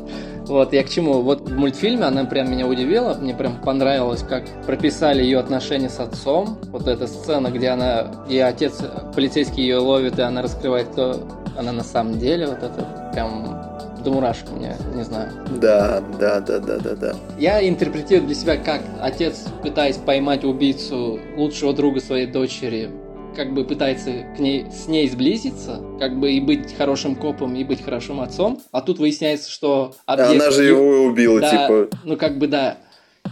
Вот, 0.46 0.74
я 0.74 0.84
к 0.84 0.90
чему? 0.90 1.22
Вот 1.22 1.48
в 1.48 1.56
мультфильме 1.56 2.04
она 2.04 2.24
прям 2.26 2.50
меня 2.50 2.66
удивила, 2.66 3.14
мне 3.14 3.34
прям 3.34 3.62
понравилось, 3.62 4.22
как 4.28 4.44
прописали 4.66 5.22
ее 5.22 5.38
отношения 5.38 5.88
с 5.88 6.00
отцом. 6.00 6.58
Вот 6.64 6.86
эта 6.86 7.06
сцена, 7.06 7.48
где 7.48 7.68
она, 7.68 8.26
и 8.28 8.38
отец 8.38 8.74
полицейский 9.14 9.62
ее 9.62 9.78
ловит, 9.78 10.18
и 10.18 10.22
она 10.22 10.42
раскрывает, 10.42 10.88
кто 10.88 11.26
она 11.56 11.72
на 11.72 11.84
самом 11.84 12.18
деле. 12.18 12.46
Вот 12.48 12.58
это 12.58 13.10
прям 13.14 13.78
до 14.04 14.12
мурашек 14.12 14.50
мне, 14.50 14.76
не 14.94 15.02
знаю. 15.02 15.32
Да, 15.60 16.02
да, 16.20 16.40
да, 16.40 16.58
да, 16.58 16.78
да, 16.78 16.94
да. 16.94 17.16
Я 17.38 17.66
интерпретирую 17.66 18.26
для 18.26 18.34
себя, 18.34 18.56
как 18.56 18.82
отец, 19.00 19.46
пытаясь 19.62 19.96
поймать 19.96 20.44
убийцу 20.44 21.18
лучшего 21.36 21.72
друга 21.72 22.00
своей 22.00 22.26
дочери, 22.26 22.90
как 23.34 23.52
бы 23.52 23.64
пытается 23.64 24.10
к 24.36 24.38
ней, 24.38 24.66
с 24.70 24.86
ней 24.86 25.08
сблизиться, 25.08 25.80
как 25.98 26.18
бы 26.18 26.32
и 26.32 26.40
быть 26.40 26.76
хорошим 26.76 27.16
копом, 27.16 27.56
и 27.56 27.64
быть 27.64 27.82
хорошим 27.82 28.20
отцом, 28.20 28.60
а 28.70 28.80
тут 28.80 28.98
выясняется, 28.98 29.50
что 29.50 29.94
объект... 30.06 30.30
Она 30.30 30.50
же 30.50 30.64
его 30.64 31.04
убила, 31.04 31.40
да, 31.40 31.50
типа... 31.50 31.88
Ну, 32.04 32.16
как 32.16 32.38
бы, 32.38 32.46
да. 32.46 32.78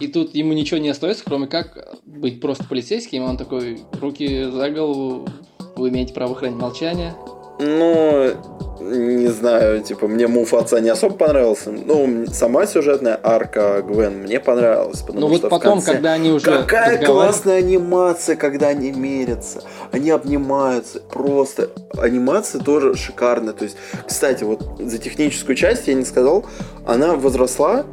И 0.01 0.09
тут 0.09 0.35
ему 0.35 0.55
ничего 0.55 0.81
не 0.81 0.89
остается, 0.89 1.23
кроме 1.25 1.47
как 1.47 1.97
быть 2.05 2.41
просто 2.41 2.65
полицейским. 2.65 3.23
Он 3.25 3.37
такой, 3.37 3.81
руки 4.01 4.45
за 4.45 4.71
голову, 4.71 5.29
вы 5.77 5.91
имеете 5.91 6.15
право 6.15 6.35
хранить 6.35 6.57
молчание. 6.57 7.15
Ну, 7.59 8.35
не 8.83 9.29
знаю, 9.29 9.83
типа, 9.83 10.09
мне 10.09 10.27
мув 10.27 10.55
отца 10.55 10.81
не 10.81 10.91
особо 10.91 11.15
понравился. 11.15 11.71
Ну, 11.71 12.27
сама 12.33 12.67
сюжетная 12.67 13.19
арка 13.23 13.83
Гвен 13.87 14.23
мне 14.23 14.41
понравилась. 14.41 15.01
Потому 15.01 15.29
ну 15.29 15.35
что 15.35 15.49
вот 15.49 15.51
потом, 15.51 15.75
конце... 15.75 15.93
когда 15.93 16.13
они 16.13 16.33
уже 16.33 16.45
Какая 16.45 17.05
классная 17.05 17.59
анимация, 17.59 18.37
когда 18.37 18.69
они 18.69 18.93
мерятся. 18.93 19.63
Они 19.93 20.11
обнимаются. 20.11 21.01
Просто 21.01 21.71
анимация 21.97 22.61
тоже 22.61 22.95
шикарная. 22.97 23.53
То 23.53 23.65
есть, 23.65 23.77
кстати, 24.07 24.45
вот 24.45 24.63
за 24.79 24.99
техническую 24.99 25.57
часть 25.57 25.89
я 25.89 25.95
не 25.95 26.05
сказал, 26.05 26.45
она 26.87 27.15
возросла 27.15 27.85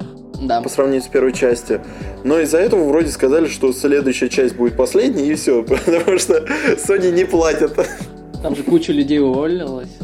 да. 0.42 0.62
по 0.62 0.70
сравнению 0.70 1.04
с 1.04 1.08
первой 1.08 1.34
частью. 1.34 1.82
Но 2.24 2.40
из-за 2.40 2.60
этого 2.60 2.86
вроде 2.86 3.10
сказали, 3.10 3.48
что 3.48 3.72
следующая 3.74 4.30
часть 4.30 4.56
будет 4.56 4.76
последней, 4.76 5.28
и 5.30 5.36
все. 5.36 5.64
Потому 5.86 6.18
что 6.18 6.46
Sony 6.88 7.12
не 7.12 7.26
платят. 7.26 7.74
Там 8.42 8.56
же 8.56 8.64
куча 8.64 8.94
людей 8.94 9.20
уволилась. 9.20 9.98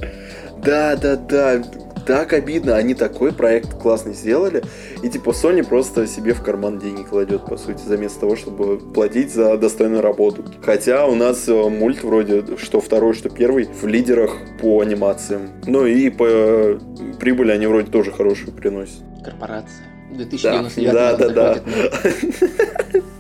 Да, 0.64 0.96
да, 0.96 1.16
да. 1.16 1.64
Так 2.06 2.34
обидно. 2.34 2.76
Они 2.76 2.94
такой 2.94 3.34
проект 3.34 3.74
классный 3.74 4.14
сделали. 4.14 4.64
И 5.02 5.10
типа 5.10 5.32
Sony 5.32 5.66
просто 5.66 6.06
себе 6.06 6.34
в 6.34 6.44
карман 6.44 6.80
деньги 6.80 7.02
кладет, 7.02 7.46
по 7.46 7.58
сути, 7.58 7.82
заместо 7.82 8.22
того, 8.22 8.36
чтобы 8.36 8.78
платить 8.78 9.34
за 9.34 9.58
достойную 9.58 10.02
работу. 10.02 10.44
Хотя 10.64 11.08
у 11.08 11.16
нас 11.16 11.48
э, 11.48 11.70
мульт 11.70 12.04
вроде, 12.04 12.44
что 12.58 12.80
второй, 12.80 13.14
что 13.14 13.30
первый, 13.30 13.66
в 13.66 13.88
лидерах 13.88 14.38
по 14.62 14.82
анимациям. 14.82 15.50
Ну 15.66 15.86
и 15.86 16.10
по 16.10 16.80
прибыли 17.20 17.52
они 17.52 17.66
вроде 17.66 17.90
тоже 17.90 18.12
хорошую 18.12 18.54
приносят. 18.54 19.02
Корпорация. 19.24 19.86
2099 20.12 20.94
да, 20.94 21.18
да, 21.18 21.30
да, 21.30 21.56
да. 21.56 23.00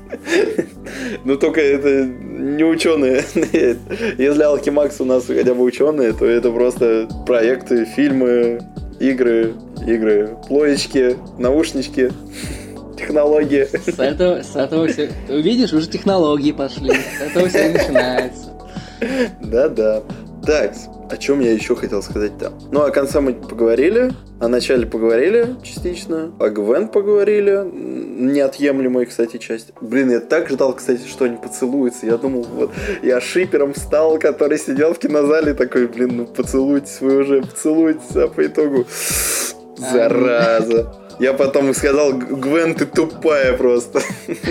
Ну 1.24 1.38
только 1.38 1.62
это 1.62 2.06
не 2.06 2.64
ученые. 2.64 3.24
Если 4.18 4.44
Алхимакс 4.44 5.02
у 5.02 5.06
нас 5.06 5.26
хотя 5.26 5.54
бы 5.54 5.64
ученые, 5.64 6.14
то 6.14 6.26
это 6.26 6.52
просто 6.52 7.08
проекты, 7.26 7.86
фильмы, 7.86 8.60
игры, 9.00 9.54
игры, 9.88 10.38
плоечки, 10.48 11.16
наушнички, 11.38 12.10
технологии. 12.98 13.66
С 13.66 14.00
этого, 14.00 14.42
с 14.42 14.56
этого 14.56 14.88
все... 14.88 15.10
Видишь, 15.30 15.74
уже 15.74 15.88
технологии 15.88 16.52
пошли. 16.52 16.92
С 16.92 17.22
этого 17.22 17.48
все 17.48 17.70
начинается. 17.70 18.54
Да-да. 19.42 20.04
Так, 20.46 20.74
о 21.10 21.18
чем 21.18 21.40
я 21.40 21.52
еще 21.52 21.76
хотел 21.76 22.04
сказать-то? 22.04 22.54
Ну, 22.72 22.84
о 22.84 22.92
конце 22.92 23.20
мы 23.20 23.34
поговорили, 23.34 24.12
о 24.40 24.48
начале 24.48 24.86
поговорили 24.86 25.56
частично, 25.64 26.32
о 26.40 26.50
Гвен 26.50 26.88
поговорили, 26.88 27.64
неотъемлемая, 27.74 29.08
кстати, 29.08 29.38
часть. 29.38 29.72
Блин, 29.82 30.12
я 30.12 30.20
так 30.20 30.48
ждал, 30.48 30.74
кстати, 30.74 31.08
что 31.08 31.26
они 31.26 31.38
поцелуются. 31.38 32.06
Я 32.06 32.18
думал, 32.18 32.44
вот, 32.44 32.72
я 33.02 33.20
шипером 33.22 33.74
встал, 33.74 34.20
который 34.20 34.60
сидел 34.60 34.94
в 34.94 35.00
кинозале, 35.00 35.56
такой, 35.56 35.88
блин, 35.88 36.18
ну 36.18 36.26
поцелуйтесь 36.28 37.02
вы 37.02 37.18
уже, 37.18 37.42
поцелуйтесь, 37.42 38.16
а 38.16 38.28
по 38.28 38.46
итогу, 38.46 38.86
зараза. 39.78 40.94
Я 41.20 41.34
потом 41.34 41.74
сказал, 41.74 42.14
Гвен, 42.14 42.76
ты 42.76 42.86
тупая 42.86 43.58
просто. 43.58 44.02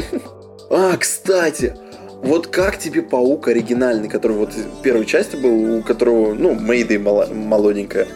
А, 0.71 0.97
кстати, 0.97 1.77
вот 2.25 2.47
как 2.47 2.79
тебе 2.79 3.03
паук 3.03 3.49
оригинальный, 3.49 4.09
который 4.09 4.37
вот 4.37 4.53
в 4.55 4.83
первой 4.83 5.07
части 5.07 5.37
был, 5.37 5.79
у 5.79 5.83
которого, 5.83 6.35
ну, 6.35 6.55
Мэйдэй 6.55 6.99
молоденькая? 6.99 8.07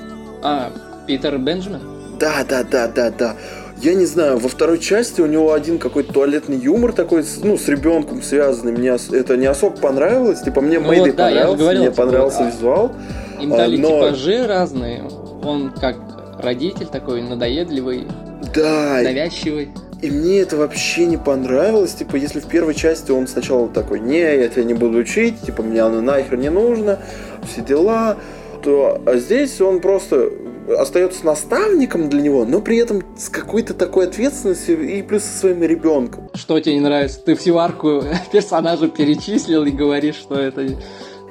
А, 0.43 0.73
Питер 1.07 1.39
Бенджамин? 1.39 1.81
Да, 2.19 2.45
да, 2.49 2.65
да, 2.65 2.89
да, 2.89 3.11
да. 3.11 3.37
Я 3.81 3.95
не 3.95 4.07
знаю, 4.07 4.39
во 4.39 4.49
второй 4.49 4.79
части 4.79 5.21
у 5.21 5.27
него 5.27 5.53
один 5.53 5.79
какой-то 5.79 6.13
туалетный 6.13 6.57
юмор 6.57 6.93
такой, 6.93 7.25
ну, 7.45 7.57
с 7.57 7.69
ребенком 7.69 8.23
связанный. 8.23 8.73
Мне 8.73 8.97
это 9.13 9.37
не 9.37 9.47
особо 9.47 9.77
понравилось. 9.77 10.41
Типа, 10.41 10.61
мне 10.61 10.81
ну, 10.81 10.89
Мэйдэй 10.89 11.11
вот, 11.11 11.17
да, 11.17 11.25
понравился, 11.27 11.59
говорил, 11.59 11.81
мне 11.83 11.91
типа, 11.91 12.03
понравился 12.03 12.39
а, 12.41 12.51
визуал. 12.51 12.93
Им 13.41 13.51
дали 13.51 13.77
а, 13.77 13.81
но... 13.81 13.89
типажи 13.89 14.47
разные. 14.47 15.05
Он 15.45 15.71
как 15.71 15.97
родитель 16.43 16.87
такой 16.87 17.23
надоедливый, 17.23 18.07
да. 18.53 19.01
навязчивый. 19.03 19.71
И 20.01 20.11
мне 20.11 20.41
это 20.41 20.57
вообще 20.57 21.07
не 21.07 21.17
понравилось. 21.17 21.95
Типа, 21.95 22.17
если 22.17 22.41
в 22.41 22.47
первой 22.47 22.75
части 22.75 23.11
он 23.11 23.27
сначала 23.27 23.69
такой, 23.69 24.01
не, 24.01 24.21
я 24.21 24.49
тебя 24.49 24.65
не 24.65 24.75
буду 24.75 24.99
учить, 24.99 25.41
типа, 25.43 25.63
мне 25.63 25.83
оно 25.83 26.01
нахер 26.01 26.37
не 26.37 26.51
нужно, 26.51 27.01
все 27.43 27.63
дела, 27.63 28.17
то 28.63 29.03
а 29.07 29.17
здесь 29.17 29.61
он 29.61 29.81
просто 29.81 30.31
остается 30.79 31.25
наставником 31.25 32.09
для 32.09 32.21
него, 32.21 32.45
но 32.45 32.61
при 32.61 32.77
этом 32.77 33.03
с 33.17 33.29
какой-то 33.29 33.75
такой 33.75 34.07
ответственностью 34.07 34.87
и 34.89 35.03
плюс 35.03 35.25
со 35.25 35.39
своим 35.39 35.63
ребенком. 35.63 36.29
Что 36.35 36.61
тебе 36.61 36.75
не 36.75 36.81
нравится? 36.81 37.21
Ты 37.25 37.35
всю 37.35 37.57
арку 37.57 38.03
персонажа 38.33 38.89
перечислил 38.89 39.65
и 39.65 39.71
говоришь, 39.71 40.17
что 40.17 40.37
это 40.37 40.77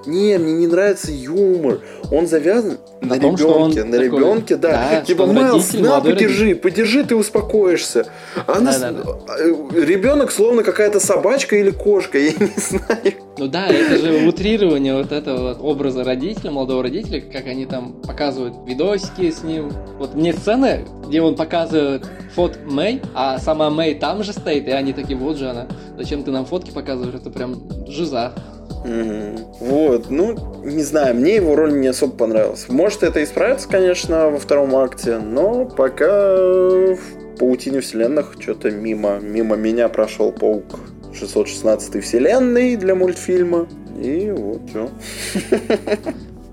не, 0.08 0.38
мне 0.38 0.54
не 0.54 0.68
нравится 0.68 1.12
юмор. 1.12 1.82
Он 2.12 2.28
завязан 2.28 2.78
на, 3.02 3.16
на 3.16 3.20
том, 3.20 3.36
ребенке. 3.36 3.84
на 3.84 3.92
такой... 3.92 4.06
ребенке, 4.06 4.56
да. 4.56 4.90
да 4.92 5.02
типа, 5.02 5.26
Майлз, 5.26 5.74
на, 5.74 6.02
подержи, 6.02 6.44
родитель. 6.46 6.56
подержи, 6.56 7.04
ты 7.04 7.16
успокоишься. 7.16 8.08
Она... 8.48 8.78
Да, 8.78 8.92
да, 8.92 9.04
да. 9.04 9.80
Ребенок 9.80 10.32
словно 10.32 10.64
какая-то 10.64 11.00
собачка 11.00 11.58
или 11.58 11.72
кошка, 11.72 12.18
я 12.18 12.32
не 12.32 12.52
знаю. 12.56 13.14
Ну 13.38 13.48
да, 13.48 13.68
это 13.68 13.98
же 13.98 14.28
утрирование 14.28 14.96
вот 14.96 15.12
этого 15.12 15.54
образа 15.54 16.04
родителя, 16.04 16.52
молодого 16.52 16.84
родителя, 16.84 17.22
как 17.22 17.46
они 17.46 17.66
там 17.66 17.94
показывают 18.02 18.56
видосики 18.66 19.30
с 19.30 19.44
ним. 19.44 19.72
Вот 20.00 20.16
мне 20.16 20.34
сцены, 20.34 20.86
где 21.08 21.22
он 21.22 21.36
показывает 21.36 22.08
фот 22.34 22.58
Мэй, 22.66 23.02
а 23.14 23.38
сама 23.38 23.70
Мэй 23.70 23.96
там 23.96 24.24
же 24.24 24.34
стоит, 24.34 24.68
и 24.68 24.72
они 24.72 24.94
такие, 24.94 25.18
вот 25.18 25.38
же 25.38 25.50
она, 25.50 25.68
зачем 25.98 26.24
ты 26.24 26.32
нам 26.32 26.46
фотки 26.46 26.72
показываешь, 26.72 27.16
это 27.16 27.30
прям 27.30 27.62
жиза. 27.88 28.34
Угу. 28.84 29.58
Вот, 29.60 30.10
ну, 30.10 30.36
не 30.64 30.84
знаю, 30.84 31.16
мне 31.16 31.36
его 31.36 31.56
роль 31.56 31.80
не 31.80 31.88
особо 31.88 32.16
понравилась. 32.16 32.68
Может, 32.70 33.04
это 33.04 33.24
исправится, 33.24 33.68
конечно, 33.68 34.30
во 34.30 34.40
втором 34.40 34.76
акте, 34.76 35.18
но 35.20 35.66
пока 35.66 36.36
в 36.36 37.00
паутине 37.40 37.82
вселенных 37.82 38.36
что-то 38.40 38.72
мимо, 38.72 39.20
мимо 39.20 39.56
меня 39.56 39.90
прошел 39.90 40.32
паук. 40.32 40.80
616 41.14 42.04
вселенной 42.04 42.76
для 42.76 42.96
мультфильма. 42.96 43.68
И 44.02 44.32
вот 44.32 44.62
все. 44.70 44.90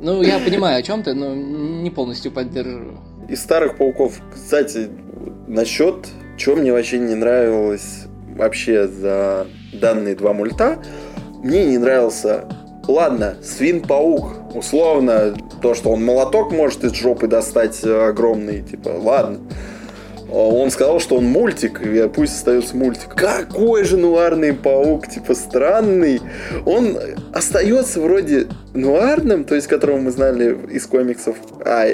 Ну, 0.00 0.22
я 0.22 0.38
понимаю, 0.38 0.78
о 0.78 0.82
чем 0.82 1.02
ты, 1.02 1.14
но 1.14 1.34
не 1.34 1.90
полностью 1.90 2.30
поддерживаю. 2.30 2.98
Из 3.28 3.40
старых 3.40 3.78
пауков, 3.78 4.20
кстати, 4.34 4.90
насчет, 5.46 6.06
что 6.36 6.56
мне 6.56 6.72
вообще 6.72 6.98
не 6.98 7.14
нравилось 7.14 8.04
вообще 8.36 8.86
за 8.86 9.46
данные 9.72 10.14
два 10.14 10.32
мульта, 10.32 10.82
мне 11.44 11.66
не 11.66 11.78
нравился 11.78 12.44
Ладно, 12.86 13.36
свин-паук, 13.42 14.54
условно, 14.54 15.34
то, 15.62 15.74
что 15.74 15.90
он 15.90 16.04
молоток 16.04 16.52
может 16.52 16.84
из 16.84 16.92
жопы 16.92 17.26
достать 17.26 17.80
э, 17.82 18.08
огромный, 18.08 18.62
типа, 18.62 18.90
ладно. 19.00 19.38
Он 20.30 20.70
сказал, 20.70 21.00
что 21.00 21.16
он 21.16 21.26
мультик, 21.26 21.80
и 21.80 22.08
пусть 22.08 22.34
остается 22.34 22.76
мультик. 22.76 23.14
Какой 23.14 23.84
же 23.84 23.96
нуарный 23.96 24.52
паук, 24.52 25.06
типа 25.06 25.34
странный. 25.34 26.20
Он 26.66 26.98
остается 27.32 28.00
вроде 28.00 28.48
нуарным, 28.74 29.44
то 29.44 29.54
есть 29.54 29.68
которого 29.68 29.98
мы 29.98 30.10
знали 30.10 30.58
из 30.70 30.86
комиксов. 30.86 31.36
А, 31.64 31.86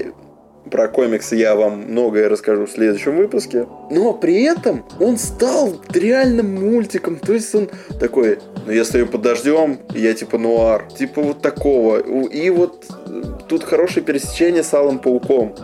про 0.70 0.88
комиксы 0.88 1.36
я 1.36 1.54
вам 1.54 1.82
многое 1.88 2.28
расскажу 2.28 2.66
в 2.66 2.70
следующем 2.70 3.16
выпуске. 3.16 3.66
Но 3.90 4.12
при 4.12 4.42
этом 4.42 4.84
он 4.98 5.18
стал 5.18 5.80
реальным 5.92 6.54
мультиком. 6.54 7.16
То 7.16 7.32
есть 7.32 7.54
он 7.54 7.68
такой, 7.98 8.38
ну 8.66 8.72
если 8.72 9.02
подождем, 9.02 9.78
я 9.94 10.14
типа 10.14 10.38
нуар. 10.38 10.88
Типа 10.96 11.22
вот 11.22 11.42
такого. 11.42 11.98
И 11.98 12.50
вот 12.50 12.84
э, 13.06 13.22
тут 13.48 13.64
хорошее 13.64 14.04
пересечение 14.04 14.62
с 14.62 14.72
Алым 14.72 14.98
Пауком. 14.98 15.54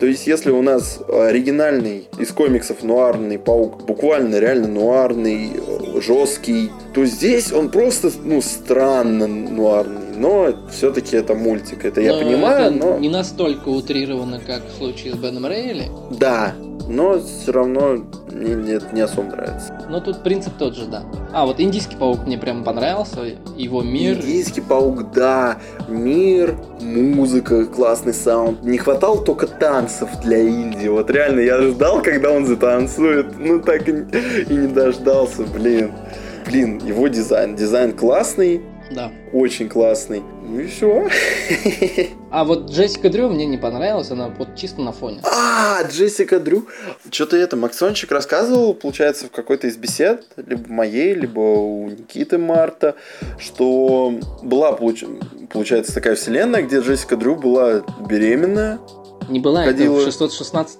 То 0.00 0.06
есть, 0.06 0.26
если 0.26 0.50
у 0.50 0.62
нас 0.62 0.98
оригинальный 1.08 2.08
из 2.18 2.32
комиксов 2.32 2.82
нуарный 2.82 3.38
паук, 3.38 3.84
буквально 3.84 4.38
реально 4.38 4.68
нуарный, 4.68 5.50
э, 5.54 6.00
жесткий, 6.00 6.70
то 6.94 7.04
здесь 7.04 7.52
он 7.52 7.70
просто, 7.70 8.10
ну, 8.24 8.40
странно 8.40 9.26
нуарный. 9.26 10.09
Но 10.20 10.54
все-таки 10.70 11.16
это 11.16 11.34
мультик, 11.34 11.86
это 11.86 12.00
но 12.00 12.06
я 12.06 12.12
понимаю, 12.12 12.66
это 12.66 12.86
но... 12.86 12.98
не 12.98 13.08
настолько 13.08 13.70
утрировано, 13.70 14.38
как 14.38 14.62
в 14.66 14.76
случае 14.76 15.14
с 15.14 15.16
Беном 15.16 15.46
Рейли. 15.46 15.88
Да, 16.10 16.52
но 16.86 17.18
все 17.20 17.52
равно 17.52 18.04
мне 18.30 18.54
нет, 18.54 18.92
не 18.92 19.00
особо 19.00 19.30
нравится. 19.30 19.86
Но 19.88 19.98
тут 20.00 20.22
принцип 20.22 20.52
тот 20.58 20.76
же, 20.76 20.84
да. 20.84 21.04
А, 21.32 21.46
вот 21.46 21.58
индийский 21.58 21.96
паук 21.96 22.26
мне 22.26 22.36
прям 22.36 22.64
понравился, 22.64 23.20
его 23.56 23.82
мир. 23.82 24.16
Индийский 24.16 24.60
паук, 24.60 25.10
да, 25.12 25.56
мир, 25.88 26.54
музыка, 26.82 27.64
классный 27.64 28.12
саунд. 28.12 28.62
Не 28.62 28.76
хватало 28.76 29.24
только 29.24 29.46
танцев 29.46 30.10
для 30.22 30.36
Индии. 30.36 30.88
Вот 30.88 31.10
реально, 31.10 31.40
я 31.40 31.62
ждал, 31.62 32.02
когда 32.02 32.30
он 32.30 32.44
затанцует, 32.44 33.38
ну 33.38 33.58
так 33.58 33.88
и, 33.88 33.92
и 33.92 34.52
не 34.52 34.66
дождался, 34.66 35.44
блин. 35.44 35.92
Блин, 36.46 36.78
его 36.84 37.08
дизайн, 37.08 37.54
дизайн 37.54 37.92
классный, 37.92 38.60
да. 38.90 39.12
Очень 39.32 39.68
классный. 39.68 40.22
Ну 40.42 40.60
и 40.60 40.66
все. 40.66 41.08
А 42.32 42.44
вот 42.44 42.70
Джессика 42.70 43.10
Дрю 43.10 43.28
мне 43.28 43.44
не 43.44 43.58
понравилась, 43.58 44.08
она 44.12 44.28
вот 44.28 44.54
чисто 44.54 44.80
на 44.80 44.92
фоне. 44.92 45.20
А, 45.24 45.82
Джессика 45.82 46.38
Дрю. 46.38 46.68
Что-то 47.10 47.36
это 47.36 47.56
Максончик 47.56 48.12
рассказывал, 48.12 48.72
получается, 48.72 49.26
в 49.26 49.32
какой-то 49.32 49.66
из 49.66 49.76
бесед, 49.76 50.26
либо 50.36 50.72
моей, 50.72 51.14
либо 51.14 51.40
у 51.40 51.88
Никиты 51.88 52.38
Марта, 52.38 52.94
что 53.36 54.14
была, 54.44 54.72
получается, 54.72 55.92
такая 55.92 56.14
вселенная, 56.14 56.62
где 56.62 56.78
Джессика 56.78 57.16
Дрю 57.16 57.34
была 57.34 57.82
беременная. 58.08 58.78
Не 59.28 59.40
была, 59.40 59.64
ходила... 59.64 59.96
это 59.96 60.02
в 60.02 60.04
616 60.04 60.78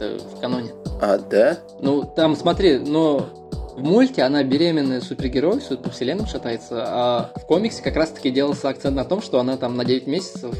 это 0.00 0.24
в 0.24 0.40
каноне. 0.40 0.72
А, 1.00 1.18
да? 1.18 1.58
Ну, 1.80 2.04
там, 2.04 2.36
смотри, 2.36 2.78
но 2.78 3.43
в 3.76 3.82
мульте 3.82 4.22
она 4.22 4.42
беременная 4.42 5.00
супергерой, 5.00 5.60
все 5.60 5.76
по 5.76 5.90
вселенным 5.90 6.26
шатается, 6.26 6.84
а 6.86 7.32
в 7.34 7.44
комиксе 7.46 7.82
как 7.82 7.96
раз-таки 7.96 8.30
делался 8.30 8.68
акцент 8.68 8.96
на 8.96 9.04
том, 9.04 9.20
что 9.20 9.40
она 9.40 9.56
там 9.56 9.76
на 9.76 9.84
9 9.84 10.06
месяцев 10.06 10.54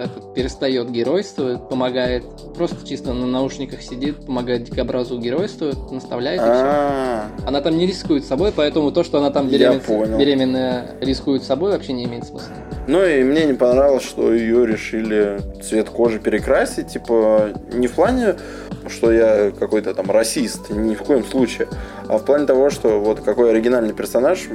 этот, 0.00 0.34
перестает 0.34 0.90
геройствовать, 0.90 1.68
помогает, 1.68 2.24
просто 2.54 2.86
чисто 2.86 3.12
на 3.12 3.26
наушниках 3.26 3.82
сидит, 3.82 4.26
помогает 4.26 4.64
дикобразу 4.64 5.18
геройствовать, 5.18 5.90
наставляет 5.90 6.40
и 6.40 6.44
все. 6.44 6.52
А. 6.52 7.26
Она 7.46 7.60
там 7.60 7.76
не 7.76 7.86
рискует 7.86 8.24
собой, 8.24 8.52
поэтому 8.54 8.90
то, 8.92 9.04
что 9.04 9.18
она 9.18 9.30
там 9.30 9.48
беременная 9.48 10.96
рискует 11.00 11.42
собой, 11.42 11.72
вообще 11.72 11.92
не 11.92 12.04
имеет 12.04 12.24
смысла. 12.24 12.52
Ну 12.86 13.04
и 13.04 13.22
мне 13.22 13.44
не 13.44 13.54
понравилось, 13.54 14.02
что 14.02 14.32
ее 14.32 14.66
решили 14.66 15.40
цвет 15.62 15.90
кожи 15.90 16.18
перекрасить, 16.18 16.88
типа 16.88 17.50
не 17.72 17.86
в 17.86 17.92
плане 17.92 18.36
что 18.88 19.12
я 19.12 19.50
какой-то 19.50 19.94
там 19.94 20.10
расист, 20.10 20.70
ни 20.70 20.94
в 20.94 21.02
коем 21.02 21.24
случае, 21.24 21.68
а 22.08 22.18
в 22.18 22.24
плане 22.24 22.46
того, 22.46 22.70
что 22.70 23.00
вот 23.00 23.20
какой 23.20 23.50
оригинальный 23.50 23.92
персонаж, 23.92 24.48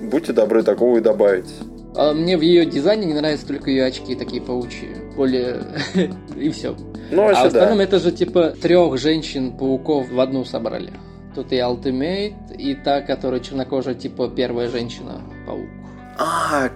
будьте 0.00 0.32
добры 0.32 0.62
такого 0.62 0.98
и 0.98 1.00
добавить. 1.00 1.50
А 1.96 2.12
мне 2.12 2.36
в 2.36 2.40
ее 2.40 2.64
дизайне 2.66 3.06
не 3.06 3.14
нравятся 3.14 3.46
только 3.46 3.70
ее 3.70 3.84
очки 3.84 4.14
такие 4.14 4.40
паучьи, 4.40 4.88
более 5.16 5.62
и 6.36 6.48
все. 6.50 6.76
Ну, 7.10 7.28
а 7.28 7.34
в 7.34 7.46
остальном 7.46 7.78
да. 7.78 7.84
это 7.84 7.98
же 7.98 8.12
типа 8.12 8.50
трех 8.50 8.96
женщин-пауков 8.98 10.10
в 10.10 10.20
одну 10.20 10.44
собрали. 10.44 10.92
Тут 11.34 11.52
и 11.52 11.56
Ultimate, 11.56 12.56
и 12.56 12.74
та, 12.74 13.00
которая 13.00 13.40
чернокожая, 13.40 13.94
типа 13.94 14.28
первая 14.28 14.68
женщина-паук. 14.68 15.66
А, 16.18 16.68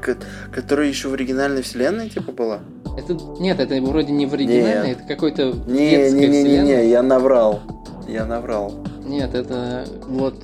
которая 0.53 0.89
еще 0.89 1.09
в 1.09 1.15
оригинальной 1.15 1.63
вселенной 1.63 2.09
типа 2.09 2.33
была? 2.33 2.61
Это 2.97 3.15
нет, 3.41 3.61
это 3.61 3.81
вроде 3.83 4.13
не 4.13 4.27
в 4.27 4.35
оригинальной, 4.35 4.93
это 4.93 5.03
какой-то 5.03 5.53
не, 5.67 6.11
не, 6.11 6.29
не, 6.29 6.43
не, 6.43 6.59
не, 6.61 6.89
я 6.89 7.03
наврал, 7.03 7.61
я 8.09 8.25
наврал. 8.25 8.73
Нет, 9.05 9.35
это 9.35 9.85
вот 10.09 10.43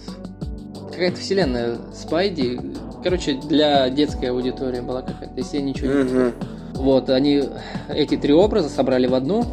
какая-то 0.90 1.18
вселенная 1.18 1.76
Спайди. 1.94 2.60
Короче, 3.02 3.34
для 3.34 3.88
детской 3.90 4.26
аудитории 4.26 4.80
была 4.80 5.02
какая-то, 5.02 5.34
если 5.36 5.56
я 5.56 5.62
ничего 5.62 5.92
не 5.92 6.02
угу. 6.02 6.32
Вот, 6.74 7.10
они 7.10 7.44
эти 7.88 8.16
три 8.16 8.32
образа 8.32 8.68
собрали 8.68 9.06
в 9.06 9.14
одну, 9.14 9.44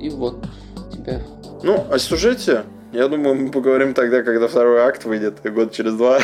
и 0.00 0.08
вот 0.08 0.44
тебе. 0.92 1.22
Ну, 1.62 1.84
о 1.90 1.98
сюжете, 1.98 2.64
я 2.92 3.08
думаю, 3.08 3.36
мы 3.36 3.50
поговорим 3.50 3.94
тогда, 3.94 4.22
когда 4.22 4.48
второй 4.48 4.80
акт 4.80 5.04
выйдет, 5.04 5.40
год 5.54 5.72
через 5.72 5.94
два. 5.94 6.18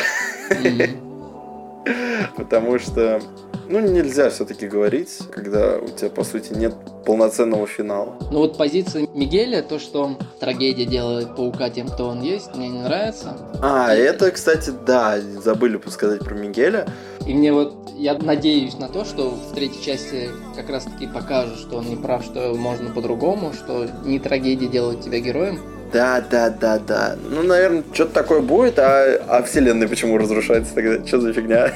Потому 2.35 2.77
что, 2.79 3.21
ну, 3.69 3.79
нельзя 3.79 4.29
все-таки 4.29 4.67
говорить, 4.67 5.19
когда 5.31 5.77
у 5.77 5.87
тебя, 5.89 6.09
по 6.09 6.23
сути, 6.23 6.53
нет 6.53 6.73
полноценного 7.05 7.67
финала. 7.67 8.17
Ну 8.31 8.39
вот 8.39 8.57
позиция 8.57 9.07
Мигеля, 9.13 9.61
то, 9.61 9.79
что 9.79 10.17
трагедия 10.39 10.85
делает 10.85 11.35
паука 11.35 11.69
тем, 11.69 11.87
кто 11.87 12.07
он 12.07 12.21
есть, 12.21 12.55
мне 12.55 12.67
не 12.67 12.81
нравится. 12.81 13.37
А, 13.61 13.95
и... 13.95 13.99
это, 13.99 14.31
кстати, 14.31 14.73
да, 14.85 15.19
забыли 15.21 15.79
сказать 15.87 16.19
про 16.19 16.35
Мигеля. 16.35 16.87
И 17.27 17.33
мне 17.33 17.53
вот, 17.53 17.91
я 17.95 18.15
надеюсь 18.15 18.77
на 18.79 18.89
то, 18.89 19.05
что 19.05 19.29
в 19.29 19.53
третьей 19.53 19.83
части 19.83 20.29
как 20.55 20.69
раз-таки 20.69 21.05
покажут, 21.05 21.59
что 21.59 21.77
он 21.77 21.89
не 21.89 21.95
прав, 21.95 22.23
что 22.23 22.55
можно 22.55 22.89
по-другому, 22.89 23.53
что 23.53 23.87
не 24.03 24.19
трагедия 24.19 24.67
делает 24.67 25.01
тебя 25.01 25.19
героем, 25.19 25.59
да, 25.91 26.21
да, 26.21 26.49
да, 26.49 26.79
да. 26.79 27.15
Ну, 27.29 27.43
наверное, 27.43 27.83
что-то 27.93 28.13
такое 28.13 28.41
будет, 28.41 28.79
а, 28.79 29.19
а 29.27 29.43
вселенная 29.43 29.87
почему 29.87 30.17
разрушается 30.17 30.73
тогда? 30.73 31.05
Что 31.05 31.19
за 31.19 31.33
фигня? 31.33 31.73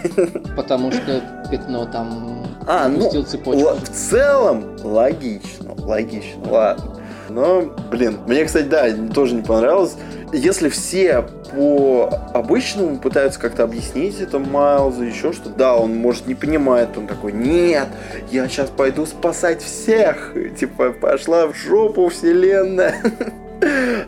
Потому 0.56 0.92
что 0.92 1.22
пятно 1.50 1.86
там 1.86 2.46
а, 2.68 2.88
ну, 2.88 3.24
цепочку. 3.24 3.76
в 3.76 3.90
целом 3.90 4.78
логично, 4.84 5.74
логично, 5.78 6.50
ладно. 6.50 7.04
Но, 7.30 7.74
блин, 7.90 8.20
мне, 8.28 8.46
кстати, 8.46 8.66
да, 8.66 8.90
тоже 9.14 9.36
не 9.36 9.42
понравилось. 9.42 9.96
Если 10.32 10.70
все 10.70 11.26
по 11.54 12.10
обычному 12.34 12.98
пытаются 12.98 13.40
как-то 13.40 13.64
объяснить 13.64 14.20
это 14.20 14.40
Майлзу, 14.40 15.04
еще 15.04 15.32
что 15.32 15.50
да, 15.50 15.76
он 15.76 15.96
может 15.96 16.28
не 16.28 16.36
понимает, 16.36 16.98
он 16.98 17.08
такой, 17.08 17.32
нет, 17.32 17.88
я 18.32 18.48
сейчас 18.48 18.70
пойду 18.70 19.06
спасать 19.06 19.62
всех, 19.62 20.34
типа, 20.60 20.92
пошла 20.92 21.48
в 21.48 21.56
жопу 21.56 22.10
вселенная. 22.10 22.96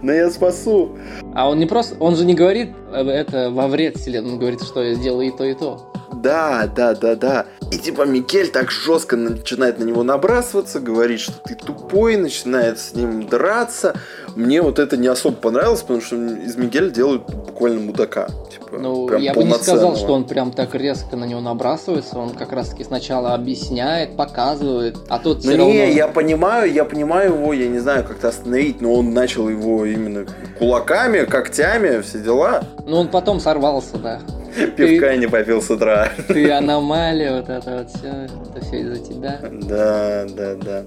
Но 0.01 0.11
я 0.11 0.29
спасу. 0.29 0.97
А 1.33 1.49
он 1.49 1.59
не 1.59 1.65
просто, 1.65 1.95
он 1.99 2.15
же 2.15 2.25
не 2.25 2.33
говорит 2.33 2.71
э, 2.91 3.01
это 3.07 3.49
во 3.49 3.67
вред 3.67 3.97
вселенной, 3.97 4.33
он 4.33 4.39
говорит, 4.39 4.61
что 4.63 4.83
я 4.83 4.95
сделаю 4.95 5.27
и 5.27 5.31
то, 5.31 5.43
и 5.43 5.53
то. 5.53 5.91
Да, 6.13 6.67
да, 6.73 6.95
да, 6.95 7.15
да. 7.15 7.45
И 7.75 7.77
типа 7.77 8.03
Микель 8.03 8.51
так 8.51 8.71
жестко 8.71 9.17
начинает 9.17 9.79
на 9.79 9.83
него 9.83 10.01
набрасываться, 10.01 10.79
говорит, 10.79 11.19
что 11.19 11.33
ты 11.43 11.55
тупой, 11.55 12.15
начинает 12.15 12.79
с 12.79 12.93
ним 12.93 13.27
драться. 13.27 13.95
Мне 14.37 14.61
вот 14.61 14.79
это 14.79 14.95
не 14.95 15.07
особо 15.07 15.35
понравилось, 15.35 15.81
потому 15.81 15.99
что 15.99 16.15
из 16.15 16.55
Мигеля 16.55 16.89
делают 16.89 17.23
буквально 17.23 17.81
мудака. 17.81 18.29
Типа, 18.49 18.77
ну, 18.79 19.17
я 19.17 19.33
бы 19.33 19.43
не 19.43 19.53
сказал, 19.55 19.97
что 19.97 20.13
он 20.13 20.23
прям 20.23 20.53
так 20.53 20.73
резко 20.73 21.17
на 21.17 21.25
него 21.25 21.41
набрасывается. 21.41 22.17
Он 22.17 22.29
как 22.29 22.53
раз 22.53 22.69
таки 22.69 22.85
сначала 22.85 23.33
объясняет, 23.33 24.15
показывает, 24.15 24.95
а 25.09 25.19
тут 25.19 25.43
ну, 25.43 25.51
не, 25.51 25.57
равно... 25.57 25.73
я 25.73 26.07
понимаю, 26.07 26.71
я 26.71 26.85
понимаю 26.85 27.33
его, 27.33 27.51
я 27.51 27.67
не 27.67 27.79
знаю, 27.79 28.05
как-то 28.05 28.29
остановить, 28.29 28.79
но 28.79 28.93
он 28.93 29.13
начал 29.13 29.49
его 29.49 29.85
именно 29.85 30.25
кулаками, 30.57 31.25
когтями, 31.25 32.01
все 32.03 32.19
дела. 32.19 32.63
Ну, 32.87 32.99
он 33.01 33.09
потом 33.09 33.41
сорвался, 33.41 33.97
да. 33.97 34.21
Пивка 34.75 35.09
ты, 35.09 35.17
не 35.17 35.27
попил 35.27 35.61
с 35.61 35.69
утра. 35.69 36.09
Ты 36.27 36.51
аномалия, 36.51 37.37
вот 37.37 37.49
это 37.49 37.77
вот 37.77 37.89
все, 37.89 38.07
это 38.07 38.65
все 38.65 38.81
из-за 38.81 38.97
тебя. 38.97 39.39
Да, 39.41 40.25
да, 40.29 40.55
да. 40.55 40.83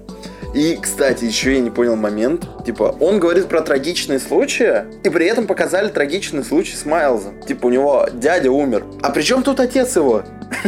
И, 0.55 0.77
кстати, 0.81 1.25
еще 1.25 1.53
я 1.53 1.59
не 1.59 1.69
понял 1.69 1.95
момент. 1.95 2.47
Типа, 2.65 2.95
он 2.99 3.19
говорит 3.19 3.47
про 3.47 3.61
трагичные 3.61 4.19
случаи, 4.19 4.85
и 5.03 5.09
при 5.09 5.27
этом 5.27 5.45
показали 5.45 5.89
трагичный 5.89 6.43
случай 6.43 6.75
с 6.75 6.85
Майлзом. 6.85 7.41
Типа, 7.43 7.67
у 7.67 7.69
него 7.69 8.07
дядя 8.13 8.51
умер. 8.51 8.85
А 9.03 9.11
при 9.11 9.21
чем 9.21 9.43
тут 9.43 9.59
отец 9.59 9.95
его? 9.95 10.23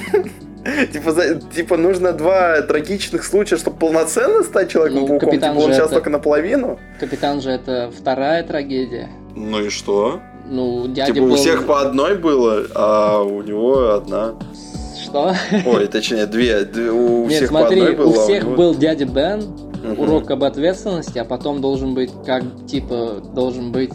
Типа, 0.94 1.12
за, 1.12 1.36
типа, 1.40 1.76
нужно 1.76 2.14
два 2.14 2.62
трагичных 2.62 3.24
случая, 3.24 3.58
чтобы 3.58 3.78
полноценно 3.78 4.44
стать 4.44 4.70
Человеком-пауком? 4.70 5.30
Ну, 5.30 5.36
типа, 5.36 5.46
он 5.46 5.74
сейчас 5.74 5.88
это... 5.88 5.96
только 5.96 6.12
наполовину? 6.12 6.80
Капитан 7.00 7.42
же 7.42 7.50
это 7.50 7.92
вторая 7.98 8.44
трагедия. 8.44 9.10
Ну 9.36 9.60
и 9.66 9.70
что? 9.70 10.22
Ну, 10.52 10.86
дядя 10.88 11.14
Типа, 11.14 11.26
был... 11.26 11.34
у 11.34 11.36
всех 11.38 11.66
по 11.66 11.80
одной 11.80 12.18
было, 12.18 12.64
а 12.76 13.22
у 13.24 13.42
него 13.42 13.94
одна. 13.94 14.34
Что? 15.02 15.34
Ой, 15.66 15.88
точнее, 15.88 16.26
две. 16.26 16.68
У 16.92 17.24
Нет, 17.28 17.38
всех 17.38 17.50
смотри, 17.50 17.80
по 17.80 17.88
одной 17.88 17.96
было. 17.96 18.10
у 18.10 18.20
а 18.20 18.24
всех 18.26 18.44
него... 18.44 18.56
был 18.58 18.76
дядя 18.76 19.06
Бен, 19.06 19.44
Мгм. 19.82 20.00
урок 20.00 20.30
об 20.30 20.44
ответственности, 20.44 21.18
а 21.20 21.24
потом 21.24 21.62
должен 21.62 21.94
быть, 21.94 22.12
как, 22.26 22.44
типа, 22.68 23.22
должен 23.34 23.72
быть 23.72 23.92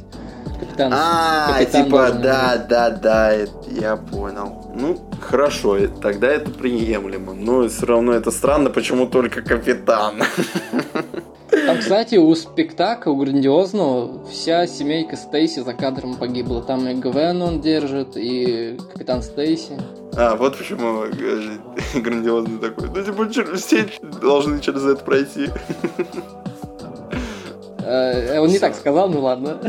капитан. 0.58 0.92
А, 0.94 1.58
капитан 1.58 1.84
типа, 1.84 2.10
да, 2.22 2.66
да, 2.68 2.88
да, 2.90 3.32
это 3.32 3.52
я 3.78 3.96
понял. 3.96 4.72
Ну, 4.74 4.98
хорошо, 5.20 5.76
э, 5.76 5.88
тогда 5.88 6.28
это 6.28 6.50
приемлемо. 6.50 7.34
Но 7.34 7.68
все 7.68 7.84
равно 7.84 8.14
это 8.14 8.30
странно, 8.30 8.70
почему 8.70 9.06
только 9.06 9.42
капитан. 9.42 10.14
Там, 11.50 11.78
кстати, 11.78 12.16
у 12.16 12.34
спектакля, 12.34 13.10
у 13.10 13.16
грандиозного, 13.16 14.26
вся 14.26 14.66
семейка 14.66 15.16
Стейси 15.16 15.60
за 15.60 15.74
кадром 15.74 16.14
погибла. 16.14 16.62
Там 16.62 16.88
и 16.88 16.94
Гвен 16.94 17.42
он 17.42 17.60
держит, 17.60 18.16
и 18.16 18.78
капитан 18.92 19.22
Стейси. 19.22 19.78
А, 20.16 20.34
вот 20.36 20.56
почему 20.58 21.04
э, 21.04 21.58
грандиозный 22.00 22.58
такой. 22.58 22.88
Ну, 22.88 23.30
типа, 23.30 23.56
все 23.56 23.86
должны 24.20 24.60
через 24.60 24.84
это 24.84 25.04
пройти. 25.04 25.50
Э, 27.86 28.40
Он 28.40 28.48
не 28.48 28.58
так 28.58 28.74
сказал, 28.74 29.08
ну 29.08 29.20
ладно. 29.20 29.60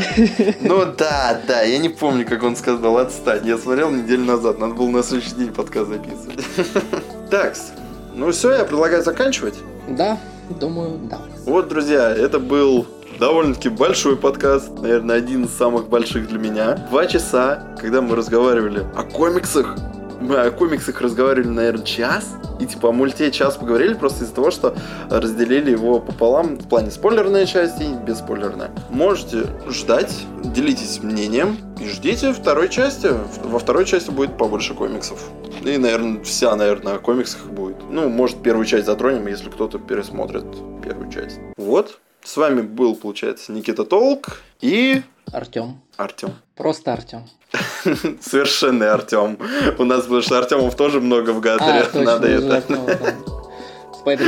Ну 0.62 0.86
да, 0.98 1.40
да, 1.48 1.62
я 1.62 1.78
не 1.78 1.90
помню, 1.90 2.26
как 2.26 2.42
он 2.44 2.56
сказал, 2.56 2.98
отстань. 2.98 3.46
Я 3.46 3.58
смотрел 3.58 3.92
неделю 3.92 4.26
назад, 4.26 4.58
надо 4.58 4.74
было 4.74 4.90
на 4.90 5.04
следующий 5.04 5.36
день 5.36 5.54
подкаст 5.54 5.90
записывать. 5.90 6.44
Такс, 7.30 7.72
ну 8.16 8.32
все, 8.32 8.54
я 8.54 8.66
предлагаю 8.66 9.04
заканчивать. 9.04 9.56
Да, 9.88 10.18
думаю, 10.54 11.00
да. 11.10 11.20
Вот, 11.46 11.68
друзья, 11.68 12.10
это 12.10 12.40
был 12.40 12.86
довольно-таки 13.20 13.70
большой 13.70 14.16
подкаст, 14.16 14.72
наверное, 14.80 15.18
один 15.18 15.46
из 15.46 15.56
самых 15.56 15.90
больших 15.90 16.28
для 16.28 16.40
меня. 16.40 16.76
Два 16.90 17.06
часа, 17.06 17.64
когда 17.80 18.02
мы 18.02 18.16
разговаривали 18.16 18.86
о 18.96 19.04
комиксах. 19.04 19.76
Мы 20.20 20.38
о 20.38 20.52
комиксах 20.52 21.02
разговаривали, 21.02 21.48
наверное, 21.48 21.86
час. 21.86 22.36
И 22.60 22.66
типа 22.66 22.90
о 22.90 22.92
мульте 22.92 23.32
час 23.32 23.56
поговорили 23.56 23.94
просто 23.94 24.24
из-за 24.24 24.34
того, 24.34 24.52
что 24.52 24.76
разделили 25.10 25.72
его 25.72 26.00
пополам 26.00 26.56
в 26.56 26.68
плане 26.68 26.90
спойлерная 26.90 27.46
часть 27.46 27.80
и 27.82 27.94
бесспойлерная. 27.94 28.72
Можете 28.90 29.46
ждать, 29.68 30.26
делитесь 30.44 31.04
мнением 31.04 31.58
и 31.80 31.88
ждите 31.88 32.34
второй 32.34 32.70
части. 32.70 33.10
Во 33.44 33.60
второй 33.60 33.86
части 33.86 34.10
будет 34.10 34.38
побольше 34.38 34.74
комиксов. 34.74 35.30
И, 35.64 35.78
наверное, 35.78 36.24
вся, 36.24 36.56
наверное, 36.56 36.96
о 36.96 37.00
комиксах 37.00 37.46
будет. 37.46 37.78
Ну, 37.90 38.10
может, 38.10 38.42
первую 38.42 38.66
часть 38.66 38.88
затронем, 38.88 39.28
если 39.28 39.50
кто-то 39.50 39.78
пересмотрит 39.78 40.46
первую 40.84 41.12
часть. 41.12 41.40
Вот. 41.58 42.00
С 42.24 42.36
вами 42.36 42.62
был, 42.62 42.96
получается, 42.96 43.52
Никита 43.52 43.86
Толк 43.86 44.42
и 44.62 45.04
Артем. 45.32 45.80
Артем. 45.96 46.34
Просто 46.56 46.92
Артем. 46.92 47.24
Совершенный 48.22 48.90
Артем. 48.90 49.38
У 49.78 49.84
нас, 49.86 50.04
потому 50.04 50.22
что 50.22 50.38
Артемов 50.38 50.76
тоже 50.76 51.00
много 51.02 51.32
в 51.32 51.38
А, 51.38 51.42
Гаторе. 51.42 51.84
точно, 51.84 52.02
Надо 52.04 52.28
это. 52.28 52.64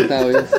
Тауис. 0.08 0.50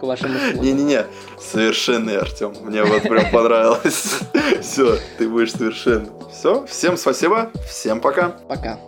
К 0.00 0.02
услугам. 0.04 0.62
Не-не-не, 0.62 1.04
совершенный 1.40 2.18
Артем. 2.18 2.54
Мне 2.62 2.84
вот 2.84 3.02
прям 3.02 3.30
понравилось. 3.32 4.20
Все, 4.62 4.96
ты 5.18 5.28
будешь 5.28 5.52
совершенный. 5.52 6.10
Все, 6.32 6.64
всем 6.66 6.96
спасибо, 6.96 7.50
всем 7.68 8.00
пока. 8.00 8.28
Пока. 8.48 8.78